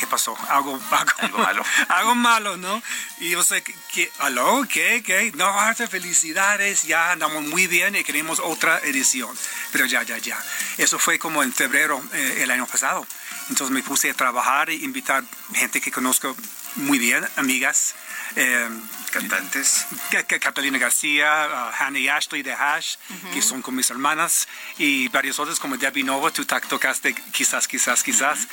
¿Qué 0.00 0.06
pasó? 0.06 0.36
Algo, 0.48 0.80
algo, 0.90 1.12
Algo 1.18 1.38
malo. 1.38 1.64
algo 1.88 2.14
malo, 2.14 2.56
¿no? 2.56 2.82
Y 3.18 3.30
yo 3.30 3.44
sé 3.44 3.62
que, 3.62 4.10
¿aló? 4.18 4.66
¿Qué? 4.68 5.02
¿Qué? 5.04 5.30
No, 5.36 5.46
Arthur, 5.46 5.88
felicidades, 5.88 6.84
ya 6.84 7.12
andamos 7.12 7.42
muy 7.44 7.66
bien 7.66 7.94
y 7.94 8.02
queremos 8.02 8.40
otra 8.40 8.78
edición. 8.80 9.36
Pero 9.72 9.84
ya, 9.84 10.02
ya, 10.02 10.16
ya. 10.18 10.42
Eso 10.78 10.98
fue 10.98 11.18
como 11.18 11.42
en 11.42 11.52
febrero 11.52 12.02
eh, 12.14 12.38
el 12.40 12.50
año 12.50 12.66
pasado. 12.66 13.06
Entonces 13.50 13.72
me 13.74 13.82
puse 13.82 14.10
a 14.10 14.14
trabajar 14.14 14.70
e 14.70 14.74
invitar 14.74 15.22
gente 15.54 15.80
que 15.80 15.92
conozco 15.92 16.34
muy 16.76 16.98
bien, 16.98 17.26
amigas. 17.36 17.94
eh, 18.36 18.68
Cantantes. 19.10 19.86
Ca- 20.10 20.22
Ca- 20.24 20.38
Catalina 20.38 20.78
García, 20.78 21.48
uh, 21.50 21.82
Hannah 21.82 21.98
y 21.98 22.08
Ashley 22.08 22.42
de 22.42 22.52
Hash, 22.52 22.96
que 23.32 23.42
son 23.42 23.62
con 23.62 23.74
mis 23.74 23.90
hermanas, 23.90 24.48
y 24.78 25.08
varios 25.08 25.38
otros 25.38 25.58
como 25.60 25.76
Debbie 25.76 26.04
Nova, 26.04 26.30
tú 26.30 26.44
tocaste 26.44 27.14
quizás, 27.32 27.68
quizás, 27.68 28.02
quizás. 28.02 28.48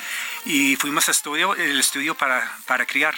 Y 0.45 0.75
fuimos 0.75 1.07
a 1.07 1.11
estudio, 1.11 1.55
el 1.55 1.79
estudio 1.79 2.15
para, 2.15 2.51
para 2.65 2.85
criar. 2.85 3.15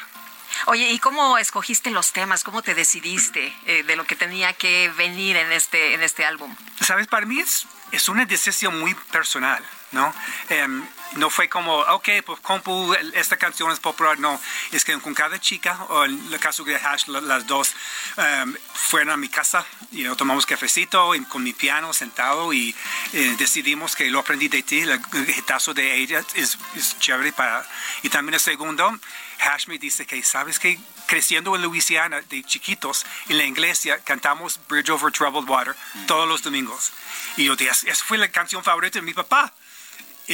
Oye, 0.65 0.89
¿y 0.91 0.99
cómo 0.99 1.37
escogiste 1.37 1.91
los 1.91 2.11
temas? 2.11 2.43
¿Cómo 2.43 2.61
te 2.61 2.73
decidiste 2.75 3.55
eh, 3.65 3.83
de 3.83 3.95
lo 3.95 4.03
que 4.05 4.15
tenía 4.15 4.51
que 4.53 4.91
venir 4.97 5.35
en 5.37 5.51
este, 5.51 5.93
en 5.93 6.01
este 6.01 6.25
álbum? 6.25 6.55
Sabes, 6.81 7.07
para 7.07 7.25
mí 7.25 7.39
es, 7.39 7.65
es 7.91 8.09
una 8.09 8.25
decisión 8.25 8.79
muy 8.79 8.93
personal, 9.11 9.63
¿no? 9.91 10.13
Em, 10.49 10.85
no 11.13 11.29
fue 11.29 11.49
como, 11.49 11.77
ok, 11.79 12.07
pues 12.25 12.39
compu, 12.41 12.93
esta 13.13 13.37
canción 13.37 13.71
es 13.71 13.79
popular, 13.79 14.19
no. 14.19 14.39
Es 14.71 14.85
que 14.85 14.97
con 14.99 15.13
cada 15.15 15.39
chica, 15.39 15.83
o 15.89 16.05
en 16.05 16.31
el 16.31 16.39
caso 16.39 16.63
de 16.63 16.75
Hash, 16.75 17.07
la- 17.07 17.21
las 17.21 17.47
dos 17.47 17.73
em, 18.17 18.55
fueron 18.73 19.09
a 19.11 19.17
mi 19.17 19.29
casa 19.29 19.65
y 19.91 20.03
tomamos 20.15 20.45
cafecito 20.45 21.15
y 21.15 21.23
con 21.25 21.43
mi 21.43 21.53
piano 21.53 21.93
sentado 21.93 22.53
y 22.53 22.75
eh, 23.13 23.35
decidimos 23.39 23.95
que 23.95 24.09
lo 24.11 24.19
aprendí 24.19 24.47
de 24.49 24.61
ti, 24.63 24.81
el 24.81 25.01
gitazo 25.33 25.73
de 25.73 25.95
ella 25.95 26.23
es, 26.35 26.57
es 26.75 26.99
chévere 26.99 27.31
para... 27.33 27.65
Y 28.03 28.09
también 28.09 28.35
el 28.35 28.39
segundo, 28.39 28.91
Hash 29.39 29.67
me 29.67 29.77
dice 29.79 30.05
que, 30.05 30.21
¿sabes 30.23 30.59
que 30.59 30.79
Creciendo 31.07 31.55
en 31.55 31.63
Luisiana 31.63 32.21
de 32.21 32.43
chiquitos, 32.43 33.03
en 33.29 33.39
la 33.39 33.43
iglesia 33.43 33.97
cantamos 34.03 34.59
Bridge 34.67 34.91
Over 34.91 35.11
Troubled 35.11 35.49
Water 35.49 35.75
todos 36.05 36.27
los 36.29 36.43
domingos. 36.43 36.91
Y 37.35 37.45
yo 37.45 37.55
dije, 37.55 37.71
esa 37.71 38.05
fue 38.05 38.19
la 38.19 38.27
canción 38.27 38.63
favorita 38.63 38.99
de 38.99 39.01
mi 39.01 39.15
papá. 39.15 39.51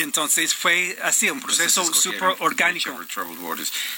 Entonces 0.02 0.54
fue 0.54 0.98
así, 1.04 1.30
un 1.30 1.40
proceso 1.40 1.86
súper 1.94 2.36
orgánico. 2.40 3.00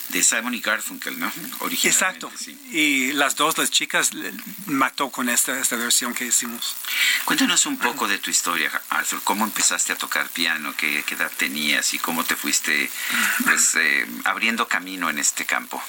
De 0.10 0.24
Simon 0.24 0.54
y 0.54 0.62
Garfunkel, 0.62 1.20
¿no? 1.20 1.32
Originalmente, 1.60 1.88
Exacto. 1.88 2.32
sí. 2.38 2.52
Y 2.72 3.14
las 3.14 3.36
dos, 3.36 3.58
las 3.58 3.72
chicas, 3.72 4.12
mató 4.68 5.10
con 5.10 5.30
esta, 5.30 5.60
esta 5.60 5.76
versión 5.76 6.14
que 6.14 6.26
hicimos. 6.26 6.76
Cuéntanos 7.26 7.66
un 7.66 7.78
poco 7.78 8.08
de 8.08 8.20
tu 8.20 8.30
historia, 8.30 8.70
Arthur. 8.90 9.22
¿Cómo 9.24 9.44
empezaste 9.44 9.94
a 9.94 9.98
tocar 9.98 10.30
piano? 10.30 10.74
¿Qué, 10.78 11.04
qué 11.06 11.16
edad 11.16 11.32
tenías? 11.36 11.94
¿Y 11.94 12.00
cómo 12.00 12.24
te 12.24 12.36
fuiste 12.36 12.90
pues, 13.44 13.76
eh, 13.80 14.06
abriendo 14.26 14.68
camino 14.68 15.10
en 15.10 15.20
este 15.20 15.46
campo? 15.46 15.84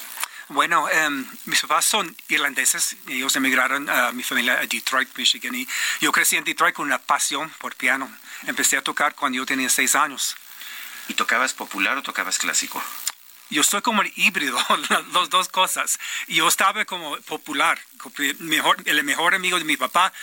Bueno, 0.49 0.89
em, 0.89 1.27
mis 1.45 1.61
papás 1.61 1.85
son 1.85 2.15
irlandeses. 2.27 2.95
Ellos 3.07 3.35
emigraron 3.35 3.87
a 3.87 4.11
mi 4.11 4.23
familia 4.23 4.53
a 4.53 4.65
Detroit, 4.65 5.09
Michigan. 5.15 5.53
Y 5.53 5.67
yo 6.01 6.11
crecí 6.11 6.37
en 6.37 6.43
Detroit 6.43 6.73
con 6.73 6.87
una 6.87 6.97
pasión 6.97 7.51
por 7.59 7.75
piano. 7.75 8.09
Empecé 8.47 8.77
a 8.77 8.81
tocar 8.81 9.15
cuando 9.15 9.37
yo 9.37 9.45
tenía 9.45 9.69
seis 9.69 9.95
años. 9.95 10.35
¿Y 11.07 11.13
tocabas 11.15 11.53
popular 11.53 11.97
o 11.97 12.03
tocabas 12.03 12.37
clásico? 12.37 12.83
Yo 13.49 13.63
soy 13.63 13.81
como 13.81 14.01
el 14.03 14.13
híbrido, 14.15 14.57
las 14.89 15.29
dos 15.29 15.49
cosas. 15.49 15.99
Yo 16.27 16.47
estaba 16.47 16.85
como 16.85 17.17
popular. 17.21 17.79
Mejor, 18.39 18.77
el 18.85 19.03
mejor 19.03 19.33
amigo 19.33 19.57
de 19.57 19.65
mi 19.65 19.75
papá 19.75 20.13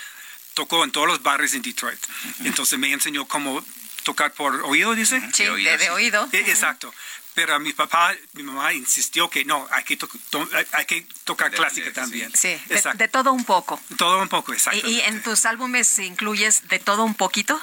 tocó 0.55 0.85
en 0.85 0.93
todos 0.93 1.09
los 1.09 1.23
barrios 1.23 1.53
en 1.55 1.63
Detroit. 1.63 1.99
Entonces 2.45 2.79
me 2.79 2.93
enseñó 2.93 3.27
cómo 3.27 3.65
tocar 4.05 4.33
por 4.33 4.55
oído, 4.65 4.95
dice. 4.95 5.21
Sí, 5.35 5.43
de 5.45 5.51
oído, 5.51 5.71
de- 5.73 5.79
de 5.79 5.85
sí. 5.85 5.91
oído. 5.91 6.29
E- 6.33 6.39
Exacto. 6.51 6.95
Pero 7.35 7.59
mi 7.61 7.75
papá, 7.75 8.15
mi 8.33 8.43
mamá 8.45 8.73
insistió 8.73 9.29
que 9.29 9.45
no, 9.45 9.69
hay 9.71 9.85
que, 9.85 9.99
to- 9.99 10.09
to- 10.31 10.49
hay 10.73 10.87
que 10.87 11.07
tocar 11.25 11.51
clásica 11.51 11.93
también. 11.93 12.33
Sí, 12.35 12.49
de, 12.67 12.77
Exacto. 12.77 12.97
de 12.97 13.09
todo 13.09 13.33
un 13.35 13.45
poco. 13.45 13.79
Todo 13.99 14.23
un 14.23 14.29
poco, 14.29 14.55
exacto. 14.55 14.87
¿Y, 14.89 14.93
y 14.93 15.01
en 15.03 15.23
tus 15.23 15.45
álbumes 15.45 15.99
incluyes 15.99 16.67
de 16.69 16.79
todo 16.79 17.05
un 17.05 17.15
poquito? 17.15 17.61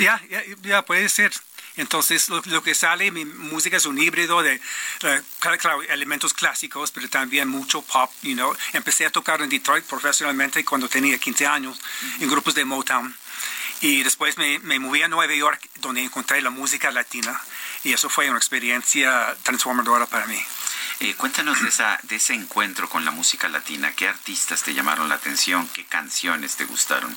Ya, 0.00 0.20
ya, 0.30 0.42
ya 0.62 0.82
puede 0.82 1.08
ser. 1.08 1.32
Entonces, 1.76 2.28
lo, 2.28 2.62
que 2.62 2.74
sale, 2.74 3.10
mi 3.10 3.24
música 3.24 3.76
es 3.76 3.86
un 3.86 3.98
híbrido 3.98 4.42
de, 4.42 4.60
eh, 5.02 5.22
claro, 5.38 5.82
elementos 5.82 6.34
clásicos, 6.34 6.90
pero 6.90 7.08
también 7.08 7.48
mucho 7.48 7.82
pop, 7.82 8.10
you 8.22 8.34
know. 8.34 8.54
Empecé 8.72 9.06
a 9.06 9.10
tocar 9.10 9.40
en 9.40 9.48
Detroit 9.48 9.84
profesionalmente 9.84 10.64
cuando 10.64 10.88
tenía 10.88 11.16
15 11.16 11.46
años, 11.46 11.80
en 12.18 12.28
grupos 12.28 12.54
de 12.54 12.64
Motown. 12.64 13.14
Y 13.82 14.02
después 14.02 14.36
me, 14.36 14.58
me 14.58 14.78
moví 14.78 15.02
a 15.02 15.08
Nueva 15.08 15.34
York, 15.34 15.70
donde 15.76 16.02
encontré 16.02 16.42
la 16.42 16.50
música 16.50 16.90
latina. 16.90 17.40
Y 17.82 17.92
eso 17.92 18.10
fue 18.10 18.28
una 18.28 18.38
experiencia 18.38 19.34
transformadora 19.42 20.06
para 20.06 20.26
mí. 20.26 20.38
Eh, 21.00 21.14
cuéntanos 21.14 21.62
de, 21.62 21.68
esa, 21.68 21.98
de 22.02 22.16
ese 22.16 22.34
encuentro 22.34 22.90
con 22.90 23.06
la 23.06 23.10
música 23.10 23.48
latina. 23.48 23.92
¿Qué 23.92 24.06
artistas 24.06 24.62
te 24.62 24.74
llamaron 24.74 25.08
la 25.08 25.14
atención? 25.14 25.66
¿Qué 25.68 25.86
canciones 25.86 26.56
te 26.56 26.66
gustaron? 26.66 27.16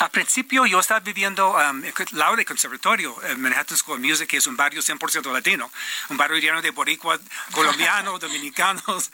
Al 0.00 0.10
principio 0.10 0.66
yo 0.66 0.80
estaba 0.80 1.00
viviendo 1.00 1.52
um, 1.52 1.84
en 1.84 1.92
la 2.12 2.34
de 2.34 2.44
conservatorio, 2.44 3.16
en 3.24 3.40
Manhattan 3.40 3.76
School 3.76 3.96
of 3.96 4.00
Music, 4.00 4.28
que 4.28 4.38
es 4.38 4.46
un 4.46 4.56
barrio 4.56 4.82
100% 4.82 5.32
latino, 5.32 5.70
un 6.08 6.16
barrio 6.16 6.38
lleno 6.38 6.60
de 6.60 6.70
boricuas, 6.70 7.20
colombianos, 7.52 8.18
dominicanos. 8.20 9.10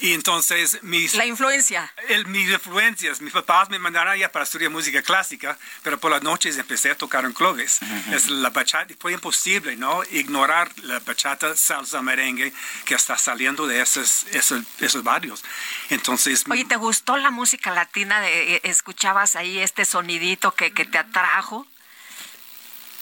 Y 0.00 0.12
entonces 0.12 0.78
mis... 0.82 1.14
La 1.14 1.26
influencia. 1.26 1.92
mis 2.26 2.50
influencias. 2.50 3.20
Mis 3.20 3.32
papás 3.32 3.68
me 3.70 3.78
mandaron 3.78 4.12
allá 4.12 4.30
para 4.30 4.44
estudiar 4.44 4.70
música 4.70 5.02
clásica, 5.02 5.58
pero 5.82 5.98
por 5.98 6.10
las 6.10 6.22
noches 6.22 6.56
empecé 6.56 6.90
a 6.90 6.94
tocar 6.94 7.24
en 7.24 7.32
clubes. 7.32 7.80
es 8.12 8.28
la 8.28 8.50
bachata, 8.50 8.94
fue 9.00 9.12
imposible, 9.12 9.76
¿no? 9.76 10.02
Ignorar 10.12 10.70
la 10.82 11.00
bachata, 11.00 11.56
salsa, 11.56 12.00
merengue 12.00 12.52
que 12.84 12.94
está 12.94 13.18
saliendo 13.18 13.66
de 13.66 13.80
esos, 13.80 14.26
esos, 14.30 14.62
esos 14.78 15.02
barrios. 15.02 15.42
Entonces... 15.90 16.44
Oye, 16.48 16.64
¿te 16.64 16.76
gustó 16.76 17.16
la 17.16 17.30
música 17.30 17.72
latina? 17.72 18.20
De, 18.20 18.60
¿Escuchabas 18.62 19.34
ahí 19.34 19.58
este 19.58 19.84
sonido? 19.84 20.11
Que, 20.56 20.72
que 20.72 20.84
te 20.84 20.98
atrajo? 20.98 21.66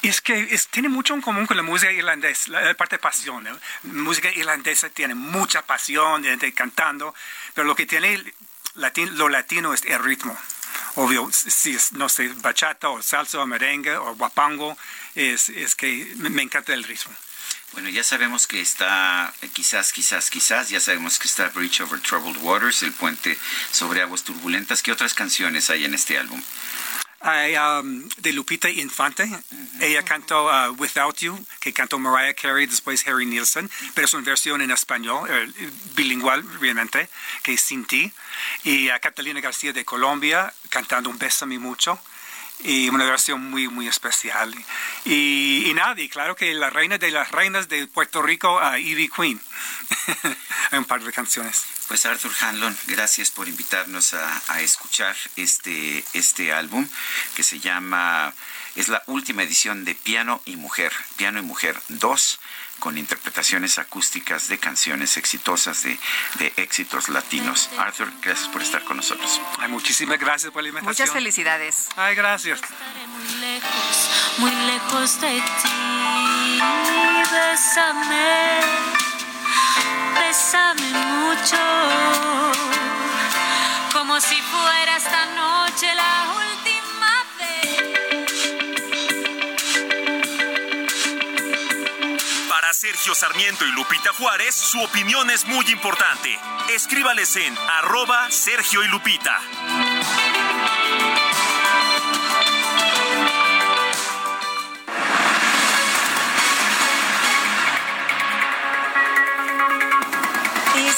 Es 0.03 0.21
que 0.21 0.59
tiene 0.71 0.89
mucho 0.89 1.15
en 1.15 1.21
común 1.21 1.47
con 1.47 1.57
la 1.57 1.63
música 1.63 1.93
irlandesa, 1.93 2.51
la, 2.51 2.75
parte 2.75 2.97
de 2.97 3.01
pasión. 3.01 3.45
La 3.45 3.59
música 3.83 4.31
irlandesa 4.31 4.89
tiene 4.89 5.15
mucha 5.15 5.63
pasión, 5.63 6.23
de, 6.23 6.53
cantando, 6.55 7.15
pero 7.55 7.67
lo 7.67 7.77
que 7.77 7.87
tiene 7.87 8.25
lo 9.13 9.29
latino 9.29 9.75
es 9.75 9.85
el 9.85 10.03
ritmo. 10.03 10.37
Obvio, 10.95 11.31
si 11.33 11.75
es, 11.75 11.93
no 11.93 12.09
sé, 12.09 12.29
bachata 12.37 12.89
o 12.89 13.03
salsa 13.03 13.39
o 13.41 13.47
merengue 13.47 13.97
o 13.97 14.15
guapango, 14.15 14.77
es, 15.15 15.51
es 15.51 15.75
que 15.75 16.13
me 16.17 16.43
encanta 16.43 16.73
el 16.73 16.85
ritmo. 16.85 17.15
Bueno, 17.73 17.89
ya 17.89 18.03
sabemos 18.03 18.49
que 18.49 18.61
está, 18.61 19.33
eh, 19.43 19.49
quizás, 19.53 19.93
quizás, 19.93 20.29
quizás, 20.29 20.71
ya 20.71 20.81
sabemos 20.81 21.21
que 21.21 21.29
está 21.29 21.49
Bridge 21.51 21.81
Over 21.83 22.01
Troubled 22.01 22.43
Waters, 22.43 22.83
el 22.83 22.93
puente 22.93 23.39
sobre 23.71 24.03
aguas 24.03 24.25
turbulentas. 24.25 24.83
¿Qué 24.83 24.91
otras 24.91 25.15
canciones 25.15 25.71
hay 25.71 25.85
en 25.85 25.95
este 25.95 26.19
álbum? 26.19 26.43
Hay 27.23 27.55
um, 27.55 28.09
de 28.19 28.33
Lupita 28.33 28.71
Infante. 28.71 29.29
Ella 29.81 30.03
cantó 30.05 30.47
uh, 30.47 30.75
Without 30.79 31.19
You, 31.19 31.39
que 31.61 31.73
cantó 31.73 31.99
Mariah 31.99 32.35
Carey, 32.35 32.67
después 32.67 33.07
Harry 33.07 33.27
Nilsson, 33.27 33.71
pero 33.95 34.07
es 34.07 34.15
una 34.15 34.25
versión 34.25 34.63
en 34.63 34.71
español, 34.71 35.29
eh, 35.31 35.71
bilingüe 35.95 36.43
realmente, 36.61 37.11
que 37.43 37.55
es 37.55 37.61
Sin 37.61 37.85
Ti. 37.85 38.11
Y 38.65 38.89
a 38.89 38.99
Catalina 39.01 39.41
García 39.41 39.73
de 39.75 39.85
Colombia 39.85 40.53
cantando 40.71 41.11
Un 41.11 41.19
Bésame 41.19 41.59
Mucho 41.59 42.01
y 42.65 42.89
una 42.89 43.05
versión 43.05 43.51
muy, 43.51 43.69
muy 43.69 43.89
especial. 43.89 44.55
Y, 45.05 45.65
y 45.67 45.75
nada, 45.75 46.01
y 46.01 46.09
claro 46.09 46.37
que 46.37 46.53
la 46.55 46.71
reina 46.71 46.99
de 46.99 47.11
las 47.11 47.31
reinas 47.31 47.69
de 47.69 47.87
Puerto 47.87 48.23
Rico, 48.23 48.57
uh, 48.57 48.75
Evie 48.75 49.11
Queen. 49.15 49.41
Hay 50.71 50.79
un 50.79 50.85
par 50.85 51.03
de 51.03 51.13
canciones. 51.13 51.65
Pues 51.89 52.07
Arthur 52.07 52.33
Hanlon, 52.41 52.77
gracias 52.87 53.31
por 53.31 53.49
invitarnos 53.49 54.15
a, 54.15 54.61
escuchar 54.61 55.17
este, 55.37 56.05
este 56.13 56.53
álbum 56.53 56.87
que 57.35 57.43
se 57.43 57.59
llama, 57.59 58.33
es 58.77 58.89
la 58.89 59.03
última 59.07 59.43
edición 59.43 59.85
de 59.85 59.95
Piano 59.95 60.41
y 60.45 60.57
Mujer, 60.57 60.93
Piano 61.17 61.41
y 61.41 61.43
Mujer 61.43 61.81
2 61.89 62.41
con 62.81 62.99
interpretaciones 62.99 63.79
acústicas 63.79 64.49
de 64.49 64.59
canciones 64.59 65.17
exitosas 65.17 65.85
de, 65.85 65.97
de 66.41 66.53
éxitos 66.57 67.09
latinos. 67.09 67.71
Arthur, 67.79 68.11
gracias 68.21 68.49
por 68.49 68.63
estar 68.63 68.83
con 68.83 68.97
nosotros. 68.97 69.41
Ay, 69.59 69.69
muchísimas 69.69 70.19
gracias 70.19 70.53
por 70.53 70.63
la 70.63 70.71
invitación. 70.71 71.07
Muchas 71.07 71.15
felicidades. 71.15 71.89
Ay, 71.97 72.17
gracias. 72.17 72.61
Estaré 72.61 73.07
muy 73.07 73.41
lejos, 73.41 74.11
muy 74.39 74.51
lejos 74.51 75.21
de 75.21 75.41
ti. 75.63 76.61
Bésame 77.31 78.61
bésame 80.15 80.93
mucho, 80.93 81.57
como 83.93 84.21
si 84.21 84.41
fuera 84.43 84.97
esta 84.97 85.27
noche 85.27 85.95
la 85.95 86.35
última 86.37 86.60
Sergio 92.73 93.15
Sarmiento 93.15 93.67
y 93.67 93.73
Lupita 93.73 94.13
Juárez, 94.13 94.55
su 94.55 94.81
opinión 94.83 95.31
es 95.31 95.45
muy 95.47 95.65
importante. 95.71 96.39
Escríbales 96.75 97.35
en 97.37 97.57
arroba 97.59 98.31
Sergio 98.31 98.83
y 98.83 98.89
Lupita. 98.89 99.41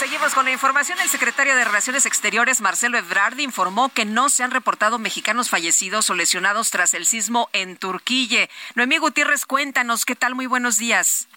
seguimos 0.02 0.34
con 0.34 0.46
la 0.46 0.50
información. 0.50 0.98
El 0.98 1.08
secretario 1.08 1.54
de 1.54 1.64
Relaciones 1.64 2.06
Exteriores, 2.06 2.60
Marcelo 2.60 2.98
Ebrard, 2.98 3.38
informó 3.38 3.88
que 3.88 4.04
no 4.04 4.30
se 4.30 4.42
han 4.42 4.50
reportado 4.50 4.98
mexicanos 4.98 5.48
fallecidos 5.48 6.10
o 6.10 6.14
lesionados 6.14 6.70
tras 6.70 6.92
el 6.94 7.06
sismo 7.06 7.48
en 7.52 7.76
Turquía. 7.76 8.48
Noemí 8.74 8.98
Gutiérrez, 8.98 9.46
cuéntanos, 9.46 10.04
¿qué 10.04 10.16
tal? 10.16 10.34
Muy 10.34 10.46
buenos 10.46 10.76
días. 10.76 11.28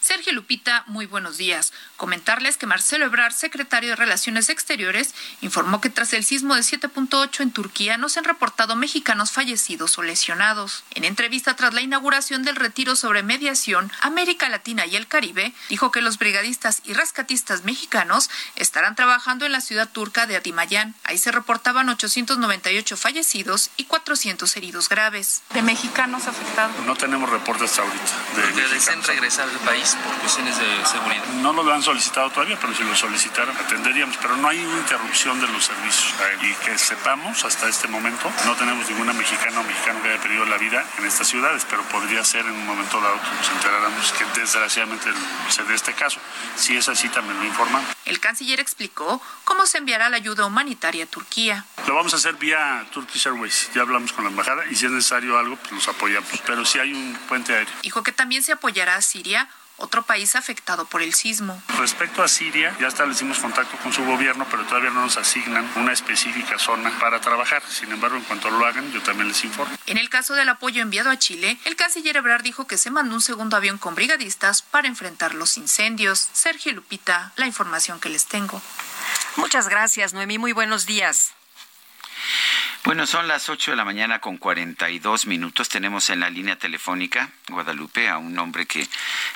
Sergio 0.00 0.32
Lupita, 0.32 0.82
muy 0.86 1.04
buenos 1.04 1.36
días. 1.36 1.74
Comentarles 1.96 2.56
que 2.56 2.66
Marcelo 2.66 3.04
Ebrard, 3.04 3.34
secretario 3.34 3.90
de 3.90 3.96
Relaciones 3.96 4.48
Exteriores, 4.48 5.14
informó 5.42 5.82
que 5.82 5.90
tras 5.90 6.14
el 6.14 6.24
sismo 6.24 6.54
de 6.54 6.62
7.8 6.62 7.42
en 7.42 7.52
Turquía 7.52 7.98
no 7.98 8.08
se 8.08 8.18
han 8.18 8.24
reportado 8.24 8.76
mexicanos 8.76 9.30
fallecidos 9.30 9.98
o 9.98 10.02
lesionados. 10.02 10.84
En 10.94 11.04
entrevista 11.04 11.54
tras 11.54 11.74
la 11.74 11.82
inauguración 11.82 12.44
del 12.44 12.56
retiro 12.56 12.96
sobre 12.96 13.22
mediación, 13.22 13.92
América 14.00 14.48
Latina 14.48 14.86
y 14.86 14.96
el 14.96 15.06
Caribe, 15.06 15.52
dijo 15.68 15.90
que 15.90 16.00
los 16.00 16.18
brigadistas 16.18 16.80
y 16.86 16.94
rescatistas 16.94 17.64
mexicanos 17.64 18.30
estarán 18.56 18.96
trabajando 18.96 19.44
en 19.44 19.52
la 19.52 19.60
ciudad 19.60 19.90
turca 19.90 20.26
de 20.26 20.36
Atimayán. 20.36 20.94
Ahí 21.04 21.18
se 21.18 21.30
reportaban 21.30 21.90
898 21.90 22.96
fallecidos 22.96 23.70
y 23.76 23.84
400 23.84 24.56
heridos 24.56 24.88
graves. 24.88 25.42
¿De 25.52 25.60
mexicanos 25.60 26.26
afectados? 26.26 26.74
No 26.86 26.96
tenemos 26.96 27.28
reportes 27.28 27.78
ahorita. 27.78 28.54
De 28.54 28.68
deseen 28.70 29.02
regresar 29.02 29.48
al 29.48 29.58
país 29.58 29.89
por 29.96 30.12
cuestiones 30.18 30.58
de 30.58 30.86
seguridad? 30.86 31.24
No 31.42 31.52
nos 31.52 31.64
lo 31.64 31.72
han 31.72 31.82
solicitado 31.82 32.30
todavía, 32.30 32.58
pero 32.60 32.74
si 32.74 32.82
lo 32.84 32.94
solicitaran 32.94 33.56
atenderíamos. 33.56 34.16
Pero 34.16 34.36
no 34.36 34.48
hay 34.48 34.58
interrupción 34.58 35.40
de 35.40 35.48
los 35.48 35.64
servicios. 35.64 36.14
Y 36.42 36.54
que 36.64 36.78
sepamos, 36.78 37.44
hasta 37.44 37.68
este 37.68 37.88
momento, 37.88 38.30
no 38.46 38.54
tenemos 38.56 38.88
ninguna 38.88 39.12
mexicana 39.12 39.60
o 39.60 39.64
mexicano 39.64 40.02
que 40.02 40.10
haya 40.10 40.22
perdido 40.22 40.44
la 40.46 40.58
vida 40.58 40.84
en 40.98 41.06
estas 41.06 41.28
ciudades, 41.28 41.66
pero 41.68 41.82
podría 41.84 42.24
ser 42.24 42.46
en 42.46 42.52
un 42.52 42.66
momento 42.66 43.00
dado 43.00 43.20
que 43.20 43.36
nos 43.36 43.50
enteráramos 43.50 44.12
que 44.12 44.40
desgraciadamente 44.40 45.10
se 45.48 45.64
dé 45.64 45.74
este 45.74 45.92
caso. 45.94 46.20
Si 46.56 46.76
es 46.76 46.88
así, 46.88 47.08
también 47.08 47.38
lo 47.38 47.44
informan. 47.44 47.84
El 48.04 48.20
canciller 48.20 48.60
explicó 48.60 49.20
cómo 49.44 49.66
se 49.66 49.78
enviará 49.78 50.08
la 50.08 50.16
ayuda 50.16 50.46
humanitaria 50.46 51.04
a 51.04 51.06
Turquía. 51.06 51.64
Lo 51.86 51.94
vamos 51.94 52.12
a 52.14 52.16
hacer 52.16 52.34
vía 52.34 52.86
Turkish 52.92 53.26
Airways. 53.26 53.70
Ya 53.74 53.82
hablamos 53.82 54.12
con 54.12 54.24
la 54.24 54.30
embajada 54.30 54.64
y 54.70 54.74
si 54.74 54.86
es 54.86 54.92
necesario 54.92 55.38
algo, 55.38 55.56
pues 55.56 55.72
nos 55.72 55.88
apoyamos. 55.88 56.28
Pero 56.44 56.64
si 56.64 56.78
hay 56.78 56.92
un 56.92 57.18
puente 57.28 57.54
aéreo. 57.54 57.74
Dijo 57.82 58.02
que 58.02 58.12
también 58.12 58.42
se 58.42 58.52
apoyará 58.52 58.96
a 58.96 59.02
Siria 59.02 59.48
otro 59.80 60.02
país 60.02 60.36
afectado 60.36 60.84
por 60.84 61.02
el 61.02 61.14
sismo. 61.14 61.60
Respecto 61.78 62.22
a 62.22 62.28
Siria, 62.28 62.76
ya 62.80 62.88
establecimos 62.88 63.38
contacto 63.38 63.76
con 63.78 63.92
su 63.92 64.04
gobierno, 64.04 64.46
pero 64.50 64.64
todavía 64.64 64.90
no 64.90 65.02
nos 65.02 65.16
asignan 65.16 65.68
una 65.76 65.92
específica 65.92 66.58
zona 66.58 66.96
para 66.98 67.20
trabajar. 67.20 67.62
Sin 67.68 67.90
embargo, 67.90 68.16
en 68.16 68.22
cuanto 68.24 68.50
lo 68.50 68.64
hagan, 68.64 68.92
yo 68.92 69.02
también 69.02 69.28
les 69.28 69.42
informo. 69.44 69.74
En 69.86 69.98
el 69.98 70.08
caso 70.08 70.34
del 70.34 70.48
apoyo 70.48 70.82
enviado 70.82 71.10
a 71.10 71.18
Chile, 71.18 71.58
el 71.64 71.76
canciller 71.76 72.16
Ebrard 72.16 72.42
dijo 72.42 72.66
que 72.66 72.78
se 72.78 72.90
mandó 72.90 73.14
un 73.14 73.22
segundo 73.22 73.56
avión 73.56 73.78
con 73.78 73.94
brigadistas 73.94 74.62
para 74.62 74.88
enfrentar 74.88 75.34
los 75.34 75.56
incendios. 75.56 76.28
Sergio 76.32 76.72
Lupita, 76.72 77.32
la 77.36 77.46
información 77.46 78.00
que 78.00 78.10
les 78.10 78.26
tengo. 78.26 78.60
Muchas 79.36 79.68
gracias, 79.68 80.12
Noemí. 80.12 80.38
Muy 80.38 80.52
buenos 80.52 80.86
días. 80.86 81.32
Bueno, 82.82 83.06
son 83.06 83.28
las 83.28 83.50
8 83.50 83.72
de 83.72 83.76
la 83.76 83.84
mañana 83.84 84.20
con 84.20 84.38
42 84.38 85.26
minutos. 85.26 85.68
Tenemos 85.68 86.08
en 86.08 86.18
la 86.18 86.30
línea 86.30 86.56
telefónica, 86.56 87.30
Guadalupe, 87.48 88.08
a 88.08 88.16
un 88.16 88.38
hombre 88.38 88.64
que 88.64 88.88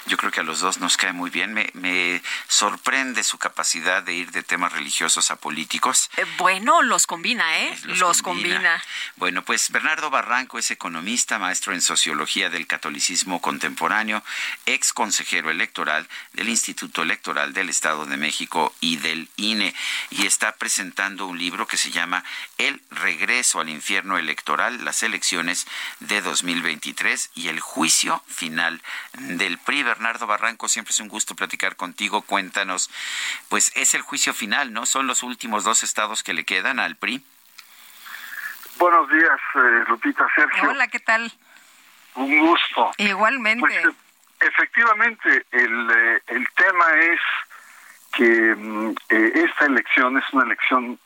yo 0.07 0.17
creo 0.17 0.33
que 0.33 0.41
a 0.41 0.43
los 0.43 0.61
dos 0.61 0.79
nos 0.79 0.97
cae 0.97 1.13
muy 1.13 1.29
bien. 1.29 1.53
Me, 1.53 2.23
sorprende 2.49 3.23
su 3.23 3.37
capacidad 3.37 4.03
de 4.03 4.15
ir 4.15 4.31
de 4.31 4.43
temas 4.43 4.73
religiosos 4.73 5.31
a 5.31 5.37
políticos. 5.37 6.11
Eh, 6.17 6.25
bueno, 6.39 6.81
los 6.81 7.07
combina, 7.07 7.59
¿eh? 7.59 7.79
Los, 7.85 8.23
combina. 8.23 8.83
Bueno, 9.17 9.43
pues 9.43 9.71
Bernardo 9.71 10.09
Barranco 10.09 10.59
es 10.59 10.71
economista, 10.71 11.39
maestro 11.39 11.75
en 11.75 11.83
sociología 11.83 12.49
del 12.49 12.67
catolicismo 12.67 13.43
contemporáneo, 13.43 14.25
ex 14.65 14.95
consejero 14.95 15.51
electoral 15.51 16.09
del 16.33 16.49
Instituto 16.49 17.03
Electoral 17.03 17.53
del 17.53 17.69
Estado 17.69 18.07
de 18.07 18.17
México 18.17 18.75
y 18.81 18.97
del 18.97 19.29
INE. 19.37 19.75
Y 20.09 20.25
está 20.25 20.57
presentando 20.57 21.27
un 21.27 21.39
libro 21.39 21.67
que 21.67 21.77
se 21.77 21.91
llama 21.91 22.25
El 22.57 22.81
regreso 22.91 23.34
regreso 23.35 23.59
al 23.59 23.69
infierno 23.69 24.17
electoral, 24.17 24.85
las 24.85 25.03
elecciones 25.03 25.67
de 25.99 26.21
2023 26.21 27.33
y 27.35 27.49
el 27.49 27.59
juicio 27.59 28.23
final 28.29 28.81
del 29.15 29.59
PRI. 29.59 29.83
Bernardo 29.83 30.29
Barranco, 30.29 30.69
siempre 30.69 30.93
es 30.93 31.01
un 31.01 31.09
gusto 31.09 31.35
platicar 31.35 31.75
contigo. 31.75 32.23
Cuéntanos, 32.23 32.91
pues 33.49 33.73
es 33.75 33.95
el 33.95 34.03
juicio 34.03 34.35
final, 34.35 34.73
¿no? 34.73 34.87
Son 34.87 35.09
los 35.09 35.25
últimos 35.25 35.65
dos 35.65 35.83
estados 35.83 36.23
que 36.23 36.33
le 36.33 36.45
quedan 36.45 36.79
al 36.79 36.95
PRI. 36.95 37.25
Buenos 38.79 39.11
días, 39.11 39.41
eh, 39.57 39.85
Lupita 39.89 40.29
Sergio. 40.37 40.71
Hola, 40.71 40.87
¿qué 40.87 41.01
tal? 41.01 41.33
Un 42.15 42.39
gusto. 42.39 42.93
Igualmente. 42.99 43.67
Pues, 43.67 43.85
eh, 43.85 43.97
efectivamente, 44.43 45.45
el, 45.51 45.91
eh, 45.91 46.23
el 46.29 46.47
tema 46.55 46.85
es 47.01 47.21
que 48.17 48.55
mm, 48.55 48.95
eh, 49.09 49.33
esta 49.35 49.67
elección 49.67 50.19
es 50.19 50.25
una 50.33 50.45
elección 50.45 51.01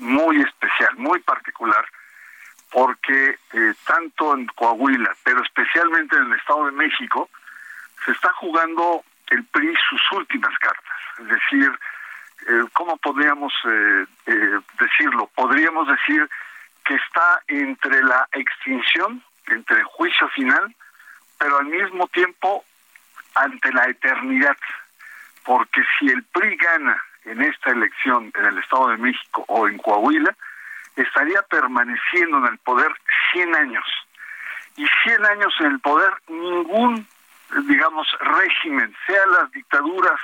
muy 0.00 0.40
especial, 0.40 0.96
muy 0.96 1.20
particular, 1.20 1.84
porque 2.70 3.38
eh, 3.52 3.74
tanto 3.86 4.34
en 4.34 4.46
Coahuila, 4.46 5.14
pero 5.24 5.42
especialmente 5.42 6.16
en 6.16 6.24
el 6.24 6.38
Estado 6.38 6.66
de 6.66 6.72
México, 6.72 7.28
se 8.04 8.12
está 8.12 8.32
jugando 8.34 9.04
el 9.30 9.44
PRI 9.44 9.74
sus 9.88 10.12
últimas 10.12 10.56
cartas. 10.58 10.96
Es 11.18 11.28
decir, 11.28 11.78
eh, 12.48 12.64
¿cómo 12.72 12.96
podríamos 12.96 13.52
eh, 13.64 14.06
eh, 14.26 14.60
decirlo? 14.78 15.30
Podríamos 15.34 15.86
decir 15.88 16.28
que 16.84 16.94
está 16.94 17.42
entre 17.48 18.02
la 18.02 18.26
extinción, 18.32 19.22
entre 19.46 19.78
el 19.78 19.84
juicio 19.84 20.28
final, 20.30 20.74
pero 21.38 21.58
al 21.58 21.66
mismo 21.66 22.08
tiempo 22.08 22.64
ante 23.34 23.72
la 23.72 23.84
eternidad. 23.86 24.56
Porque 25.44 25.82
si 25.98 26.08
el 26.08 26.22
PRI 26.24 26.56
gana 26.56 27.02
en 27.24 27.42
esta 27.42 27.70
elección 27.70 28.32
en 28.34 28.44
el 28.44 28.58
Estado 28.58 28.88
de 28.88 28.96
México 28.96 29.44
o 29.48 29.68
en 29.68 29.78
Coahuila, 29.78 30.34
estaría 30.96 31.42
permaneciendo 31.42 32.38
en 32.38 32.46
el 32.46 32.58
poder 32.58 32.92
100 33.32 33.54
años. 33.54 33.84
Y 34.76 34.86
100 35.04 35.26
años 35.26 35.54
en 35.60 35.66
el 35.66 35.80
poder, 35.80 36.10
ningún, 36.28 37.06
digamos, 37.68 38.06
régimen, 38.20 38.94
sea 39.06 39.26
las 39.26 39.50
dictaduras, 39.52 40.20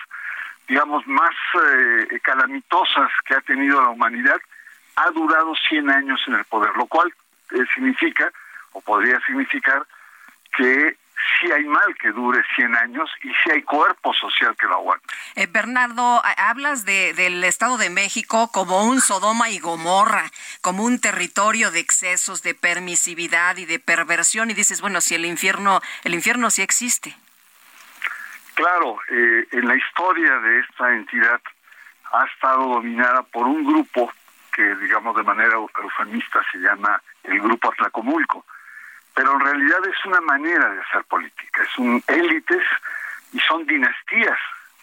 digamos, 0.68 1.06
más 1.06 1.34
eh, 1.54 2.20
calamitosas 2.22 3.10
que 3.26 3.34
ha 3.34 3.40
tenido 3.40 3.80
la 3.80 3.90
humanidad, 3.90 4.40
ha 4.96 5.10
durado 5.10 5.54
100 5.68 5.90
años 5.90 6.20
en 6.26 6.34
el 6.34 6.44
poder, 6.44 6.74
lo 6.76 6.86
cual 6.86 7.12
eh, 7.52 7.64
significa, 7.74 8.32
o 8.72 8.80
podría 8.80 9.20
significar, 9.20 9.86
que 10.56 10.96
si 11.38 11.50
hay 11.50 11.64
mal 11.64 11.94
que 12.00 12.10
dure 12.12 12.42
100 12.54 12.76
años 12.76 13.10
y 13.22 13.28
si 13.28 13.50
hay 13.50 13.62
cuerpo 13.62 14.12
social 14.14 14.56
que 14.58 14.66
lo 14.66 14.74
aguante. 14.74 15.06
Eh, 15.34 15.46
Bernardo, 15.46 16.22
hablas 16.36 16.84
de, 16.84 17.12
del 17.14 17.42
Estado 17.44 17.78
de 17.78 17.90
México 17.90 18.50
como 18.52 18.84
un 18.84 19.00
Sodoma 19.00 19.50
y 19.50 19.58
Gomorra, 19.58 20.30
como 20.62 20.84
un 20.84 21.00
territorio 21.00 21.70
de 21.70 21.80
excesos, 21.80 22.42
de 22.42 22.54
permisividad 22.54 23.56
y 23.56 23.64
de 23.64 23.78
perversión, 23.78 24.50
y 24.50 24.54
dices, 24.54 24.80
bueno, 24.80 25.00
si 25.00 25.14
el 25.14 25.24
infierno, 25.24 25.80
el 26.04 26.14
infierno 26.14 26.50
sí 26.50 26.62
existe. 26.62 27.16
Claro, 28.54 28.98
eh, 29.10 29.46
en 29.52 29.68
la 29.68 29.76
historia 29.76 30.38
de 30.38 30.60
esta 30.60 30.94
entidad 30.94 31.40
ha 32.12 32.24
estado 32.24 32.68
dominada 32.68 33.22
por 33.22 33.46
un 33.46 33.64
grupo 33.64 34.10
que, 34.54 34.74
digamos, 34.76 35.14
de 35.14 35.22
manera 35.22 35.56
eufemista 35.56 36.42
se 36.50 36.58
llama 36.58 37.00
el 37.24 37.38
Grupo 37.40 37.70
Atlacomulco, 37.70 38.46
pero 39.16 39.32
en 39.32 39.40
realidad 39.40 39.78
es 39.88 40.04
una 40.04 40.20
manera 40.20 40.68
de 40.68 40.80
hacer 40.82 41.02
política, 41.04 41.62
es 41.62 41.78
un 41.78 42.04
élites 42.06 42.62
y 43.32 43.40
son 43.40 43.66
dinastías 43.66 44.38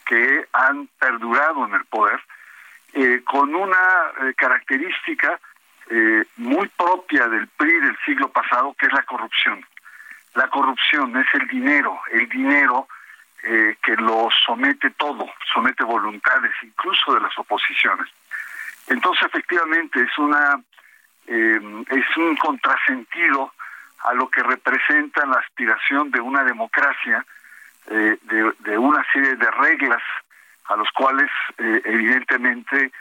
que 0.07 0.47
han 0.51 0.87
perdurado 0.97 1.67
en 1.67 1.75
el 1.75 1.85
poder 1.85 2.19
eh, 2.93 3.21
con 3.25 3.53
una 3.53 3.77
eh, 4.21 4.33
característica 4.35 5.39
eh, 5.87 6.25
muy 6.37 6.67
propia 6.69 7.27
del 7.27 7.47
PRI 7.47 7.79
del 7.79 7.95
siglo 8.05 8.29
pasado, 8.29 8.75
que 8.79 8.87
es 8.87 8.93
la 8.93 9.03
corrupción. 9.03 9.63
La 10.33 10.47
corrupción 10.47 11.15
es 11.15 11.27
el 11.35 11.47
dinero, 11.47 12.01
el 12.11 12.27
dinero 12.27 12.87
que 13.43 13.97
lo 13.97 14.29
somete 14.45 14.89
todo, 14.91 15.29
somete 15.53 15.83
voluntades, 15.83 16.53
incluso 16.61 17.13
de 17.13 17.19
las 17.19 17.37
oposiciones. 17.37 18.07
Entonces, 18.87 19.27
efectivamente, 19.27 19.99
es 19.99 20.17
una 20.17 20.63
es 21.27 22.17
un 22.17 22.37
contrasentido 22.37 23.51
a 24.03 24.13
lo 24.13 24.29
que 24.29 24.43
representa 24.43 25.25
la 25.25 25.39
aspiración 25.39 26.11
de 26.11 26.21
una 26.21 26.43
democracia, 26.43 27.25
eh, 27.87 28.17
de, 28.21 28.77
una 28.77 29.05
serie 29.11 29.35
de 29.35 29.51
reglas 29.51 30.01
a 30.65 30.75
los 30.75 30.89
cuales 30.91 31.29
eh, 31.57 31.81
evidentemente 31.85 32.91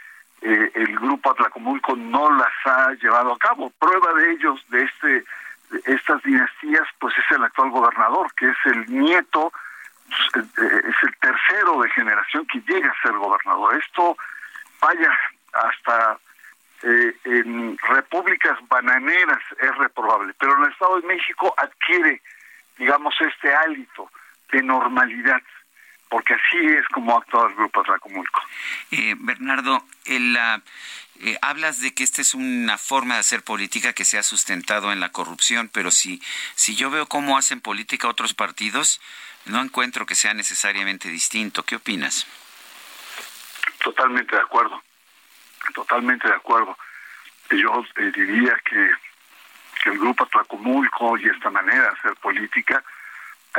eh, 0.43 0.71
el 0.75 0.99
grupo 0.99 1.31
Atlacomulco 1.31 1.95
no 1.95 2.31
las 2.31 2.53
ha 2.65 2.93
llevado 2.95 3.33
a 3.33 3.39
cabo. 3.39 3.73
Prueba 3.79 4.13
de 4.15 4.33
ellos, 4.33 4.65
de 4.69 4.83
este 4.83 5.25
de 5.73 5.95
estas 5.95 6.23
dinastías, 6.23 6.87
pues 6.99 7.17
es 7.17 7.25
el 7.37 7.43
actual 7.45 7.71
gobernador, 7.71 8.33
que 8.35 8.49
es 8.51 8.57
el 8.67 8.87
nieto, 8.87 9.53
pues, 10.07 10.47
eh, 10.59 10.83
es 10.85 10.97
el 11.03 11.17
tercero 11.17 11.81
de 11.81 11.91
generación 11.91 12.47
que 12.47 12.61
llega 12.61 12.91
a 12.91 13.03
ser 13.03 13.13
gobernador. 13.13 13.75
Esto, 13.77 14.17
vaya, 14.81 15.19
hasta 15.55 16.19
eh, 16.83 17.17
en 17.25 17.79
repúblicas 17.79 18.59
bananeras 18.69 19.41
es 19.61 19.77
reprobable, 19.77 20.35
pero 20.39 20.57
en 20.57 20.65
el 20.65 20.73
Estado 20.73 21.01
de 21.01 21.07
México 21.07 21.55
adquiere, 21.57 22.21
digamos, 22.77 23.15
este 23.21 23.55
hálito 23.55 24.11
de 24.51 24.63
normalidad, 24.63 25.41
porque 26.09 26.35
así 26.35 26.59
es 26.59 26.87
como 26.89 27.15
ha 27.15 27.19
actuado 27.19 27.49
el 27.49 27.55
Grupo 27.55 27.81
Atlacomulco. 27.81 28.41
Eh, 28.91 29.15
Bernardo, 29.17 29.85
el, 30.05 30.37
eh, 31.21 31.39
hablas 31.41 31.81
de 31.81 31.95
que 31.95 32.03
esta 32.03 32.21
es 32.21 32.35
una 32.35 32.79
forma 32.79 33.15
de 33.15 33.21
hacer 33.21 33.43
política 33.43 33.93
que 33.93 34.05
se 34.05 34.19
ha 34.19 34.23
sustentado 34.23 34.93
en 34.93 35.01
la 35.01 35.11
corrupción, 35.11 35.71
pero 35.73 35.91
si, 35.91 36.21
si 36.57 36.75
yo 36.75 36.91
veo 36.91 37.07
cómo 37.07 37.39
hacen 37.39 37.61
política 37.61 38.09
otros 38.09 38.35
partidos, 38.35 39.01
no 39.47 39.61
encuentro 39.61 40.05
que 40.05 40.15
sea 40.15 40.35
necesariamente 40.35 41.09
distinto. 41.09 41.65
¿Qué 41.65 41.77
opinas? 41.77 42.27
Totalmente 43.83 44.35
de 44.35 44.43
acuerdo, 44.43 44.83
totalmente 45.75 46.29
de 46.29 46.35
acuerdo. 46.35 46.77
Yo 47.51 47.85
eh, 47.97 48.13
diría 48.15 48.59
que, 48.65 48.91
que 49.83 49.91
el 49.91 49.99
Grupo 49.99 50.25
Atlacomulco 50.25 51.19
y 51.19 51.29
esta 51.29 51.51
manera 51.51 51.83
de 51.83 51.89
hacer 51.89 52.15
política 52.17 52.83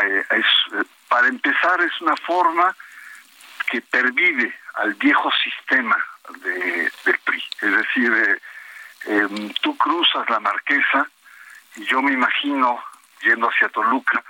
eh, 0.01 0.25
es, 0.31 0.45
eh, 0.73 0.83
para 1.07 1.27
empezar, 1.27 1.79
es 1.81 2.01
una 2.01 2.15
forma 2.17 2.75
que 3.69 3.81
pervive 3.81 4.53
al 4.75 4.93
viejo 4.95 5.29
sistema 5.43 5.95
de, 6.41 6.91
del 7.05 7.19
PRI. 7.19 7.43
Es 7.61 7.77
decir, 7.77 8.41
em, 9.05 9.53
tú 9.61 9.77
cruzas 9.77 10.29
la 10.29 10.39
marquesa 10.39 11.07
y 11.75 11.85
yo 11.85 12.01
me 12.01 12.13
imagino, 12.13 12.83
yendo 13.21 13.49
hacia 13.49 13.69
Toluca, 13.69 14.23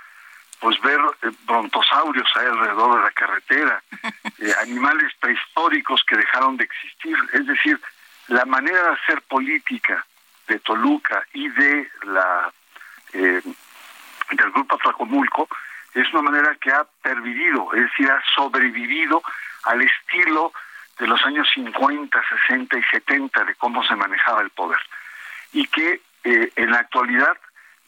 pues 0.60 0.80
ver 0.80 1.00
eh, 1.22 1.30
brontosaurios 1.46 2.28
ahí 2.36 2.46
alrededor 2.46 2.96
de 2.96 3.04
la 3.04 3.10
carretera, 3.10 3.82
eh, 4.38 4.52
animales 4.62 5.12
prehistóricos 5.20 6.02
que 6.06 6.16
dejaron 6.16 6.56
de 6.56 6.64
existir. 6.64 7.16
Es 7.32 7.46
decir, 7.46 7.80
la 8.28 8.44
manera 8.44 8.82
de 8.82 8.94
hacer 8.94 9.22
política 9.22 10.04
de 10.46 10.58
Toluca 10.60 11.24
y 11.32 11.48
de 11.48 11.90
la 12.04 12.52
eh, 13.12 13.42
del 14.30 14.50
grupo 14.52 14.76
Atlacomulco 14.76 15.48
es 15.94 16.12
una 16.12 16.22
manera 16.22 16.56
que 16.60 16.72
ha 16.72 16.84
pervivido, 17.02 17.72
es 17.72 17.82
decir, 17.82 18.10
ha 18.10 18.20
sobrevivido 18.34 19.22
al 19.64 19.80
estilo 19.82 20.52
de 20.98 21.06
los 21.06 21.24
años 21.24 21.48
50, 21.54 22.22
60 22.48 22.78
y 22.78 22.82
70 22.82 23.44
de 23.44 23.54
cómo 23.54 23.84
se 23.84 23.94
manejaba 23.94 24.42
el 24.42 24.50
poder. 24.50 24.78
Y 25.52 25.66
que 25.66 26.00
eh, 26.24 26.52
en 26.56 26.70
la 26.70 26.78
actualidad 26.78 27.36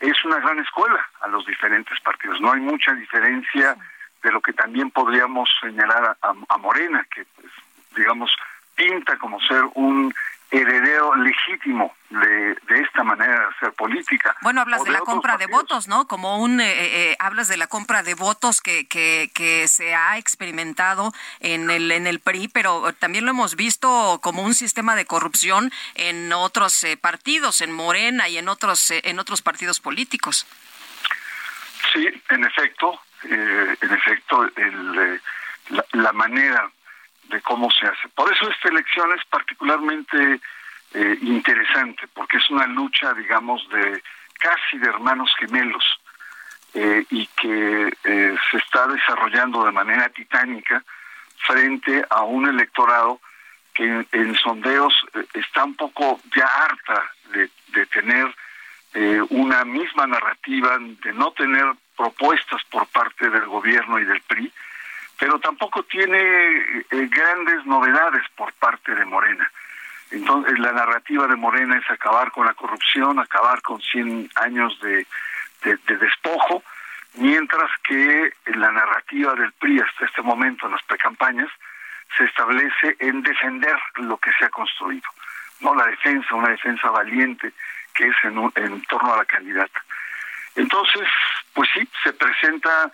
es 0.01 0.25
una 0.25 0.39
gran 0.41 0.59
escuela 0.59 1.09
a 1.21 1.29
los 1.29 1.47
diferentes 1.47 1.99
partidos. 2.01 2.41
No 2.41 2.53
hay 2.53 2.61
mucha 2.61 2.93
diferencia 2.93 3.77
de 4.23 4.33
lo 4.33 4.41
que 4.41 4.53
también 4.53 4.91
podríamos 4.91 5.49
señalar 5.61 6.17
a, 6.21 6.35
a 6.49 6.59
Morena, 6.59 7.07
que 7.15 7.25
pues, 7.37 7.53
digamos 7.95 8.31
pinta 8.75 9.17
como 9.17 9.41
ser 9.41 9.63
un 9.75 10.15
heredero 10.51 11.15
legítimo 11.17 11.95
de, 12.09 12.55
de 12.55 12.81
esta 12.81 13.03
manera 13.03 13.41
de 13.41 13.47
hacer 13.47 13.73
política. 13.73 14.37
Bueno, 14.43 14.61
hablas 14.61 14.85
de 14.85 14.93
la 14.93 15.01
compra 15.01 15.37
de 15.37 15.47
votos, 15.47 15.89
¿no? 15.89 16.07
Como 16.07 16.39
un, 16.39 16.61
eh, 16.61 17.11
eh, 17.11 17.17
hablas 17.19 17.49
de 17.49 17.57
la 17.57 17.67
compra 17.67 18.03
de 18.03 18.15
votos 18.15 18.61
que, 18.61 18.87
que, 18.87 19.31
que 19.35 19.67
se 19.67 19.95
ha 19.95 20.19
experimentado 20.19 21.13
en 21.41 21.71
el, 21.71 21.91
en 21.91 22.07
el 22.07 22.21
PRI, 22.21 22.49
pero 22.49 22.93
también 22.93 23.25
lo 23.25 23.33
hemos 23.33 23.57
visto 23.57 24.21
como 24.23 24.43
un 24.43 24.55
sistema 24.55 24.95
de 24.95 25.05
corrupción 25.05 25.73
en 25.95 26.33
otros 26.33 26.85
eh, 26.85 26.97
partidos, 26.97 27.61
en 27.61 27.73
Morena 27.73 28.29
y 28.29 28.39
en 28.39 28.49
otros, 28.49 28.91
eh, 28.93 29.01
en 29.05 29.19
otros 29.19 29.43
partidos 29.43 29.81
políticos. 29.81 30.47
Sí, 31.93 32.09
en 32.31 32.45
efecto, 32.45 33.01
eh, 33.25 33.77
en 33.81 33.93
efecto, 33.93 34.45
el, 34.57 34.99
eh, 34.99 35.21
la, 35.71 35.85
la 35.93 36.13
manera 36.13 36.71
de 37.29 37.41
cómo 37.43 37.71
se 37.71 37.87
hace. 37.87 38.09
Por 38.15 38.33
eso 38.33 38.49
esta 38.51 38.69
elección 38.69 39.11
es 39.19 39.25
particularmente 39.27 40.41
eh, 40.95 41.19
interesante, 41.23 42.07
porque 42.15 42.39
es 42.39 42.51
una 42.51 42.67
lucha, 42.67 43.13
digamos, 43.15 43.69
de 43.71 44.03
casi 44.39 44.79
de 44.79 44.89
hermanos 44.89 45.31
gemelos 45.39 45.85
eh, 46.75 47.05
y 47.11 47.27
que 47.29 47.97
eh, 48.05 48.37
se 48.51 48.57
está 48.59 48.87
desarrollando 48.87 49.65
de 49.65 49.73
manera 49.73 50.09
titánica 50.11 50.83
frente 51.39 52.05
a 52.11 52.23
un 52.23 52.49
electorado 52.49 53.21
que 53.77 54.07
en, 54.13 54.35
sondeos 54.37 54.95
eh, 55.15 55.25
está 55.35 55.65
un 55.65 55.75
poco 55.75 56.21
ya 56.35 56.47
harta 56.47 57.11
de, 57.33 57.51
tener 57.87 58.35
eh, 58.95 59.21
una 59.29 59.65
misma 59.65 60.07
narrativa, 60.07 60.79
de 60.79 61.13
no 61.13 61.31
tener 61.33 61.65
propuestas 61.95 62.63
por 62.71 62.87
parte 62.87 63.29
del 63.29 63.45
gobierno 63.45 63.99
y 63.99 64.05
del 64.05 64.21
PRI, 64.23 64.51
pero 65.19 65.39
tampoco 65.39 65.83
tiene 65.85 66.19
eh, 66.19 66.85
grandes 66.91 67.65
novedades 67.67 68.23
por 68.37 68.53
parte 68.55 68.95
de 68.95 69.05
Morena. 69.05 69.51
Entonces, 70.11 70.59
la 70.59 70.73
narrativa 70.73 71.27
de 71.27 71.37
Morena 71.37 71.77
es 71.79 71.91
acabar 71.91 72.31
con 72.31 72.47
la 72.47 72.55
corrupción, 72.55 73.19
acabar 73.19 73.61
con 73.63 73.81
100 73.81 74.31
años 74.37 74.79
de, 74.81 75.07
de 75.63 75.97
despojo, 75.97 76.63
mientras 77.15 77.71
que 77.83 78.33
la 78.47 78.71
narrativa 78.71 79.35
del 79.35 79.53
PRI 79.53 79.81
hasta 79.81 80.05
este 80.05 80.23
momento 80.23 80.67
en 80.67 80.73
las 80.73 80.83
precampañas 80.85 81.49
se 82.17 82.25
establece 82.25 82.97
en 83.01 83.23
defender 83.23 83.77
lo 83.97 84.17
que 84.19 84.31
se 84.39 84.45
ha 84.45 84.51
construido, 84.51 85.09
no 85.61 85.75
la 85.75 85.87
defensa, 85.87 86.35
una 86.35 86.51
defensa 86.51 86.89
valiente 86.91 87.53
que 87.95 88.07
es 88.09 88.17
en, 88.25 88.39
en 88.57 88.83
torno 88.83 89.15
a 89.15 89.17
la 89.17 89.25
candidata. 89.25 89.83
Entonces, 90.55 91.09
pues 91.53 91.69
sí, 91.75 91.89
se 92.05 92.13
presenta 92.13 92.93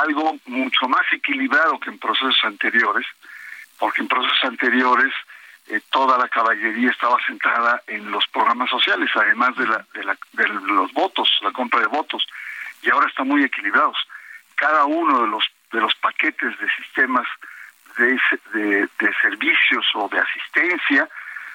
algo 0.00 0.36
mucho 0.46 0.88
más 0.88 1.04
equilibrado 1.12 1.78
que 1.80 1.90
en 1.90 1.98
procesos 1.98 2.38
anteriores, 2.44 3.06
porque 3.78 4.02
en 4.02 4.08
procesos 4.08 4.44
anteriores 4.44 5.12
eh, 5.68 5.80
toda 5.90 6.18
la 6.18 6.28
caballería 6.28 6.90
estaba 6.90 7.16
centrada 7.26 7.82
en 7.86 8.10
los 8.10 8.26
programas 8.28 8.70
sociales, 8.70 9.10
además 9.14 9.56
de, 9.56 9.66
la, 9.66 9.86
de, 9.94 10.04
la, 10.04 10.18
de 10.32 10.48
los 10.48 10.92
votos, 10.92 11.28
la 11.42 11.52
compra 11.52 11.80
de 11.80 11.86
votos, 11.86 12.26
y 12.82 12.90
ahora 12.90 13.08
están 13.08 13.28
muy 13.28 13.42
equilibrados. 13.42 13.96
Cada 14.56 14.84
uno 14.84 15.22
de 15.22 15.28
los 15.28 15.44
de 15.74 15.80
los 15.80 15.94
paquetes 15.96 16.58
de 16.58 16.68
sistemas 16.76 17.26
de, 17.98 18.18
de, 18.52 19.14
servicios 19.20 19.84
o 19.94 20.08
de 20.08 20.18
asistencia 20.18 21.08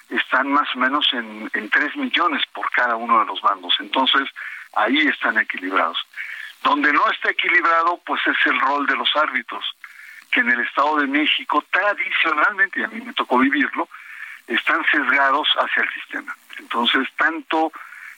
están 0.09 0.51
más 0.51 0.67
o 0.75 0.79
menos 0.79 1.07
en, 1.13 1.49
en 1.53 1.69
3 1.69 1.95
millones 1.95 2.43
por 2.53 2.69
cada 2.71 2.95
uno 2.95 3.19
de 3.19 3.25
los 3.25 3.41
bandos. 3.41 3.75
Entonces, 3.79 4.27
ahí 4.73 4.97
están 5.07 5.37
equilibrados. 5.37 5.97
Donde 6.63 6.91
no 6.91 7.09
está 7.09 7.31
equilibrado, 7.31 7.99
pues 8.05 8.21
es 8.27 8.37
el 8.45 8.59
rol 8.59 8.85
de 8.85 8.95
los 8.95 9.09
árbitros, 9.15 9.65
que 10.31 10.41
en 10.41 10.51
el 10.51 10.59
Estado 10.61 10.97
de 10.97 11.07
México 11.07 11.63
tradicionalmente, 11.71 12.79
y 12.79 12.83
a 12.83 12.87
mí 12.87 13.01
me 13.01 13.13
tocó 13.13 13.37
vivirlo, 13.37 13.87
están 14.47 14.83
sesgados 14.91 15.47
hacia 15.57 15.83
el 15.83 15.93
sistema. 15.93 16.35
Entonces, 16.57 17.07
tanto 17.17 17.71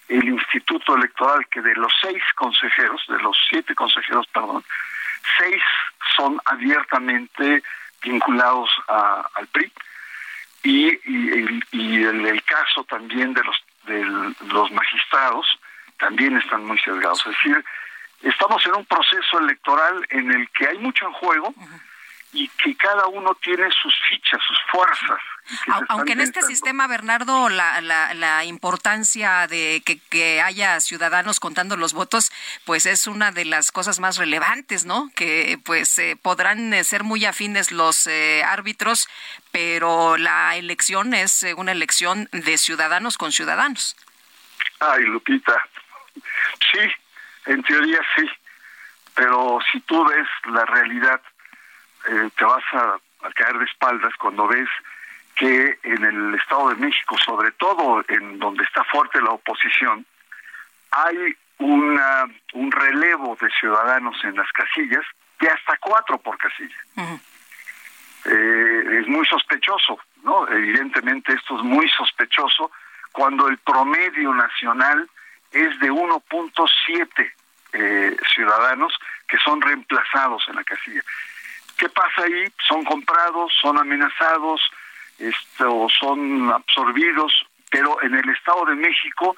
el 0.07 0.27
Instituto 0.27 0.95
Electoral, 0.95 1.45
que 1.49 1.61
de 1.61 1.75
los 1.75 1.93
seis 2.01 2.21
consejeros, 2.35 3.01
de 3.07 3.19
los 3.19 3.37
siete 3.49 3.75
consejeros, 3.75 4.27
perdón, 4.27 4.63
seis 5.37 5.61
son 6.15 6.39
abiertamente 6.45 7.63
vinculados 8.03 8.69
al 8.87 9.47
PRI 9.47 9.71
y, 10.63 10.99
y, 11.71 12.03
el, 12.03 12.43
caso 12.43 12.83
también 12.83 13.33
de 13.33 13.43
los 13.43 13.63
de 13.85 14.03
los 14.47 14.71
magistrados 14.71 15.47
también 15.97 16.37
están 16.37 16.65
muy 16.65 16.77
sesgados. 16.79 17.19
Es 17.25 17.35
decir, 17.37 17.65
estamos 18.23 18.65
en 18.65 18.75
un 18.75 18.85
proceso 18.85 19.39
electoral 19.39 20.05
en 20.09 20.31
el 20.31 20.49
que 20.51 20.67
hay 20.67 20.77
mucho 20.77 21.05
en 21.05 21.13
juego 21.13 21.53
y 22.33 22.47
que 22.47 22.75
cada 22.75 23.07
uno 23.07 23.35
tiene 23.41 23.69
sus 23.71 23.93
fichas, 24.09 24.39
sus 24.47 24.57
fuerzas. 24.71 25.19
Aunque 25.89 26.13
en 26.13 26.21
este 26.21 26.41
sistema, 26.43 26.87
Bernardo, 26.87 27.49
la, 27.49 27.81
la, 27.81 28.45
importancia 28.45 29.47
de 29.47 29.83
que, 30.09 30.41
haya 30.41 30.79
ciudadanos 30.79 31.39
contando 31.39 31.75
los 31.75 31.93
votos, 31.93 32.31
pues 32.63 32.85
es 32.85 33.07
una 33.07 33.31
de 33.31 33.45
las 33.45 33.71
cosas 33.71 33.99
más 33.99 34.17
relevantes, 34.17 34.85
¿no? 34.85 35.09
Que 35.15 35.59
pues 35.65 35.97
eh, 35.99 36.17
podrán 36.21 36.73
eh, 36.73 36.83
ser 36.83 37.03
muy 37.03 37.25
afines 37.25 37.71
los 37.71 38.07
eh, 38.07 38.43
árbitros, 38.43 39.09
pero 39.51 40.17
la 40.17 40.55
elección 40.55 41.13
es 41.13 41.45
una 41.57 41.73
elección 41.73 42.29
de 42.31 42.57
ciudadanos 42.57 43.17
con 43.17 43.31
ciudadanos. 43.31 43.97
Ay, 44.79 45.03
Lupita, 45.03 45.67
sí, 46.71 46.79
en 47.45 47.63
teoría 47.63 47.99
sí, 48.15 48.29
pero 49.15 49.59
si 49.71 49.79
tú 49.81 50.05
ves 50.05 50.27
la 50.45 50.65
realidad, 50.65 51.21
te 52.35 52.45
vas 52.45 52.63
a 52.73 52.99
caer 53.35 53.57
de 53.57 53.65
espaldas 53.65 54.13
cuando 54.17 54.47
ves 54.47 54.69
que 55.35 55.79
en 55.83 56.03
el 56.03 56.35
Estado 56.35 56.69
de 56.69 56.75
México, 56.75 57.17
sobre 57.17 57.51
todo 57.53 58.03
en 58.07 58.39
donde 58.39 58.63
está 58.63 58.83
fuerte 58.85 59.21
la 59.21 59.31
oposición, 59.31 60.05
hay 60.91 61.35
una, 61.57 62.25
un 62.53 62.71
relevo 62.71 63.37
de 63.39 63.49
ciudadanos 63.59 64.17
en 64.23 64.35
las 64.35 64.51
casillas 64.51 65.05
de 65.39 65.49
hasta 65.49 65.77
cuatro 65.77 66.17
por 66.19 66.37
casilla. 66.37 66.75
Eh, 68.25 68.99
es 69.01 69.07
muy 69.07 69.25
sospechoso, 69.25 69.99
¿no? 70.23 70.47
Evidentemente 70.47 71.33
esto 71.33 71.57
es 71.57 71.63
muy 71.63 71.89
sospechoso 71.89 72.71
cuando 73.11 73.47
el 73.47 73.57
promedio 73.57 74.33
nacional 74.33 75.09
es 75.51 75.79
de 75.79 75.91
1.7 75.91 77.31
eh, 77.73 78.17
ciudadanos 78.33 78.93
que 79.27 79.37
son 79.37 79.61
reemplazados 79.61 80.43
en 80.49 80.55
la 80.55 80.63
casilla. 80.63 81.01
¿Qué 81.77 81.89
pasa 81.89 82.23
ahí? 82.23 82.51
Son 82.67 82.83
comprados, 82.83 83.51
son 83.61 83.77
amenazados, 83.77 84.61
esto, 85.17 85.87
son 85.99 86.51
absorbidos, 86.51 87.45
pero 87.69 88.01
en 88.01 88.13
el 88.15 88.29
Estado 88.29 88.65
de 88.65 88.75
México, 88.75 89.35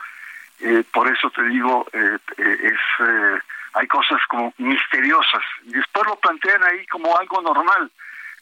eh, 0.60 0.84
por 0.92 1.08
eso 1.08 1.30
te 1.30 1.44
digo, 1.44 1.86
eh, 1.94 2.18
eh, 2.38 2.58
es 2.64 3.44
hay 3.76 3.88
cosas 3.88 4.20
como 4.28 4.54
misteriosas. 4.58 5.44
Y 5.64 5.72
después 5.72 6.06
lo 6.06 6.16
plantean 6.18 6.64
ahí 6.64 6.86
como 6.88 7.18
algo 7.18 7.42
normal, 7.42 7.92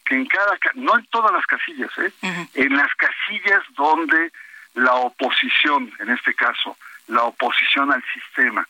que 0.03 0.15
en 0.15 0.25
cada, 0.25 0.57
no 0.75 0.97
en 0.97 1.05
todas 1.05 1.31
las 1.31 1.45
casillas, 1.45 1.91
¿eh? 1.99 2.11
en 2.55 2.75
las 2.75 2.93
casillas 2.95 3.63
donde 3.75 4.31
la 4.73 4.93
oposición, 4.95 5.91
en 5.99 6.09
este 6.09 6.33
caso, 6.33 6.77
la 7.11 7.23
oposición 7.23 7.91
al 7.91 8.03
sistema, 8.13 8.67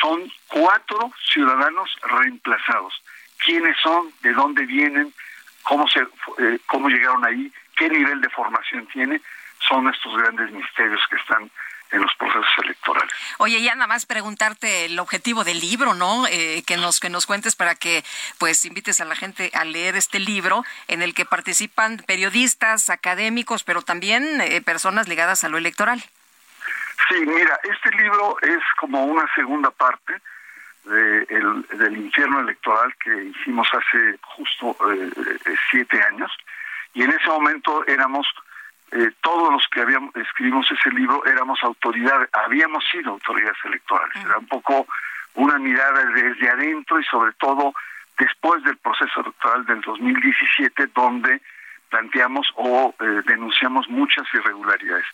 son 0.00 0.30
cuatro 0.48 1.12
ciudadanos 1.32 1.90
reemplazados. 2.02 3.02
¿Quiénes 3.44 3.76
son? 3.82 4.12
¿De 4.22 4.32
dónde 4.32 4.64
vienen? 4.64 5.12
¿Cómo, 5.62 5.88
se, 5.88 6.06
cómo 6.66 6.88
llegaron 6.88 7.24
ahí? 7.24 7.52
qué 7.76 7.88
nivel 7.88 8.20
de 8.20 8.28
formación 8.30 8.86
tiene, 8.92 9.20
son 9.68 9.88
estos 9.88 10.16
grandes 10.16 10.50
misterios 10.50 11.00
que 11.10 11.16
están 11.16 11.50
en 11.90 12.00
los 12.00 12.12
procesos 12.16 12.46
electorales. 12.64 13.12
Oye, 13.38 13.62
ya 13.62 13.74
nada 13.74 13.86
más 13.86 14.06
preguntarte 14.06 14.86
el 14.86 14.98
objetivo 14.98 15.44
del 15.44 15.60
libro, 15.60 15.94
¿no? 15.94 16.26
Eh, 16.26 16.64
que 16.66 16.76
nos 16.76 16.98
que 16.98 17.08
nos 17.08 17.26
cuentes 17.26 17.54
para 17.54 17.74
que 17.74 18.04
pues 18.38 18.64
invites 18.64 19.00
a 19.00 19.04
la 19.04 19.14
gente 19.14 19.50
a 19.54 19.64
leer 19.64 19.94
este 19.94 20.18
libro 20.18 20.64
en 20.88 21.02
el 21.02 21.14
que 21.14 21.24
participan 21.24 21.98
periodistas, 21.98 22.90
académicos, 22.90 23.62
pero 23.62 23.82
también 23.82 24.40
eh, 24.40 24.60
personas 24.60 25.08
ligadas 25.08 25.44
a 25.44 25.48
lo 25.48 25.58
electoral. 25.58 26.02
Sí, 27.08 27.26
mira, 27.26 27.58
este 27.64 27.90
libro 27.96 28.36
es 28.42 28.62
como 28.78 29.04
una 29.04 29.26
segunda 29.34 29.70
parte 29.70 30.20
del 30.84 31.96
infierno 31.96 32.40
electoral 32.40 32.94
que 33.02 33.24
hicimos 33.24 33.66
hace 33.72 34.18
justo 34.22 34.76
eh, 34.92 35.10
siete 35.70 36.02
años 36.02 36.30
y 36.92 37.02
en 37.02 37.10
ese 37.10 37.26
momento 37.26 37.86
éramos 37.86 38.26
eh, 38.92 39.10
todos 39.22 39.50
los 39.52 39.66
que 39.68 39.80
habíamos 39.80 40.14
escribimos 40.14 40.70
ese 40.70 40.90
libro 40.90 41.24
éramos 41.24 41.58
autoridades, 41.62 42.28
habíamos 42.32 42.84
sido 42.90 43.12
autoridades 43.12 43.56
electorales. 43.64 44.16
Era 44.24 44.38
un 44.38 44.46
poco 44.46 44.86
una 45.34 45.58
mirada 45.58 46.04
desde 46.04 46.48
adentro 46.48 47.00
y 47.00 47.04
sobre 47.04 47.32
todo 47.32 47.74
después 48.18 48.62
del 48.62 48.76
proceso 48.76 49.20
electoral 49.20 49.66
del 49.66 49.80
2017 49.80 50.88
donde 50.94 51.40
planteamos 51.88 52.46
o 52.56 52.94
eh, 53.00 53.22
denunciamos 53.26 53.88
muchas 53.88 54.26
irregularidades. 54.32 55.06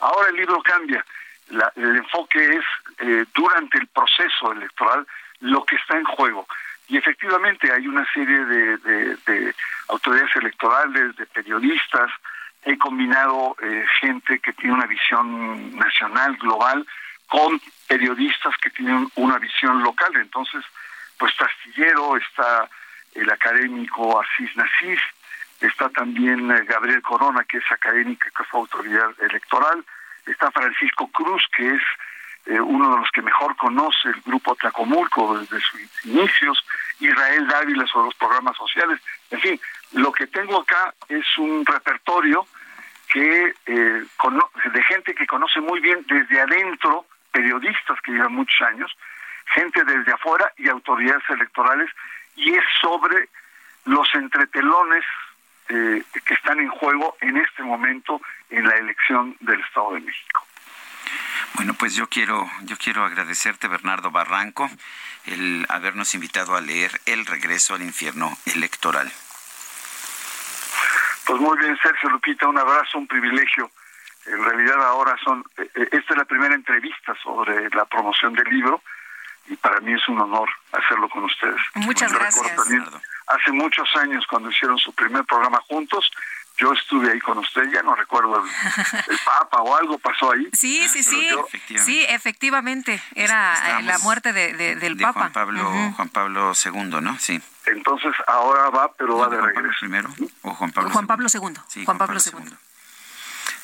Ahora 0.00 0.30
el 0.30 0.36
libro 0.36 0.62
cambia. 0.62 1.04
El 1.48 1.96
enfoque 1.96 2.56
es 2.56 2.64
eh, 2.98 3.24
durante 3.34 3.78
el 3.78 3.86
proceso 3.88 4.52
electoral 4.52 5.06
lo 5.40 5.64
que 5.64 5.76
está 5.76 5.96
en 5.96 6.04
juego. 6.04 6.46
Y 6.88 6.96
efectivamente 6.96 7.72
hay 7.72 7.86
una 7.86 8.06
serie 8.12 8.44
de, 8.44 9.54
autoridades 9.88 10.34
electorales, 10.36 11.16
de 11.16 11.26
periodistas, 11.26 12.10
he 12.64 12.76
combinado 12.78 13.56
eh, 13.62 13.84
gente 14.00 14.38
que 14.40 14.52
tiene 14.52 14.74
una 14.74 14.86
visión 14.86 15.76
nacional, 15.76 16.36
global, 16.36 16.86
con 17.28 17.60
periodistas 17.88 18.56
que 18.58 18.70
tienen 18.70 19.08
una 19.16 19.38
visión 19.38 19.82
local. 19.82 20.10
Entonces, 20.16 20.64
pues 21.18 21.32
está 21.32 21.48
está 22.16 22.68
el 23.14 23.30
académico 23.30 24.20
Asís 24.20 24.54
Nasif, 24.56 25.00
está 25.60 25.88
también 25.90 26.50
eh, 26.50 26.64
Gabriel 26.64 27.02
Corona, 27.02 27.44
que 27.44 27.58
es 27.58 27.64
académica, 27.70 28.30
que 28.36 28.44
fue 28.44 28.60
autoridad 28.60 29.10
electoral, 29.20 29.84
está 30.26 30.50
Francisco 30.50 31.08
Cruz, 31.08 31.42
que 31.56 31.74
es 31.74 31.82
eh, 32.46 32.60
uno 32.60 32.90
de 32.90 32.98
los 32.98 33.10
que 33.10 33.22
mejor 33.22 33.56
conoce 33.56 34.08
el 34.08 34.20
grupo 34.22 34.54
Tlacomulco 34.54 35.38
desde 35.38 35.60
sus 35.60 35.80
inicios, 36.04 36.64
Israel 37.00 37.46
Dávila 37.48 37.86
sobre 37.86 38.06
los 38.06 38.14
programas 38.14 38.56
sociales. 38.56 39.00
En 39.30 39.40
fin, 39.40 39.60
lo 39.92 40.12
que 40.12 40.26
tengo 40.28 40.60
acá 40.60 40.94
es 41.08 41.26
un 41.38 41.64
repertorio 41.66 42.46
que 43.12 43.54
eh, 43.66 44.04
de 44.72 44.82
gente 44.84 45.14
que 45.14 45.26
conoce 45.26 45.60
muy 45.60 45.80
bien 45.80 46.04
desde 46.08 46.40
adentro, 46.40 47.06
periodistas 47.32 48.00
que 48.02 48.12
llevan 48.12 48.34
muchos 48.34 48.60
años, 48.66 48.96
gente 49.54 49.84
desde 49.84 50.12
afuera 50.12 50.52
y 50.56 50.68
autoridades 50.68 51.28
electorales, 51.30 51.90
y 52.36 52.54
es 52.54 52.64
sobre 52.80 53.28
los 53.84 54.12
entretelones 54.14 55.04
eh, 55.68 56.02
que 56.24 56.34
están 56.34 56.60
en 56.60 56.68
juego 56.68 57.16
en 57.20 57.36
este 57.36 57.62
momento 57.62 58.20
en 58.50 58.66
la 58.66 58.76
elección 58.76 59.36
del 59.40 59.60
Estado 59.60 59.94
de 59.94 60.00
México. 60.00 60.46
Bueno, 61.54 61.74
pues 61.74 61.94
yo 61.94 62.08
quiero, 62.08 62.48
yo 62.62 62.76
quiero 62.76 63.04
agradecerte, 63.04 63.68
Bernardo 63.68 64.10
Barranco, 64.10 64.68
el 65.26 65.66
habernos 65.68 66.14
invitado 66.14 66.54
a 66.54 66.60
leer 66.60 67.00
El 67.06 67.26
regreso 67.26 67.74
al 67.74 67.82
infierno 67.82 68.36
electoral. 68.46 69.10
Pues 71.26 71.40
muy 71.40 71.58
bien, 71.58 71.76
Sergio 71.82 72.10
Lupita, 72.10 72.46
un 72.46 72.58
abrazo, 72.58 72.98
un 72.98 73.06
privilegio. 73.06 73.70
En 74.26 74.44
realidad 74.44 74.80
ahora 74.86 75.16
son, 75.24 75.44
eh, 75.56 75.68
eh, 75.74 75.88
esta 75.92 76.12
es 76.12 76.16
la 76.18 76.24
primera 76.24 76.54
entrevista 76.54 77.14
sobre 77.22 77.68
la 77.70 77.84
promoción 77.84 78.32
del 78.34 78.48
libro 78.48 78.82
y 79.48 79.56
para 79.56 79.80
mí 79.80 79.92
es 79.92 80.08
un 80.08 80.20
honor 80.20 80.48
hacerlo 80.72 81.08
con 81.08 81.24
ustedes. 81.24 81.60
Muchas 81.74 82.12
Yo 82.12 82.18
gracias. 82.18 82.56
Hace 83.26 83.52
muchos 83.52 83.88
años 83.96 84.24
cuando 84.28 84.50
hicieron 84.50 84.78
su 84.78 84.92
primer 84.92 85.24
programa 85.24 85.60
juntos, 85.68 86.10
yo 86.58 86.72
estuve 86.72 87.12
ahí 87.12 87.20
con 87.20 87.36
usted, 87.38 87.70
ya 87.70 87.82
no 87.82 87.94
recuerdo 87.94 88.42
el, 88.42 88.50
el 89.10 89.18
Papa 89.24 89.60
o 89.60 89.76
algo 89.76 89.98
pasó 89.98 90.32
ahí. 90.32 90.48
Sí, 90.54 90.88
sí, 90.88 91.02
sí. 91.02 91.28
yo- 91.28 91.46
Sí, 91.84 92.04
efectivamente. 92.08 93.02
Era 93.14 93.80
la 93.82 93.98
muerte 93.98 94.32
de, 94.32 94.54
de- 94.54 94.76
del 94.76 94.96
de 94.96 95.04
Papa. 95.04 95.20
Juan 95.20 95.32
Pablo. 95.32 95.70
Juan 95.96 96.08
Pablo 96.08 96.52
II, 96.64 97.00
¿no? 97.02 97.18
Sí. 97.18 97.40
Entonces 97.66 98.12
ahora 98.26 98.70
va, 98.70 98.90
pero 98.94 99.18
va 99.18 99.28
de 99.28 99.36
Juan 99.36 99.40
Pablo 99.52 99.60
regreso. 99.62 99.78
primero 99.80 100.14
o 100.42 100.54
Juan 100.54 100.70
Pablo 100.72 100.90
Juan 100.90 101.06
Pablo 101.06 101.28
II. 101.32 101.54
Sí, 101.68 101.84
Juan 101.84 101.98
Pablo 101.98 102.18
II. 102.24 102.56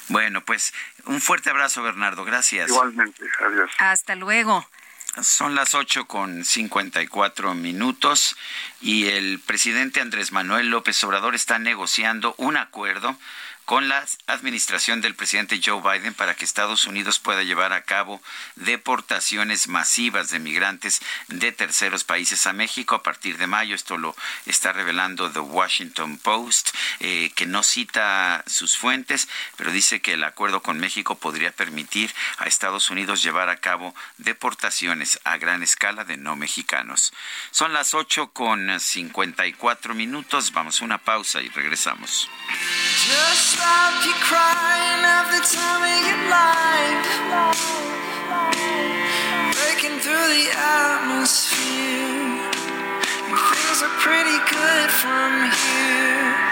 Bueno, 0.08 0.40
pues 0.42 0.74
un 1.06 1.20
fuerte 1.20 1.48
abrazo, 1.50 1.82
Bernardo. 1.82 2.24
Gracias. 2.24 2.68
Igualmente, 2.68 3.24
adiós. 3.46 3.70
Hasta 3.78 4.16
luego. 4.16 4.66
Son 5.20 5.54
las 5.54 5.74
8 5.74 6.06
con 6.06 6.42
54 6.42 7.54
minutos 7.54 8.34
y 8.80 9.08
el 9.08 9.40
presidente 9.40 10.00
Andrés 10.00 10.32
Manuel 10.32 10.70
López 10.70 11.04
Obrador 11.04 11.34
está 11.34 11.58
negociando 11.58 12.34
un 12.38 12.56
acuerdo 12.56 13.18
con 13.72 13.88
la 13.88 14.04
administración 14.26 15.00
del 15.00 15.14
presidente 15.14 15.58
Joe 15.64 15.80
Biden 15.80 16.12
para 16.12 16.34
que 16.34 16.44
Estados 16.44 16.86
Unidos 16.86 17.18
pueda 17.18 17.42
llevar 17.42 17.72
a 17.72 17.84
cabo 17.84 18.20
deportaciones 18.54 19.66
masivas 19.66 20.28
de 20.28 20.40
migrantes 20.40 21.00
de 21.28 21.52
terceros 21.52 22.04
países 22.04 22.46
a 22.46 22.52
México 22.52 22.94
a 22.94 23.02
partir 23.02 23.38
de 23.38 23.46
mayo. 23.46 23.74
Esto 23.74 23.96
lo 23.96 24.14
está 24.44 24.74
revelando 24.74 25.32
The 25.32 25.38
Washington 25.38 26.18
Post, 26.18 26.76
eh, 27.00 27.32
que 27.34 27.46
no 27.46 27.62
cita 27.62 28.44
sus 28.46 28.76
fuentes, 28.76 29.26
pero 29.56 29.72
dice 29.72 30.02
que 30.02 30.12
el 30.12 30.24
acuerdo 30.24 30.60
con 30.60 30.78
México 30.78 31.16
podría 31.16 31.50
permitir 31.50 32.14
a 32.36 32.48
Estados 32.48 32.90
Unidos 32.90 33.22
llevar 33.22 33.48
a 33.48 33.56
cabo 33.56 33.94
deportaciones 34.18 35.18
a 35.24 35.38
gran 35.38 35.62
escala 35.62 36.04
de 36.04 36.18
no 36.18 36.36
mexicanos. 36.36 37.14
Son 37.52 37.72
las 37.72 37.94
8 37.94 38.32
con 38.34 38.78
54 38.78 39.94
minutos. 39.94 40.52
Vamos 40.52 40.82
a 40.82 40.84
una 40.84 40.98
pausa 40.98 41.40
y 41.40 41.48
regresamos. 41.48 42.28
Stop 43.62 43.94
you 44.04 44.14
crying 44.26 45.02
time. 46.26 46.98
Breaking 49.54 49.98
through 50.00 50.28
the 50.36 50.46
atmosphere. 50.54 52.42
And 53.28 53.38
things 53.50 53.78
are 53.86 53.94
pretty 54.02 54.38
good 54.50 54.90
from 54.90 55.30
here. 55.62 56.51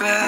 my 0.00 0.27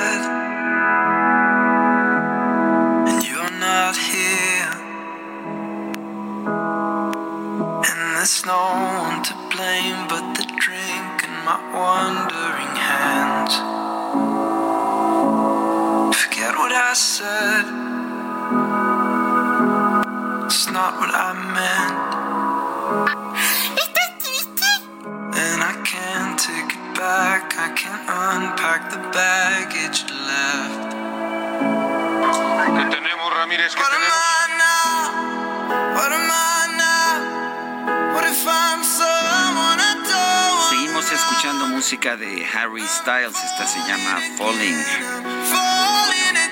Styles. 43.01 43.35
Esta 43.35 43.67
se 43.67 43.79
llama 43.81 44.21
Falling. 44.37 44.85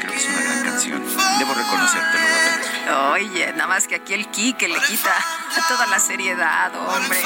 Creo 0.00 0.12
que 0.12 0.18
es 0.18 0.26
una 0.26 0.40
gran 0.40 0.64
canción. 0.64 1.04
Debo 1.38 1.54
reconocértelo. 1.54 3.10
Oye, 3.12 3.52
nada 3.52 3.66
más 3.66 3.86
que 3.86 3.96
aquí 3.96 4.14
el 4.14 4.28
ki 4.30 4.54
que 4.54 4.68
le 4.68 4.80
quita 4.80 5.14
toda 5.68 5.86
la 5.86 5.98
seriedad, 5.98 6.72
hombre. 6.74 7.20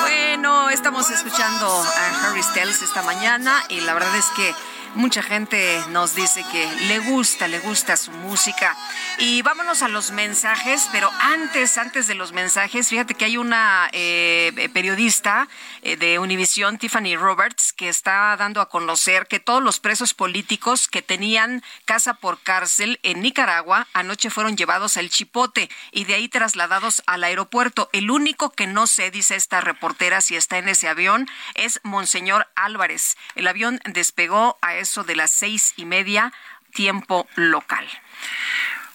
Bueno, 0.00 0.70
estamos 0.70 1.10
escuchando 1.10 1.66
a 1.66 2.28
Harry 2.28 2.42
Styles 2.42 2.80
esta 2.80 3.02
mañana 3.02 3.62
y 3.68 3.80
la 3.80 3.92
verdad 3.92 4.16
es 4.16 4.26
que 4.36 4.54
mucha 4.94 5.22
gente 5.22 5.80
nos 5.90 6.14
dice 6.14 6.44
que 6.50 6.66
le 6.86 6.98
gusta, 6.98 7.48
le 7.48 7.58
gusta 7.60 7.96
su 7.96 8.10
música. 8.10 8.76
Y 9.18 9.42
vámonos 9.42 9.82
a 9.82 9.88
los 9.88 10.10
mensajes, 10.10 10.88
pero 10.92 11.10
antes, 11.20 11.78
antes 11.78 12.06
de 12.06 12.14
los 12.14 12.32
mensajes, 12.32 12.88
fíjate 12.88 13.14
que 13.14 13.24
hay 13.24 13.36
una 13.36 13.88
eh, 13.92 14.68
periodista 14.72 15.48
eh, 15.82 15.96
de 15.96 16.18
Univisión, 16.18 16.78
Tiffany 16.78 17.16
Roberts, 17.16 17.72
que 17.72 17.88
está 17.88 18.36
dando 18.36 18.60
a 18.60 18.68
conocer 18.68 19.26
que 19.26 19.40
todos 19.40 19.62
los 19.62 19.80
presos 19.80 20.14
políticos 20.14 20.88
que 20.88 21.02
tenían 21.02 21.62
casa 21.84 22.14
por 22.14 22.40
cárcel 22.42 22.98
en 23.02 23.20
Nicaragua 23.20 23.86
anoche 23.92 24.30
fueron 24.30 24.56
llevados 24.56 24.96
al 24.96 25.10
Chipote 25.10 25.70
y 25.92 26.04
de 26.04 26.14
ahí 26.14 26.28
trasladados 26.28 27.02
al 27.06 27.24
aeropuerto. 27.24 27.88
El 27.92 28.10
único 28.10 28.50
que 28.50 28.66
no 28.66 28.86
sé, 28.86 29.10
dice 29.10 29.36
esta 29.36 29.60
reportera, 29.60 30.20
si 30.20 30.36
está 30.36 30.58
en 30.58 30.68
ese 30.68 30.88
avión, 30.88 31.28
es 31.54 31.80
Monseñor 31.82 32.48
Álvarez. 32.54 33.16
El 33.34 33.46
avión 33.46 33.80
despegó 33.84 34.58
a 34.62 34.76
eso 34.80 35.04
de 35.04 35.16
las 35.16 35.30
seis 35.30 35.74
y 35.76 35.84
media, 35.84 36.32
tiempo 36.72 37.28
local. 37.36 37.86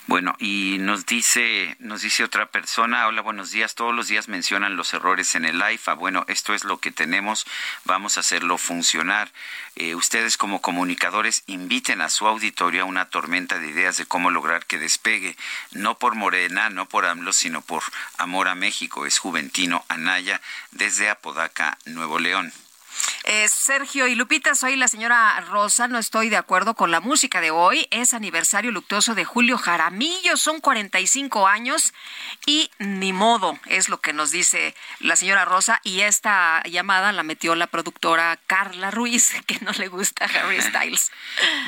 Bueno, 0.07 0.35
y 0.37 0.77
nos 0.79 1.07
dice, 1.07 1.77
nos 1.79 2.03
dice 2.03 2.23
otra 2.23 2.45
persona, 2.45 3.07
hola, 3.07 3.23
buenos 3.23 3.49
días, 3.49 3.73
todos 3.73 3.93
los 3.93 4.07
días 4.07 4.27
mencionan 4.27 4.77
los 4.77 4.93
errores 4.93 5.33
en 5.33 5.45
el 5.45 5.59
IFA. 5.59 5.95
Bueno, 5.95 6.25
esto 6.27 6.53
es 6.53 6.63
lo 6.63 6.77
que 6.77 6.91
tenemos, 6.91 7.47
vamos 7.85 8.15
a 8.15 8.19
hacerlo 8.19 8.59
funcionar. 8.59 9.31
Eh, 9.75 9.95
ustedes 9.95 10.37
como 10.37 10.61
comunicadores 10.61 11.41
inviten 11.47 12.01
a 12.01 12.09
su 12.09 12.27
auditorio 12.27 12.83
a 12.83 12.85
una 12.85 13.09
tormenta 13.09 13.57
de 13.57 13.67
ideas 13.67 13.97
de 13.97 14.05
cómo 14.05 14.29
lograr 14.29 14.67
que 14.67 14.77
despegue, 14.77 15.35
no 15.71 15.97
por 15.97 16.13
Morena, 16.13 16.69
no 16.69 16.87
por 16.87 17.07
AMLO, 17.07 17.33
sino 17.33 17.63
por 17.63 17.81
amor 18.19 18.47
a 18.47 18.53
México. 18.53 19.07
Es 19.07 19.17
Juventino 19.17 19.85
Anaya 19.87 20.39
desde 20.69 21.09
Apodaca, 21.09 21.79
Nuevo 21.85 22.19
León. 22.19 22.53
Eh, 23.27 23.47
Sergio 23.49 24.07
y 24.07 24.15
Lupita, 24.15 24.53
soy 24.53 24.75
la 24.75 24.87
señora 24.87 25.39
Rosa, 25.49 25.87
no 25.87 25.97
estoy 25.97 26.29
de 26.29 26.37
acuerdo 26.37 26.75
con 26.75 26.91
la 26.91 26.99
música 26.99 27.41
de 27.41 27.49
hoy. 27.49 27.87
Es 27.89 28.13
aniversario 28.13 28.71
luctuoso 28.71 29.15
de 29.15 29.25
Julio 29.25 29.57
Jaramillo, 29.57 30.37
son 30.37 30.61
45 30.61 31.47
años 31.47 31.93
y 32.45 32.69
ni 32.77 33.13
modo, 33.13 33.57
es 33.65 33.89
lo 33.89 33.99
que 33.99 34.13
nos 34.13 34.29
dice 34.29 34.75
la 34.99 35.15
señora 35.15 35.43
Rosa. 35.45 35.81
Y 35.83 36.01
esta 36.01 36.61
llamada 36.63 37.11
la 37.13 37.23
metió 37.23 37.55
la 37.55 37.67
productora 37.67 38.37
Carla 38.45 38.91
Ruiz, 38.91 39.33
que 39.47 39.59
no 39.61 39.71
le 39.71 39.87
gusta 39.87 40.25
Harry 40.25 40.61
Styles. 40.61 41.11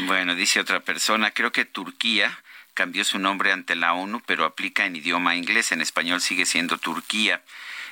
bueno, 0.06 0.36
dice 0.36 0.60
otra 0.60 0.82
persona, 0.82 1.32
creo 1.32 1.52
que 1.52 1.66
Turquía 1.66 2.38
cambió 2.78 3.04
su 3.04 3.18
nombre 3.18 3.52
ante 3.52 3.76
la 3.76 3.94
ONU, 3.94 4.22
pero 4.28 4.46
aplica 4.46 4.86
en 4.86 4.96
idioma 4.96 5.36
inglés, 5.36 5.72
en 5.72 5.82
español 5.82 6.22
sigue 6.22 6.46
siendo 6.46 6.78
Turquía. 6.78 7.42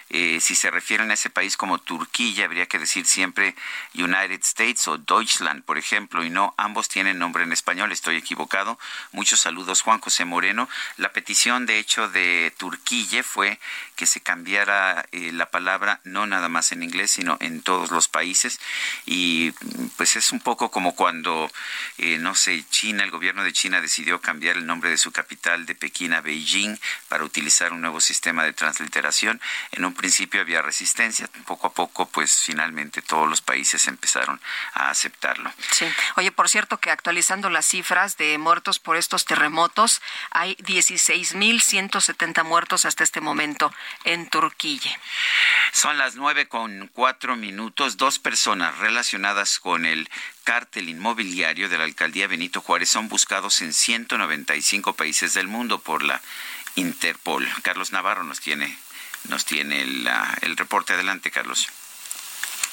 Eh, 0.09 0.39
si 0.39 0.55
se 0.55 0.71
refieren 0.71 1.11
a 1.11 1.15
ese 1.15 1.29
país 1.29 1.57
como 1.57 1.79
Turquía, 1.79 2.45
habría 2.45 2.67
que 2.67 2.79
decir 2.79 3.05
siempre 3.05 3.55
United 3.93 4.39
States 4.43 4.87
o 4.87 4.97
Deutschland, 4.97 5.63
por 5.63 5.77
ejemplo, 5.77 6.23
y 6.23 6.29
no, 6.29 6.53
ambos 6.57 6.89
tienen 6.89 7.17
nombre 7.19 7.43
en 7.43 7.51
español, 7.51 7.91
estoy 7.91 8.17
equivocado. 8.17 8.77
Muchos 9.11 9.41
saludos, 9.41 9.81
Juan 9.81 9.99
José 9.99 10.25
Moreno. 10.25 10.69
La 10.97 11.11
petición, 11.11 11.65
de 11.65 11.79
hecho, 11.79 12.07
de 12.09 12.53
Turquía 12.57 13.23
fue 13.23 13.59
que 13.95 14.05
se 14.05 14.21
cambiara 14.21 15.05
eh, 15.11 15.31
la 15.31 15.49
palabra 15.49 16.01
no 16.03 16.27
nada 16.27 16.49
más 16.49 16.71
en 16.71 16.83
inglés, 16.83 17.11
sino 17.11 17.37
en 17.39 17.61
todos 17.61 17.91
los 17.91 18.07
países. 18.07 18.59
Y 19.05 19.51
pues 19.97 20.15
es 20.15 20.31
un 20.31 20.39
poco 20.39 20.69
como 20.69 20.95
cuando, 20.95 21.51
eh, 21.97 22.17
no 22.19 22.35
sé, 22.35 22.63
China, 22.69 23.03
el 23.03 23.11
gobierno 23.11 23.43
de 23.43 23.53
China 23.53 23.81
decidió 23.81 24.21
cambiar 24.21 24.57
el 24.57 24.65
nombre 24.65 24.89
de 24.89 24.97
su 24.97 25.11
capital 25.11 25.65
de 25.65 25.75
Pekín 25.75 26.13
a 26.13 26.21
Beijing 26.21 26.77
para 27.07 27.23
utilizar 27.23 27.73
un 27.73 27.81
nuevo 27.81 27.99
sistema 27.99 28.43
de 28.43 28.53
transliteración. 28.53 29.41
En 29.71 29.85
un 29.85 29.94
principio 29.95 30.41
había 30.41 30.61
resistencia, 30.61 31.27
poco 31.45 31.67
a 31.67 31.73
poco, 31.73 32.05
pues 32.07 32.35
finalmente 32.35 33.01
todos 33.01 33.27
los 33.27 33.41
países 33.41 33.87
empezaron 33.87 34.39
a 34.73 34.89
aceptarlo. 34.89 35.51
Sí. 35.71 35.85
Oye, 36.17 36.31
por 36.31 36.49
cierto 36.49 36.77
que 36.77 36.91
actualizando 36.91 37.49
las 37.49 37.65
cifras 37.65 38.17
de 38.17 38.37
muertos 38.37 38.79
por 38.79 38.97
estos 38.97 39.25
terremotos, 39.25 40.01
hay 40.31 40.55
16.170 40.57 42.43
muertos 42.43 42.85
hasta 42.85 43.03
este 43.03 43.21
momento 43.21 43.73
en 44.03 44.29
Turquía. 44.29 44.99
Son 45.71 45.97
las 45.97 46.15
nueve 46.15 46.47
con 46.47 46.89
cuatro 46.93 47.35
minutos. 47.35 47.97
Dos 47.97 48.19
personas 48.19 48.77
relacionadas 48.77 49.59
con 49.59 49.85
el 49.85 50.09
cártel 50.43 50.89
inmobiliario 50.89 51.69
de 51.69 51.77
la 51.77 51.83
alcaldía 51.83 52.27
Benito 52.27 52.61
Juárez 52.61 52.89
son 52.89 53.09
buscados 53.09 53.61
en 53.61 53.73
195 53.73 54.93
países 54.93 55.33
del 55.33 55.47
mundo 55.47 55.79
por 55.79 56.03
la 56.03 56.21
Interpol. 56.75 57.47
Carlos 57.61 57.91
Navarro 57.91 58.23
nos 58.23 58.41
tiene, 58.41 58.77
nos 59.29 59.45
tiene 59.45 59.81
el, 59.81 60.57
reporte. 60.57 60.93
Adelante, 60.93 61.31
Carlos. 61.31 61.69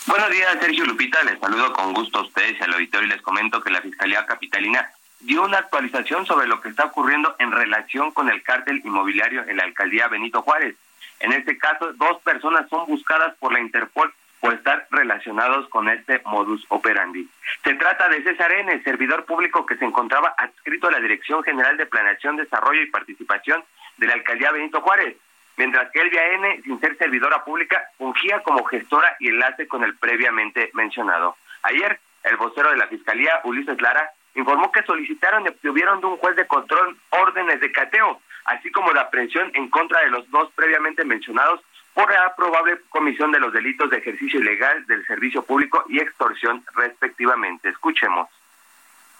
Buenos 0.07 0.31
días, 0.31 0.57
Sergio 0.61 0.85
Lupita. 0.85 1.23
Les 1.23 1.39
saludo 1.39 1.73
con 1.73 1.93
gusto 1.93 2.19
a 2.19 2.23
ustedes 2.23 2.59
y 2.59 2.63
al 2.63 2.75
auditorio 2.75 3.07
y 3.07 3.11
les 3.11 3.23
comento 3.23 3.61
que 3.61 3.71
la 3.71 3.81
Fiscalía 3.81 4.27
Capitalina 4.27 4.91
dio 5.21 5.43
una 5.43 5.59
actualización 5.59 6.27
sobre 6.27 6.47
lo 6.47 6.61
que 6.61 6.69
está 6.69 6.87
ocurriendo 6.87 7.37
en 7.39 7.53
relación 7.53 8.11
con 8.11 8.29
el 8.29 8.43
cártel 8.43 8.83
inmobiliario 8.85 9.45
en 9.47 9.57
la 9.57 9.65
alcaldía 9.65 10.09
Benito 10.09 10.43
Juárez. 10.43 10.77
En 11.21 11.33
este 11.33 11.57
caso, 11.57 11.93
dos 11.93 12.21
personas 12.23 12.69
son 12.69 12.87
buscadas 12.87 13.35
por 13.39 13.53
la 13.53 13.61
Interpol 13.61 14.13
por 14.41 14.55
estar 14.55 14.89
relacionados 14.91 15.69
con 15.69 15.89
este 15.89 16.21
modus 16.25 16.67
operandi. 16.69 17.29
Se 17.63 17.75
trata 17.75 18.09
de 18.09 18.25
César 18.25 18.51
N., 18.51 18.83
servidor 18.83 19.25
público 19.25 19.65
que 19.65 19.77
se 19.77 19.85
encontraba 19.85 20.35
adscrito 20.37 20.89
a 20.89 20.91
la 20.91 20.99
Dirección 20.99 21.45
General 21.45 21.77
de 21.77 21.87
Planeación, 21.87 22.37
Desarrollo 22.37 22.83
y 22.83 22.91
Participación 22.91 23.63
de 23.99 24.09
la 24.09 24.15
Alcaldía 24.15 24.51
Benito 24.51 24.81
Juárez, 24.81 25.17
mientras 25.57 25.91
que 25.91 26.01
Elvia 26.01 26.27
N., 26.35 26.63
sin 26.63 26.81
ser 26.81 26.97
servidora 26.97 27.45
pública, 27.45 27.83
fungía 27.99 28.41
como 28.43 28.65
gestora 28.65 29.17
y 29.21 29.29
enlace 29.29 29.69
con 29.69 29.85
el 29.85 29.97
previamente 29.97 30.71
mencionado. 30.75 31.37
Ayer, 31.63 32.01
el 32.25 32.37
vocero 32.37 32.71
de 32.71 32.77
la 32.77 32.89
Fiscalía, 32.89 33.41
Ulises 33.45 33.81
Lara, 33.81 34.11
informó 34.35 34.73
que 34.73 34.83
solicitaron 34.83 35.45
y 35.45 35.49
obtuvieron 35.49 36.01
de 36.01 36.07
un 36.07 36.17
juez 36.17 36.37
de 36.37 36.47
control 36.47 36.97
órdenes 37.11 37.61
de 37.61 37.71
cateo 37.71 38.21
así 38.45 38.71
como 38.71 38.93
la 38.93 39.03
aprehensión 39.03 39.51
en 39.55 39.69
contra 39.69 40.01
de 40.01 40.11
los 40.11 40.29
dos 40.31 40.51
previamente 40.55 41.05
mencionados 41.05 41.61
por 41.95 42.11
la 42.11 42.35
probable 42.35 42.79
comisión 42.89 43.33
de 43.33 43.41
los 43.41 43.53
delitos 43.53 43.91
de 43.91 43.99
ejercicio 43.99 44.41
ilegal 44.41 44.87
del 44.87 45.07
servicio 45.07 45.45
público 45.45 45.85
y 45.89 46.01
extorsión 46.01 46.65
respectivamente. 46.75 47.69
Escuchemos. 47.69 48.29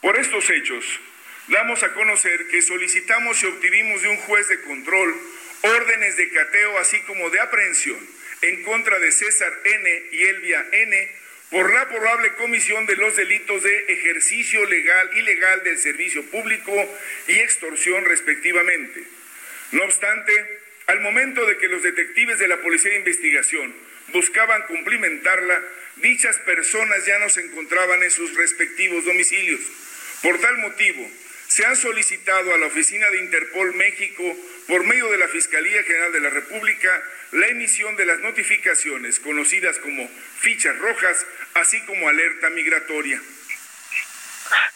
Por 0.01 0.17
estos 0.17 0.49
hechos, 0.51 1.01
damos 1.49 1.83
a 1.83 1.93
conocer 1.93 2.49
que 2.51 2.63
solicitamos 2.63 3.43
y 3.43 3.47
obtuvimos 3.47 4.03
de 4.03 4.09
un 4.09 4.17
juez 4.19 4.49
de 4.49 4.63
control 4.63 5.15
órdenes 5.63 6.17
de 6.17 6.29
cateo 6.31 6.79
así 6.79 7.01
como 7.03 7.31
de 7.31 7.41
aprehensión 7.41 7.99
en 8.43 8.63
contra 8.65 8.99
de 8.99 9.13
César 9.13 9.53
N. 9.65 10.03
y 10.13 10.25
Elvia 10.25 10.67
N. 10.73 11.11
por 11.51 11.73
la 11.73 11.89
probable 11.89 12.33
comisión 12.35 12.87
de 12.87 12.97
los 12.97 13.17
delitos 13.17 13.63
de 13.63 13.79
ejercicio 13.89 14.65
legal 14.67 15.11
ilegal 15.17 15.63
del 15.63 15.79
servicio 15.79 16.25
público 16.25 16.73
y 17.29 17.39
extorsión 17.39 18.05
respectivamente. 18.05 19.05
No 19.71 19.85
obstante, 19.85 20.33
al 20.87 21.01
momento 21.01 21.47
de 21.47 21.57
que 21.59 21.69
los 21.69 21.83
detectives 21.83 22.39
de 22.39 22.49
la 22.49 22.61
Policía 22.61 22.91
de 22.91 22.99
Investigación 22.99 23.75
buscaban 24.13 24.63
cumplimentarla, 24.63 25.63
dichas 25.97 26.39
personas 26.41 27.07
ya 27.07 27.19
no 27.19 27.29
se 27.29 27.43
encontraban 27.43 28.03
en 28.03 28.11
sus 28.11 28.35
respectivos 28.35 29.05
domicilios. 29.05 29.61
Por 30.23 30.41
tal 30.41 30.59
motivo, 30.59 31.09
se 31.47 31.65
ha 31.65 31.75
solicitado 31.75 32.55
a 32.55 32.59
la 32.59 32.67
Oficina 32.67 33.09
de 33.11 33.19
Interpol 33.19 33.75
México, 33.75 34.37
por 34.73 34.87
medio 34.87 35.07
de 35.11 35.19
la 35.19 35.29
Fiscalía 35.29 35.83
General 35.83 36.13
de 36.13 36.21
la 36.21 36.31
República, 36.31 36.89
la 37.33 37.47
emisión 37.49 37.95
de 37.95 38.07
las 38.07 38.21
notificaciones 38.21 39.21
conocidas 39.21 39.79
como 39.79 40.09
fichas 40.09 40.79
rojas, 40.79 41.27
así 41.53 41.79
como 41.85 42.09
alerta 42.09 42.49
migratoria. 42.49 43.21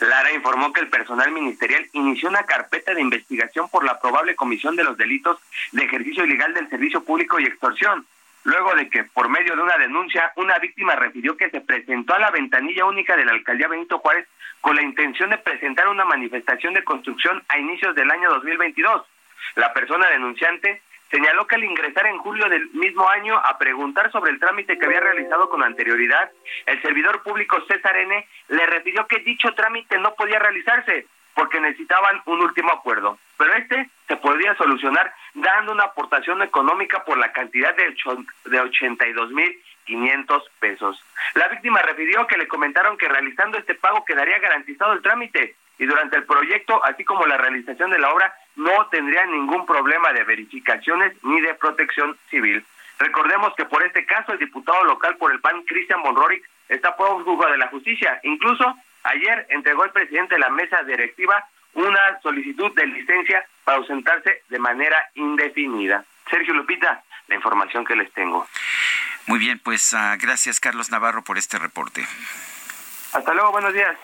Lara 0.01 0.33
informó 0.33 0.71
que 0.75 0.83
el 0.83 0.89
personal 0.89 1.33
ministerial 1.33 1.89
inició 1.95 2.29
una 2.29 2.43
carpeta 2.43 2.93
de 2.93 3.01
investigación 3.01 3.71
por 3.71 3.87
la 3.87 3.99
probable 3.99 4.37
comisión 4.37 4.77
de 4.77 4.85
los 4.85 4.99
delitos 4.99 5.39
de 5.73 5.85
ejercicio 5.85 6.27
ilegal 6.27 6.53
del 6.53 6.69
servicio 6.69 7.03
público 7.03 7.41
y 7.41 7.47
extorsión, 7.47 8.05
luego 8.45 8.75
de 8.75 8.91
que 8.91 9.05
por 9.05 9.31
medio 9.31 9.57
de 9.57 9.63
una 9.63 9.79
denuncia 9.79 10.31
una 10.37 10.59
víctima 10.59 10.95
refirió 10.95 11.39
que 11.39 11.49
se 11.49 11.63
presentó 11.63 12.13
a 12.13 12.19
la 12.19 12.31
ventanilla 12.31 12.85
única 12.85 13.17
de 13.17 13.25
la 13.25 13.33
alcaldía 13.33 13.69
Benito 13.69 14.01
Juárez 14.01 14.29
con 14.61 14.77
la 14.77 14.83
intención 14.83 15.31
de 15.31 15.39
presentar 15.39 15.89
una 15.89 16.05
manifestación 16.05 16.75
de 16.75 16.85
construcción 16.85 17.43
a 17.49 17.59
inicios 17.59 17.95
del 17.95 18.11
año 18.11 18.29
2022. 18.29 19.16
La 19.55 19.73
persona 19.73 20.09
denunciante 20.11 20.83
señaló 21.11 21.47
que 21.47 21.55
al 21.55 21.65
ingresar 21.65 22.07
en 22.07 22.19
julio 22.19 22.49
del 22.49 22.69
mismo 22.71 23.09
año 23.09 23.37
a 23.37 23.57
preguntar 23.59 24.11
sobre 24.11 24.33
el 24.33 24.41
trámite 24.41 24.79
que 24.79 24.87
había 24.87 25.01
realizado 25.01 25.49
con 25.49 25.63
anterioridad, 25.63 26.31
el 26.67 26.83
servidor 26.83 27.23
público 27.23 27.61
César 27.69 27.97
N. 27.97 28.27
le 28.49 28.67
refirió 28.67 29.07
que 29.07 29.21
dicho 29.21 29.53
trámite 29.55 29.99
no 29.99 30.15
podía 30.15 30.39
realizarse 30.39 31.07
porque 31.35 31.61
necesitaban 31.61 32.23
un 32.25 32.41
último 32.41 32.73
acuerdo, 32.73 33.19
pero 33.37 33.55
este 33.55 33.91
se 34.09 34.17
podría 34.17 34.57
solucionar 34.57 35.13
dando 35.35 35.73
una 35.73 35.85
aportación 35.85 36.43
económica 36.43 37.05
por 37.05 37.19
la 37.19 37.31
cantidad 37.33 37.75
de, 37.77 37.95
de 38.47 38.61
82 38.61 39.31
mil 39.33 39.63
500 39.85 40.51
pesos. 40.59 41.03
La 41.35 41.49
víctima 41.49 41.81
refirió 41.83 42.27
que 42.27 42.39
le 42.39 42.49
comentaron 42.49 42.97
que 42.97 43.09
realizando 43.09 43.59
este 43.59 43.75
pago 43.75 44.05
quedaría 44.05 44.39
garantizado 44.39 44.95
el 44.95 45.03
trámite 45.03 45.57
y 45.79 45.87
durante 45.87 46.17
el 46.17 46.25
proyecto, 46.25 46.83
así 46.85 47.05
como 47.05 47.27
la 47.27 47.37
realización 47.37 47.91
de 47.91 47.99
la 47.99 48.11
obra, 48.11 48.35
no 48.57 48.87
tendría 48.87 49.27
ningún 49.27 49.67
problema 49.67 50.13
de 50.13 50.25
verificaciones 50.25 51.13
ni 51.23 51.41
de 51.41 51.55
protección 51.55 52.17
civil. 52.31 52.65
Recordemos 52.99 53.55
que 53.57 53.67
por 53.67 53.83
este 53.83 54.07
caso 54.07 54.33
el 54.33 54.39
diputado 54.39 54.83
local 54.85 55.17
por 55.17 55.33
el 55.33 55.41
PAN, 55.41 55.63
Cristian 55.65 56.01
Monroric, 56.01 56.49
está 56.69 56.97
prófugo 56.97 57.47
de 57.47 57.59
la 57.59 57.69
justicia. 57.69 58.19
Incluso 58.23 58.75
ayer 59.03 59.47
entregó 59.51 59.85
el 59.85 59.91
presidente 59.91 60.35
de 60.35 60.41
la 60.41 60.51
mesa 60.51 60.83
directiva 60.83 61.45
una 61.75 62.19
solicitud 62.23 62.73
de 62.75 62.87
licencia 62.87 63.47
para 63.65 63.79
ausentarse 63.79 64.43
de 64.49 64.59
manera 64.59 64.97
indefinida. 65.15 66.05
Sergio 66.31 66.55
Lupita, 66.55 67.03
la 67.29 67.35
información 67.35 67.85
que 67.85 67.95
les 67.95 68.11
tengo. 68.13 68.49
Muy 69.27 69.39
bien, 69.39 69.59
pues 69.59 69.93
uh, 69.93 70.19
gracias 70.19 70.59
Carlos 70.59 70.91
Navarro 70.91 71.23
por 71.23 71.37
este 71.37 71.59
reporte. 71.59 72.07
Hasta 73.13 73.35
luego, 73.35 73.53
buenos 73.53 73.75
días. 73.75 73.97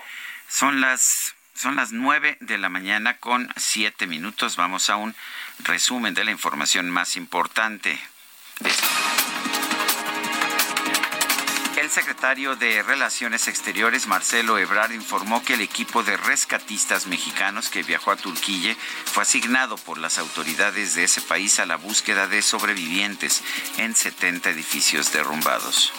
Son 0.49 0.81
las 0.81 1.35
son 1.55 1.77
las 1.77 1.93
nueve 1.93 2.37
de 2.41 2.59
la 2.59 2.69
mañana 2.69 3.19
con 3.19 3.53
siete 3.57 4.07
minutos. 4.07 4.57
Vamos 4.57 4.91
a 4.91 4.97
un 4.97 5.15
resumen 5.61 6.15
de 6.15 6.25
la 6.25 6.31
información 6.31 6.91
más 6.91 7.17
importante. 7.17 7.99
secretario 11.93 12.57
de 12.57 12.83
Relaciones 12.83 13.49
Exteriores, 13.49 14.07
Marcelo 14.07 14.57
Ebrard, 14.57 14.93
informó 14.93 15.45
que 15.45 15.55
el 15.55 15.61
equipo 15.61 16.03
de 16.03 16.17
rescatistas 16.17 17.07
mexicanos 17.07 17.69
que 17.69 17.83
viajó 17.83 18.13
a 18.13 18.17
Turquía 18.17 18.75
fue 19.05 19.25
asignado 19.25 19.77
por 19.77 19.99
las 19.99 20.17
autoridades 20.17 20.95
de 20.95 21.05
ese 21.05 21.21
país 21.21 21.61
a 21.61 21.67
la 21.67 21.77
búsqueda 21.77 22.27
de 22.29 22.41
sobrevivientes 22.41 23.43
en 23.77 23.95
70 23.95 24.49
edificios 24.49 25.13
derrumbados 25.13 25.93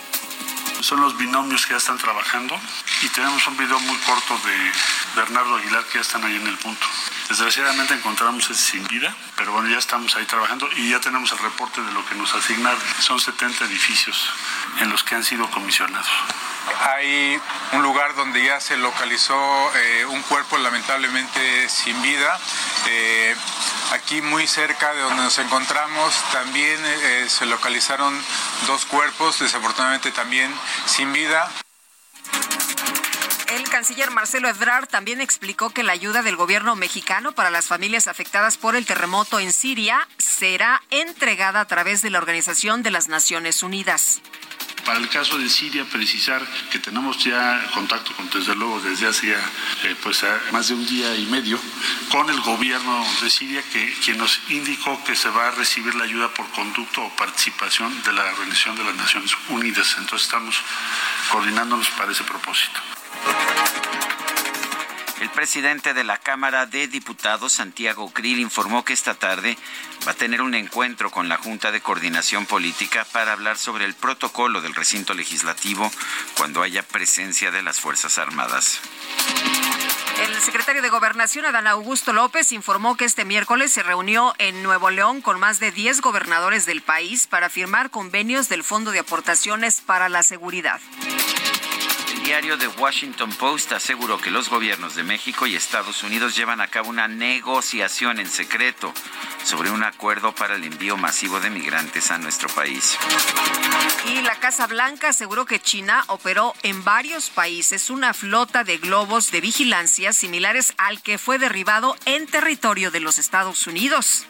son 0.83 0.99
los 0.99 1.17
binomios 1.17 1.65
que 1.65 1.71
ya 1.71 1.77
están 1.77 1.97
trabajando 1.97 2.59
y 3.01 3.07
tenemos 3.09 3.47
un 3.47 3.57
video 3.57 3.79
muy 3.79 3.97
corto 3.99 4.37
de 4.45 4.71
Bernardo 5.15 5.55
Aguilar 5.55 5.85
que 5.85 5.95
ya 5.95 6.01
están 6.01 6.23
ahí 6.23 6.35
en 6.35 6.47
el 6.47 6.57
punto. 6.57 6.85
Desgraciadamente 7.29 7.93
encontramos 7.93 8.49
ese 8.49 8.71
sin 8.71 8.87
vida, 8.87 9.15
pero 9.37 9.53
bueno, 9.53 9.69
ya 9.69 9.77
estamos 9.77 10.15
ahí 10.15 10.25
trabajando 10.25 10.69
y 10.75 10.89
ya 10.89 10.99
tenemos 10.99 11.31
el 11.31 11.39
reporte 11.39 11.81
de 11.81 11.91
lo 11.93 12.05
que 12.05 12.15
nos 12.15 12.33
asignaron. 12.35 12.81
Son 12.99 13.19
70 13.19 13.65
edificios 13.65 14.29
en 14.81 14.89
los 14.89 15.03
que 15.03 15.15
han 15.15 15.23
sido 15.23 15.49
comisionados. 15.49 16.09
Hay 16.79 17.39
un 17.73 17.83
lugar 17.83 18.15
donde 18.15 18.43
ya 18.43 18.59
se 18.59 18.77
localizó 18.77 19.35
eh, 19.75 20.05
un 20.05 20.21
cuerpo 20.23 20.57
lamentablemente 20.57 21.69
sin 21.69 22.01
vida. 22.01 22.39
Eh, 22.87 23.35
aquí 23.91 24.21
muy 24.21 24.47
cerca 24.47 24.93
de 24.93 25.01
donde 25.01 25.23
nos 25.23 25.37
encontramos 25.39 26.13
también 26.31 26.79
eh, 26.83 27.25
se 27.29 27.45
localizaron 27.45 28.19
dos 28.67 28.85
cuerpos, 28.85 29.39
desafortunadamente 29.39 30.11
también 30.11 30.53
sin 30.85 31.13
vida. 31.13 31.49
El 33.53 33.69
canciller 33.69 34.09
Marcelo 34.09 34.49
Ebrard 34.49 34.87
también 34.87 35.21
explicó 35.21 35.69
que 35.69 35.83
la 35.83 35.93
ayuda 35.93 36.23
del 36.23 36.35
gobierno 36.35 36.75
mexicano 36.75 37.33
para 37.33 37.51
las 37.51 37.67
familias 37.67 38.07
afectadas 38.07 38.57
por 38.57 38.75
el 38.75 38.87
terremoto 38.87 39.39
en 39.39 39.53
Siria 39.53 40.07
será 40.17 40.81
entregada 40.89 41.59
a 41.59 41.65
través 41.65 42.01
de 42.01 42.09
la 42.09 42.17
Organización 42.17 42.81
de 42.81 42.89
las 42.89 43.09
Naciones 43.09 43.61
Unidas. 43.61 44.21
Para 44.85 44.99
el 44.99 45.07
caso 45.09 45.37
de 45.37 45.47
Siria, 45.49 45.85
precisar 45.85 46.45
que 46.69 46.79
tenemos 46.79 47.17
ya 47.23 47.69
contacto, 47.73 48.13
con, 48.15 48.29
desde 48.29 48.55
luego, 48.55 48.81
desde 48.81 49.07
hace 49.07 49.31
eh, 49.31 49.95
pues, 50.01 50.25
más 50.51 50.67
de 50.67 50.73
un 50.73 50.85
día 50.85 51.15
y 51.15 51.25
medio, 51.27 51.59
con 52.09 52.29
el 52.29 52.39
gobierno 52.41 53.05
de 53.21 53.29
Siria, 53.29 53.63
que, 53.71 53.93
quien 54.03 54.17
nos 54.17 54.41
indicó 54.49 55.01
que 55.03 55.15
se 55.15 55.29
va 55.29 55.47
a 55.47 55.51
recibir 55.51 55.95
la 55.95 56.03
ayuda 56.03 56.33
por 56.33 56.49
conducto 56.51 57.01
o 57.01 57.15
participación 57.15 58.03
de 58.03 58.11
la 58.11 58.25
Organización 58.25 58.75
de 58.75 58.83
las 58.83 58.95
Naciones 58.95 59.31
Unidas. 59.49 59.95
Entonces 59.97 60.27
estamos 60.27 60.61
coordinándonos 61.31 61.89
para 61.91 62.11
ese 62.11 62.23
propósito. 62.23 62.81
El 65.23 65.29
presidente 65.29 65.93
de 65.93 66.03
la 66.03 66.17
Cámara 66.17 66.65
de 66.65 66.89
Diputados, 66.89 67.53
Santiago 67.53 68.11
Krill, 68.11 68.39
informó 68.39 68.83
que 68.83 68.91
esta 68.91 69.15
tarde 69.15 69.57
va 70.05 70.11
a 70.11 70.15
tener 70.15 70.41
un 70.41 70.53
encuentro 70.53 71.11
con 71.11 71.29
la 71.29 71.37
Junta 71.37 71.71
de 71.71 71.79
Coordinación 71.79 72.45
Política 72.45 73.07
para 73.13 73.31
hablar 73.31 73.57
sobre 73.57 73.85
el 73.85 73.93
protocolo 73.93 74.59
del 74.59 74.75
recinto 74.75 75.13
legislativo 75.13 75.89
cuando 76.35 76.61
haya 76.61 76.83
presencia 76.83 77.51
de 77.51 77.63
las 77.63 77.79
Fuerzas 77.79 78.17
Armadas. 78.17 78.81
El 80.27 80.41
secretario 80.41 80.81
de 80.81 80.89
Gobernación, 80.89 81.45
Adán 81.45 81.67
Augusto 81.67 82.11
López, 82.11 82.51
informó 82.51 82.97
que 82.97 83.05
este 83.05 83.23
miércoles 83.23 83.71
se 83.71 83.81
reunió 83.81 84.35
en 84.39 84.61
Nuevo 84.61 84.89
León 84.89 85.21
con 85.21 85.39
más 85.39 85.61
de 85.61 85.71
10 85.71 86.01
gobernadores 86.01 86.65
del 86.65 86.81
país 86.81 87.27
para 87.27 87.49
firmar 87.49 87.91
convenios 87.91 88.49
del 88.49 88.65
Fondo 88.65 88.91
de 88.91 88.99
Aportaciones 88.99 89.79
para 89.79 90.09
la 90.09 90.21
Seguridad 90.21 90.81
diario 92.23 92.57
The 92.57 92.67
Washington 92.67 93.31
Post 93.33 93.73
aseguró 93.73 94.17
que 94.17 94.31
los 94.31 94.49
gobiernos 94.49 94.95
de 94.95 95.03
México 95.03 95.45
y 95.45 95.55
Estados 95.55 96.03
Unidos 96.03 96.35
llevan 96.35 96.61
a 96.61 96.67
cabo 96.67 96.89
una 96.89 97.07
negociación 97.07 98.19
en 98.19 98.29
secreto 98.29 98.93
sobre 99.43 99.71
un 99.71 99.83
acuerdo 99.83 100.33
para 100.33 100.55
el 100.55 100.63
envío 100.63 100.95
masivo 100.95 101.41
de 101.41 101.49
migrantes 101.49 102.11
a 102.11 102.17
nuestro 102.17 102.47
país. 102.49 102.97
Y 104.07 104.21
la 104.21 104.35
Casa 104.35 104.67
Blanca 104.67 105.09
aseguró 105.09 105.45
que 105.45 105.59
China 105.59 106.03
operó 106.07 106.53
en 106.63 106.83
varios 106.83 107.29
países 107.29 107.89
una 107.89 108.13
flota 108.13 108.63
de 108.63 108.77
globos 108.77 109.31
de 109.31 109.41
vigilancia 109.41 110.13
similares 110.13 110.73
al 110.77 111.01
que 111.01 111.17
fue 111.17 111.39
derribado 111.39 111.97
en 112.05 112.25
territorio 112.27 112.89
de 112.89 113.01
los 113.01 113.19
Estados 113.19 113.67
Unidos. 113.67 114.25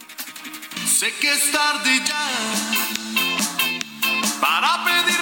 Sé 0.88 1.14
que 1.22 1.32
es 1.32 1.52
tarde 1.52 2.02
ya 2.04 2.30
para 4.42 4.84
pedir 4.84 5.22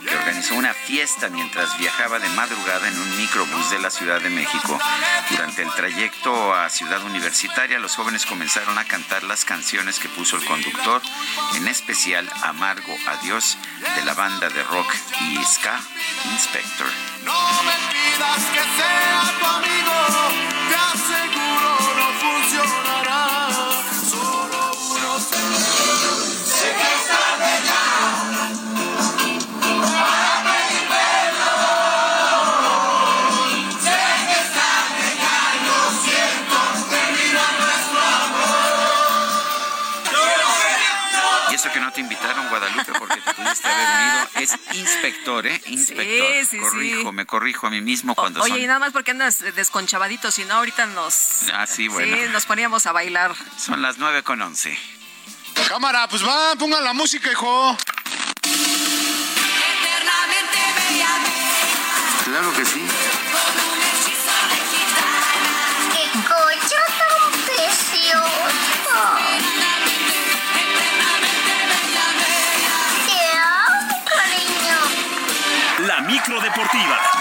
que 0.00 0.16
organizó 0.16 0.54
una 0.54 0.74
fiesta 0.74 1.28
mientras 1.28 1.76
viajaba 1.78 2.18
de 2.18 2.28
madrugada 2.30 2.88
en 2.88 2.98
un 2.98 3.16
microbús 3.16 3.70
de 3.70 3.78
la 3.78 3.90
Ciudad 3.90 4.20
de 4.20 4.30
México. 4.30 4.78
Durante 5.30 5.62
el 5.62 5.70
trayecto 5.72 6.54
a 6.54 6.68
Ciudad 6.70 7.04
Universitaria, 7.04 7.78
los 7.78 7.96
jóvenes 7.96 8.26
comenzaron 8.26 8.78
a 8.78 8.84
cantar 8.84 9.22
las 9.24 9.44
canciones 9.44 9.98
que 9.98 10.08
puso 10.08 10.36
el 10.36 10.44
conductor, 10.44 11.02
en 11.56 11.68
especial 11.68 12.30
Amargo 12.42 12.96
Adiós 13.06 13.56
de 13.96 14.04
la 14.04 14.14
banda 14.14 14.48
de 14.48 14.62
rock 14.64 14.92
y 15.20 15.44
ska 15.44 15.80
Inspector. 16.32 16.88
No 17.24 17.62
me 17.62 17.74
pidas 17.92 18.44
que 18.52 18.60
sea 18.60 19.38
tu 19.38 19.46
amigo, 19.46 19.92
te 20.68 20.76
aseguro 20.76 21.78
no 21.96 22.12
funcionará. 22.20 22.79
Haber 43.70 43.88
unido. 43.96 44.28
Es 44.36 44.76
inspector, 44.76 45.46
¿eh? 45.46 45.62
Inspector. 45.66 46.32
Sí, 46.40 46.44
sí, 46.50 46.58
corrijo, 46.58 47.12
me 47.12 47.26
corrijo 47.26 47.66
a 47.66 47.70
mí 47.70 47.80
mismo 47.80 48.14
cuando 48.14 48.42
Oye, 48.42 48.60
y 48.60 48.66
nada 48.66 48.78
más 48.78 48.92
porque 48.92 49.10
andas 49.10 49.38
desconchavadito, 49.54 50.30
si 50.30 50.44
no, 50.44 50.54
ahorita 50.54 50.86
nos... 50.86 51.48
Ah, 51.52 51.66
sí, 51.66 51.88
bueno. 51.88 52.16
Sí, 52.16 52.22
nos 52.32 52.46
poníamos 52.46 52.86
a 52.86 52.92
bailar. 52.92 53.34
Son 53.56 53.82
las 53.82 53.98
nueve 53.98 54.22
con 54.22 54.40
once. 54.42 54.76
Cámara, 55.68 56.08
pues 56.08 56.26
va, 56.26 56.54
pongan 56.56 56.82
la 56.84 56.92
música, 56.92 57.30
hijo. 57.30 57.76
Claro 62.24 62.52
que 62.54 62.64
sí. 62.64 62.80
Deportiva. 76.50 77.19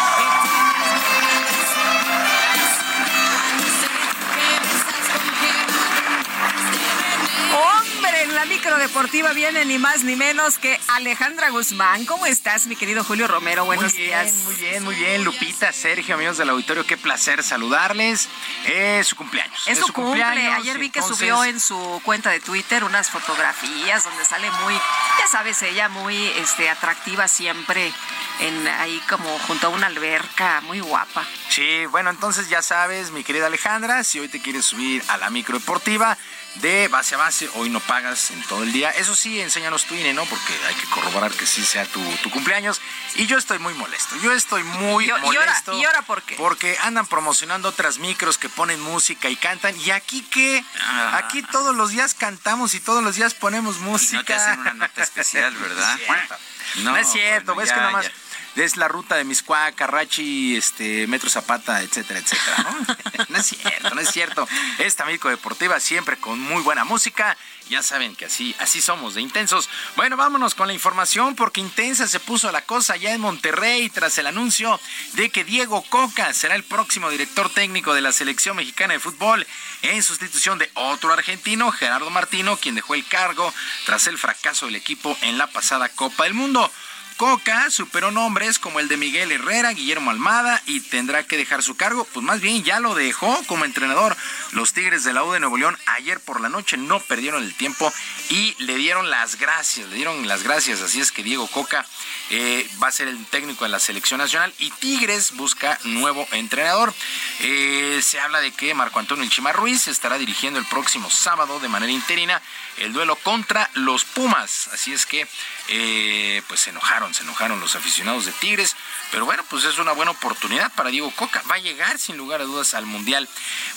La 8.39 8.45
micro 8.45 8.77
deportiva 8.77 9.33
viene 9.33 9.65
ni 9.65 9.77
más 9.77 10.05
ni 10.05 10.15
menos 10.15 10.59
que 10.59 10.79
Alejandra 10.87 11.49
Guzmán. 11.49 12.05
¿Cómo 12.05 12.25
estás, 12.25 12.67
mi 12.67 12.77
querido 12.77 13.03
Julio 13.03 13.27
Romero? 13.27 13.65
Buenos 13.65 13.91
muy 13.91 14.01
bien, 14.01 14.07
días. 14.07 14.33
Muy 14.45 14.55
bien, 14.55 14.83
muy 14.85 14.95
bien, 14.95 15.25
Lupita, 15.25 15.73
Sergio, 15.73 16.15
amigos 16.15 16.37
del 16.37 16.49
auditorio, 16.49 16.85
qué 16.85 16.95
placer 16.95 17.43
saludarles. 17.43 18.29
Es 18.65 19.07
su 19.07 19.17
cumpleaños. 19.17 19.67
Es, 19.67 19.79
su, 19.79 19.91
cumpleaños. 19.91 20.57
Ayer 20.57 20.77
vi 20.77 20.89
que 20.89 21.01
subió 21.01 21.43
en 21.43 21.59
su 21.59 22.01
cuenta 22.05 22.29
de 22.29 22.39
Twitter 22.39 22.85
unas 22.85 23.09
fotografías 23.09 24.05
donde 24.05 24.23
sale 24.23 24.49
muy, 24.63 24.73
ya 24.73 25.27
sabes, 25.29 25.61
ella 25.61 25.89
muy 25.89 26.15
este, 26.37 26.69
atractiva 26.69 27.27
siempre 27.27 27.91
en 28.39 28.67
ahí 28.69 29.01
como 29.09 29.37
junto 29.39 29.67
a 29.67 29.69
una 29.69 29.87
alberca, 29.87 30.61
muy 30.61 30.79
guapa. 30.79 31.25
Sí, 31.49 31.85
bueno, 31.87 32.09
entonces 32.09 32.47
ya 32.47 32.61
sabes, 32.61 33.11
mi 33.11 33.25
querida 33.25 33.47
Alejandra, 33.47 34.05
si 34.05 34.17
hoy 34.17 34.29
te 34.29 34.41
quieres 34.41 34.63
subir 34.63 35.03
a 35.09 35.17
la 35.17 35.29
micro 35.29 35.59
deportiva 35.59 36.17
de 36.55 36.87
base 36.87 37.15
a 37.15 37.17
base, 37.17 37.49
hoy 37.55 37.69
no 37.69 37.79
pagas 37.79 38.31
en 38.31 38.41
todo 38.43 38.63
el 38.63 38.71
día. 38.71 38.89
Eso 38.91 39.15
sí, 39.15 39.39
enséñanos 39.39 39.85
tu 39.85 39.95
INE, 39.95 40.13
¿no? 40.13 40.25
Porque 40.25 40.53
hay 40.67 40.75
que 40.75 40.85
corroborar 40.87 41.31
que 41.31 41.45
sí 41.45 41.63
sea 41.63 41.85
tu, 41.85 42.01
cumpleaños. 42.31 42.81
Y 43.15 43.27
yo 43.27 43.37
estoy 43.37 43.59
muy 43.59 43.73
molesto, 43.73 44.15
yo 44.17 44.33
estoy 44.33 44.63
muy 44.63 45.07
molesto. 45.07 45.73
¿Y 45.73 45.85
ahora, 45.85 46.01
por 46.01 46.21
qué? 46.23 46.35
Porque 46.35 46.77
andan 46.81 47.07
promocionando 47.07 47.69
otras 47.69 47.99
micros 47.99 48.37
que 48.37 48.49
ponen 48.49 48.79
música 48.81 49.29
y 49.29 49.35
cantan. 49.35 49.79
¿Y 49.79 49.91
aquí 49.91 50.21
qué? 50.31 50.63
Ah. 50.81 51.17
Aquí 51.17 51.41
todos 51.43 51.75
los 51.75 51.91
días 51.91 52.13
cantamos 52.13 52.73
y 52.73 52.79
todos 52.79 53.03
los 53.03 53.15
días 53.15 53.33
ponemos 53.33 53.79
música. 53.79 54.17
no 54.17 54.25
te 54.25 54.33
hacen 54.33 54.59
una 54.59 54.73
nota 54.73 55.03
especial, 55.03 55.55
¿verdad? 55.55 55.99
No, 56.83 56.95
es 56.95 57.11
cierto, 57.11 57.55
ves 57.55 57.71
que 57.71 57.77
nada 57.77 57.89
más 57.89 58.11
es 58.55 58.77
la 58.77 58.87
ruta 58.87 59.15
de 59.15 59.23
Miscuá, 59.23 59.71
Carrachi, 59.71 60.55
este, 60.55 61.07
Metro 61.07 61.29
Zapata, 61.29 61.81
etcétera, 61.81 62.19
etcétera, 62.19 62.65
¿no? 63.29 63.37
es 63.37 63.45
cierto, 63.45 63.95
no 63.95 64.01
es 64.01 64.11
cierto. 64.11 64.47
Esta 64.79 65.05
México 65.05 65.29
Deportiva 65.29 65.79
siempre 65.79 66.17
con 66.17 66.39
muy 66.39 66.61
buena 66.61 66.83
música. 66.83 67.37
Ya 67.69 67.83
saben 67.83 68.15
que 68.15 68.25
así, 68.25 68.55
así 68.59 68.81
somos 68.81 69.13
de 69.13 69.21
intensos. 69.21 69.69
Bueno, 69.95 70.17
vámonos 70.17 70.55
con 70.55 70.67
la 70.67 70.73
información 70.73 71.35
porque 71.35 71.61
intensa 71.61 72.07
se 72.07 72.19
puso 72.19 72.51
la 72.51 72.63
cosa 72.63 72.95
ya 72.95 73.13
en 73.13 73.21
Monterrey 73.21 73.89
tras 73.89 74.17
el 74.17 74.25
anuncio 74.25 74.79
de 75.13 75.29
que 75.29 75.43
Diego 75.43 75.83
Coca 75.83 76.33
será 76.33 76.55
el 76.55 76.63
próximo 76.63 77.11
director 77.11 77.49
técnico 77.49 77.93
de 77.93 78.01
la 78.01 78.11
selección 78.11 78.57
mexicana 78.57 78.93
de 78.93 78.99
fútbol 78.99 79.45
en 79.83 80.01
sustitución 80.01 80.57
de 80.57 80.71
otro 80.73 81.13
argentino, 81.13 81.71
Gerardo 81.71 82.09
Martino, 82.09 82.57
quien 82.57 82.75
dejó 82.75 82.95
el 82.95 83.05
cargo 83.05 83.53
tras 83.85 84.07
el 84.07 84.17
fracaso 84.17 84.65
del 84.65 84.75
equipo 84.75 85.15
en 85.21 85.37
la 85.37 85.47
pasada 85.47 85.89
Copa 85.89 86.23
del 86.23 86.33
Mundo. 86.33 86.71
Coca 87.19 87.69
superó 87.69 88.11
nombres 88.11 88.59
como 88.59 88.79
el 88.79 88.87
de 88.87 88.95
Miguel 88.95 89.33
Herrera, 89.33 89.73
Guillermo 89.73 90.09
Almada 90.09 90.61
y 90.65 90.79
tendrá 90.79 91.23
que 91.23 91.35
dejar 91.35 91.61
su 91.61 91.75
cargo. 91.75 92.07
Pues 92.13 92.25
más 92.25 92.39
bien 92.39 92.63
ya 92.63 92.79
lo 92.79 92.95
dejó 92.95 93.43
como 93.45 93.65
entrenador. 93.65 94.15
Los 94.53 94.71
Tigres 94.71 95.03
de 95.03 95.11
la 95.11 95.25
U 95.25 95.33
de 95.33 95.41
Nuevo 95.41 95.57
León 95.57 95.77
ayer 95.97 96.21
por 96.21 96.39
la 96.39 96.47
noche 96.47 96.77
no 96.77 97.01
perdieron 97.01 97.43
el 97.43 97.53
tiempo 97.55 97.91
y 98.29 98.55
le 98.59 98.77
dieron 98.77 99.09
las 99.09 99.35
gracias, 99.35 99.89
le 99.89 99.97
dieron 99.97 100.29
las 100.29 100.43
gracias. 100.43 100.79
Así 100.79 101.01
es 101.01 101.11
que 101.11 101.21
Diego 101.21 101.45
Coca 101.47 101.85
eh, 102.29 102.65
va 102.81 102.87
a 102.87 102.91
ser 102.93 103.09
el 103.09 103.25
técnico 103.25 103.65
de 103.65 103.69
la 103.69 103.79
selección 103.79 104.19
nacional 104.19 104.53
y 104.57 104.71
Tigres 104.71 105.33
busca 105.33 105.77
nuevo 105.83 106.25
entrenador. 106.31 106.93
Eh, 107.41 107.99
se 108.01 108.21
habla 108.21 108.39
de 108.39 108.53
que 108.53 108.73
Marco 108.73 108.97
Antonio 108.97 109.29
Chima 109.29 109.51
Ruiz 109.51 109.89
estará 109.89 110.17
dirigiendo 110.17 110.57
el 110.57 110.65
próximo 110.67 111.09
sábado 111.09 111.59
de 111.59 111.67
manera 111.67 111.91
interina 111.91 112.41
el 112.77 112.93
duelo 112.93 113.17
contra 113.17 113.69
los 113.73 114.05
Pumas. 114.05 114.69
Así 114.71 114.93
es 114.93 115.05
que 115.05 115.27
eh, 115.67 116.41
pues 116.47 116.61
se 116.61 116.69
enojaron, 116.69 117.08
se 117.13 117.23
enojaron 117.23 117.59
los 117.59 117.75
aficionados 117.75 118.25
de 118.25 118.31
Tigres, 118.33 118.75
pero 119.11 119.25
bueno, 119.25 119.43
pues 119.49 119.63
es 119.65 119.77
una 119.77 119.91
buena 119.91 120.11
oportunidad 120.11 120.71
para 120.73 120.89
Diego 120.89 121.11
Coca, 121.15 121.43
va 121.49 121.55
a 121.55 121.59
llegar 121.59 121.97
sin 121.97 122.17
lugar 122.17 122.41
a 122.41 122.45
dudas 122.45 122.73
al 122.73 122.85
Mundial. 122.85 123.27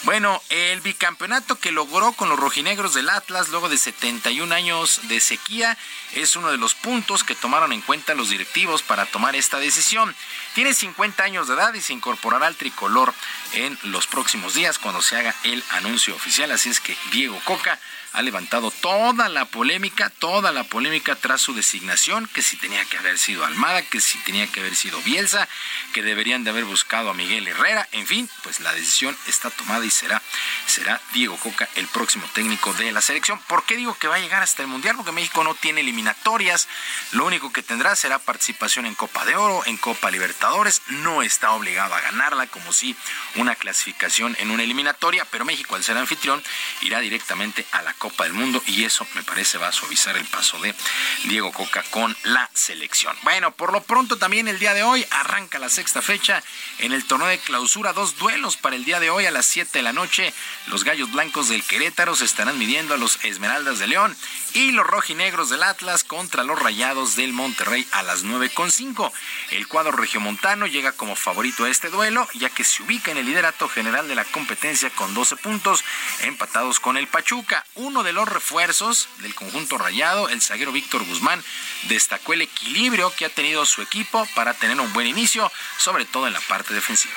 Bueno, 0.02 0.42
el 0.50 0.80
bicampeonato 0.80 1.56
que 1.58 1.72
logró 1.72 2.12
con 2.12 2.28
los 2.28 2.38
rojinegros 2.38 2.94
del 2.94 3.08
Atlas 3.08 3.48
luego 3.48 3.68
de 3.68 3.78
71 3.78 4.54
años 4.54 5.00
de 5.04 5.20
sequía 5.20 5.76
es 6.14 6.36
uno 6.36 6.50
de 6.50 6.58
los 6.58 6.74
puntos 6.74 7.24
que 7.24 7.34
tomaron 7.34 7.72
en 7.72 7.80
cuenta 7.80 8.14
los 8.14 8.30
directivos 8.30 8.82
para 8.82 9.06
tomar 9.06 9.36
esta 9.36 9.58
decisión. 9.58 10.14
Tiene 10.54 10.74
50 10.74 11.22
años 11.22 11.48
de 11.48 11.54
edad 11.54 11.74
y 11.74 11.80
se 11.80 11.92
incorporará 11.92 12.46
al 12.46 12.56
tricolor 12.56 13.14
en 13.52 13.78
los 13.84 14.06
próximos 14.06 14.54
días 14.54 14.78
cuando 14.78 15.02
se 15.02 15.16
haga 15.16 15.34
el 15.44 15.62
anuncio 15.70 16.14
oficial, 16.14 16.50
así 16.50 16.70
es 16.70 16.80
que 16.80 16.96
Diego 17.10 17.40
Coca 17.44 17.78
ha 18.12 18.22
levantado 18.22 18.70
toda 18.70 19.28
la 19.28 19.46
polémica, 19.46 20.10
toda 20.10 20.52
la 20.52 20.64
polémica 20.64 21.16
tras 21.16 21.40
su 21.40 21.54
designación, 21.54 22.28
que 22.32 22.42
si 22.42 22.56
tenía 22.56 22.84
que 22.84 22.98
haber 22.98 23.18
sido 23.18 23.44
Almada, 23.44 23.82
que 23.82 24.00
si 24.00 24.18
tenía 24.18 24.46
que 24.46 24.60
haber 24.60 24.74
sido 24.74 25.00
Bielsa, 25.02 25.48
que 25.92 26.02
deberían 26.02 26.44
de 26.44 26.50
haber 26.50 26.64
buscado 26.64 27.10
a 27.10 27.14
Miguel 27.14 27.48
Herrera, 27.48 27.88
en 27.92 28.06
fin, 28.06 28.28
pues 28.42 28.60
la 28.60 28.72
decisión 28.74 29.16
está 29.26 29.50
tomada 29.50 29.84
y 29.84 29.90
será, 29.90 30.22
será 30.66 31.00
Diego 31.12 31.36
Coca 31.36 31.68
el 31.76 31.88
próximo 31.88 32.26
técnico 32.34 32.72
de 32.74 32.92
la 32.92 33.00
selección. 33.00 33.40
¿Por 33.46 33.64
qué 33.64 33.76
digo 33.76 33.96
que 33.98 34.08
va 34.08 34.16
a 34.16 34.20
llegar 34.20 34.42
hasta 34.42 34.62
el 34.62 34.68
Mundial? 34.68 34.96
Porque 34.96 35.12
México 35.12 35.42
no 35.44 35.54
tiene 35.54 35.80
eliminatorias, 35.80 36.68
lo 37.12 37.24
único 37.24 37.52
que 37.52 37.62
tendrá 37.62 37.96
será 37.96 38.18
participación 38.18 38.86
en 38.86 38.94
Copa 38.94 39.24
de 39.24 39.36
Oro, 39.36 39.62
en 39.66 39.76
Copa 39.76 40.10
Libertadores, 40.10 40.82
no 40.88 41.22
está 41.22 41.52
obligado 41.52 41.94
a 41.94 42.00
ganarla 42.00 42.46
como 42.46 42.72
si 42.72 42.94
una 43.36 43.54
clasificación 43.54 44.36
en 44.38 44.50
una 44.50 44.62
eliminatoria, 44.62 45.24
pero 45.30 45.44
México 45.44 45.76
al 45.76 45.84
ser 45.84 45.96
anfitrión 45.96 46.42
irá 46.82 47.00
directamente 47.00 47.66
a 47.72 47.82
la 47.82 47.94
Copa 48.02 48.24
del 48.24 48.32
Mundo 48.32 48.60
y 48.66 48.82
eso 48.82 49.06
me 49.14 49.22
parece 49.22 49.58
va 49.58 49.68
a 49.68 49.72
suavizar 49.72 50.16
el 50.16 50.24
paso 50.24 50.58
de 50.58 50.74
Diego 51.22 51.52
Coca 51.52 51.84
con 51.90 52.16
la 52.24 52.50
selección. 52.52 53.16
Bueno, 53.22 53.52
por 53.52 53.72
lo 53.72 53.80
pronto 53.80 54.18
también 54.18 54.48
el 54.48 54.58
día 54.58 54.74
de 54.74 54.82
hoy 54.82 55.06
arranca 55.12 55.60
la 55.60 55.68
sexta 55.68 56.02
fecha 56.02 56.42
en 56.80 56.90
el 56.90 57.04
torneo 57.04 57.28
de 57.28 57.38
clausura, 57.38 57.92
dos 57.92 58.18
duelos 58.18 58.56
para 58.56 58.74
el 58.74 58.84
día 58.84 58.98
de 58.98 59.10
hoy 59.10 59.26
a 59.26 59.30
las 59.30 59.46
7 59.46 59.70
de 59.78 59.82
la 59.84 59.92
noche. 59.92 60.34
Los 60.66 60.82
Gallos 60.82 61.12
Blancos 61.12 61.48
del 61.48 61.62
Querétaro 61.62 62.16
se 62.16 62.24
estarán 62.24 62.58
midiendo 62.58 62.94
a 62.94 62.96
los 62.96 63.24
Esmeraldas 63.24 63.78
de 63.78 63.86
León 63.86 64.16
y 64.54 64.72
los 64.72 64.86
Rojinegros 64.86 65.50
del 65.50 65.62
Atlas 65.62 66.04
contra 66.04 66.44
los 66.44 66.58
Rayados 66.58 67.16
del 67.16 67.32
Monterrey 67.32 67.86
a 67.92 68.02
las 68.02 68.24
9.5. 68.24 69.12
El 69.50 69.66
cuadro 69.68 69.92
regiomontano 69.92 70.66
llega 70.66 70.92
como 70.92 71.16
favorito 71.16 71.64
a 71.64 71.70
este 71.70 71.90
duelo 71.90 72.28
ya 72.34 72.50
que 72.50 72.64
se 72.64 72.82
ubica 72.82 73.10
en 73.10 73.18
el 73.18 73.26
liderato 73.26 73.68
general 73.68 74.08
de 74.08 74.14
la 74.14 74.24
competencia 74.24 74.90
con 74.90 75.14
12 75.14 75.36
puntos 75.36 75.84
empatados 76.22 76.80
con 76.80 76.96
el 76.96 77.06
Pachuca 77.06 77.64
uno 77.74 78.02
de 78.02 78.12
los 78.12 78.28
refuerzos 78.28 79.08
del 79.18 79.34
conjunto 79.34 79.78
rayado, 79.78 80.28
el 80.28 80.42
zaguero 80.42 80.72
Víctor 80.72 81.04
Guzmán, 81.04 81.42
destacó 81.84 82.32
el 82.32 82.42
equilibrio 82.42 83.12
que 83.14 83.24
ha 83.24 83.28
tenido 83.28 83.64
su 83.66 83.82
equipo 83.82 84.26
para 84.34 84.54
tener 84.54 84.78
un 84.80 84.92
buen 84.92 85.06
inicio, 85.06 85.50
sobre 85.78 86.04
todo 86.04 86.26
en 86.26 86.32
la 86.32 86.40
parte 86.40 86.74
defensiva. 86.74 87.14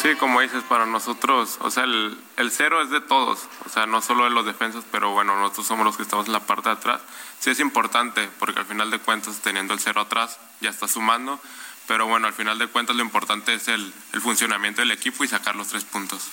Sí, 0.00 0.14
como 0.14 0.40
dices, 0.40 0.62
para 0.62 0.86
nosotros, 0.86 1.58
o 1.60 1.72
sea, 1.72 1.82
el, 1.82 2.16
el, 2.36 2.52
cero 2.52 2.80
es 2.80 2.90
de 2.90 3.00
todos, 3.00 3.48
o 3.66 3.68
sea, 3.68 3.86
no 3.86 4.00
solo 4.00 4.24
de 4.24 4.30
los 4.30 4.46
defensas, 4.46 4.84
pero 4.92 5.10
bueno, 5.10 5.36
nosotros 5.36 5.66
somos 5.66 5.84
los 5.84 5.96
que 5.96 6.04
estamos 6.04 6.26
en 6.26 6.32
la 6.32 6.46
parte 6.46 6.68
de 6.68 6.76
atrás. 6.76 7.00
Sí 7.40 7.50
es 7.50 7.58
importante, 7.58 8.28
porque 8.38 8.60
al 8.60 8.66
final 8.66 8.92
de 8.92 9.00
cuentas, 9.00 9.40
teniendo 9.42 9.74
el 9.74 9.80
cero 9.80 10.00
atrás, 10.00 10.38
ya 10.60 10.70
está 10.70 10.86
sumando, 10.86 11.40
pero 11.88 12.06
bueno, 12.06 12.28
al 12.28 12.32
final 12.32 12.58
de 12.60 12.68
cuentas 12.68 12.94
lo 12.94 13.02
importante 13.02 13.54
es 13.54 13.66
el, 13.66 13.92
el 14.12 14.20
funcionamiento 14.20 14.82
del 14.82 14.92
equipo 14.92 15.24
y 15.24 15.28
sacar 15.28 15.56
los 15.56 15.66
tres 15.66 15.84
puntos. 15.84 16.30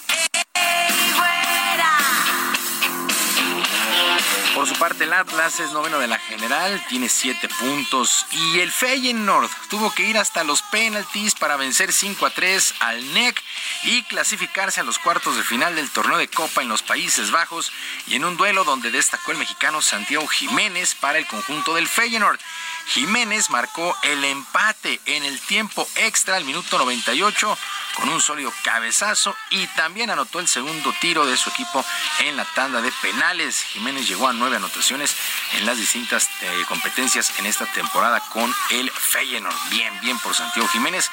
Por 4.56 4.65
su 4.69 4.76
parte, 4.76 5.03
el 5.03 5.11
Atlas 5.11 5.60
es 5.60 5.73
noveno 5.73 5.99
de 5.99 6.07
la 6.07 6.18
general, 6.18 6.82
tiene 6.88 7.10
siete 7.10 7.49
puntos. 7.60 8.26
Y 8.32 8.61
el 8.61 8.72
Feyenoord 8.72 9.49
tuvo 9.69 9.94
que 9.94 10.03
ir 10.03 10.18
hasta 10.18 10.45
los 10.45 10.61
penaltis 10.61 11.36
para 11.36 11.57
vencer 11.57 11.91
5 11.91 12.26
a 12.26 12.30
3 12.30 12.76
al 12.80 13.14
NEC 13.14 13.44
y 13.84 14.03
clasificarse 14.03 14.80
a 14.80 14.86
los 14.86 14.98
cuartos 14.98 15.36
de 15.36 15.44
final 15.44 15.76
del 15.76 15.90
torneo 15.90 16.18
de 16.18 16.30
Copa 16.30 16.61
en 16.61 16.69
los 16.69 16.84
Países 16.84 17.32
Bajos. 17.32 17.73
Y 18.07 18.15
en 18.15 18.23
un 18.23 18.38
duelo 18.38 18.64
donde 18.64 18.91
destacó 18.91 19.34
el 19.34 19.40
mexicano 19.40 19.82
Santiago 19.82 20.26
Jiménez 20.26 20.95
para 20.95 21.18
el 21.18 21.27
conjunto 21.27 21.76
del 21.76 21.90
Feyenoord. 21.90 22.40
Jiménez 22.88 23.49
marcó 23.49 23.95
el 24.03 24.24
empate 24.24 25.02
en 25.06 25.24
el 25.24 25.40
tiempo 25.41 25.88
extra 25.95 26.36
al 26.36 26.45
minuto 26.45 26.78
98 26.78 27.57
con 27.95 28.10
un 28.10 28.22
sólido 28.22 28.53
cabezazo 28.64 29.36
y 29.49 29.66
también 29.68 30.10
anotó 30.10 30.40
el 30.40 30.48
segundo 30.48 30.94
tiro 30.99 31.26
de 31.26 31.38
su 31.38 31.49
equipo 31.49 31.84
en 32.20 32.38
la 32.38 32.45
tanda 32.53 32.82
de 32.82 32.91
penales. 33.02 33.62
Jiménez 33.64 34.07
llegó 34.07 34.28
a 34.28 34.34
nueve 34.34 34.57
anotaciones 34.57 35.16
en 35.53 35.66
las 35.66 35.78
distintas 35.78 36.30
eh, 36.41 36.64
competencias 36.68 37.38
en 37.40 37.45
esta 37.45 37.66
temporada 37.68 38.20
con 38.32 38.53
el 38.72 38.91
Feyenoord. 38.91 39.56
Bien, 39.70 39.99
bien 40.02 40.20
por 40.20 40.36
Santiago 40.36 40.68
Jiménez. 40.68 41.10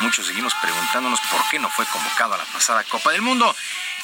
Muchos 0.00 0.26
seguimos 0.26 0.54
preguntándonos 0.54 1.20
por 1.32 1.40
qué 1.50 1.58
no 1.58 1.70
fue 1.70 1.86
convocado 1.86 2.34
a 2.34 2.38
la 2.38 2.44
pasada 2.44 2.84
Copa 2.84 3.12
del 3.12 3.22
Mundo. 3.22 3.54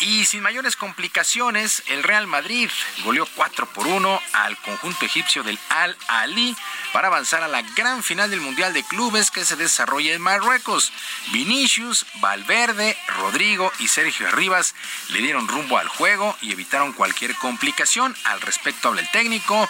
Y 0.00 0.24
sin 0.24 0.42
mayores 0.42 0.74
complicaciones, 0.74 1.84
el 1.86 2.02
Real 2.02 2.26
Madrid 2.26 2.68
goleó 3.04 3.26
4 3.36 3.66
por 3.68 3.86
1 3.86 4.20
al 4.32 4.56
conjunto 4.58 5.04
egipcio 5.04 5.44
del 5.44 5.58
Al 5.68 5.96
Ali 6.08 6.56
para 6.92 7.08
avanzar 7.12 7.42
a 7.42 7.48
la 7.48 7.60
gran 7.76 8.02
final 8.02 8.30
del 8.30 8.40
Mundial 8.40 8.72
de 8.72 8.82
Clubes 8.84 9.30
que 9.30 9.44
se 9.44 9.54
desarrolla 9.56 10.14
en 10.14 10.22
Marruecos. 10.22 10.92
Vinicius, 11.30 12.06
Valverde, 12.20 12.96
Rodrigo 13.18 13.70
y 13.78 13.88
Sergio 13.88 14.26
Arribas 14.28 14.74
le 15.10 15.18
dieron 15.18 15.46
rumbo 15.46 15.76
al 15.76 15.88
juego 15.88 16.34
y 16.40 16.52
evitaron 16.52 16.94
cualquier 16.94 17.34
complicación. 17.36 18.16
Al 18.24 18.40
respecto 18.40 18.88
habla 18.88 19.02
el 19.02 19.10
técnico 19.10 19.68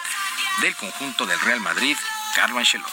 del 0.61 0.73
conjunto 0.77 1.25
del 1.25 1.39
Real 1.41 1.59
Madrid, 1.59 1.97
Carlo 2.33 2.59
Ancelotti. 2.59 2.91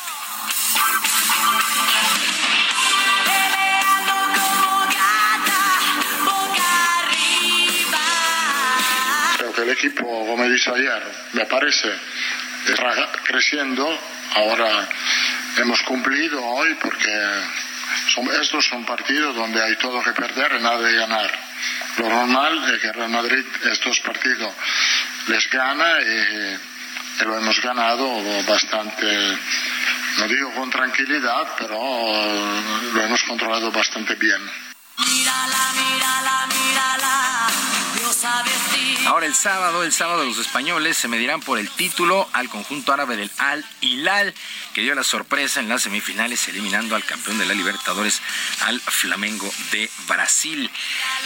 Creo 9.37 9.53
que 9.53 9.63
el 9.63 9.71
equipo, 9.71 10.03
como 10.03 10.45
dice 10.49 10.71
ayer, 10.71 11.29
me 11.35 11.47
parece, 11.47 11.89
creciendo. 13.25 13.99
Ahora 14.35 14.89
hemos 15.57 15.83
cumplido 15.83 16.45
hoy 16.45 16.75
porque 16.81 17.11
estos 18.41 18.65
son 18.67 18.85
partidos 18.85 19.35
donde 19.35 19.63
hay 19.63 19.77
todo 19.77 20.03
que 20.03 20.13
perder 20.13 20.57
y 20.59 20.63
nada 20.63 20.81
de 20.81 20.95
ganar. 20.95 21.31
Lo 21.99 22.09
normal 22.09 22.73
es 22.75 22.81
que 22.81 22.93
Real 22.93 23.11
Madrid 23.11 23.45
estos 23.71 24.01
partidos 24.01 24.53
les 25.29 25.51
gana 25.51 25.99
y, 26.01 26.61
y 27.21 27.25
lo 27.25 27.37
hemos 27.37 27.61
ganado 27.61 28.23
bastante, 28.45 29.39
no 30.19 30.29
digo 30.29 30.53
con 30.55 30.71
tranquilidad, 30.71 31.49
pero 31.59 31.79
lo 32.95 33.03
hemos 33.03 33.23
controlado 33.25 33.71
bastante 33.71 34.15
bien. 34.15 34.70
Ahora 39.07 39.27
el 39.27 39.35
sábado, 39.35 39.83
el 39.83 39.93
sábado 39.93 40.25
los 40.25 40.39
españoles 40.39 40.97
se 40.97 41.09
medirán 41.09 41.41
por 41.41 41.59
el 41.59 41.69
título 41.71 42.29
al 42.33 42.49
conjunto 42.49 42.93
árabe 42.93 43.17
del 43.17 43.31
Al 43.39 43.65
Hilal, 43.81 44.35
que 44.73 44.83
dio 44.83 44.95
la 44.95 45.03
sorpresa 45.03 45.59
en 45.59 45.69
las 45.69 45.83
semifinales 45.83 46.47
eliminando 46.49 46.95
al 46.95 47.05
campeón 47.05 47.39
de 47.39 47.47
la 47.47 47.55
Libertadores, 47.55 48.23
al 48.61 48.81
Flamengo 48.81 49.51
de 49.73 49.91
Brasil. 50.07 50.71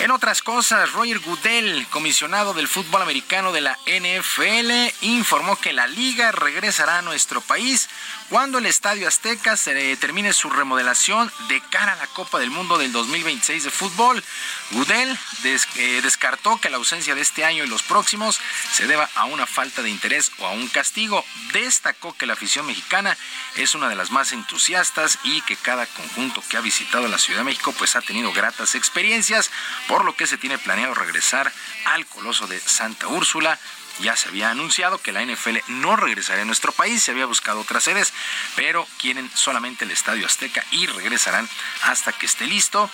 En 0.01 0.13
otras 0.13 0.43
cosas, 0.43 0.93
Roger 0.93 1.19
Goodell, 1.19 1.87
comisionado 1.89 2.55
del 2.55 2.69
fútbol 2.69 3.03
americano 3.03 3.53
de 3.53 3.61
la 3.61 3.79
NFL, 3.87 5.05
informó 5.05 5.57
que 5.57 5.73
la 5.73 5.87
liga 5.87 6.33
regresará 6.33 6.99
a 6.99 7.03
nuestro 7.03 7.41
país 7.43 7.89
cuando 8.35 8.59
el 8.59 8.67
Estadio 8.67 9.07
Azteca 9.07 9.57
se 9.57 9.97
termine 9.97 10.33
su 10.33 10.51
remodelación 10.51 11.31
de 11.47 11.61
cara 11.71 11.93
a 11.93 11.97
la 11.97 12.09
Copa 12.09 12.41
del 12.41 12.51
Mundo 12.51 12.79
del 12.79 12.91
2026 12.91 13.63
de 13.63 13.71
fútbol. 13.71 14.25
Goodell 14.73 15.17
eh, 15.45 16.01
descartó 16.03 16.59
que 16.61 16.69
la 16.69 16.79
ausencia 16.79 17.15
de 17.15 17.21
este 17.21 17.45
año 17.45 17.63
y 17.63 17.69
los 17.69 17.85
próximos 17.85 18.41
se 18.73 18.89
deba 18.89 19.09
a 19.15 19.27
una 19.27 19.47
falta 19.47 19.83
de 19.83 19.91
interés 19.91 20.33
o 20.41 20.49
a 20.49 20.51
un 20.51 20.67
castigo. 20.67 21.25
Destacó 21.53 22.13
que 22.15 22.27
la 22.27 22.33
afición 22.33 22.67
mexicana 22.67 23.17
es 23.55 23.77
una 23.77 23.89
de 23.89 23.95
las 23.95 24.11
más 24.11 24.33
entusiastas 24.33 25.21
y 25.23 25.41
que 25.43 25.55
cada 25.55 25.87
conjunto 25.87 26.43
que 26.49 26.57
ha 26.57 26.61
visitado 26.61 27.07
la 27.07 27.19
Ciudad 27.19 27.39
de 27.39 27.45
México 27.45 27.73
pues 27.79 27.95
ha 27.95 28.03
tenido 28.03 28.33
gratas 28.33 28.75
experiencias, 28.75 29.53
por 29.87 30.05
lo 30.05 30.17
que 30.17 30.27
se 30.27 30.39
tiene 30.39 30.59
planeado 30.59 30.93
regresar 30.95 31.53
al 31.85 32.05
Coloso 32.07 32.49
de 32.49 32.59
Santa 32.59 33.07
Úrsula 33.07 33.61
ya 34.01 34.17
se 34.17 34.29
había 34.29 34.51
anunciado 34.51 34.99
que 34.99 35.13
la 35.13 35.25
NFL 35.25 35.59
no 35.69 35.97
regresaría 35.97 36.43
a 36.43 36.47
nuestro 36.47 36.73
país, 36.73 37.03
se 37.03 37.13
había 37.13 37.27
buscado 37.27 37.61
otras 37.61 37.85
sedes, 37.85 38.13
pero 38.57 38.87
quieren 38.99 39.31
solamente 39.35 39.85
el 39.85 39.91
Estadio 39.91 40.27
Azteca 40.27 40.65
y 40.71 40.87
regresarán 40.87 41.49
hasta 41.83 42.13
que 42.13 42.27
esté 42.27 42.47
listo. 42.47 42.91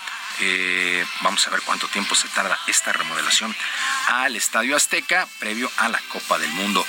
Vamos 1.23 1.47
a 1.47 1.51
ver 1.51 1.61
cuánto 1.63 1.87
tiempo 1.89 2.15
se 2.15 2.29
tarda 2.29 2.59
esta 2.67 2.93
remodelación 2.93 3.55
al 4.09 4.37
Estadio 4.37 4.75
Azteca 4.75 5.29
previo 5.39 5.71
a 5.77 5.89
la 5.89 6.01
Copa 6.09 6.39
del 6.39 6.51
Mundo. 6.53 6.87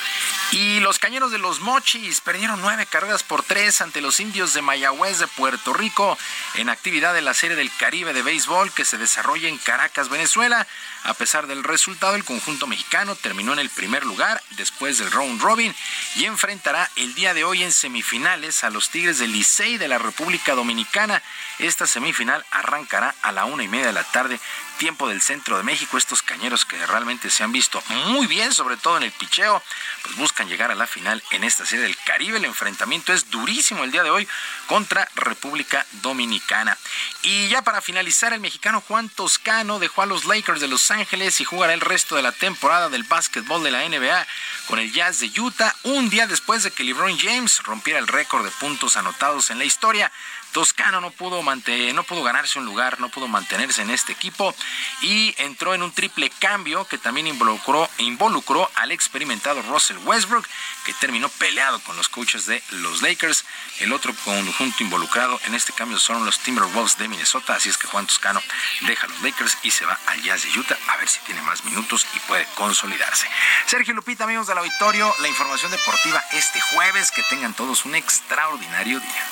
Y 0.52 0.80
los 0.80 1.00
cañeros 1.00 1.32
de 1.32 1.38
los 1.38 1.60
Mochis 1.62 2.20
perdieron 2.22 2.62
nueve 2.62 2.86
carreras 2.86 3.24
por 3.24 3.44
tres 3.44 3.82
ante 3.82 4.02
los 4.02 4.20
indios 4.20 4.54
de 4.54 4.62
Mayagüez 4.62 5.20
de 5.20 5.28
Puerto 5.28 5.74
Rico 5.74 6.18
en 6.56 6.70
actividad 6.70 7.14
de 7.14 7.22
la 7.22 7.34
Serie 7.34 7.56
del 7.56 7.72
Caribe 7.78 8.14
de 8.14 8.22
Béisbol 8.22 8.72
que 8.74 8.86
se 8.86 8.98
desarrolla 8.98 9.48
en 9.48 9.58
Caracas, 9.58 10.10
Venezuela. 10.10 10.68
A 11.04 11.14
pesar 11.14 11.48
del 11.48 11.64
resultado, 11.64 12.16
el 12.16 12.26
conjunto 12.26 12.68
mexicano 12.68 13.16
terminó 13.16 13.54
en 13.54 13.60
el 13.60 13.70
primer 13.70 14.06
lugar 14.06 14.42
después 14.52 14.98
del 14.98 15.12
round 15.12 15.42
robin 15.42 15.74
y 16.16 16.26
enfrentará 16.26 16.90
el 16.96 17.16
día 17.16 17.34
de 17.34 17.44
hoy 17.44 17.64
en 17.64 17.72
semifinales 17.72 18.64
a 18.64 18.70
los 18.70 18.90
Tigres 18.90 19.20
del 19.20 19.32
Licey 19.32 19.78
de 19.78 19.88
la 19.88 19.98
República 19.98 20.54
Dominicana. 20.54 21.22
Esta 21.62 21.86
semifinal 21.86 22.44
arrancará 22.50 23.14
a 23.22 23.32
la 23.32 23.46
una 23.46 23.64
y 23.64 23.68
media 23.68 23.86
de 23.86 23.94
la 23.94 24.04
tarde 24.04 24.40
tiempo 24.80 25.08
del 25.08 25.22
centro 25.22 25.58
de 25.58 25.64
México. 25.64 25.96
Estos 25.96 26.24
cañeros 26.24 26.66
que 26.66 26.84
realmente 26.88 27.30
se 27.30 27.44
han 27.44 27.52
visto 27.52 27.84
muy 27.88 28.26
bien, 28.26 28.52
sobre 28.52 28.78
todo 28.78 28.98
en 28.98 29.04
el 29.04 29.12
picheo, 29.12 29.62
pues 30.02 30.16
buscan 30.16 30.50
llegar 30.50 30.72
a 30.72 30.76
la 30.76 30.88
final 30.88 31.22
en 31.30 31.44
esta 31.44 31.64
serie 31.64 31.86
del 31.86 31.96
Caribe. 31.98 32.40
El 32.40 32.46
enfrentamiento 32.46 33.14
es 33.14 33.30
durísimo 33.30 33.84
el 33.84 33.92
día 33.92 34.02
de 34.02 34.10
hoy 34.10 34.28
contra 34.66 35.08
República 35.14 35.86
Dominicana. 36.02 36.76
Y 37.22 37.48
ya 37.50 37.62
para 37.62 37.80
finalizar, 37.80 38.34
el 38.34 38.40
mexicano 38.40 38.82
Juan 38.82 39.10
Toscano 39.10 39.78
dejó 39.78 40.02
a 40.02 40.08
los 40.08 40.26
Lakers 40.26 40.62
de 40.62 40.68
Los 40.68 40.90
Ángeles 40.90 41.40
y 41.42 41.46
jugará 41.46 41.76
el 41.76 41.82
resto 41.82 42.16
de 42.16 42.24
la 42.24 42.32
temporada 42.32 42.90
del 42.90 43.04
básquetbol 43.04 43.64
de 43.64 43.70
la 43.70 43.88
NBA 43.88 44.26
con 44.66 44.80
el 44.80 44.92
Jazz 44.92 45.20
de 45.20 45.32
Utah, 45.40 45.76
un 45.84 46.10
día 46.10 46.26
después 46.26 46.64
de 46.64 46.72
que 46.72 46.84
LeBron 46.84 47.20
James 47.20 47.62
rompiera 47.62 48.00
el 48.00 48.08
récord 48.08 48.44
de 48.44 48.50
puntos 48.50 48.98
anotados 48.98 49.52
en 49.52 49.60
la 49.60 49.66
historia. 49.66 50.12
Toscano 50.52 51.02
no 51.02 51.12
pudo, 51.12 51.42
no 51.44 52.04
pudo 52.04 52.24
ganarse 52.24 52.60
un 52.60 52.66
lugar, 52.66 53.00
no 53.00 53.10
pudo 53.10 53.28
mantenerse 53.28 53.82
en 53.82 53.90
este 53.90 54.12
equipo 54.12 54.54
y 55.02 55.34
entró 55.38 55.74
en 55.74 55.84
un 55.84 55.92
triple 55.92 56.30
cambio 56.40 56.86
que 56.88 56.98
también 56.98 57.28
involucró, 57.28 57.90
involucró 57.98 58.70
al 58.76 58.92
experimentado 58.92 59.62
Russell 59.64 59.98
Westbrook, 60.04 60.48
que 60.86 60.94
terminó 60.96 61.30
peleado 61.30 61.80
con 61.82 61.96
los 61.96 62.10
coaches 62.10 62.46
de 62.46 62.62
los 62.72 63.02
Lakers. 63.02 63.46
El 63.80 63.94
otro 63.94 64.14
conjunto 64.24 64.84
involucrado 64.84 65.40
en 65.46 65.56
este 65.56 65.74
cambio 65.74 66.00
son 66.00 66.26
los 66.26 66.40
Timberwolves 66.40 66.98
de 66.98 67.08
Minnesota, 67.08 67.56
así 67.56 67.70
es 67.70 67.78
que 67.78 67.88
Juan 67.88 68.08
Toscano 68.08 68.42
deja 68.82 69.06
a 69.06 69.10
los 69.10 69.22
Lakers 69.22 69.58
y 69.64 69.72
se 69.72 69.86
va 69.86 69.98
al 70.08 70.22
Jazz 70.22 70.44
de 70.44 70.60
Utah 70.60 70.78
a 70.88 70.98
ver 70.98 71.08
si 71.08 71.20
tiene 71.22 71.42
más 71.42 71.64
minutos 71.64 72.06
y 72.16 72.20
puede 72.22 72.46
consolidarse. 72.56 73.28
Sergio 73.66 73.94
Lupita, 73.94 74.26
amigos 74.26 74.48
del 74.48 74.58
auditorio, 74.58 75.14
la 75.20 75.28
información 75.28 75.72
deportiva 75.72 76.22
este 76.34 76.60
jueves, 76.62 77.12
que 77.12 77.24
tengan 77.24 77.54
todos 77.54 77.86
un 77.86 77.96
extraordinario 77.96 79.00
día. 79.00 79.26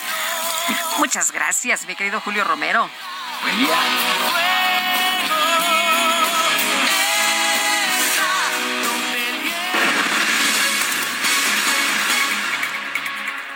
Muchas 1.10 1.32
gracias, 1.32 1.88
mi 1.88 1.96
querido 1.96 2.22
Julio 2.22 2.44
Romero. 2.44 2.88
Buen 3.42 3.58
día. 3.58 3.76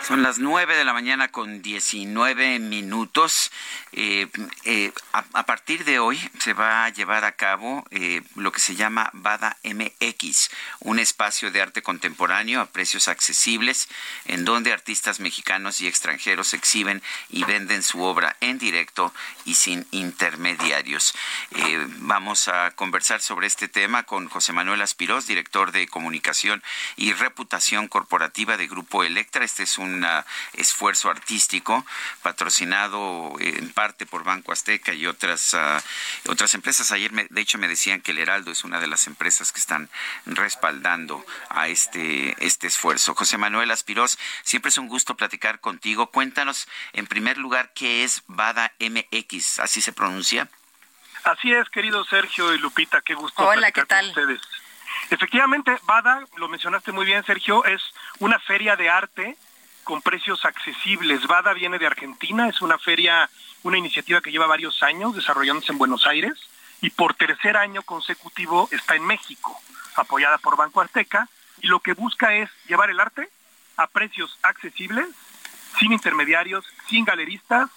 Son 0.06 0.22
las 0.22 0.38
nueve 0.38 0.76
de 0.76 0.84
la 0.84 0.92
mañana 0.92 1.30
con 1.30 1.62
19 1.62 2.60
minutos. 2.60 3.52
Eh, 3.94 4.28
eh, 4.66 4.92
a, 5.14 5.46
partir 5.46 5.86
de 5.86 6.00
hoy 6.00 6.20
se 6.40 6.52
va 6.54 6.84
a 6.84 6.90
llevar 6.90 7.24
a 7.24 7.32
cabo 7.38 7.86
eh, 7.90 8.22
lo 8.36 8.52
que 8.52 8.60
se 8.60 8.76
llama 8.76 9.10
Bada 9.14 9.56
MX, 9.64 10.50
un 10.82 11.00
espacio 11.00 11.52
de 11.52 11.62
arte 11.62 11.82
contemporáneo 11.82 12.60
a 12.60 12.66
precios 12.66 13.08
accesibles, 13.08 13.88
en 14.26 14.44
donde 14.44 14.74
artistas 14.74 15.22
mexicanos 15.22 15.80
y 15.80 15.88
extranjeros 15.88 16.54
exhiben 16.54 17.02
y 17.30 17.46
venden 17.46 17.82
su 17.82 18.02
obra 18.02 18.36
en 18.42 18.58
directo 18.58 19.14
y 19.46 19.56
sin 19.56 19.88
intermediarios. 19.92 21.14
vamos 22.00 22.50
a 22.50 22.72
conversar 22.72 23.22
sobre 23.22 23.48
este 23.48 23.70
tema 23.70 24.04
con 24.04 24.28
José 24.28 24.52
Manuel 24.52 24.82
Aspirós, 24.82 25.28
director 25.28 25.72
de 25.72 25.88
comunicación 25.88 26.62
y 26.98 27.14
reputación 27.14 27.88
corporativa 27.88 28.58
de 28.58 28.68
Grupo 28.68 29.06
Electra. 29.06 29.46
Este 29.46 29.64
es 29.64 29.78
un 29.78 29.93
esfuerzo 30.54 31.10
artístico 31.10 31.86
patrocinado 32.22 33.34
en 33.40 33.72
parte 33.72 34.06
por 34.06 34.24
Banco 34.24 34.52
Azteca 34.52 34.94
y 34.94 35.06
otras, 35.06 35.54
ah, 35.54 35.82
otras 36.28 36.54
empresas. 36.54 36.92
Ayer, 36.92 37.12
de 37.12 37.42
hecho, 37.42 37.58
me 37.58 37.68
decían 37.68 38.02
que 38.02 38.12
el 38.12 38.20
Heraldo 38.20 38.52
es 38.52 38.64
una 38.64 38.80
de 38.80 38.88
las 38.88 39.08
empresas 39.08 39.52
que 39.52 39.60
están 39.60 39.90
respaldando 40.26 41.26
a 41.50 41.68
este, 41.68 42.36
este 42.46 42.68
esfuerzo. 42.68 43.16
José 43.16 43.38
Manuel 43.38 43.72
Aspirós, 43.72 44.18
siempre 44.44 44.70
es 44.70 44.78
un 44.78 44.88
gusto 44.88 45.16
platicar 45.16 45.60
contigo. 45.60 46.08
Cuéntanos, 46.08 46.68
en 46.94 47.08
primer 47.08 47.38
lugar, 47.38 47.72
qué 47.74 48.04
es 48.04 48.24
Bada 48.28 48.74
MX, 48.80 49.60
¿así 49.60 49.82
se 49.82 49.94
pronuncia? 49.94 50.50
Así 51.24 51.52
es, 51.54 51.70
querido 51.70 52.04
Sergio 52.06 52.54
y 52.54 52.58
Lupita, 52.58 53.02
qué 53.02 53.14
gusto. 53.14 53.46
Hola, 53.46 53.72
¿qué 53.72 53.86
tal? 53.86 54.08
ustedes. 54.10 54.42
Efectivamente, 55.10 55.78
Bada, 55.84 56.22
lo 56.38 56.50
mencionaste 56.50 56.92
muy 56.92 57.06
bien, 57.06 57.24
Sergio, 57.24 57.64
es 57.66 57.82
una 58.20 58.40
feria 58.40 58.76
de 58.76 58.90
arte 58.90 59.38
con 59.84 60.02
precios 60.02 60.46
accesibles. 60.46 61.28
Bada 61.28 61.54
viene 61.54 61.80
de 61.80 61.88
Argentina, 61.88 62.48
es 62.48 62.62
una 62.62 62.78
feria, 62.78 63.30
una 63.64 63.78
iniciativa 63.78 64.22
que 64.22 64.32
lleva 64.32 64.48
varios 64.48 64.82
años 64.84 65.16
desarrollándose 65.16 65.72
en 65.72 65.78
Buenos 65.78 66.08
Aires 66.08 66.34
y 66.82 66.90
por 66.90 67.14
tercer 67.14 67.56
año 67.58 67.82
consecutivo 67.84 68.68
está 68.72 68.96
en 68.96 69.06
México, 69.06 69.58
apoyada 69.96 70.38
por 70.38 70.58
Banco 70.58 70.82
Azteca, 70.82 71.30
y 71.62 71.68
lo 71.68 71.80
que 71.80 71.94
busca 71.94 72.36
es 72.36 72.50
llevar 72.68 72.90
el 72.90 73.00
arte 73.00 73.30
a 73.78 73.88
precios 73.88 74.38
accesibles, 74.42 75.08
sin 75.80 75.94
intermediarios, 75.94 76.66
sin 76.90 77.06
galeristas, 77.06 77.70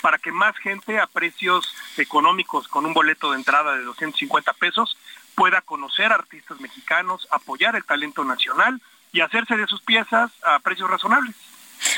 para 0.00 0.18
que 0.18 0.32
más 0.32 0.56
gente 0.56 0.98
a 0.98 1.06
precios 1.06 1.74
económicos 1.96 2.68
con 2.68 2.86
un 2.86 2.94
boleto 2.94 3.30
de 3.30 3.38
entrada 3.38 3.76
de 3.76 3.84
250 3.84 4.52
pesos 4.54 4.96
pueda 5.34 5.60
conocer 5.62 6.12
artistas 6.12 6.60
mexicanos, 6.60 7.26
apoyar 7.30 7.76
el 7.76 7.84
talento 7.84 8.24
nacional 8.24 8.80
y 9.12 9.20
hacerse 9.20 9.56
de 9.56 9.66
sus 9.66 9.82
piezas 9.82 10.30
a 10.42 10.58
precios 10.60 10.90
razonables. 10.90 11.34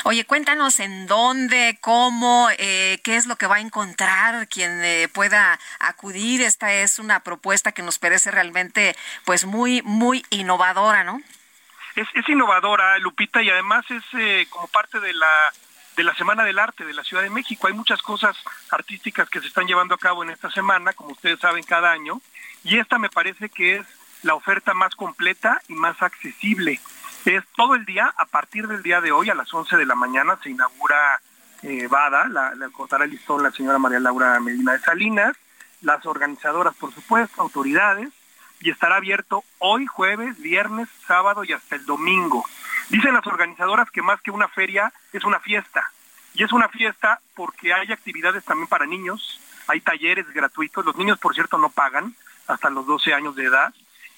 Oye, 0.03 0.25
cuéntanos 0.25 0.79
en 0.79 1.07
dónde, 1.07 1.77
cómo, 1.81 2.49
eh, 2.57 2.99
qué 3.03 3.15
es 3.15 3.25
lo 3.25 3.35
que 3.35 3.47
va 3.47 3.55
a 3.55 3.61
encontrar 3.61 4.47
quien 4.47 4.83
eh, 4.83 5.09
pueda 5.13 5.59
acudir. 5.79 6.41
Esta 6.41 6.71
es 6.73 6.99
una 6.99 7.21
propuesta 7.21 7.71
que 7.71 7.83
nos 7.83 7.99
parece 7.99 8.31
realmente, 8.31 8.95
pues, 9.25 9.45
muy, 9.45 9.81
muy 9.83 10.25
innovadora, 10.29 11.03
¿no? 11.03 11.21
Es, 11.95 12.07
es 12.13 12.29
innovadora, 12.29 12.97
Lupita, 12.99 13.41
y 13.41 13.49
además 13.49 13.85
es 13.89 14.03
eh, 14.13 14.47
como 14.49 14.67
parte 14.67 14.99
de 14.99 15.13
la 15.13 15.53
de 15.97 16.03
la 16.03 16.13
Semana 16.13 16.43
del 16.43 16.59
Arte 16.59 16.85
de 16.85 16.93
la 16.93 17.03
Ciudad 17.03 17.23
de 17.23 17.29
México. 17.31 17.65
Hay 17.65 17.73
muchas 17.73 18.03
cosas 18.03 18.37
artísticas 18.69 19.29
que 19.29 19.41
se 19.41 19.47
están 19.47 19.65
llevando 19.65 19.95
a 19.95 19.97
cabo 19.97 20.23
en 20.23 20.29
esta 20.29 20.51
semana, 20.51 20.93
como 20.93 21.09
ustedes 21.09 21.39
saben, 21.39 21.63
cada 21.63 21.91
año, 21.91 22.21
y 22.63 22.77
esta 22.77 22.99
me 22.99 23.09
parece 23.09 23.49
que 23.49 23.77
es 23.77 23.87
la 24.21 24.35
oferta 24.35 24.75
más 24.75 24.95
completa 24.95 25.59
y 25.67 25.73
más 25.73 25.99
accesible 26.01 26.79
es 27.35 27.43
todo 27.55 27.75
el 27.75 27.85
día, 27.85 28.13
a 28.17 28.25
partir 28.25 28.67
del 28.67 28.83
día 28.83 29.01
de 29.01 29.11
hoy, 29.11 29.29
a 29.29 29.35
las 29.35 29.53
11 29.53 29.75
de 29.77 29.85
la 29.85 29.95
mañana, 29.95 30.37
se 30.41 30.49
inaugura 30.49 31.19
eh, 31.63 31.87
Bada, 31.87 32.27
la, 32.27 32.55
la 32.55 32.69
cortará 32.69 33.05
el 33.05 33.11
listón 33.11 33.43
la 33.43 33.51
señora 33.51 33.79
María 33.79 33.99
Laura 33.99 34.39
Medina 34.39 34.73
de 34.73 34.79
Salinas, 34.79 35.35
las 35.81 36.05
organizadoras, 36.05 36.75
por 36.75 36.93
supuesto, 36.93 37.41
autoridades, 37.41 38.09
y 38.59 38.71
estará 38.71 38.95
abierto 38.97 39.43
hoy, 39.59 39.85
jueves, 39.85 40.39
viernes, 40.39 40.87
sábado 41.05 41.43
y 41.43 41.53
hasta 41.53 41.75
el 41.75 41.85
domingo. 41.85 42.43
Dicen 42.89 43.13
las 43.13 43.27
organizadoras 43.27 43.91
que 43.91 44.01
más 44.01 44.21
que 44.21 44.31
una 44.31 44.47
feria 44.47 44.91
es 45.13 45.23
una 45.23 45.39
fiesta. 45.39 45.91
Y 46.33 46.43
es 46.43 46.51
una 46.51 46.69
fiesta 46.69 47.19
porque 47.35 47.73
hay 47.73 47.91
actividades 47.91 48.43
también 48.45 48.67
para 48.67 48.85
niños, 48.85 49.39
hay 49.67 49.81
talleres 49.81 50.29
gratuitos, 50.31 50.85
los 50.85 50.95
niños 50.95 51.19
por 51.19 51.33
cierto 51.33 51.57
no 51.57 51.69
pagan 51.69 52.15
hasta 52.47 52.69
los 52.69 52.85
12 52.85 53.13
años 53.13 53.35
de 53.35 53.45
edad, 53.45 53.73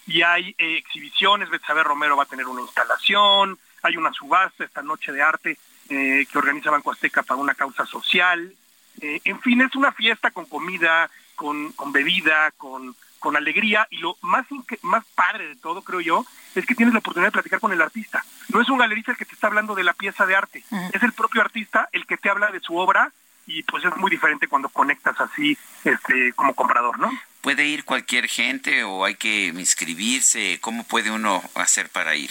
y 0.09 0.23
hay 0.23 0.55
eh, 0.57 0.77
exhibiciones, 0.77 1.49
Betsabe 1.49 1.83
Romero 1.83 2.17
va 2.17 2.23
a 2.23 2.27
tener 2.27 2.47
una 2.47 2.61
instalación, 2.61 3.57
hay 3.83 3.95
una 3.95 4.11
subasta 4.11 4.63
esta 4.63 4.81
noche 4.81 5.11
de 5.11 5.21
arte 5.21 5.57
eh, 5.89 6.25
que 6.29 6.37
organiza 6.37 6.71
Banco 6.71 6.91
Azteca 6.91 7.21
para 7.21 7.39
una 7.39 7.53
causa 7.53 7.85
social, 7.85 8.53
eh, 9.01 9.21
en 9.23 9.39
fin, 9.39 9.61
es 9.61 9.75
una 9.75 9.91
fiesta 9.91 10.31
con 10.31 10.45
comida, 10.45 11.09
con, 11.35 11.71
con 11.73 11.91
bebida, 11.91 12.51
con, 12.57 12.95
con 13.19 13.37
alegría 13.37 13.87
y 13.91 13.97
lo 13.97 14.17
más, 14.21 14.47
más 14.81 15.05
padre 15.13 15.47
de 15.47 15.55
todo, 15.55 15.83
creo 15.83 16.01
yo, 16.01 16.25
es 16.55 16.65
que 16.65 16.73
tienes 16.73 16.93
la 16.93 16.99
oportunidad 16.99 17.27
de 17.27 17.33
platicar 17.33 17.59
con 17.59 17.71
el 17.71 17.81
artista. 17.81 18.25
No 18.49 18.61
es 18.61 18.69
un 18.69 18.79
galerista 18.79 19.11
el 19.11 19.17
que 19.17 19.25
te 19.25 19.33
está 19.33 19.45
hablando 19.45 19.75
de 19.75 19.83
la 19.83 19.93
pieza 19.93 20.25
de 20.25 20.35
arte, 20.35 20.63
es 20.91 21.03
el 21.03 21.13
propio 21.13 21.41
artista 21.41 21.87
el 21.91 22.07
que 22.07 22.17
te 22.17 22.31
habla 22.31 22.47
de 22.47 22.59
su 22.61 22.75
obra 22.75 23.11
y 23.45 23.61
pues 23.63 23.85
es 23.85 23.95
muy 23.97 24.09
diferente 24.09 24.47
cuando 24.47 24.69
conectas 24.69 25.21
así 25.21 25.55
este 25.83 26.33
como 26.33 26.55
comprador, 26.55 26.97
¿no? 26.97 27.11
¿Puede 27.49 27.65
ir 27.65 27.83
cualquier 27.83 28.27
gente 28.27 28.83
o 28.83 29.03
hay 29.03 29.15
que 29.15 29.47
inscribirse? 29.47 30.59
¿Cómo 30.61 30.83
puede 30.83 31.09
uno 31.09 31.41
hacer 31.55 31.89
para 31.89 32.13
ir? 32.13 32.29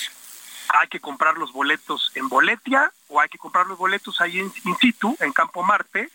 Hay 0.69 0.87
que 0.87 1.01
comprar 1.01 1.37
los 1.37 1.53
boletos 1.53 2.13
en 2.15 2.29
Boletia 2.29 2.93
o 3.09 3.21
hay 3.21 3.29
que 3.29 3.37
comprar 3.37 3.67
los 3.67 3.77
boletos 3.77 4.21
ahí 4.21 4.39
in, 4.39 4.53
situ, 4.81 5.17
en 5.19 5.33
Campo 5.33 5.65
Marte. 5.65 6.09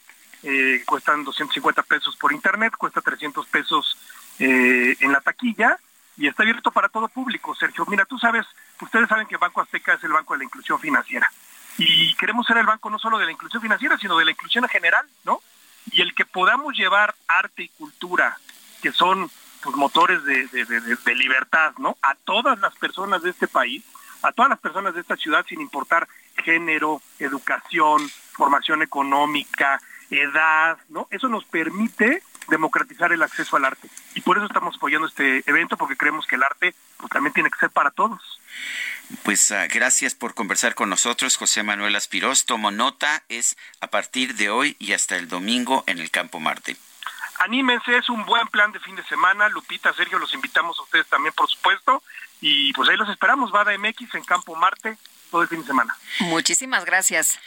Eh, 0.44 0.84
cuestan 0.86 1.26
250 1.26 1.84
pesos 1.84 2.16
por 2.16 2.32
internet, 2.32 2.76
cuesta 2.78 3.02
300 3.02 3.46
pesos 3.48 3.98
eh, 4.40 4.96
en 4.98 5.12
la 5.12 5.20
taquilla 5.20 5.78
y 6.16 6.30
está 6.30 6.44
abierto 6.44 6.72
para 6.72 6.88
todo 6.88 7.10
público, 7.10 7.54
Sergio. 7.56 7.86
Mira, 7.90 8.06
tú 8.06 8.18
sabes, 8.18 8.46
ustedes 8.80 9.10
saben 9.10 9.28
que 9.28 9.36
Banco 9.36 9.60
Azteca 9.60 9.96
es 9.96 10.04
el 10.06 10.14
banco 10.14 10.34
de 10.34 10.38
la 10.38 10.46
inclusión 10.46 10.80
financiera 10.80 11.30
y 11.78 12.16
queremos 12.16 12.48
ser 12.48 12.56
el 12.56 12.66
banco 12.66 12.90
no 12.90 13.00
solo 13.00 13.18
de 13.18 13.26
la 13.26 13.34
inclusión 13.34 13.62
financiera, 13.62 13.98
sino 13.98 14.18
de 14.18 14.24
la 14.24 14.32
inclusión 14.32 14.64
en 14.64 14.70
general, 14.70 15.06
¿no? 15.26 15.42
Y 15.92 16.02
el 16.02 16.16
que 16.16 16.24
podamos 16.24 16.74
llevar 16.74 17.14
arte 17.28 17.64
y 17.64 17.68
cultura, 17.68 18.38
que 18.84 18.92
son 18.92 19.32
pues, 19.64 19.76
motores 19.78 20.24
de, 20.26 21.16
libertad, 21.16 21.74
¿no? 21.78 21.98
A 22.02 22.16
todas 22.16 22.60
las 22.60 22.76
personas 22.76 23.24
de 23.24 23.30
este 23.30 23.48
país, 23.48 23.82
a 24.22 24.34
todas 24.34 24.50
las 24.50 24.60
personas 24.60 24.94
de 24.94 25.00
esta 25.00 25.16
ciudad, 25.16 25.46
sin 25.48 25.62
importar 25.62 26.08
género, 26.44 27.02
educación, 27.18 28.08
formación 28.34 28.82
económica, 28.82 29.80
edad, 30.10 30.78
¿no? 30.90 31.08
Eso 31.12 31.30
nos 31.30 31.46
permite 31.46 32.22
democratizar 32.50 33.14
el 33.14 33.24
acceso 33.24 33.56
al 33.56 33.64
arte. 33.64 33.90
Y 34.16 34.22
por 34.22 34.36
eso 34.36 34.48
estamos 34.48 34.76
apoyando 34.76 35.08
este 35.08 35.50
evento, 35.50 35.78
porque 35.78 35.96
creemos 35.96 36.28
que 36.28 36.36
el 36.36 36.44
arte 36.44 36.76
pues, 36.98 37.10
también 37.10 37.34
tiene 37.34 37.50
que 37.50 37.60
ser 37.60 37.70
para 37.70 37.92
todos. 37.92 38.42
Pues 39.24 39.50
uh, 39.52 39.68
gracias 39.74 40.14
por 40.14 40.34
conversar 40.34 40.76
con 40.76 40.90
nosotros, 40.90 41.38
José 41.38 41.64
Manuel 41.64 41.96
Aspirós. 41.96 42.46
Tomo 42.46 42.70
nota, 42.70 43.24
es 43.30 43.56
a 43.80 43.88
partir 43.88 44.36
de 44.36 44.50
hoy 44.50 44.76
y 44.78 44.92
hasta 44.92 45.16
el 45.16 45.30
domingo 45.30 45.86
en 45.88 46.00
el 46.00 46.12
Campo 46.12 46.42
Marte. 46.42 46.76
Anímense, 47.40 47.98
es 47.98 48.10
un 48.10 48.26
buen 48.26 48.48
plan 48.48 48.72
de 48.72 48.80
fin 48.80 48.96
de 48.96 49.04
semana. 49.04 49.50
Lupita, 49.50 49.94
Sergio, 49.94 50.20
los 50.20 50.34
invitamos 50.34 50.80
a 50.80 50.84
ustedes 50.84 51.08
también, 51.08 51.34
por 51.34 51.50
supuesto. 51.50 52.04
Y 52.42 52.74
pues 52.74 52.90
ahí 52.90 52.98
los 52.98 53.10
esperamos, 53.10 53.52
Vada 53.52 53.78
MX 53.78 54.16
en 54.16 54.24
Campo 54.24 54.56
Marte 54.56 54.98
todo 55.32 55.42
el 55.42 55.48
fin 55.48 55.62
de 55.62 55.68
semana. 55.68 55.98
Muchísimas 56.20 56.86
gracias. 56.86 57.40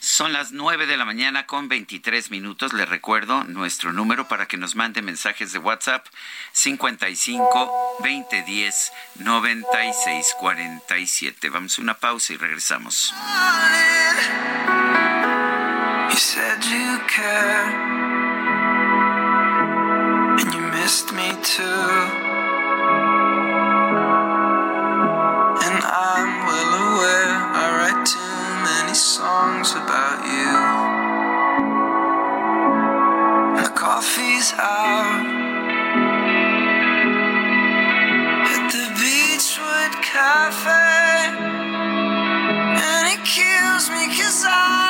Son 0.00 0.32
las 0.32 0.52
9 0.52 0.86
de 0.86 0.96
la 0.96 1.04
mañana 1.04 1.46
con 1.46 1.68
23 1.68 2.30
minutos. 2.30 2.72
Les 2.72 2.88
recuerdo 2.88 3.44
nuestro 3.44 3.92
número 3.92 4.28
para 4.28 4.46
que 4.46 4.56
nos 4.56 4.74
mande 4.74 5.02
mensajes 5.02 5.52
de 5.52 5.58
WhatsApp 5.58 6.06
55 6.52 7.98
2010 8.00 8.92
96 9.16 10.36
47. 10.38 11.50
Vamos 11.50 11.78
a 11.78 11.82
una 11.82 11.94
pausa 11.94 12.32
y 12.32 12.36
regresamos. 12.36 13.14
You 16.10 16.16
said 16.16 16.62
you 16.64 16.98
care, 17.06 17.70
and 17.70 18.14
you 18.14 18.19
missed 20.82 21.12
me 21.12 21.28
too. 21.42 21.90
And 25.66 25.80
I'm 25.84 26.30
well 26.48 26.72
aware 26.88 27.36
I 27.62 27.66
write 27.76 28.02
too 28.16 28.44
many 28.68 28.94
songs 28.94 29.68
about 29.82 30.20
you. 30.36 30.56
The 33.60 33.68
coffee's 33.84 34.48
out 34.56 35.20
at 38.54 38.64
the 38.74 38.86
Beachwood 39.00 39.92
Cafe, 40.12 40.88
and 42.88 43.04
it 43.14 43.22
kills 43.36 43.84
me 43.90 44.02
'cause 44.16 44.46
I 44.48 44.89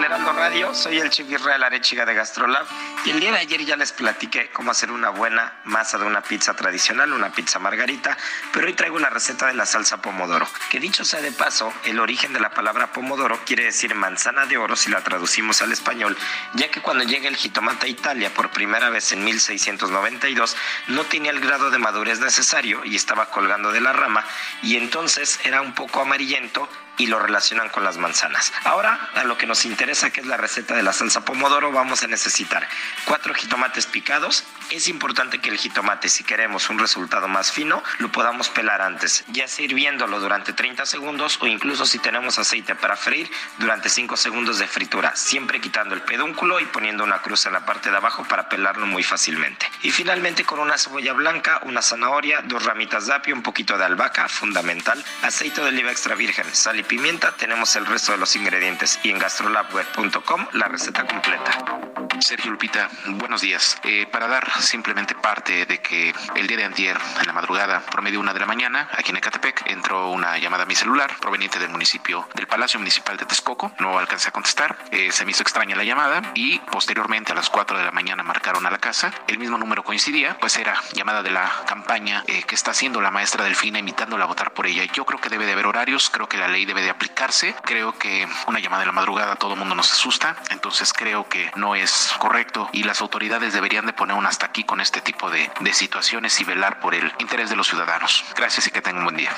Del 0.00 0.10
Radio, 0.10 0.74
soy 0.74 0.98
el 0.98 1.08
chef 1.08 1.30
Israel 1.30 1.62
Arechiga 1.62 2.04
de 2.04 2.14
Gastrolab. 2.14 2.66
Y 3.04 3.10
el 3.10 3.20
día 3.20 3.30
de 3.30 3.38
ayer 3.38 3.64
ya 3.64 3.76
les 3.76 3.92
platiqué 3.92 4.50
cómo 4.50 4.72
hacer 4.72 4.90
una 4.90 5.10
buena 5.10 5.60
masa 5.64 5.98
de 5.98 6.04
una 6.04 6.20
pizza 6.20 6.54
tradicional, 6.54 7.12
una 7.12 7.30
pizza 7.30 7.60
margarita, 7.60 8.16
pero 8.52 8.66
hoy 8.66 8.72
traigo 8.72 8.98
la 8.98 9.08
receta 9.08 9.46
de 9.46 9.54
la 9.54 9.66
salsa 9.66 10.02
pomodoro, 10.02 10.48
que 10.68 10.80
dicho 10.80 11.04
sea 11.04 11.20
de 11.20 11.30
paso, 11.30 11.72
el 11.84 12.00
origen 12.00 12.32
de 12.32 12.40
la 12.40 12.50
palabra 12.50 12.92
pomodoro 12.92 13.38
quiere 13.44 13.64
decir 13.64 13.94
manzana 13.94 14.46
de 14.46 14.58
oro 14.58 14.74
si 14.74 14.90
la 14.90 15.00
traducimos 15.02 15.62
al 15.62 15.70
español, 15.70 16.16
ya 16.54 16.70
que 16.72 16.80
cuando 16.80 17.04
llega 17.04 17.28
el 17.28 17.36
jitomate 17.36 17.86
a 17.86 17.90
Italia 17.90 18.34
por 18.34 18.50
primera 18.50 18.90
vez 18.90 19.12
en 19.12 19.22
1692 19.22 20.56
no 20.88 21.04
tenía 21.04 21.30
el 21.30 21.40
grado 21.40 21.70
de 21.70 21.78
madurez 21.78 22.18
necesario 22.18 22.84
y 22.84 22.96
estaba 22.96 23.26
colgando 23.26 23.70
de 23.70 23.80
la 23.80 23.92
rama 23.92 24.24
y 24.62 24.76
entonces 24.76 25.38
era 25.44 25.60
un 25.60 25.72
poco 25.74 26.00
amarillento 26.00 26.68
y 26.98 27.06
lo 27.06 27.18
relacionan 27.18 27.68
con 27.68 27.84
las 27.84 27.96
manzanas. 27.96 28.52
Ahora, 28.64 29.10
a 29.14 29.24
lo 29.24 29.36
que 29.36 29.46
nos 29.46 29.64
interesa, 29.64 30.10
que 30.10 30.20
es 30.20 30.26
la 30.26 30.36
receta 30.36 30.74
de 30.74 30.82
la 30.82 30.92
salsa 30.92 31.24
pomodoro, 31.24 31.72
vamos 31.72 32.02
a 32.02 32.06
necesitar 32.06 32.68
cuatro 33.04 33.34
jitomates 33.34 33.86
picados. 33.86 34.44
Es 34.70 34.88
importante 34.88 35.38
que 35.38 35.50
el 35.50 35.58
jitomate, 35.58 36.08
si 36.08 36.24
queremos 36.24 36.70
un 36.70 36.78
resultado 36.78 37.28
más 37.28 37.52
fino, 37.52 37.82
lo 37.98 38.10
podamos 38.10 38.48
pelar 38.48 38.80
antes, 38.80 39.24
ya 39.28 39.46
sea 39.46 39.64
hirviéndolo 39.64 40.18
durante 40.20 40.52
30 40.52 40.86
segundos 40.86 41.38
o 41.40 41.46
incluso 41.46 41.86
si 41.86 41.98
tenemos 41.98 42.38
aceite 42.38 42.74
para 42.74 42.96
freír 42.96 43.30
durante 43.58 43.88
5 43.88 44.16
segundos 44.16 44.58
de 44.58 44.66
fritura, 44.66 45.14
siempre 45.16 45.60
quitando 45.60 45.94
el 45.94 46.02
pedúnculo 46.02 46.60
y 46.60 46.64
poniendo 46.66 47.04
una 47.04 47.20
cruz 47.22 47.46
en 47.46 47.52
la 47.52 47.64
parte 47.66 47.90
de 47.90 47.96
abajo 47.96 48.24
para 48.24 48.48
pelarlo 48.48 48.86
muy 48.86 49.02
fácilmente. 49.02 49.70
Y 49.82 49.90
finalmente 49.90 50.44
con 50.44 50.58
una 50.58 50.78
cebolla 50.78 51.12
blanca, 51.12 51.60
una 51.64 51.82
zanahoria, 51.82 52.40
dos 52.42 52.64
ramitas 52.64 53.06
de 53.06 53.14
apio, 53.14 53.34
un 53.34 53.42
poquito 53.42 53.76
de 53.78 53.84
albahaca, 53.84 54.28
fundamental, 54.28 55.04
aceite 55.22 55.60
de 55.60 55.68
oliva 55.68 55.90
extra 55.90 56.14
virgen, 56.14 56.46
sal 56.54 56.80
y 56.80 56.82
pimienta. 56.82 57.32
Tenemos 57.36 57.76
el 57.76 57.86
resto 57.86 58.12
de 58.12 58.18
los 58.18 58.34
ingredientes 58.34 58.98
y 59.02 59.10
en 59.10 59.18
gastrolabweb.com 59.18 60.46
la 60.52 60.68
receta 60.68 61.06
completa. 61.06 61.84
Sergio 62.20 62.52
Lupita, 62.52 62.88
buenos 63.06 63.42
días. 63.42 63.78
Eh, 63.82 64.06
para 64.10 64.28
dar 64.28 64.48
simplemente 64.60 65.14
parte 65.14 65.66
de 65.66 65.80
que 65.80 66.14
el 66.34 66.46
día 66.46 66.56
de 66.56 66.64
antier, 66.64 66.96
en 67.20 67.26
la 67.26 67.32
madrugada, 67.32 67.80
promedio 67.80 68.20
una 68.20 68.32
de 68.32 68.40
la 68.40 68.46
mañana, 68.46 68.88
aquí 68.92 69.10
en 69.10 69.16
Ecatepec, 69.16 69.70
entró 69.70 70.10
una 70.10 70.38
llamada 70.38 70.64
a 70.64 70.66
mi 70.66 70.74
celular 70.74 71.16
proveniente 71.20 71.58
del 71.58 71.70
municipio, 71.70 72.28
del 72.34 72.46
Palacio 72.46 72.78
Municipal 72.78 73.16
de 73.16 73.26
Texcoco. 73.26 73.72
No 73.78 73.98
alcancé 73.98 74.28
a 74.28 74.32
contestar, 74.32 74.76
eh, 74.90 75.12
se 75.12 75.24
me 75.24 75.32
hizo 75.32 75.42
extraña 75.42 75.76
la 75.76 75.84
llamada 75.84 76.22
y 76.34 76.58
posteriormente 76.58 77.32
a 77.32 77.34
las 77.34 77.50
4 77.50 77.78
de 77.78 77.84
la 77.84 77.90
mañana 77.90 78.22
marcaron 78.22 78.66
a 78.66 78.70
la 78.70 78.78
casa. 78.78 79.12
El 79.26 79.38
mismo 79.38 79.58
número 79.58 79.82
coincidía, 79.82 80.36
pues 80.38 80.56
era 80.56 80.80
llamada 80.92 81.22
de 81.22 81.30
la 81.30 81.50
campaña 81.66 82.24
eh, 82.26 82.42
que 82.42 82.54
está 82.54 82.70
haciendo 82.72 83.00
la 83.00 83.10
maestra 83.10 83.44
Delfina 83.44 83.78
invitándola 83.78 84.24
a 84.24 84.26
votar 84.28 84.52
por 84.52 84.66
ella. 84.66 84.84
Yo 84.92 85.04
creo 85.04 85.20
que 85.20 85.28
debe 85.28 85.46
de 85.46 85.52
haber 85.52 85.66
horarios, 85.66 86.10
creo 86.10 86.28
que 86.28 86.38
la 86.38 86.48
ley 86.48 86.64
debe 86.64 86.82
de 86.82 86.90
aplicarse. 86.90 87.54
Creo 87.62 87.98
que 87.98 88.26
una 88.46 88.60
llamada 88.60 88.80
de 88.80 88.86
la 88.86 88.92
madrugada 88.92 89.36
todo 89.36 89.54
el 89.54 89.58
mundo 89.58 89.74
nos 89.74 89.92
asusta, 89.92 90.36
entonces 90.50 90.92
creo 90.92 91.28
que 91.28 91.50
no 91.56 91.74
es 91.74 92.14
correcto 92.18 92.68
y 92.72 92.82
las 92.84 93.00
autoridades 93.00 93.52
deberían 93.52 93.86
de 93.86 93.92
poner 93.92 94.16
un 94.16 94.26
aquí 94.44 94.64
con 94.64 94.80
este 94.80 95.00
tipo 95.00 95.30
de, 95.30 95.50
de 95.60 95.72
situaciones 95.72 96.40
y 96.40 96.44
velar 96.44 96.80
por 96.80 96.94
el 96.94 97.12
interés 97.18 97.50
de 97.50 97.56
los 97.56 97.66
ciudadanos. 97.66 98.24
Gracias 98.36 98.66
y 98.66 98.70
que 98.70 98.80
tengan 98.80 98.98
un 98.98 99.04
buen 99.04 99.16
día. 99.16 99.34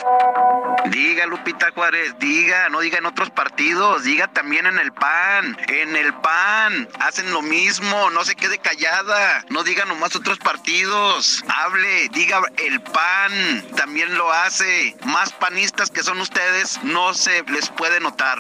Diga 0.87 1.27
Lupita 1.27 1.71
Juárez, 1.73 2.15
diga, 2.19 2.69
no 2.69 2.81
diga 2.81 2.99
en 2.99 3.07
otros 3.07 3.31
partidos, 3.31 4.05
diga 4.05 4.29
también 4.29 4.67
en 4.67 4.79
el 4.79 4.93
PAN, 4.93 5.57
en 5.69 5.97
el 5.97 6.15
PAN, 6.15 6.89
hacen 7.01 7.33
lo 7.33 7.43
mismo, 7.43 8.11
no 8.11 8.25
se 8.25 8.37
quede 8.37 8.59
callada, 8.59 9.45
no 9.49 9.65
diga 9.65 9.85
nomás 9.85 10.15
otros 10.15 10.39
partidos, 10.39 11.45
hable, 11.49 12.09
diga 12.11 12.41
el 12.59 12.81
PAN, 12.81 13.65
también 13.77 14.17
lo 14.17 14.31
hace, 14.33 14.97
más 15.05 15.33
panistas 15.33 15.91
que 15.91 16.03
son 16.03 16.21
ustedes, 16.21 16.83
no 16.83 17.15
se 17.15 17.43
les 17.45 17.69
puede 17.71 18.01
notar. 18.01 18.39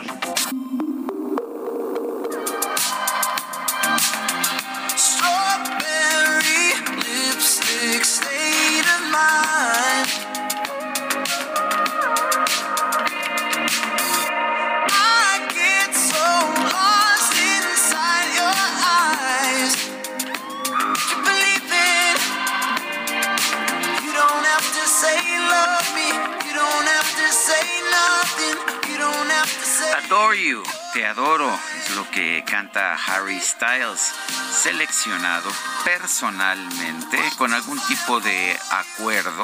You, 30.36 30.62
te 30.92 31.06
adoro, 31.06 31.58
es 31.75 31.75
lo 31.96 32.10
que 32.10 32.44
canta 32.46 32.94
Harry 33.06 33.40
Styles, 33.40 34.12
seleccionado 34.52 35.50
personalmente 35.82 37.18
con 37.38 37.54
algún 37.54 37.80
tipo 37.88 38.20
de 38.20 38.58
acuerdo 38.70 39.42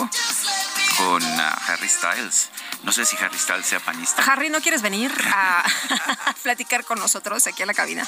con 0.98 1.22
ah, 1.40 1.58
Harry 1.66 1.88
Styles. 1.88 2.50
No 2.82 2.92
sé 2.92 3.04
si 3.04 3.16
Harry 3.16 3.38
Styles 3.38 3.66
sea 3.66 3.80
panista. 3.80 4.22
Harry, 4.24 4.50
¿no 4.50 4.60
quieres 4.60 4.82
venir 4.82 5.12
a 5.32 5.64
platicar 6.42 6.84
con 6.84 6.98
nosotros 6.98 7.46
aquí 7.46 7.62
a 7.62 7.66
la 7.66 7.74
cabina? 7.74 8.06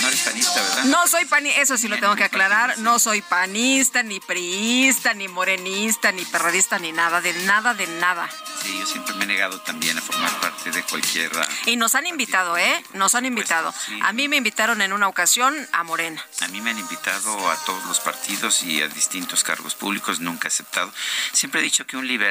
No 0.00 0.08
eres 0.08 0.20
panista, 0.22 0.62
¿verdad? 0.62 0.84
No 0.84 1.08
soy 1.08 1.24
panista, 1.24 1.60
eso 1.60 1.76
sí 1.76 1.88
lo 1.88 1.98
tengo 1.98 2.14
que 2.16 2.24
aclarar. 2.24 2.78
No 2.78 2.98
soy 2.98 3.22
panista, 3.22 4.02
ni 4.02 4.20
priista, 4.20 5.14
ni 5.14 5.28
morenista, 5.28 6.12
ni 6.12 6.24
perradista, 6.24 6.78
ni 6.78 6.92
nada, 6.92 7.20
de 7.20 7.32
nada, 7.44 7.74
de 7.74 7.86
nada. 7.86 8.28
Sí, 8.62 8.78
yo 8.78 8.86
siempre 8.86 9.14
me 9.14 9.24
he 9.24 9.26
negado 9.26 9.60
también 9.60 9.96
a 9.98 10.00
formar 10.00 10.30
parte 10.40 10.70
de 10.70 10.82
cualquier... 10.84 11.30
Y 11.66 11.76
nos 11.76 11.94
han 11.94 12.06
invitado, 12.06 12.56
¿eh? 12.56 12.84
Nos 12.94 13.14
han 13.14 13.26
invitado. 13.26 13.74
A 14.02 14.12
mí 14.12 14.28
me 14.28 14.36
invitaron 14.36 14.82
en 14.82 14.92
una 14.92 15.08
ocasión 15.08 15.54
a 15.72 15.84
Morena. 15.84 16.24
A 16.40 16.48
mí 16.48 16.60
me 16.60 16.70
han 16.70 16.78
invitado 16.78 17.50
a 17.50 17.56
todos 17.64 17.84
los 17.86 18.00
partidos 18.00 18.62
y 18.62 18.82
a 18.82 18.88
distintos 18.88 19.42
cargos 19.42 19.74
públicos, 19.74 20.20
nunca 20.20 20.48
he 20.48 20.50
aceptado. 20.50 20.92
Siempre 21.32 21.60
he 21.60 21.64
dicho 21.64 21.86
que 21.86 21.96
un 21.96 22.06
liberal 22.06 22.23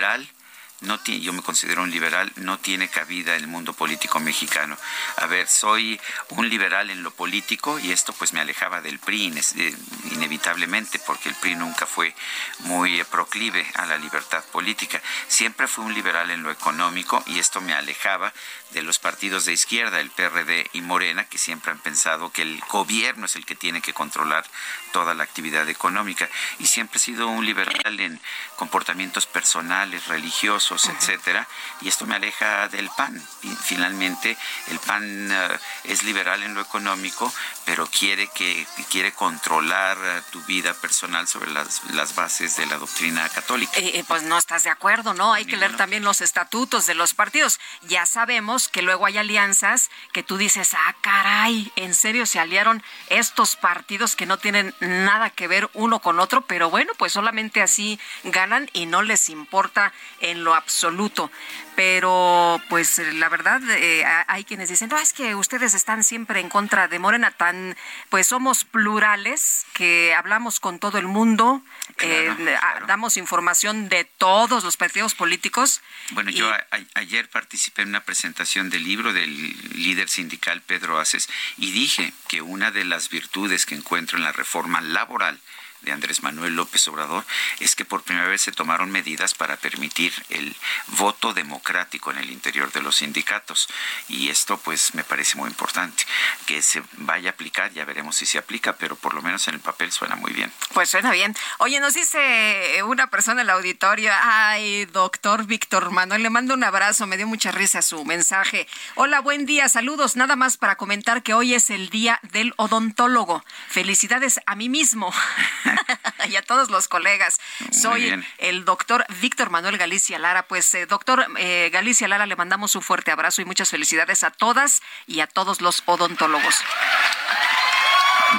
no 0.83 0.99
tiene, 0.99 1.21
yo 1.21 1.33
me 1.33 1.41
considero 1.41 1.81
un 1.81 1.91
liberal, 1.91 2.31
no 2.35 2.59
tiene 2.59 2.89
cabida 2.89 3.35
en 3.35 3.41
el 3.41 3.47
mundo 3.47 3.73
político 3.73 4.19
mexicano. 4.19 4.77
A 5.17 5.25
ver, 5.27 5.47
soy 5.47 5.99
un 6.29 6.49
liberal 6.49 6.89
en 6.89 7.03
lo 7.03 7.11
político 7.11 7.79
y 7.79 7.91
esto 7.91 8.13
pues 8.13 8.33
me 8.33 8.41
alejaba 8.41 8.81
del 8.81 8.99
PRI 8.99 9.33
eh, 9.57 9.75
inevitablemente 10.11 10.99
porque 10.99 11.29
el 11.29 11.35
PRI 11.35 11.55
nunca 11.55 11.85
fue 11.85 12.13
muy 12.59 12.99
eh, 12.99 13.05
proclive 13.05 13.65
a 13.75 13.85
la 13.85 13.97
libertad 13.97 14.43
política. 14.51 15.01
Siempre 15.27 15.67
fui 15.67 15.85
un 15.85 15.93
liberal 15.93 16.29
en 16.31 16.43
lo 16.43 16.51
económico 16.51 17.23
y 17.27 17.39
esto 17.39 17.61
me 17.61 17.73
alejaba 17.73 18.33
de 18.73 18.81
los 18.81 18.99
partidos 18.99 19.45
de 19.45 19.53
izquierda, 19.53 19.99
el 19.99 20.09
PRD 20.09 20.69
y 20.73 20.81
Morena, 20.81 21.25
que 21.25 21.37
siempre 21.37 21.71
han 21.71 21.79
pensado 21.79 22.31
que 22.31 22.41
el 22.41 22.59
gobierno 22.69 23.25
es 23.25 23.35
el 23.35 23.45
que 23.45 23.55
tiene 23.55 23.81
que 23.81 23.93
controlar 23.93 24.45
toda 24.91 25.13
la 25.13 25.23
actividad 25.23 25.67
económica. 25.69 26.29
Y 26.59 26.65
siempre 26.65 26.97
he 26.97 27.01
sido 27.01 27.27
un 27.27 27.45
liberal 27.45 27.99
en 27.99 28.19
comportamientos 28.55 29.25
personales, 29.25 30.07
religiosos, 30.07 30.89
etcétera. 30.89 31.47
Y 31.81 31.87
esto 31.87 32.05
me 32.05 32.15
aleja 32.15 32.67
del 32.69 32.89
PAN. 32.95 33.21
Finalmente, 33.63 34.37
el 34.67 34.79
PAN 34.79 35.31
eh, 35.31 35.59
es 35.85 36.03
liberal 36.03 36.43
en 36.43 36.53
lo 36.53 36.61
económico, 36.61 37.31
pero 37.65 37.87
quiere 37.87 38.27
que 38.27 38.65
quiere 38.89 39.13
controlar 39.13 39.97
eh, 40.01 40.21
tu 40.31 40.41
vida 40.43 40.73
personal 40.73 41.27
sobre 41.27 41.51
las, 41.51 41.83
las 41.91 42.15
bases 42.15 42.57
de 42.57 42.65
la 42.65 42.77
doctrina 42.77 43.27
católica. 43.29 43.79
Eh, 43.79 43.99
eh, 43.99 44.03
pues 44.07 44.23
no 44.23 44.37
estás 44.37 44.63
de 44.63 44.69
acuerdo, 44.69 45.13
¿no? 45.13 45.33
Hay 45.33 45.45
que 45.45 45.57
leer 45.57 45.75
también 45.77 46.03
los 46.03 46.21
estatutos 46.21 46.85
de 46.85 46.93
los 46.93 47.13
partidos. 47.13 47.59
Ya 47.83 48.05
sabemos 48.05 48.62
que 48.67 48.81
luego 48.81 49.05
hay 49.05 49.17
alianzas 49.17 49.89
que 50.11 50.23
tú 50.23 50.37
dices, 50.37 50.73
ah, 50.73 50.95
caray, 51.01 51.71
en 51.75 51.93
serio 51.93 52.25
se 52.25 52.39
aliaron 52.39 52.83
estos 53.09 53.55
partidos 53.55 54.15
que 54.15 54.25
no 54.25 54.37
tienen 54.37 54.73
nada 54.79 55.29
que 55.29 55.47
ver 55.47 55.69
uno 55.73 55.99
con 55.99 56.19
otro, 56.19 56.41
pero 56.45 56.69
bueno, 56.69 56.93
pues 56.97 57.13
solamente 57.13 57.61
así 57.61 57.99
ganan 58.23 58.69
y 58.73 58.85
no 58.85 59.01
les 59.01 59.29
importa 59.29 59.91
en 60.19 60.43
lo 60.43 60.55
absoluto. 60.55 61.31
Pero 61.75 62.61
pues 62.69 62.99
la 62.99 63.29
verdad 63.29 63.59
eh, 63.71 64.05
hay 64.27 64.43
quienes 64.43 64.69
dicen, 64.69 64.89
no, 64.89 64.97
es 64.99 65.11
que 65.11 65.33
ustedes 65.35 65.73
están 65.73 66.03
siempre 66.03 66.39
en 66.39 66.47
contra 66.49 66.87
de 66.87 66.99
Morena, 66.99 67.31
tan, 67.31 67.75
pues 68.09 68.27
somos 68.27 68.63
plurales, 68.63 69.65
que 69.73 70.13
hablamos 70.15 70.59
con 70.59 70.77
todo 70.77 70.99
el 70.99 71.07
mundo, 71.07 71.63
eh, 71.99 72.29
a- 72.61 72.81
damos 72.85 73.17
información 73.17 73.89
de 73.89 74.05
todos 74.05 74.63
los 74.63 74.77
partidos 74.77 75.15
políticos. 75.15 75.81
Bueno, 76.11 76.29
yo 76.29 76.47
a- 76.47 76.63
a- 76.71 76.99
ayer 76.99 77.27
participé 77.29 77.81
en 77.81 77.89
una 77.89 78.01
presentación 78.01 78.52
del 78.53 78.83
libro 78.83 79.13
del 79.13 79.55
líder 79.73 80.07
sindical 80.07 80.61
Pedro 80.61 80.99
Aces 80.99 81.27
y 81.57 81.71
dije 81.71 82.13
que 82.27 82.43
una 82.43 82.69
de 82.69 82.85
las 82.85 83.09
virtudes 83.09 83.65
que 83.65 83.73
encuentro 83.73 84.19
en 84.19 84.23
la 84.23 84.31
reforma 84.31 84.79
laboral 84.79 85.39
de 85.83 85.91
Andrés 85.91 86.23
Manuel 86.23 86.55
López 86.55 86.87
Obrador 86.87 87.25
es 87.59 87.75
que 87.75 87.85
por 87.85 88.03
primera 88.03 88.27
vez 88.27 88.41
se 88.41 88.51
tomaron 88.51 88.91
medidas 88.91 89.33
para 89.33 89.57
permitir 89.57 90.13
el 90.29 90.55
voto 90.97 91.33
democrático 91.33 92.11
en 92.11 92.17
el 92.17 92.31
interior 92.31 92.71
de 92.71 92.81
los 92.81 92.97
sindicatos 92.97 93.67
y 94.07 94.29
esto 94.29 94.57
pues 94.57 94.95
me 94.95 95.03
parece 95.03 95.37
muy 95.37 95.49
importante 95.49 96.03
que 96.45 96.61
se 96.61 96.83
vaya 96.97 97.29
a 97.29 97.33
aplicar 97.33 97.71
ya 97.73 97.85
veremos 97.85 98.15
si 98.15 98.25
se 98.25 98.37
aplica 98.37 98.73
pero 98.73 98.95
por 98.95 99.13
lo 99.13 99.21
menos 99.21 99.47
en 99.47 99.55
el 99.55 99.59
papel 99.59 99.91
suena 99.91 100.15
muy 100.15 100.33
bien 100.33 100.51
Pues 100.73 100.89
suena 100.89 101.11
bien. 101.11 101.35
Oye, 101.59 101.79
nos 101.79 101.93
dice 101.93 102.81
una 102.85 103.07
persona 103.09 103.41
en 103.41 103.47
el 103.47 103.49
auditorio, 103.51 104.11
ay, 104.21 104.85
doctor 104.85 105.45
Víctor 105.45 105.91
Manuel, 105.91 106.23
le 106.23 106.29
mando 106.29 106.53
un 106.53 106.63
abrazo, 106.63 107.07
me 107.07 107.17
dio 107.17 107.27
mucha 107.27 107.51
risa 107.51 107.81
su 107.81 108.03
mensaje. 108.05 108.67
Hola, 108.95 109.21
buen 109.21 109.45
día, 109.45 109.69
saludos, 109.69 110.15
nada 110.15 110.35
más 110.35 110.57
para 110.57 110.75
comentar 110.75 111.23
que 111.23 111.33
hoy 111.33 111.53
es 111.53 111.69
el 111.69 111.89
día 111.89 112.19
del 112.31 112.53
odontólogo. 112.57 113.43
Felicidades 113.69 114.39
a 114.45 114.55
mí 114.55 114.69
mismo 114.69 115.13
y 116.29 116.35
a 116.35 116.41
todos 116.41 116.69
los 116.69 116.87
colegas. 116.87 117.39
Soy 117.71 118.23
el 118.37 118.65
doctor 118.65 119.05
Víctor 119.21 119.49
Manuel 119.49 119.77
Galicia 119.77 120.19
Lara. 120.19 120.47
Pues, 120.47 120.73
eh, 120.73 120.85
doctor 120.85 121.25
eh, 121.37 121.69
Galicia 121.71 122.07
Lara, 122.07 122.25
le 122.25 122.35
mandamos 122.35 122.75
un 122.75 122.81
fuerte 122.81 123.11
abrazo 123.11 123.41
y 123.41 123.45
muchas 123.45 123.69
felicidades 123.69 124.23
a 124.23 124.31
todas 124.31 124.81
y 125.07 125.19
a 125.19 125.27
todos 125.27 125.61
los 125.61 125.83
odontólogos. 125.85 126.63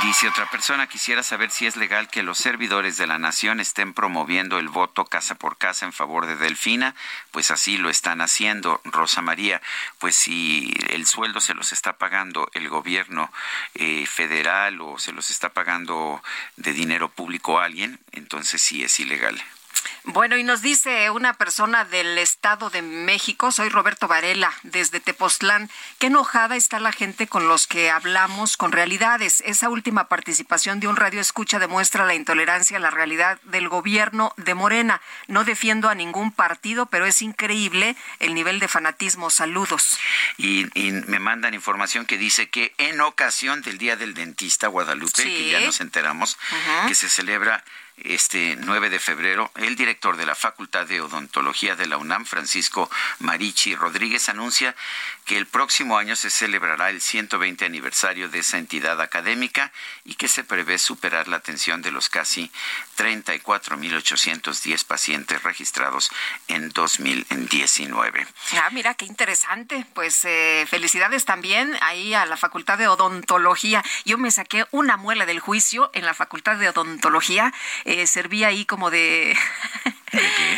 Dice 0.03 0.29
otra 0.29 0.51
persona, 0.51 0.89
quisiera 0.89 1.23
saber 1.23 1.51
si 1.51 1.67
es 1.67 1.77
legal 1.77 2.09
que 2.09 2.25
los 2.25 2.39
servidores 2.39 2.97
de 2.97 3.07
la 3.07 3.19
nación 3.19 3.61
estén 3.61 3.95
promoviendo 3.95 4.59
el 4.59 4.69
voto 4.69 5.05
casa 5.05 5.37
por 5.37 5.57
casa 5.57 5.87
en 5.87 5.93
favor 5.93 6.27
de 6.27 6.37
Delfina, 6.37 6.95
pues 7.31 7.51
así 7.51 7.79
lo 7.79 7.89
están 7.89 8.21
haciendo, 8.21 8.81
Rosa 8.85 9.23
María, 9.23 9.63
pues 9.99 10.17
si 10.17 10.75
el 10.91 11.07
sueldo 11.07 11.41
se 11.41 11.55
los 11.55 11.73
está 11.73 11.97
pagando 11.97 12.51
el 12.55 12.69
gobierno 12.69 13.33
eh, 13.75 14.05
federal 14.07 14.81
o 14.81 14.99
se 14.99 15.13
los 15.13 15.31
está 15.31 15.51
pagando 15.51 16.23
de 16.57 16.73
dinero 16.73 17.09
público 17.09 17.61
a 17.61 17.65
alguien, 17.65 18.01
entonces 18.13 18.61
sí 18.61 18.83
es 18.83 18.99
ilegal. 18.99 19.43
Bueno, 20.05 20.37
y 20.37 20.43
nos 20.43 20.63
dice 20.63 21.11
una 21.11 21.35
persona 21.35 21.85
del 21.85 22.19
Estado 22.19 22.71
de 22.71 22.83
México, 22.83 23.53
soy 23.53 23.69
Roberto 23.69 24.07
Varela, 24.09 24.53
desde 24.63 25.01
Tepoztlán, 25.01 25.71
qué 25.99 26.07
enojada 26.09 26.57
está 26.57 26.79
la 26.81 26.93
gente 26.93 27.27
con 27.27 27.49
los 27.49 27.67
que 27.67 27.91
hablamos 27.91 28.57
con 28.57 28.73
realidades. 28.73 29.43
Esa 29.47 29.69
última 29.69 30.09
participación 30.09 30.81
de 30.81 30.89
un 30.89 30.97
radio 30.97 31.21
escucha 31.21 31.59
demuestra 31.59 32.05
la 32.05 32.15
intolerancia 32.15 32.77
a 32.77 32.81
la 32.81 32.91
realidad 32.91 33.41
del 33.45 33.69
gobierno 33.69 34.33
de 34.37 34.55
Morena. 34.55 35.01
No 35.27 35.45
defiendo 35.45 35.89
a 35.89 35.95
ningún 35.95 36.33
partido, 36.33 36.87
pero 36.87 37.07
es 37.07 37.23
increíble 37.23 37.97
el 38.21 38.35
nivel 38.35 38.61
de 38.61 38.69
fanatismo. 38.69 39.31
Saludos. 39.31 39.99
Y, 40.37 40.67
y 40.79 40.93
me 40.93 41.19
mandan 41.19 41.55
información 41.55 42.07
que 42.07 42.19
dice 42.19 42.51
que 42.51 42.75
en 42.79 43.01
ocasión 43.01 43.63
del 43.63 43.79
Día 43.79 43.97
del 43.97 44.15
Dentista 44.15 44.69
Guadalupe, 44.69 45.23
Sí. 45.23 45.29
que 45.29 45.51
ya 45.51 45.61
nos 45.61 45.81
enteramos, 45.81 46.39
que 46.89 46.95
se 46.95 47.09
celebra 47.09 47.63
este 47.97 48.57
9 48.57 48.91
de 48.91 48.99
febrero, 48.99 49.51
el 49.57 49.77
director 49.77 50.17
de 50.17 50.27
la 50.27 50.35
Facultad 50.35 50.87
de 50.87 51.01
Odontología 51.01 51.77
de 51.77 51.87
la 51.87 51.97
UNAM, 51.97 52.25
Francisco 52.25 52.91
Marichi 53.21 53.75
Rodríguez, 53.75 54.29
anuncia 54.29 54.75
que 55.25 55.39
el 55.39 55.47
próximo 55.47 55.97
año 55.97 56.17
se 56.17 56.31
celebrará 56.31 56.91
el 56.91 57.01
120 57.01 57.65
aniversario 57.65 58.29
de 58.29 58.41
esa 58.41 58.59
entidad 58.59 59.01
académica 59.01 59.73
y 60.05 60.17
que 60.17 60.29
se 60.29 60.45
prevé 60.45 60.79
superar 60.79 61.29
la 61.29 61.37
atención 61.37 61.83
de 61.83 61.93
los 61.93 62.09
casi 62.09 62.51
34.810 62.99 64.85
pacientes 64.85 65.43
registrados 65.43 66.11
en 66.49 66.71
2019. 66.71 68.27
Ah, 68.53 68.69
mira, 68.73 68.95
qué 68.95 69.07
interesante. 69.07 69.87
Pues 69.95 70.25
eh, 70.25 70.67
felicidades 70.69 71.25
también 71.25 71.77
ahí 71.81 72.13
a 72.15 72.27
la 72.27 72.37
Facultad 72.37 72.79
de 72.79 72.89
Odontología. 72.89 73.83
Yo 74.05 74.19
me 74.19 74.31
saqué 74.31 74.67
una 74.73 74.97
muela 74.97 75.27
del 75.27 75.41
juicio 75.41 75.91
en 75.95 76.05
la 76.05 76.15
Facultad 76.15 76.57
de 76.57 76.69
Odontología. 76.69 77.53
Eh, 77.85 78.07
serví 78.07 78.45
ahí 78.45 78.65
como 78.65 78.91
de... 78.91 79.37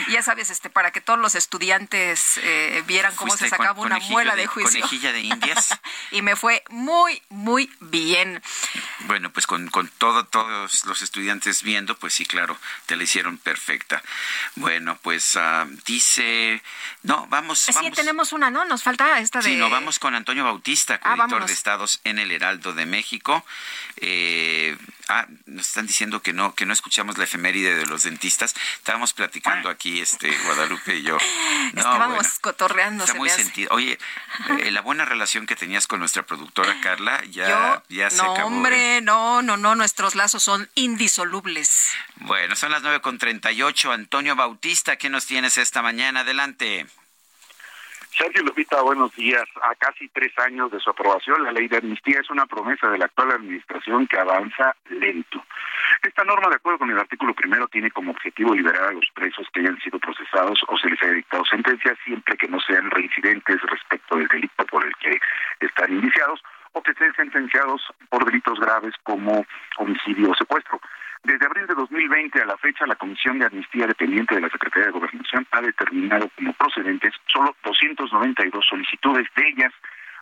ya 0.08 0.22
sabes, 0.22 0.50
este, 0.50 0.70
para 0.70 0.90
que 0.90 1.00
todos 1.00 1.18
los 1.18 1.34
estudiantes 1.34 2.38
eh, 2.42 2.82
vieran 2.86 3.14
cómo 3.16 3.36
se 3.36 3.48
sacaba 3.48 3.74
con- 3.74 3.86
una 3.86 3.98
muela 4.00 4.34
de- 4.34 4.42
de 4.42 4.46
juicio. 4.46 4.80
conejilla 4.80 5.12
de 5.12 5.20
indias. 5.20 5.68
y 6.10 6.22
me 6.22 6.36
fue 6.36 6.62
muy, 6.70 7.22
muy 7.28 7.70
bien. 7.80 8.42
Bueno, 9.00 9.30
pues 9.32 9.46
con, 9.46 9.68
con 9.68 9.88
todo, 9.88 10.24
todos 10.24 10.84
los 10.84 11.02
estudiantes 11.02 11.62
viendo, 11.62 11.96
pues 11.98 12.14
sí, 12.14 12.24
claro, 12.26 12.58
te 12.86 12.96
la 12.96 13.02
hicieron 13.04 13.38
perfecta. 13.38 14.02
Bueno, 14.56 14.98
pues 15.02 15.36
ah, 15.36 15.66
dice, 15.86 16.62
no, 17.02 17.26
vamos, 17.28 17.58
Sí, 17.60 17.72
vamos. 17.74 17.92
tenemos 17.92 18.32
una, 18.32 18.50
¿no? 18.50 18.64
Nos 18.64 18.82
falta 18.82 19.18
esta 19.20 19.40
de... 19.40 19.50
Sí, 19.50 19.56
no, 19.56 19.70
vamos 19.70 19.98
con 19.98 20.14
Antonio 20.14 20.44
Bautista, 20.44 20.94
Ah, 21.02 21.10
editor 21.10 21.18
vámonos. 21.28 21.46
de 21.48 21.54
Estados 21.54 22.00
en 22.04 22.18
el 22.18 22.30
Heraldo 22.32 22.72
de 22.72 22.86
México. 22.86 23.44
Eh, 23.96 24.76
ah, 25.08 25.26
nos 25.46 25.68
están 25.68 25.86
diciendo 25.86 26.20
que 26.22 26.32
no, 26.32 26.54
que 26.54 26.66
no 26.66 26.72
escuchamos 26.72 27.16
la 27.18 27.24
efeméride 27.24 27.74
de 27.74 27.86
los 27.86 28.02
dentistas. 28.02 28.54
Estábamos 28.76 29.12
platicando 29.12 29.45
aquí, 29.68 30.00
este, 30.00 30.30
Guadalupe 30.44 30.96
y 30.96 31.02
yo. 31.02 31.16
No, 31.72 31.80
Estábamos 31.80 32.16
bueno. 32.16 32.30
cotorreando, 32.40 33.04
Está 33.04 33.12
se 33.14 33.18
muy 33.18 33.28
sentido. 33.28 33.68
Oye, 33.72 33.98
eh, 34.60 34.70
la 34.70 34.80
buena 34.80 35.04
relación 35.04 35.46
que 35.46 35.56
tenías 35.56 35.86
con 35.86 36.00
nuestra 36.00 36.24
productora 36.24 36.80
Carla 36.80 37.22
ya, 37.30 37.48
Yo, 37.48 37.82
ya 37.96 38.10
se 38.10 38.16
no, 38.18 38.32
acabó. 38.32 38.38
¿eh? 38.38 38.52
hombre, 38.52 39.00
no, 39.02 39.42
no, 39.42 39.56
no, 39.56 39.74
nuestros 39.74 40.14
lazos 40.14 40.42
son 40.42 40.68
indisolubles. 40.74 41.90
Bueno, 42.16 42.56
son 42.56 42.70
las 42.72 42.82
nueve 42.82 43.00
con 43.00 43.18
treinta 43.18 43.52
y 43.52 43.62
ocho. 43.62 43.92
Antonio 43.92 44.36
Bautista, 44.36 44.96
¿qué 44.96 45.10
nos 45.10 45.26
tienes 45.26 45.58
esta 45.58 45.82
mañana? 45.82 46.20
Adelante. 46.20 46.86
Sergio 48.16 48.42
Lupita, 48.44 48.80
buenos 48.80 49.14
días. 49.14 49.44
A 49.62 49.74
casi 49.74 50.08
tres 50.08 50.32
años 50.38 50.70
de 50.72 50.80
su 50.80 50.88
aprobación, 50.88 51.44
la 51.44 51.52
ley 51.52 51.68
de 51.68 51.76
amnistía 51.76 52.20
es 52.20 52.30
una 52.30 52.46
promesa 52.46 52.88
de 52.88 52.96
la 52.96 53.04
actual 53.04 53.32
administración 53.32 54.06
que 54.06 54.18
avanza 54.18 54.74
lento. 54.88 55.44
Esta 56.02 56.24
norma, 56.24 56.48
de 56.48 56.56
acuerdo 56.56 56.78
con 56.78 56.90
el 56.90 56.98
artículo 56.98 57.34
primero, 57.34 57.68
tiene 57.68 57.90
como 57.90 58.12
objetivo 58.12 58.54
liberar 58.54 58.84
a 58.84 58.92
los 58.92 59.04
presos 59.12 59.46
que 59.52 59.60
hayan 59.60 59.78
sido 59.80 59.98
procesados 59.98 60.58
o 60.66 60.78
se 60.78 60.88
les 60.88 61.02
haya 61.02 61.12
dictado 61.12 61.44
sentencia 61.44 61.94
siempre 62.04 62.38
que 62.38 62.48
no 62.48 62.58
sean 62.60 62.90
reincidentes 62.90 63.60
respecto 63.60 64.16
del 64.16 64.28
delito 64.28 64.64
por 64.64 64.86
el 64.86 64.96
que 64.96 65.20
están 65.60 65.92
indiciados 65.92 66.42
o 66.72 66.82
que 66.82 66.92
estén 66.92 67.14
sentenciados 67.16 67.82
por 68.08 68.24
delitos 68.24 68.58
graves 68.58 68.94
como 69.02 69.44
homicidio 69.76 70.30
o 70.30 70.34
secuestro. 70.34 70.80
Desde 71.24 71.46
abril 71.46 71.66
de 71.66 71.74
2020 71.74 72.42
a 72.42 72.46
la 72.46 72.56
fecha, 72.56 72.86
la 72.86 72.94
Comisión 72.96 73.38
de 73.38 73.46
Amnistía 73.46 73.86
dependiente 73.86 74.34
de 74.34 74.40
la 74.40 74.50
Secretaría 74.50 74.86
de 74.86 74.92
Gobernación 74.92 75.46
ha 75.50 75.60
determinado 75.60 76.28
como 76.36 76.52
procedentes 76.54 77.14
solo 77.26 77.56
292 77.64 78.64
solicitudes. 78.68 79.26
De 79.34 79.48
ellas, 79.48 79.72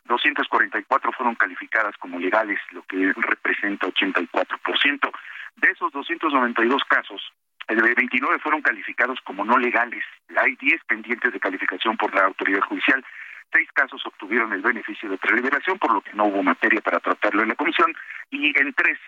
244 0.06 1.12
fueron 1.12 1.34
calificadas 1.34 1.96
como 1.98 2.18
legales, 2.18 2.58
lo 2.72 2.82
que 2.84 3.12
representa 3.16 3.86
84%. 3.86 5.10
De 5.56 5.70
esos 5.70 5.92
292 5.92 6.82
casos, 6.84 7.32
eh, 7.68 7.74
29 7.74 8.38
fueron 8.40 8.62
calificados 8.62 9.18
como 9.22 9.44
no 9.44 9.58
legales. 9.58 10.04
Hay 10.36 10.56
10 10.56 10.84
pendientes 10.84 11.32
de 11.32 11.40
calificación 11.40 11.96
por 11.96 12.14
la 12.14 12.24
autoridad 12.24 12.60
judicial. 12.62 13.04
Seis 13.52 13.68
casos 13.72 14.04
obtuvieron 14.04 14.52
el 14.52 14.62
beneficio 14.62 15.08
de 15.08 15.16
preliberación, 15.16 15.78
por 15.78 15.92
lo 15.92 16.00
que 16.00 16.12
no 16.14 16.24
hubo 16.24 16.42
materia 16.42 16.80
para 16.80 16.98
tratarlo 16.98 17.42
en 17.42 17.50
la 17.50 17.54
comisión. 17.54 17.94
Y 18.30 18.52
en 18.58 18.72
tres, 18.74 18.98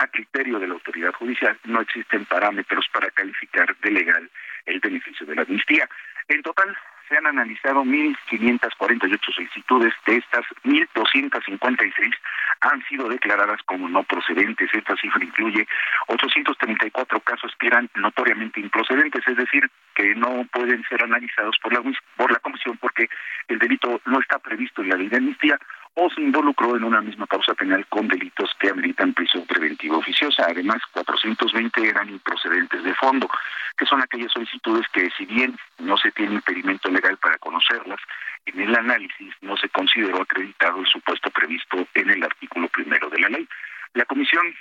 a 0.00 0.06
criterio 0.06 0.58
de 0.58 0.66
la 0.66 0.74
autoridad 0.74 1.12
judicial, 1.12 1.58
no 1.64 1.82
existen 1.82 2.24
parámetros 2.24 2.86
para 2.92 3.10
calificar 3.10 3.76
de 3.76 3.90
legal 3.90 4.30
el 4.64 4.80
beneficio 4.80 5.26
de 5.26 5.34
la 5.34 5.42
amnistía. 5.42 5.86
En 6.28 6.42
total, 6.42 6.74
se 7.06 7.18
han 7.18 7.26
analizado 7.26 7.84
1.548 7.84 9.34
solicitudes, 9.34 9.92
de 10.06 10.16
estas 10.16 10.44
1.256 10.64 12.14
han 12.60 12.82
sido 12.86 13.08
declaradas 13.08 13.60
como 13.64 13.88
no 13.88 14.02
procedentes. 14.04 14.70
Esta 14.72 14.96
cifra 14.96 15.24
incluye 15.24 15.66
834 16.06 17.20
casos 17.20 17.52
que 17.58 17.66
eran 17.66 17.90
notoriamente 17.96 18.60
improcedentes, 18.60 19.26
es 19.26 19.36
decir, 19.36 19.68
que 19.94 20.14
no 20.14 20.46
pueden 20.52 20.82
ser 20.88 21.02
analizados 21.02 21.56
por 21.62 21.72
la, 21.72 21.82
por 22.16 22.30
la 22.30 22.38
comisión 22.38 22.78
porque 22.78 23.08
el 23.48 23.58
delito 23.58 24.00
no 24.06 24.20
está 24.20 24.38
previsto 24.38 24.82
en 24.82 24.90
la 24.90 24.96
ley 24.96 25.08
de 25.08 25.16
amnistía 25.16 25.58
o 25.94 26.08
se 26.10 26.20
involucró 26.20 26.76
en 26.76 26.84
una 26.84 27.00
misma 27.00 27.26
causa 27.26 27.54
penal 27.54 27.86
con 27.88 28.08
delitos 28.08 28.50
que 28.58 28.70
ameritan 28.70 29.12
prisión 29.12 29.44
preventiva 29.46 29.96
oficiosa. 29.96 30.46
Además, 30.48 30.78
420 30.92 31.88
eran 31.88 32.08
improcedentes 32.08 32.82
de 32.82 32.94
fondo, 32.94 33.28
que 33.76 33.86
son 33.86 34.00
aquellas 34.00 34.32
solicitudes 34.32 34.86
que, 34.92 35.10
si 35.16 35.26
bien 35.26 35.56
no 35.78 35.96
se 35.96 36.10
tiene 36.12 36.34
impedimento 36.34 36.90
legal 36.90 37.16
para 37.18 37.38
conocerlas, 37.38 38.00
en 38.46 38.60
el 38.60 38.74
análisis 38.74 39.34
no 39.42 39.56
se 39.56 39.68
consideró 39.68 40.22
acreditado 40.22 40.80
el 40.80 40.86
supuesto 40.86 41.30
previsto 41.30 41.86
en 41.94 42.10
el 42.10 42.22
artículo 42.22 42.68
primero 42.68 43.10
de 43.10 43.18
la 43.20 43.28
ley. 43.28 43.48
La 43.94 44.04
comisión 44.04 44.54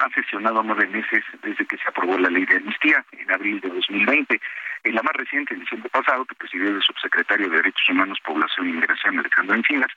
ha 0.00 0.08
sesionado 0.10 0.62
nueve 0.62 0.86
meses 0.88 1.22
desde 1.42 1.66
que 1.66 1.76
se 1.76 1.88
aprobó 1.88 2.18
la 2.18 2.30
ley 2.30 2.44
de 2.46 2.56
amnistía 2.56 3.04
en 3.12 3.30
abril 3.30 3.60
de 3.60 3.68
2020. 3.68 4.40
En 4.84 4.94
la 4.94 5.02
más 5.02 5.12
reciente, 5.14 5.52
en 5.52 5.60
diciembre 5.60 5.90
pasado, 5.90 6.24
que 6.24 6.34
presidió 6.34 6.70
el 6.70 6.82
subsecretario 6.82 7.50
de 7.50 7.56
Derechos 7.56 7.88
Humanos, 7.90 8.18
Población 8.24 8.66
e 8.66 8.70
Inmigración, 8.70 9.18
Alejandro 9.18 9.56
Encinas, 9.56 9.90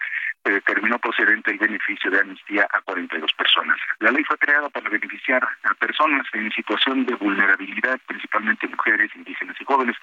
se 0.44 0.52
determinó 0.52 1.00
procedente 1.00 1.52
el 1.52 1.58
beneficio 1.58 2.12
de 2.12 2.20
amnistía 2.20 2.68
a 2.70 2.82
42 2.82 3.32
personas. 3.34 3.78
La 4.00 4.12
ley 4.12 4.24
fue 4.26 4.38
creada 4.38 4.70
para 4.70 4.90
beneficiar 4.90 5.42
a 5.64 5.74
personas 5.76 6.28
en 6.34 6.52
situación 6.52 7.06
de 7.06 7.16
vulnerabilidad, 7.16 7.98
principalmente 8.08 8.68
mujeres, 8.68 9.10
indígenas 9.16 9.56
y 9.60 9.64
jóvenes. 9.64 9.96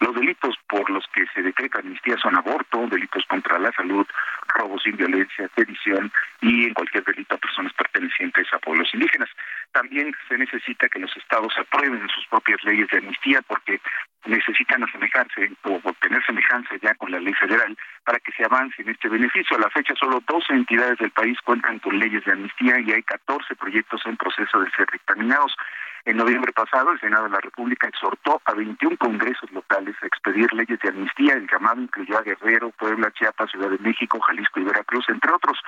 Los 0.00 0.14
delitos 0.14 0.56
por 0.66 0.88
los 0.90 1.04
que 1.12 1.26
se 1.34 1.42
decreta 1.42 1.78
amnistía 1.78 2.16
son 2.16 2.34
aborto, 2.34 2.86
delitos 2.88 3.24
contra 3.26 3.58
la 3.58 3.70
salud, 3.72 4.06
robos 4.48 4.82
sin 4.82 4.96
violencia, 4.96 5.48
sedición 5.54 6.10
y 6.40 6.64
en 6.64 6.74
cualquier 6.74 7.04
delito 7.04 7.34
a 7.34 7.38
personas 7.38 7.72
pertenecientes 7.74 8.46
a 8.52 8.58
pueblos 8.58 8.88
indígenas. 8.94 9.28
También 9.72 10.14
se 10.26 10.38
necesita 10.38 10.88
que 10.88 11.00
los 11.00 11.14
estados 11.16 11.52
aprueben 11.58 12.08
sus 12.08 12.26
propias 12.28 12.64
leyes 12.64 12.88
de 12.88 12.98
amnistía 12.98 13.42
porque 13.42 13.78
necesitan 14.24 14.82
asemejarse 14.84 15.50
o 15.64 15.80
obtener 15.84 16.24
semejanza 16.24 16.76
ya 16.80 16.94
con 16.94 17.10
la 17.10 17.20
ley 17.20 17.34
federal 17.34 17.76
para 18.04 18.18
que 18.20 18.32
se 18.32 18.44
avance 18.44 18.80
en 18.80 18.88
este 18.88 19.08
beneficio. 19.08 19.56
A 19.56 19.60
la 19.60 19.70
fecha 19.70 19.94
solo 19.96 20.22
12 20.26 20.52
entidades 20.54 20.98
del 20.98 21.10
país 21.10 21.38
cuentan 21.44 21.78
con 21.78 21.98
leyes 21.98 22.24
de 22.24 22.32
amnistía 22.32 22.80
y 22.80 22.92
hay 22.92 23.02
14 23.02 23.54
proyectos 23.56 24.00
en 24.06 24.16
proceso 24.16 24.60
de 24.60 24.70
ser 24.70 24.86
dictaminados. 24.90 25.54
En 26.06 26.16
noviembre 26.16 26.52
pasado, 26.52 26.92
el 26.92 27.00
Senado 27.00 27.24
de 27.24 27.30
la 27.30 27.40
República 27.40 27.86
exhortó 27.86 28.40
a 28.44 28.54
21 28.54 28.96
congresos 28.96 29.50
locales 29.52 29.94
a 30.02 30.06
expedir 30.06 30.52
leyes 30.54 30.78
de 30.80 30.88
amnistía. 30.88 31.34
El 31.34 31.46
llamado 31.46 31.82
incluyó 31.82 32.18
a 32.18 32.22
Guerrero, 32.22 32.70
Puebla, 32.70 33.12
Chiapas, 33.12 33.50
Ciudad 33.50 33.68
de 33.68 33.78
México, 33.78 34.18
Jalisco 34.20 34.60
y 34.60 34.64
Veracruz, 34.64 35.08
entre 35.10 35.30
otros. 35.30 35.58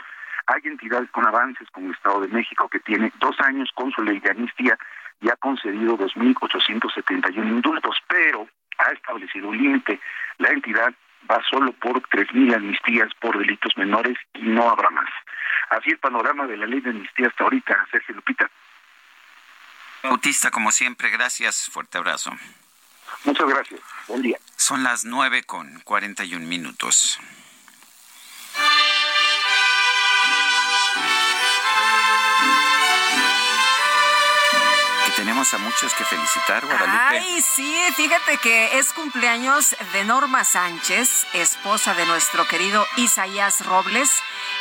Hay 0.46 0.62
entidades 0.64 1.10
con 1.10 1.26
avances 1.26 1.68
como 1.70 1.88
el 1.88 1.94
Estado 1.94 2.22
de 2.22 2.28
México 2.28 2.68
que 2.68 2.80
tiene 2.80 3.12
dos 3.20 3.38
años 3.40 3.70
con 3.74 3.92
su 3.92 4.02
ley 4.02 4.20
de 4.20 4.30
amnistía 4.30 4.78
y 5.20 5.28
ha 5.28 5.36
concedido 5.36 5.98
2.871 5.98 7.36
indultos, 7.36 7.96
pero 8.08 8.48
ha 8.78 8.90
establecido 8.90 9.48
un 9.48 9.58
límite. 9.58 10.00
La 10.38 10.48
entidad 10.48 10.92
va 11.30 11.40
solo 11.48 11.72
por 11.72 12.00
3.000 12.00 12.56
amnistías 12.56 13.12
por 13.20 13.38
delitos 13.38 13.76
menores 13.76 14.16
y 14.34 14.42
no 14.42 14.68
habrá 14.70 14.90
más. 14.90 15.10
Así 15.70 15.90
el 15.90 15.98
panorama 15.98 16.46
de 16.46 16.56
la 16.56 16.66
ley 16.66 16.80
de 16.80 16.90
amnistía 16.90 17.28
hasta 17.28 17.44
ahorita, 17.44 17.86
Sergio 17.90 18.16
Lupita. 18.16 18.50
Bautista, 20.02 20.50
como 20.50 20.72
siempre, 20.72 21.10
gracias. 21.10 21.68
Fuerte 21.70 21.98
abrazo. 21.98 22.30
Muchas 23.24 23.48
gracias. 23.48 23.80
Buen 24.08 24.22
día. 24.22 24.38
Son 24.56 24.82
las 24.82 25.04
nueve 25.04 25.44
con 25.44 25.80
cuarenta 25.80 26.24
y 26.24 26.34
un 26.34 26.48
minutos. 26.48 27.18
Tenemos 35.42 35.54
a 35.54 35.58
muchos 35.58 35.94
que 35.94 36.04
felicitar, 36.04 36.64
Guadalupe. 36.64 37.18
Ay, 37.18 37.42
sí, 37.42 37.74
fíjate 37.96 38.36
que 38.38 38.78
es 38.78 38.92
cumpleaños 38.92 39.74
de 39.92 40.04
Norma 40.04 40.44
Sánchez, 40.44 41.26
esposa 41.32 41.94
de 41.94 42.06
nuestro 42.06 42.46
querido 42.46 42.86
Isaías 42.96 43.64
Robles. 43.66 44.10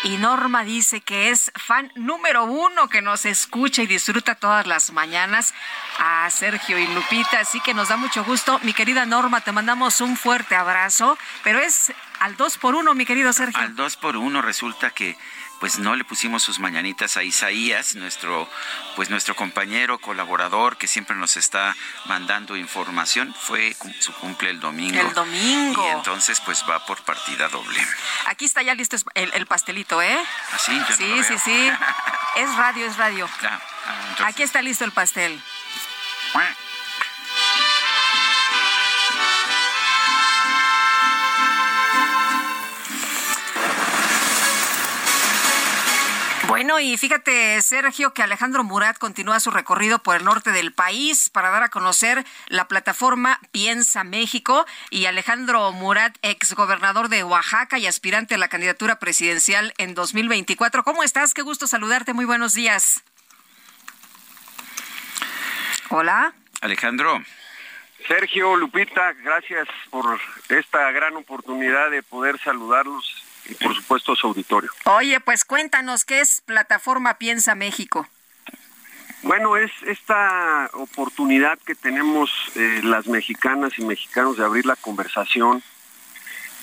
Y 0.03 0.17
Norma 0.17 0.63
dice 0.63 1.01
que 1.01 1.29
es 1.29 1.51
fan 1.55 1.91
número 1.95 2.45
uno 2.45 2.89
que 2.89 3.01
nos 3.01 3.25
escucha 3.25 3.83
y 3.83 3.87
disfruta 3.87 4.35
todas 4.35 4.65
las 4.65 4.91
mañanas 4.91 5.53
a 5.99 6.27
Sergio 6.29 6.79
y 6.79 6.87
Lupita. 6.87 7.39
Así 7.39 7.59
que 7.59 7.73
nos 7.73 7.89
da 7.89 7.97
mucho 7.97 8.23
gusto. 8.23 8.59
Mi 8.63 8.73
querida 8.73 9.05
Norma, 9.05 9.41
te 9.41 9.51
mandamos 9.51 10.01
un 10.01 10.17
fuerte 10.17 10.55
abrazo. 10.55 11.17
Pero 11.43 11.59
es 11.59 11.93
al 12.19 12.37
dos 12.37 12.57
por 12.57 12.75
uno, 12.75 12.95
mi 12.95 13.05
querido 13.05 13.33
Sergio. 13.33 13.61
Al 13.61 13.75
dos 13.75 13.97
por 13.97 14.15
uno 14.15 14.41
resulta 14.41 14.89
que 14.89 15.17
pues 15.61 15.77
no 15.77 15.95
le 15.95 16.03
pusimos 16.03 16.41
sus 16.41 16.59
mañanitas 16.59 17.15
a 17.17 17.23
Isaías, 17.23 17.95
nuestro 17.95 18.49
pues 18.95 19.11
nuestro 19.11 19.35
compañero 19.35 19.99
colaborador 19.99 20.75
que 20.75 20.88
siempre 20.88 21.15
nos 21.15 21.38
está 21.38 21.75
mandando 22.06 22.57
información, 22.57 23.33
fue 23.40 23.75
su 23.99 24.11
cumple 24.14 24.49
el 24.49 24.59
domingo. 24.59 24.99
El 24.99 25.14
domingo. 25.14 25.85
Y 25.88 25.91
entonces 25.91 26.41
pues 26.41 26.65
va 26.67 26.83
por 26.85 27.01
partida 27.03 27.48
doble. 27.48 27.80
Aquí 28.25 28.45
está 28.45 28.64
ya 28.64 28.73
listo 28.73 28.98
el, 29.14 29.31
el 29.35 29.45
pastelito, 29.45 30.01
¿eh? 30.01 30.17
¿Así? 30.51 30.75
Yo 30.90 30.95
sí, 30.98 31.03
no 31.06 31.15
lo 31.17 31.23
sí, 31.23 31.30
veo. 31.30 31.40
sí. 31.45 31.72
Es 32.38 32.56
radio, 32.56 32.85
es 32.88 32.98
radio. 32.98 33.30
Ah, 33.43 33.59
ah, 34.19 34.27
Aquí 34.27 34.43
está 34.43 34.61
listo 34.61 34.85
el 34.85 34.91
pastel. 34.91 35.41
Bueno, 46.61 46.80
y 46.80 46.95
fíjate, 46.95 47.59
Sergio, 47.64 48.14
que 48.14 48.22
Alejandro 48.22 48.64
Murat 48.64 48.95
continúa 48.99 49.40
su 49.40 49.49
recorrido 49.49 49.98
por 49.98 50.15
el 50.15 50.23
norte 50.23 50.51
del 50.51 50.72
país 50.72 51.31
para 51.31 51.49
dar 51.49 51.64
a 51.64 51.69
conocer 51.69 52.23
la 52.49 52.67
plataforma 52.67 53.40
Piensa 53.51 54.03
México. 54.03 54.67
Y 54.91 55.07
Alejandro 55.07 55.72
Murat, 55.72 56.15
exgobernador 56.22 57.09
de 57.09 57.23
Oaxaca 57.23 57.80
y 57.80 57.88
aspirante 57.88 58.35
a 58.35 58.38
la 58.38 58.48
candidatura 58.48 58.99
presidencial 58.99 59.73
en 59.80 59.95
2024. 59.95 60.83
¿Cómo 60.83 61.01
estás? 61.01 61.33
Qué 61.33 61.41
gusto 61.41 61.65
saludarte. 61.65 62.14
Muy 62.14 62.25
buenos 62.25 62.53
días. 62.53 63.03
Hola. 65.90 66.35
Alejandro. 66.61 67.23
Sergio, 68.07 68.56
Lupita, 68.56 69.14
gracias 69.14 69.67
por 69.90 70.19
esta 70.49 70.91
gran 70.91 71.15
oportunidad 71.15 71.90
de 71.90 72.03
poder 72.03 72.40
saludarlos 72.40 73.30
y 73.45 73.55
por 73.55 73.75
supuesto 73.75 74.15
su 74.15 74.27
auditorio. 74.27 74.71
Oye, 74.85 75.19
pues 75.19 75.45
cuéntanos, 75.45 76.05
¿qué 76.05 76.21
es 76.21 76.41
plataforma 76.41 77.15
Piensa 77.15 77.55
México? 77.55 78.07
Bueno, 79.23 79.55
es 79.55 79.71
esta 79.83 80.69
oportunidad 80.73 81.59
que 81.59 81.75
tenemos 81.75 82.31
eh, 82.55 82.81
las 82.83 83.07
mexicanas 83.07 83.77
y 83.77 83.85
mexicanos 83.85 84.37
de 84.37 84.45
abrir 84.45 84.65
la 84.65 84.75
conversación 84.75 85.61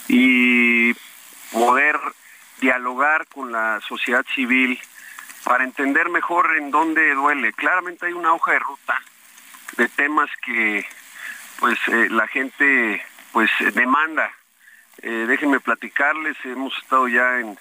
y 0.08 0.92
poder 1.52 1.98
dialogar 2.60 3.26
con 3.28 3.52
la 3.52 3.81
sociedad 3.86 4.24
civil 4.34 4.78
para 5.44 5.62
entender 5.62 6.08
mejor 6.08 6.57
en 6.57 6.70
dónde 6.73 7.15
duele. 7.15 7.52
Claramente 7.52 8.07
hay 8.07 8.12
una 8.12 8.32
hoja 8.32 8.52
de 8.52 8.58
ruta 8.58 9.00
de 9.76 9.89
temas 9.89 10.28
que 10.44 10.84
pues 11.60 11.78
eh, 11.89 12.08
la 12.10 12.26
gente 12.26 13.02
pues 13.32 13.50
demanda. 13.74 14.32
Eh, 15.02 15.27
déjenme 15.28 15.60
platicarles, 15.60 16.36
hemos 16.44 16.77
estado 16.78 17.07
ya 17.09 17.39
en 17.39 17.59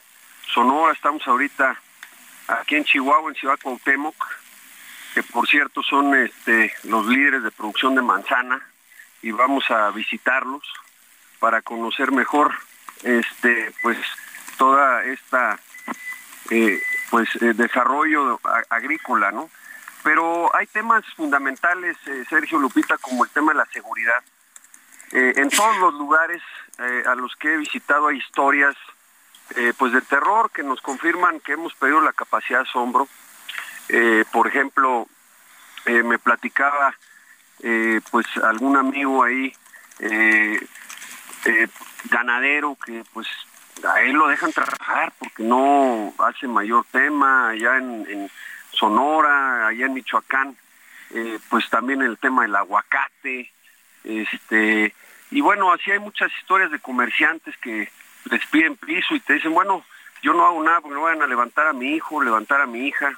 Sonora, 0.54 0.94
estamos 0.94 1.28
ahorita 1.28 1.80
aquí 2.48 2.76
en 2.76 2.84
Chihuahua, 2.84 3.30
en 3.30 3.36
Ciudad 3.36 3.60
Cuauhtémoc, 3.62 4.16
que 5.14 5.22
por 5.24 5.48
cierto 5.48 5.84
son 5.84 6.16
este, 6.16 6.74
los 6.84 7.06
líderes 7.06 7.44
de 7.44 7.52
producción 7.52 7.94
de 7.94 8.02
manzana 8.02 8.62
y 9.22 9.32
vamos 9.32 9.70
a 9.70 9.92
visitarlos 9.92 10.64
para 11.40 11.62
conocer 11.62 12.12
mejor 12.12 12.56
este 13.04 13.72
pues 13.84 13.98
toda 14.58 15.04
esta 15.04 15.60
eh, 16.50 16.82
pues 17.12 17.30
eh, 17.42 17.54
desarrollo 17.54 18.40
agrícola, 18.70 19.32
¿no? 19.32 19.50
Pero 20.04 20.56
hay 20.56 20.66
temas 20.68 21.04
fundamentales, 21.16 21.98
Sergio 22.30 22.58
Lupita, 22.58 22.98
como 22.98 23.26
el 23.26 23.30
tema 23.32 23.52
de 23.52 23.58
la 23.60 23.66
seguridad. 23.66 24.24
Eh, 25.12 25.34
en 25.38 25.50
todos 25.50 25.78
los 25.78 25.94
lugares 25.94 26.42
eh, 26.80 27.04
a 27.06 27.16
los 27.16 27.36
que 27.38 27.54
he 27.54 27.58
visitado 27.58 28.08
hay 28.08 28.18
historias 28.18 28.76
eh, 29.56 29.74
pues 29.78 29.94
de 29.94 30.02
terror 30.02 30.52
que 30.52 30.64
nos 30.64 30.82
confirman 30.82 31.40
que 31.40 31.54
hemos 31.54 31.74
perdido 31.76 32.02
la 32.02 32.14
capacidad 32.14 32.60
de 32.60 32.70
asombro. 32.70 33.08
Por 34.34 34.48
ejemplo, 34.48 35.08
me 35.86 36.20
platicaba 36.20 36.94
pues 38.12 38.26
algún 38.44 38.76
amigo 38.76 39.24
ahí 39.24 39.56
ganadero 42.10 42.78
que 42.86 43.06
pues 43.14 43.28
a 43.88 44.02
él 44.02 44.12
lo 44.12 44.28
dejan 44.28 44.52
trabajar 44.52 45.14
porque 45.18 45.44
no 45.44 46.14
hace 46.20 46.50
mayor 46.50 46.86
tema 46.92 47.52
allá 47.52 47.78
en, 47.78 48.30
Sonora, 48.74 49.68
allá 49.68 49.86
en 49.86 49.94
Michoacán, 49.94 50.58
pues 51.50 51.70
también 51.70 52.02
el 52.02 52.18
tema 52.18 52.42
del 52.42 52.58
aguacate, 52.58 53.54
este 54.08 54.94
y 55.32 55.42
bueno 55.42 55.72
así 55.72 55.92
hay 55.92 56.00
muchas 56.00 56.32
historias 56.40 56.72
de 56.72 56.80
comerciantes 56.80 57.56
que 57.58 57.92
les 58.32 58.46
piden 58.48 58.76
piso 58.78 59.16
y 59.16 59.20
te 59.20 59.34
dicen 59.34 59.54
bueno 59.54 59.84
yo 60.22 60.34
no 60.34 60.46
hago 60.46 60.64
nada 60.64 60.82
porque 60.82 60.96
no 60.96 61.04
vayan 61.04 61.22
a 61.22 61.28
levantar 61.28 61.68
a 61.68 61.74
mi 61.74 61.94
hijo, 61.94 62.24
levantar 62.24 62.62
a 62.62 62.66
mi 62.66 62.88
hija 62.88 63.12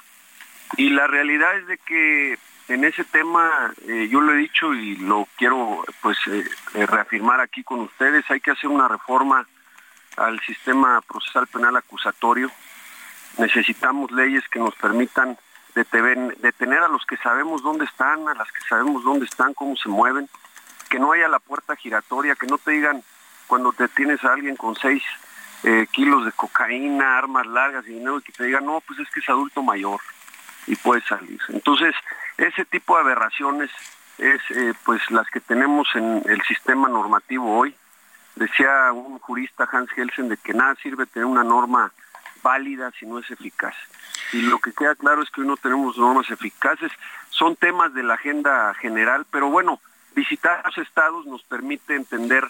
y 0.76 0.90
la 0.90 1.06
realidad 1.06 1.56
es 1.56 1.66
de 1.66 1.78
que 1.78 2.38
en 2.68 2.84
ese 2.84 3.04
tema 3.04 3.72
eh, 3.86 4.08
yo 4.10 4.20
lo 4.20 4.32
he 4.32 4.36
dicho 4.36 4.74
y 4.74 4.96
lo 4.96 5.26
quiero 5.36 5.84
pues 6.02 6.18
eh, 6.28 6.44
reafirmar 6.86 7.40
aquí 7.40 7.64
con 7.64 7.80
ustedes 7.80 8.24
hay 8.30 8.40
que 8.40 8.52
hacer 8.52 8.70
una 8.70 8.86
reforma 8.86 9.46
al 10.16 10.40
sistema 10.40 11.00
procesal 11.00 11.46
penal 11.46 11.76
acusatorio. 11.76 12.50
Necesitamos 13.38 14.10
leyes 14.12 14.46
que 14.48 14.58
nos 14.58 14.74
permitan 14.74 15.38
detener 15.74 16.82
a 16.82 16.88
los 16.88 17.04
que 17.06 17.16
sabemos 17.18 17.62
dónde 17.62 17.84
están, 17.84 18.28
a 18.28 18.34
las 18.34 18.50
que 18.52 18.60
sabemos 18.68 19.04
dónde 19.04 19.24
están, 19.24 19.54
cómo 19.54 19.76
se 19.76 19.88
mueven, 19.88 20.28
que 20.90 20.98
no 20.98 21.12
haya 21.12 21.28
la 21.28 21.38
puerta 21.38 21.76
giratoria, 21.76 22.34
que 22.34 22.46
no 22.46 22.58
te 22.58 22.72
digan 22.72 23.02
cuando 23.46 23.72
te 23.72 23.88
tienes 23.88 24.22
a 24.24 24.32
alguien 24.34 24.56
con 24.56 24.76
seis 24.76 25.02
eh, 25.62 25.86
kilos 25.90 26.26
de 26.26 26.32
cocaína, 26.32 27.16
armas 27.16 27.46
largas 27.46 27.86
y 27.86 27.92
dinero, 27.92 28.20
que 28.20 28.32
te 28.32 28.44
digan, 28.44 28.66
no, 28.66 28.82
pues 28.86 28.98
es 28.98 29.08
que 29.10 29.20
es 29.20 29.28
adulto 29.28 29.62
mayor 29.62 30.00
y 30.66 30.76
puede 30.76 31.00
salir. 31.02 31.40
Entonces, 31.48 31.94
ese 32.36 32.64
tipo 32.64 32.96
de 32.96 33.02
aberraciones 33.02 33.70
es 34.18 34.40
eh, 34.50 34.74
pues 34.84 35.00
las 35.10 35.28
que 35.30 35.40
tenemos 35.40 35.88
en 35.94 36.22
el 36.26 36.42
sistema 36.42 36.88
normativo 36.88 37.56
hoy. 37.56 37.74
Decía 38.34 38.92
un 38.92 39.18
jurista 39.20 39.68
Hans 39.70 39.90
Helsen 39.96 40.28
de 40.28 40.36
que 40.36 40.54
nada 40.54 40.74
sirve 40.82 41.06
tener 41.06 41.26
una 41.26 41.44
norma 41.44 41.92
válida 42.42 42.90
si 42.98 43.06
no 43.06 43.18
es 43.18 43.30
eficaz. 43.30 43.74
Y 44.32 44.42
lo 44.42 44.58
que 44.58 44.72
queda 44.72 44.94
claro 44.94 45.22
es 45.22 45.30
que 45.30 45.40
hoy 45.40 45.46
no 45.46 45.56
tenemos 45.56 45.96
normas 45.98 46.30
eficaces. 46.30 46.90
Son 47.30 47.54
temas 47.56 47.92
de 47.94 48.02
la 48.02 48.14
agenda 48.14 48.72
general, 48.74 49.26
pero 49.30 49.50
bueno, 49.50 49.80
visitar 50.14 50.62
los 50.64 50.78
estados 50.78 51.26
nos 51.26 51.42
permite 51.42 51.94
entender 51.94 52.44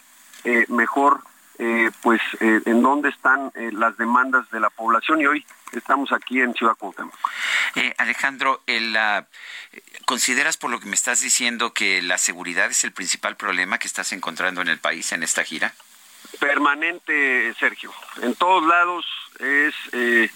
eh, 0.44 0.66
mejor 0.68 1.20
eh, 1.58 1.90
pues 2.02 2.20
eh, 2.40 2.62
en 2.64 2.82
dónde 2.82 3.10
están 3.10 3.52
eh, 3.54 3.70
las 3.72 3.96
demandas 3.98 4.50
de 4.50 4.60
la 4.60 4.70
población 4.70 5.20
y 5.20 5.26
hoy 5.26 5.46
estamos 5.72 6.10
aquí 6.12 6.40
en 6.40 6.54
Ciudad 6.54 6.74
Cuauhtémoc. 6.74 7.14
Eh, 7.74 7.94
Alejandro, 7.98 8.62
el, 8.66 8.96
ah, 8.96 9.26
¿consideras 10.06 10.56
por 10.56 10.70
lo 10.70 10.80
que 10.80 10.86
me 10.86 10.94
estás 10.94 11.20
diciendo 11.20 11.74
que 11.74 12.00
la 12.00 12.16
seguridad 12.16 12.70
es 12.70 12.82
el 12.84 12.92
principal 12.92 13.36
problema 13.36 13.78
que 13.78 13.86
estás 13.86 14.12
encontrando 14.12 14.62
en 14.62 14.68
el 14.68 14.78
país 14.78 15.12
en 15.12 15.22
esta 15.22 15.44
gira? 15.44 15.74
permanente, 16.38 17.54
Sergio. 17.58 17.92
En 18.22 18.34
todos 18.34 18.66
lados 18.66 19.06
es 19.38 19.74
eh, 19.92 20.30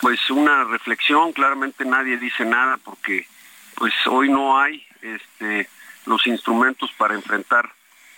pues 0.00 0.30
una 0.30 0.64
reflexión. 0.64 1.32
Claramente 1.32 1.84
nadie 1.84 2.18
dice 2.18 2.44
nada 2.44 2.78
porque 2.78 3.26
pues 3.74 3.92
hoy 4.06 4.28
no 4.28 4.58
hay 4.58 4.86
este 5.02 5.68
los 6.06 6.26
instrumentos 6.26 6.90
para 6.96 7.14
enfrentar 7.14 7.70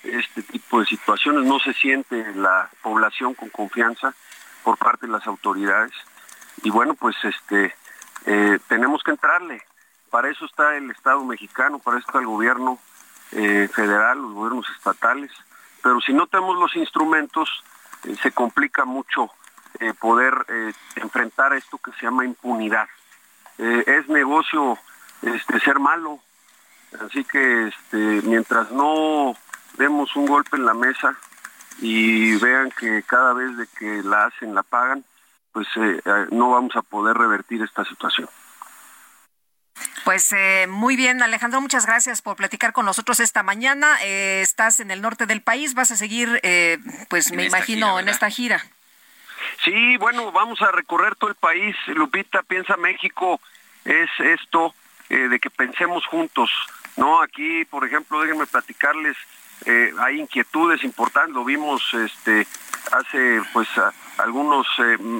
este 0.02 0.42
tipo 0.42 0.80
de 0.80 0.86
situaciones. 0.86 1.44
No 1.44 1.58
se 1.58 1.72
siente 1.74 2.34
la 2.34 2.70
población 2.82 3.34
con 3.34 3.48
confianza 3.48 4.14
por 4.62 4.78
parte 4.78 5.06
de 5.06 5.12
las 5.12 5.26
autoridades 5.26 5.92
y 6.62 6.70
bueno 6.70 6.94
pues 6.94 7.16
este 7.24 7.74
eh, 8.26 8.58
tenemos 8.68 9.02
que 9.02 9.12
entrarle. 9.12 9.62
Para 10.10 10.30
eso 10.30 10.46
está 10.46 10.76
el 10.76 10.90
Estado 10.90 11.22
mexicano, 11.24 11.78
para 11.78 11.98
eso 11.98 12.06
está 12.06 12.20
el 12.20 12.26
gobierno 12.26 12.78
eh, 13.32 13.68
federal, 13.72 14.22
los 14.22 14.32
gobiernos 14.32 14.68
estatales 14.76 15.30
pero 15.80 16.00
si 16.00 16.12
no 16.12 16.26
tenemos 16.26 16.58
los 16.58 16.74
instrumentos, 16.74 17.48
eh, 18.04 18.16
se 18.20 18.32
complica 18.32 18.84
mucho 18.84 19.30
poder 20.00 20.34
enfrentar 20.96 21.52
esto 21.52 21.78
que 21.78 21.92
se 21.92 22.02
llama 22.02 22.24
impunidad. 22.24 22.88
Es 23.58 24.08
negocio 24.08 24.76
este, 25.22 25.60
ser 25.60 25.78
malo, 25.78 26.20
así 27.04 27.24
que 27.24 27.68
este, 27.68 27.96
mientras 28.26 28.70
no 28.70 29.36
demos 29.76 30.14
un 30.16 30.26
golpe 30.26 30.56
en 30.56 30.66
la 30.66 30.74
mesa 30.74 31.16
y 31.80 32.36
vean 32.36 32.70
que 32.70 33.02
cada 33.04 33.32
vez 33.32 33.56
de 33.56 33.66
que 33.78 34.02
la 34.02 34.26
hacen 34.26 34.54
la 34.54 34.62
pagan, 34.62 35.04
pues 35.52 35.66
eh, 35.76 36.00
eh, 36.04 36.26
no 36.30 36.50
vamos 36.50 36.74
a 36.76 36.82
poder 36.82 37.16
revertir 37.16 37.62
esta 37.62 37.84
situación. 37.84 38.28
Pues 40.04 40.32
eh, 40.32 40.66
muy 40.68 40.96
bien, 40.96 41.22
Alejandro, 41.22 41.60
muchas 41.60 41.84
gracias 41.84 42.22
por 42.22 42.36
platicar 42.36 42.72
con 42.72 42.86
nosotros 42.86 43.20
esta 43.20 43.42
mañana. 43.42 43.98
Eh, 44.02 44.40
estás 44.42 44.80
en 44.80 44.90
el 44.90 45.02
norte 45.02 45.26
del 45.26 45.42
país, 45.42 45.74
vas 45.74 45.90
a 45.90 45.96
seguir, 45.96 46.40
eh, 46.42 46.78
pues 47.10 47.30
me 47.32 47.44
imagino, 47.44 48.00
en 48.00 48.08
esta 48.08 48.30
gira. 48.30 48.64
Sí, 49.64 49.96
bueno, 49.98 50.32
vamos 50.32 50.62
a 50.62 50.70
recorrer 50.72 51.14
todo 51.16 51.28
el 51.28 51.36
país. 51.36 51.76
Lupita, 51.88 52.42
piensa 52.42 52.76
México, 52.76 53.40
es 53.84 54.08
esto 54.18 54.74
de 55.10 55.38
que 55.40 55.50
pensemos 55.50 56.06
juntos. 56.06 56.50
No, 56.98 57.22
aquí, 57.22 57.64
por 57.64 57.86
ejemplo, 57.86 58.20
déjenme 58.20 58.46
platicarles, 58.46 59.16
hay 59.98 60.20
inquietudes 60.20 60.84
importantes, 60.84 61.34
lo 61.34 61.44
vimos 61.44 61.82
este, 61.94 62.46
hace 62.92 63.40
pues 63.52 63.68
algunos 64.18 64.66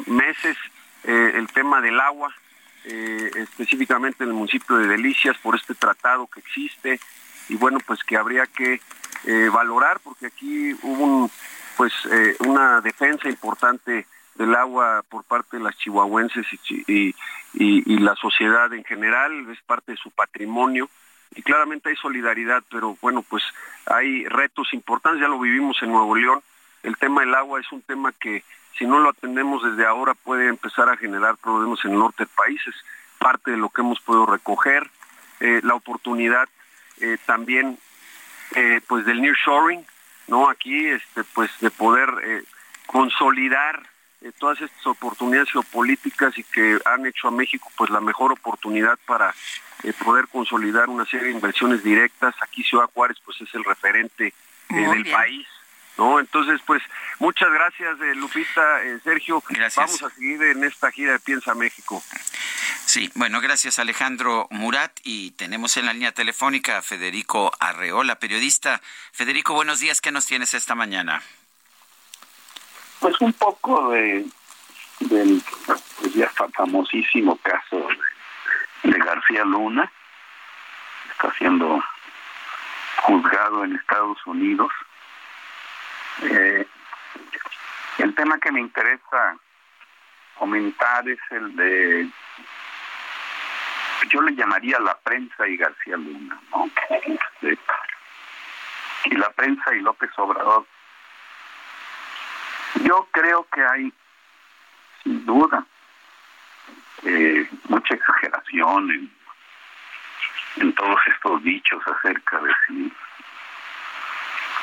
meses, 0.06 0.56
el 1.04 1.46
tema 1.48 1.80
del 1.80 2.00
agua, 2.00 2.34
eh, 2.90 3.30
específicamente 3.34 4.24
en 4.24 4.30
el 4.30 4.34
municipio 4.34 4.76
de 4.76 4.86
Delicias 4.86 5.36
por 5.38 5.54
este 5.54 5.74
tratado 5.74 6.26
que 6.26 6.40
existe 6.40 6.98
y 7.50 7.56
bueno 7.56 7.80
pues 7.86 8.02
que 8.02 8.16
habría 8.16 8.46
que 8.46 8.80
eh, 9.24 9.50
valorar 9.52 10.00
porque 10.00 10.26
aquí 10.26 10.72
hubo 10.82 11.30
pues 11.76 11.92
eh, 12.10 12.36
una 12.46 12.80
defensa 12.80 13.28
importante 13.28 14.06
del 14.36 14.54
agua 14.54 15.04
por 15.06 15.24
parte 15.24 15.58
de 15.58 15.64
las 15.64 15.76
chihuahuenses 15.76 16.46
y, 16.68 17.14
la 17.98 18.14
sociedad 18.14 18.72
en 18.72 18.84
general 18.84 19.50
es 19.50 19.60
parte 19.62 19.92
de 19.92 19.98
su 19.98 20.10
patrimonio 20.10 20.88
y 21.34 21.42
claramente 21.42 21.90
hay 21.90 21.96
solidaridad 21.96 22.62
pero 22.70 22.96
bueno 23.00 23.22
pues 23.22 23.42
hay 23.86 24.24
retos 24.26 24.72
importantes 24.72 25.20
ya 25.20 25.28
lo 25.28 25.38
vivimos 25.38 25.76
en 25.82 25.92
Nuevo 25.92 26.14
León 26.14 26.42
el 26.82 26.96
tema 26.96 27.22
del 27.22 27.34
agua 27.34 27.60
es 27.60 27.70
un 27.72 27.82
tema 27.82 28.12
que 28.12 28.42
si 28.78 28.86
no 28.86 29.00
lo 29.00 29.10
atendemos 29.10 29.62
desde 29.62 29.86
ahora 29.86 30.14
puede 30.14 30.48
empezar 30.48 30.88
a 30.88 30.96
generar 30.96 31.36
problemas 31.36 31.84
en 31.84 31.92
el 31.92 31.98
norte 31.98 32.24
del 32.24 32.34
país, 32.34 32.60
es 32.66 32.74
parte 33.18 33.50
de 33.50 33.56
lo 33.56 33.68
que 33.70 33.80
hemos 33.80 34.00
podido 34.00 34.26
recoger, 34.26 34.88
eh, 35.40 35.60
la 35.64 35.74
oportunidad 35.74 36.48
eh, 37.00 37.18
también 37.26 37.78
eh, 38.54 38.80
pues 38.86 39.04
del 39.04 39.20
nearshoring, 39.20 39.84
¿no? 40.28 40.48
Aquí 40.48 40.86
este 40.86 41.24
pues 41.24 41.50
de 41.60 41.70
poder 41.70 42.44
consolidar 42.86 43.82
todas 44.38 44.60
estas 44.60 44.86
oportunidades 44.86 45.50
geopolíticas 45.50 46.36
y 46.38 46.44
que 46.44 46.78
han 46.84 47.06
hecho 47.06 47.28
a 47.28 47.30
México 47.30 47.70
pues 47.76 47.90
la 47.90 48.00
mejor 48.00 48.32
oportunidad 48.32 48.98
para 49.06 49.34
poder 50.04 50.28
consolidar 50.28 50.88
una 50.88 51.04
serie 51.06 51.28
de 51.28 51.32
inversiones 51.32 51.82
directas. 51.82 52.34
Aquí 52.40 52.62
Ciudad 52.62 52.90
Juárez 52.92 53.18
pues 53.24 53.40
es 53.40 53.54
el 53.54 53.64
referente 53.64 54.34
del 54.68 55.10
país 55.10 55.46
¿no? 55.98 56.20
Entonces, 56.20 56.60
pues, 56.64 56.80
muchas 57.18 57.52
gracias, 57.52 58.00
eh, 58.00 58.14
Lupita, 58.14 58.82
eh, 58.84 59.00
Sergio. 59.02 59.42
Vamos 59.76 60.02
a 60.02 60.10
seguir 60.10 60.40
en 60.42 60.64
esta 60.64 60.90
gira 60.90 61.12
de 61.12 61.18
Piensa 61.18 61.54
México. 61.54 62.02
Sí, 62.86 63.10
bueno, 63.16 63.42
gracias 63.42 63.78
Alejandro 63.78 64.46
Murat 64.50 64.98
y 65.02 65.32
tenemos 65.32 65.76
en 65.76 65.84
la 65.84 65.92
línea 65.92 66.12
telefónica 66.12 66.78
a 66.78 66.82
Federico 66.82 67.52
Arreola, 67.60 68.18
periodista. 68.18 68.80
Federico, 69.12 69.52
buenos 69.52 69.80
días, 69.80 70.00
¿qué 70.00 70.10
nos 70.10 70.24
tienes 70.24 70.54
esta 70.54 70.74
mañana? 70.74 71.20
Pues 73.00 73.20
un 73.20 73.32
poco 73.34 73.90
de, 73.90 74.26
del 75.00 75.42
pues 75.66 76.14
ya 76.14 76.28
famosísimo 76.54 77.36
caso 77.36 77.88
de 78.82 78.98
García 78.98 79.44
Luna, 79.44 79.90
está 81.12 81.32
siendo 81.34 81.82
juzgado 83.02 83.64
en 83.64 83.76
Estados 83.76 84.18
Unidos 84.26 84.70
eh, 86.22 86.66
el 87.98 88.14
tema 88.14 88.38
que 88.38 88.50
me 88.50 88.60
interesa 88.60 89.36
comentar 90.36 91.08
es 91.08 91.18
el 91.30 91.54
de, 91.56 92.08
yo 94.10 94.22
le 94.22 94.34
llamaría 94.34 94.78
la 94.80 94.96
prensa 94.98 95.46
y 95.46 95.56
García 95.56 95.96
Luna, 95.96 96.40
¿no? 96.50 96.70
Y 99.04 99.14
la 99.14 99.30
prensa 99.30 99.74
y 99.74 99.80
López 99.80 100.10
Obrador. 100.16 100.66
Yo 102.74 103.08
creo 103.12 103.46
que 103.52 103.62
hay, 103.64 103.92
sin 105.02 105.24
duda, 105.24 105.64
eh, 107.04 107.48
mucha 107.68 107.94
exageración 107.94 108.90
en, 108.90 109.10
en 110.56 110.74
todos 110.74 110.98
estos 111.06 111.42
dichos 111.42 111.82
acerca 111.86 112.40
de 112.40 112.52
si 112.66 112.92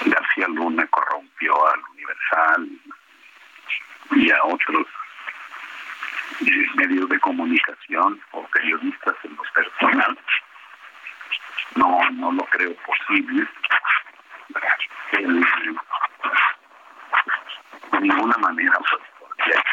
García 0.05 0.47
Luna 0.49 0.85
corrompió 0.87 1.67
al 1.67 1.79
Universal 1.91 2.69
y 4.11 4.31
a 4.31 4.43
otros 4.43 4.87
eh, 6.41 6.65
medios 6.75 7.09
de 7.09 7.19
comunicación 7.19 8.21
o 8.31 8.45
periodistas 8.47 9.15
en 9.23 9.35
lo 9.35 9.43
personal. 9.53 10.19
No, 11.75 12.09
no 12.11 12.31
lo 12.33 12.43
creo 12.45 12.75
posible. 12.75 13.47
De 17.95 18.07
ninguna 18.07 18.37
manera 18.37 18.77
podría 19.19 19.63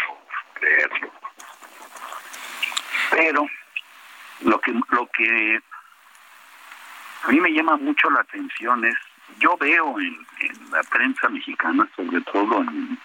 creerlo. 0.55 1.11
Pero 3.11 3.47
lo 4.41 4.61
que 4.61 4.73
lo 4.91 5.07
que 5.07 5.61
a 7.25 7.29
mí 7.29 7.41
me 7.41 7.53
llama 7.53 7.77
mucho 7.77 8.11
la 8.11 8.21
atención 8.21 8.85
es 8.85 8.97
yo 9.39 9.57
veo 9.57 9.99
en, 10.01 10.27
la 10.71 10.83
prensa 10.85 11.29
mexicana, 11.29 11.89
sobre 11.97 12.21
todo 12.23 12.61
en, 12.61 12.99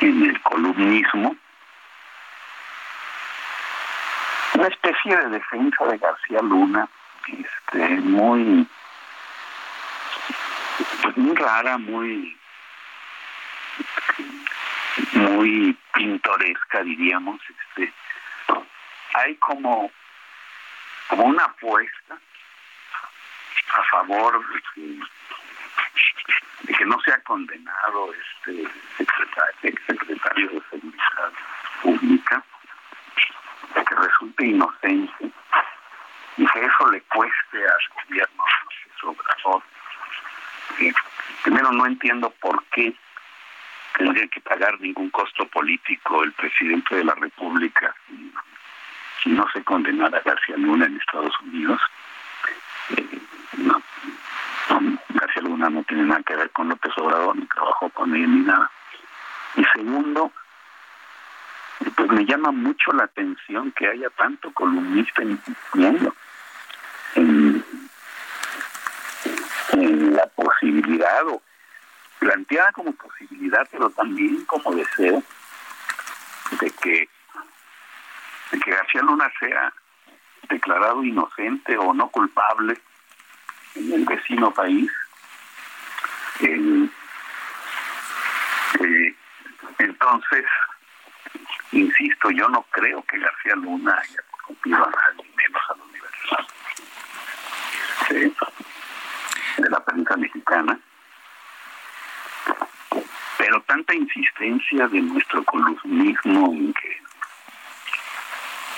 el 0.00 0.42
columnismo, 0.42 1.36
una 4.54 4.66
especie 4.66 5.16
de 5.16 5.28
defensa 5.28 5.84
de 5.86 5.98
García 5.98 6.42
Luna, 6.42 6.88
este, 7.26 7.88
muy, 8.00 8.66
pues 11.02 11.16
muy 11.16 11.36
rara, 11.36 11.78
muy, 11.78 12.36
muy 15.14 15.76
pintoresca, 15.94 16.82
diríamos. 16.82 17.40
Este, 17.48 17.92
hay 19.14 19.34
como, 19.36 19.90
una 21.10 21.44
apuesta 21.44 22.18
a 23.74 23.82
favor 23.90 24.44
de 26.62 26.74
que 26.74 26.84
no 26.86 27.00
sea 27.00 27.22
condenado 27.22 28.12
este 28.14 28.68
secretario, 28.96 29.80
secretario 29.86 30.50
de 30.50 30.62
Seguridad 30.70 31.32
Pública, 31.82 32.44
de 33.74 33.84
que 33.84 33.94
resulte 33.94 34.46
inocente 34.46 35.32
y 36.36 36.46
que 36.46 36.64
eso 36.64 36.90
le 36.90 37.00
cueste 37.02 37.58
al 37.58 38.04
gobierno 38.06 38.44
Obrador. 39.04 39.62
Primero 41.42 41.72
no 41.72 41.86
entiendo 41.86 42.30
por 42.40 42.62
qué 42.66 42.94
tendría 43.96 44.26
que 44.28 44.40
pagar 44.40 44.80
ningún 44.80 45.10
costo 45.10 45.46
político 45.46 46.22
el 46.22 46.32
presidente 46.32 46.96
de 46.96 47.04
la 47.04 47.14
República 47.14 47.94
si, 49.22 49.30
no 49.30 49.46
se 49.52 49.62
condenara 49.62 50.18
a 50.18 50.22
García 50.22 50.56
Luna 50.56 50.86
en 50.86 50.96
Estados 50.96 51.34
Unidos. 51.42 51.80
Eh, 52.96 53.20
García 55.08 55.42
Luna 55.42 55.70
no 55.70 55.82
tiene 55.84 56.04
nada 56.04 56.22
que 56.22 56.34
ver 56.34 56.50
con 56.50 56.68
López 56.68 56.92
Obrador, 56.96 57.36
ni 57.36 57.46
trabajó 57.46 57.88
con 57.90 58.14
él, 58.14 58.30
ni 58.30 58.40
nada. 58.44 58.70
Y 59.54 59.64
segundo, 59.72 60.32
pues 61.96 62.10
me 62.10 62.24
llama 62.24 62.50
mucho 62.50 62.92
la 62.92 63.04
atención 63.04 63.70
que 63.72 63.88
haya 63.88 64.08
tanto 64.10 64.52
columnista 64.52 65.22
insistiendo 65.22 66.14
en, 67.14 67.64
en 69.72 70.14
la 70.14 70.26
posibilidad, 70.28 71.26
o 71.28 71.42
planteada 72.22 72.70
como 72.70 72.92
posibilidad, 72.92 73.66
pero 73.72 73.90
también 73.90 74.44
como 74.44 74.72
deseo, 74.72 75.22
de 76.60 76.70
que, 76.70 77.08
de 78.52 78.60
que 78.60 78.70
García 78.70 79.02
Luna 79.02 79.28
sea 79.40 79.72
declarado 80.48 81.02
inocente 81.02 81.76
o 81.76 81.92
no 81.92 82.08
culpable 82.10 82.80
en 83.74 83.92
el 83.92 84.04
vecino 84.04 84.52
país. 84.52 84.88
Eh, 86.40 86.88
entonces, 89.78 90.44
insisto, 91.72 92.30
yo 92.30 92.48
no 92.48 92.62
creo 92.70 93.02
que 93.02 93.18
García 93.18 93.56
Luna 93.56 93.98
haya 94.00 94.22
corrompido 94.30 94.76
a 94.76 94.90
nadie, 94.90 95.28
menos 95.36 95.62
a 95.68 95.74
la 95.76 95.82
universidad 95.82 96.46
de 99.58 99.70
la 99.70 99.84
prensa 99.84 100.16
mexicana. 100.16 100.78
Pero 103.52 103.64
tanta 103.64 103.94
insistencia 103.94 104.88
de 104.88 104.98
nuestro 105.02 105.44
columnismo 105.44 106.54
en 106.54 106.72
que, 106.72 107.02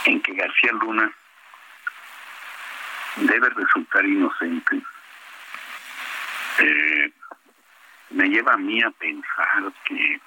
en 0.07 0.21
que 0.21 0.35
García 0.35 0.73
Luna 0.73 1.13
debe 3.15 3.51
resultar 3.51 4.05
inocente, 4.05 4.83
eh, 6.59 7.13
me 8.11 8.29
lleva 8.29 8.55
a 8.55 8.57
mí 8.57 8.83
a 8.83 8.91
pensar 8.91 9.73
que, 9.85 10.21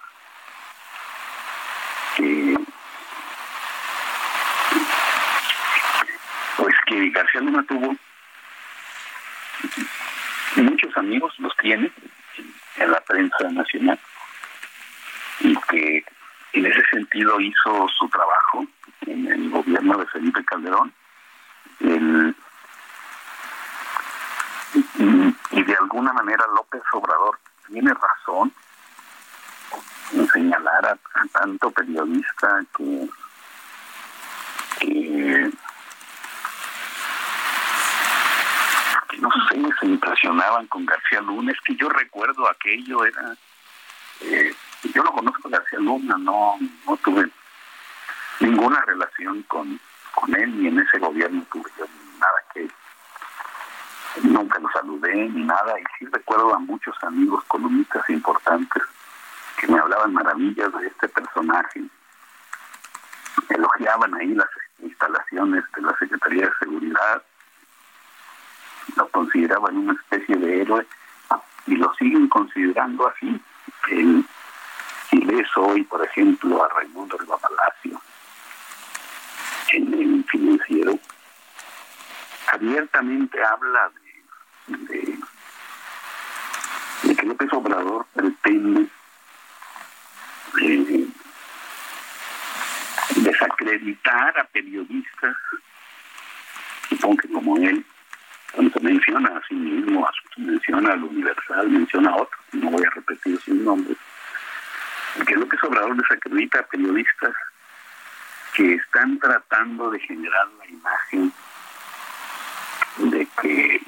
pues 6.56 6.76
que 6.86 7.10
García 7.10 7.42
Luna 7.42 7.66
tuvo 7.68 7.98
muchos 10.56 10.96
amigos, 10.96 11.34
los 11.40 11.54
tiene 11.58 11.92
en 12.78 12.92
la 12.92 13.02
prensa 13.02 13.50
nacional, 13.52 14.00
que 15.70 16.04
en 16.54 16.66
ese 16.66 16.84
sentido 16.90 17.40
hizo 17.40 17.88
su 17.90 18.08
trabajo 18.10 18.66
en 19.06 19.28
el 19.28 19.50
gobierno 19.50 19.98
de 19.98 20.06
Felipe 20.08 20.44
Calderón. 20.46 20.94
El, 21.80 22.36
y, 25.52 25.64
de 25.64 25.76
alguna 25.76 26.14
manera 26.14 26.46
López 26.56 26.82
Obrador 26.94 27.40
tiene 27.68 27.94
razón 27.94 28.54
en 30.14 30.28
señalar 30.30 30.86
a, 30.86 30.98
tanto 31.34 31.70
periodista 31.72 32.64
que, 32.76 33.10
que, 34.80 35.52
que 39.10 39.18
no 39.18 39.30
sé, 39.50 39.62
se 39.80 39.86
impresionaban 39.86 40.68
con 40.68 40.86
García 40.86 41.22
Luna. 41.22 41.52
Es 41.52 41.62
que 41.62 41.76
yo 41.76 41.90
recuerdo 41.90 42.50
aquello, 42.50 43.06
era... 43.06 43.36
eh, 44.22 44.56
yo 44.84 45.04
lo 45.04 45.12
conozco 45.12 45.48
a 45.48 45.52
García 45.52 45.80
Luna, 45.80 46.18
no, 46.18 46.58
no 46.86 46.98
tuve 46.98 47.30
ninguna 48.40 48.82
relación 48.82 49.44
con, 49.44 49.80
con 50.14 50.36
él, 50.36 50.62
ni 50.62 50.68
en 50.68 50.80
ese 50.80 51.00
gobierno 51.00 51.44
tuve 51.52 51.70
yo 51.78 51.86
nada 52.20 52.44
que 52.54 52.70
nunca 54.24 54.60
lo 54.60 54.70
saludé 54.72 55.14
ni 55.30 55.44
nada 55.44 55.80
y 55.80 55.84
sí 55.98 56.06
recuerdo 56.12 56.54
a 56.54 56.60
muchos 56.60 56.96
amigos 57.04 57.44
columnistas 57.46 58.10
importantes 58.10 58.84
que 59.60 59.68
me 59.68 59.80
hablaban 59.80 60.14
maravillas 60.14 60.72
de 60.74 60.88
este 60.88 61.08
personaje. 61.10 61.84
Elogiaban 63.50 64.14
ahí 64.16 64.34
las 64.36 64.50
instalaciones 64.80 65.64
de 65.76 65.82
la 65.82 65.98
Secretaría 65.98 66.46
de 66.46 66.54
Seguridad 66.60 67.24
lo 68.96 69.08
consideraban 69.10 69.78
una 69.78 69.94
especie 69.94 70.36
de 70.36 70.62
héroe 70.62 70.88
y 71.66 71.76
lo 71.76 71.94
siguen 71.96 72.28
considerando 72.30 73.08
así 73.08 73.42
el, 73.90 74.26
si 75.10 75.18
lees 75.18 75.48
hoy 75.56 75.84
por 75.84 76.04
ejemplo 76.04 76.64
a 76.64 76.70
Raimundo 76.70 77.18
Riva 77.18 77.38
Palacio 77.38 78.02
en 79.74 79.94
el 79.94 80.24
financiero 80.26 81.00
abiertamente 82.52 83.44
habla 83.44 83.92
de, 84.68 84.78
de, 84.78 85.18
de 87.04 87.16
que 87.16 87.26
López 87.26 87.52
Obrador 87.54 88.06
pretende 88.14 88.88
eh, 90.62 91.08
desacreditar 93.16 94.40
a 94.40 94.44
periodistas, 94.46 95.36
supongo 96.90 97.18
que 97.18 97.28
como 97.30 97.58
él, 97.58 97.86
cuando 98.54 98.80
menciona 98.80 99.38
a 99.38 99.48
sí 99.48 99.56
mismo, 99.56 100.06
a 100.06 100.12
su, 100.12 100.42
menciona 100.42 100.94
al 100.94 101.04
Universal, 101.04 101.70
menciona 101.70 102.12
a 102.12 102.16
otros, 102.16 102.42
no 102.54 102.72
voy 102.72 102.84
a 102.86 102.90
repetir 102.90 103.40
sus 103.42 103.56
nombres, 103.56 103.98
que 105.26 105.36
López 105.36 105.64
Obrador 105.64 105.96
desacredita 105.98 106.60
a 106.60 106.68
periodistas 106.68 107.34
que 108.54 108.76
están 108.76 109.20
tratando 109.20 109.92
de 109.92 110.00
generar 110.00 110.48
la 110.60 110.66
imagen 110.68 111.34
de 112.98 113.28
que, 113.42 113.82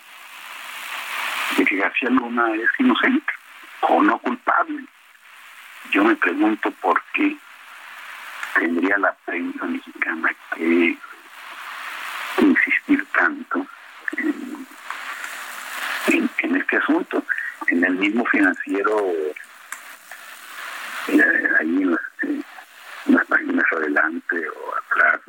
de 1.58 1.66
que 1.66 1.76
García 1.76 2.10
Luna 2.10 2.54
es 2.54 2.70
inocente 2.80 3.34
o 3.82 4.02
no 4.04 4.20
culpable. 4.20 4.86
Yo 5.92 6.04
me 6.04 6.16
pregunto 6.16 6.72
por 6.82 7.02
qué 7.14 7.36
tendría 8.54 8.98
la 8.98 9.14
prensa 9.26 9.66
mexicana 9.66 10.30
que 10.56 10.98
insistir 12.42 13.06
tanto 13.14 13.66
en, 14.18 14.68
en, 16.08 16.30
en 16.40 16.56
este 16.56 16.78
asunto. 16.78 17.24
En 17.68 17.84
el 17.84 17.96
mismo 17.96 18.26
financiero, 18.26 19.00
eh, 21.08 21.50
ahí 21.60 21.82
en 21.84 21.92
las, 21.92 23.26
páginas 23.28 23.66
adelante 23.72 24.50
o 24.50 24.76
atrás 24.76 25.22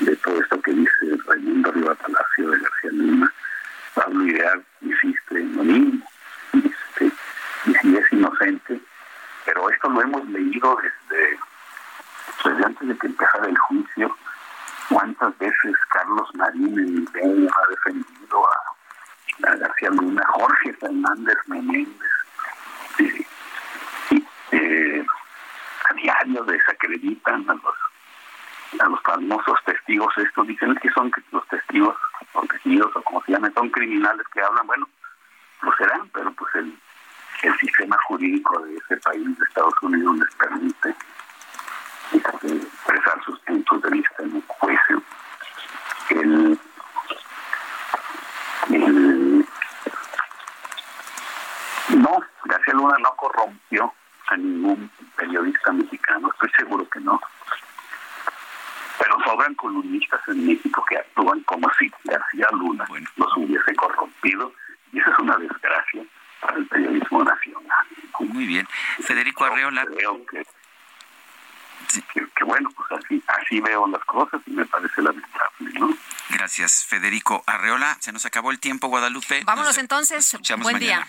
de, 0.00 0.16
todo 0.16 0.40
esto 0.40 0.60
que 0.62 0.72
dice 0.72 1.16
Raimundo 1.26 1.72
Riva 1.72 1.94
Palacio 1.94 2.50
de 2.50 2.58
García 2.58 2.90
Luna, 2.92 3.32
Pablo 3.94 4.26
Ideal 4.26 4.64
insiste 4.80 5.38
en 5.38 5.56
lo 5.56 5.62
mismo. 5.64 6.10
Este, 6.52 7.12
y 7.66 7.74
si 7.74 7.96
es 7.96 8.12
inocente, 8.12 8.80
pero 9.44 9.70
esto 9.70 9.88
lo 9.88 10.02
hemos 10.02 10.28
leído 10.28 10.76
desde, 10.82 11.38
desde 12.44 12.64
antes 12.64 12.88
de 12.88 12.98
que 12.98 13.06
empezara 13.06 13.46
el 13.46 13.58
juicio. 13.58 14.16
¿Cuántas 14.88 15.36
veces 15.38 15.76
Carlos 15.90 16.28
Marín 16.34 16.78
en 16.78 16.94
Milenio 16.94 17.50
ha 17.54 17.70
defendido 17.70 18.44
a, 18.46 19.50
a 19.50 19.56
García 19.56 19.90
Luna, 19.90 20.22
Jorge 20.26 20.72
Fernández 20.74 21.36
Menéndez? 21.46 22.08
Eh, 24.52 25.04
a 25.90 25.94
diario 25.94 26.44
desacreditan 26.44 27.48
a 27.48 27.54
los 27.54 27.74
a 28.80 28.88
los 28.88 29.00
famosos 29.02 29.58
testigos 29.64 30.12
estos. 30.18 30.46
Dicen 30.46 30.74
que 30.76 30.90
son 30.90 31.10
los 31.32 31.46
testigos 31.48 31.96
protegidos 32.32 32.94
o 32.94 33.02
como 33.02 33.22
se 33.24 33.32
llaman 33.32 33.52
son 33.54 33.70
criminales 33.70 34.26
que 34.32 34.40
hablan. 34.40 34.66
Bueno 34.66 34.88
lo 35.62 35.72
serán 35.76 36.08
pero 36.10 36.30
pues 36.32 36.54
el 36.56 36.78
el 37.42 37.56
sistema 37.58 37.96
jurídico 38.06 38.58
de 38.60 38.76
ese 38.76 38.96
país 38.98 39.38
de 39.38 39.44
Estados 39.44 39.74
Unidos 39.82 40.16
les 40.18 40.34
permite 40.34 40.94
expresar 42.12 43.24
sus 43.24 43.38
puntos 43.40 43.82
de 43.82 43.90
vista 43.90 44.22
en 44.22 44.34
un 44.34 44.42
juicio. 44.46 45.02
El, 46.10 46.58
el 48.70 49.46
no 51.96 52.20
García 52.44 52.74
Luna 52.74 52.96
no 53.00 53.14
corrompió 53.16 53.94
a 54.30 54.36
ningún 54.36 54.90
periodista 55.16 55.72
mexicano, 55.72 56.30
estoy 56.32 56.50
seguro 56.56 56.88
que 56.88 57.00
no. 57.00 57.20
Pero 58.98 59.16
sobran 59.24 59.54
columnistas 59.54 60.20
en 60.28 60.46
México 60.46 60.84
que 60.88 60.98
actúan 60.98 61.40
como 61.42 61.70
si 61.78 61.90
García 62.04 62.48
Luna 62.52 62.84
los 63.16 63.36
hubiese 63.36 63.74
corrompido 63.74 64.52
y 64.92 64.98
esa 64.98 65.10
es 65.10 65.18
una 65.18 65.36
desgracia 65.36 66.02
para 66.40 66.56
el 66.56 66.66
periodismo 66.66 67.24
nacional. 67.24 67.86
Muy 68.20 68.46
bien. 68.46 68.66
Federico 69.02 69.44
Arreola. 69.44 69.86
Creo 69.86 70.26
que, 70.26 70.44
que, 72.12 72.26
que, 72.34 72.44
bueno, 72.44 72.68
pues 72.76 73.02
así, 73.02 73.22
así 73.26 73.60
veo 73.60 73.86
las 73.86 74.04
cosas 74.04 74.40
y 74.46 74.50
me 74.50 74.66
parece 74.66 75.02
lamentable, 75.02 75.70
¿no? 75.78 75.94
Gracias, 76.30 76.84
Federico 76.84 77.42
Arreola. 77.46 77.96
Se 78.00 78.12
nos 78.12 78.26
acabó 78.26 78.50
el 78.50 78.60
tiempo, 78.60 78.88
Guadalupe. 78.88 79.42
Vámonos 79.44 79.70
nos 79.70 79.78
entonces. 79.78 80.36
Buen 80.48 80.62
mañana. 80.62 80.78
día. 80.78 81.08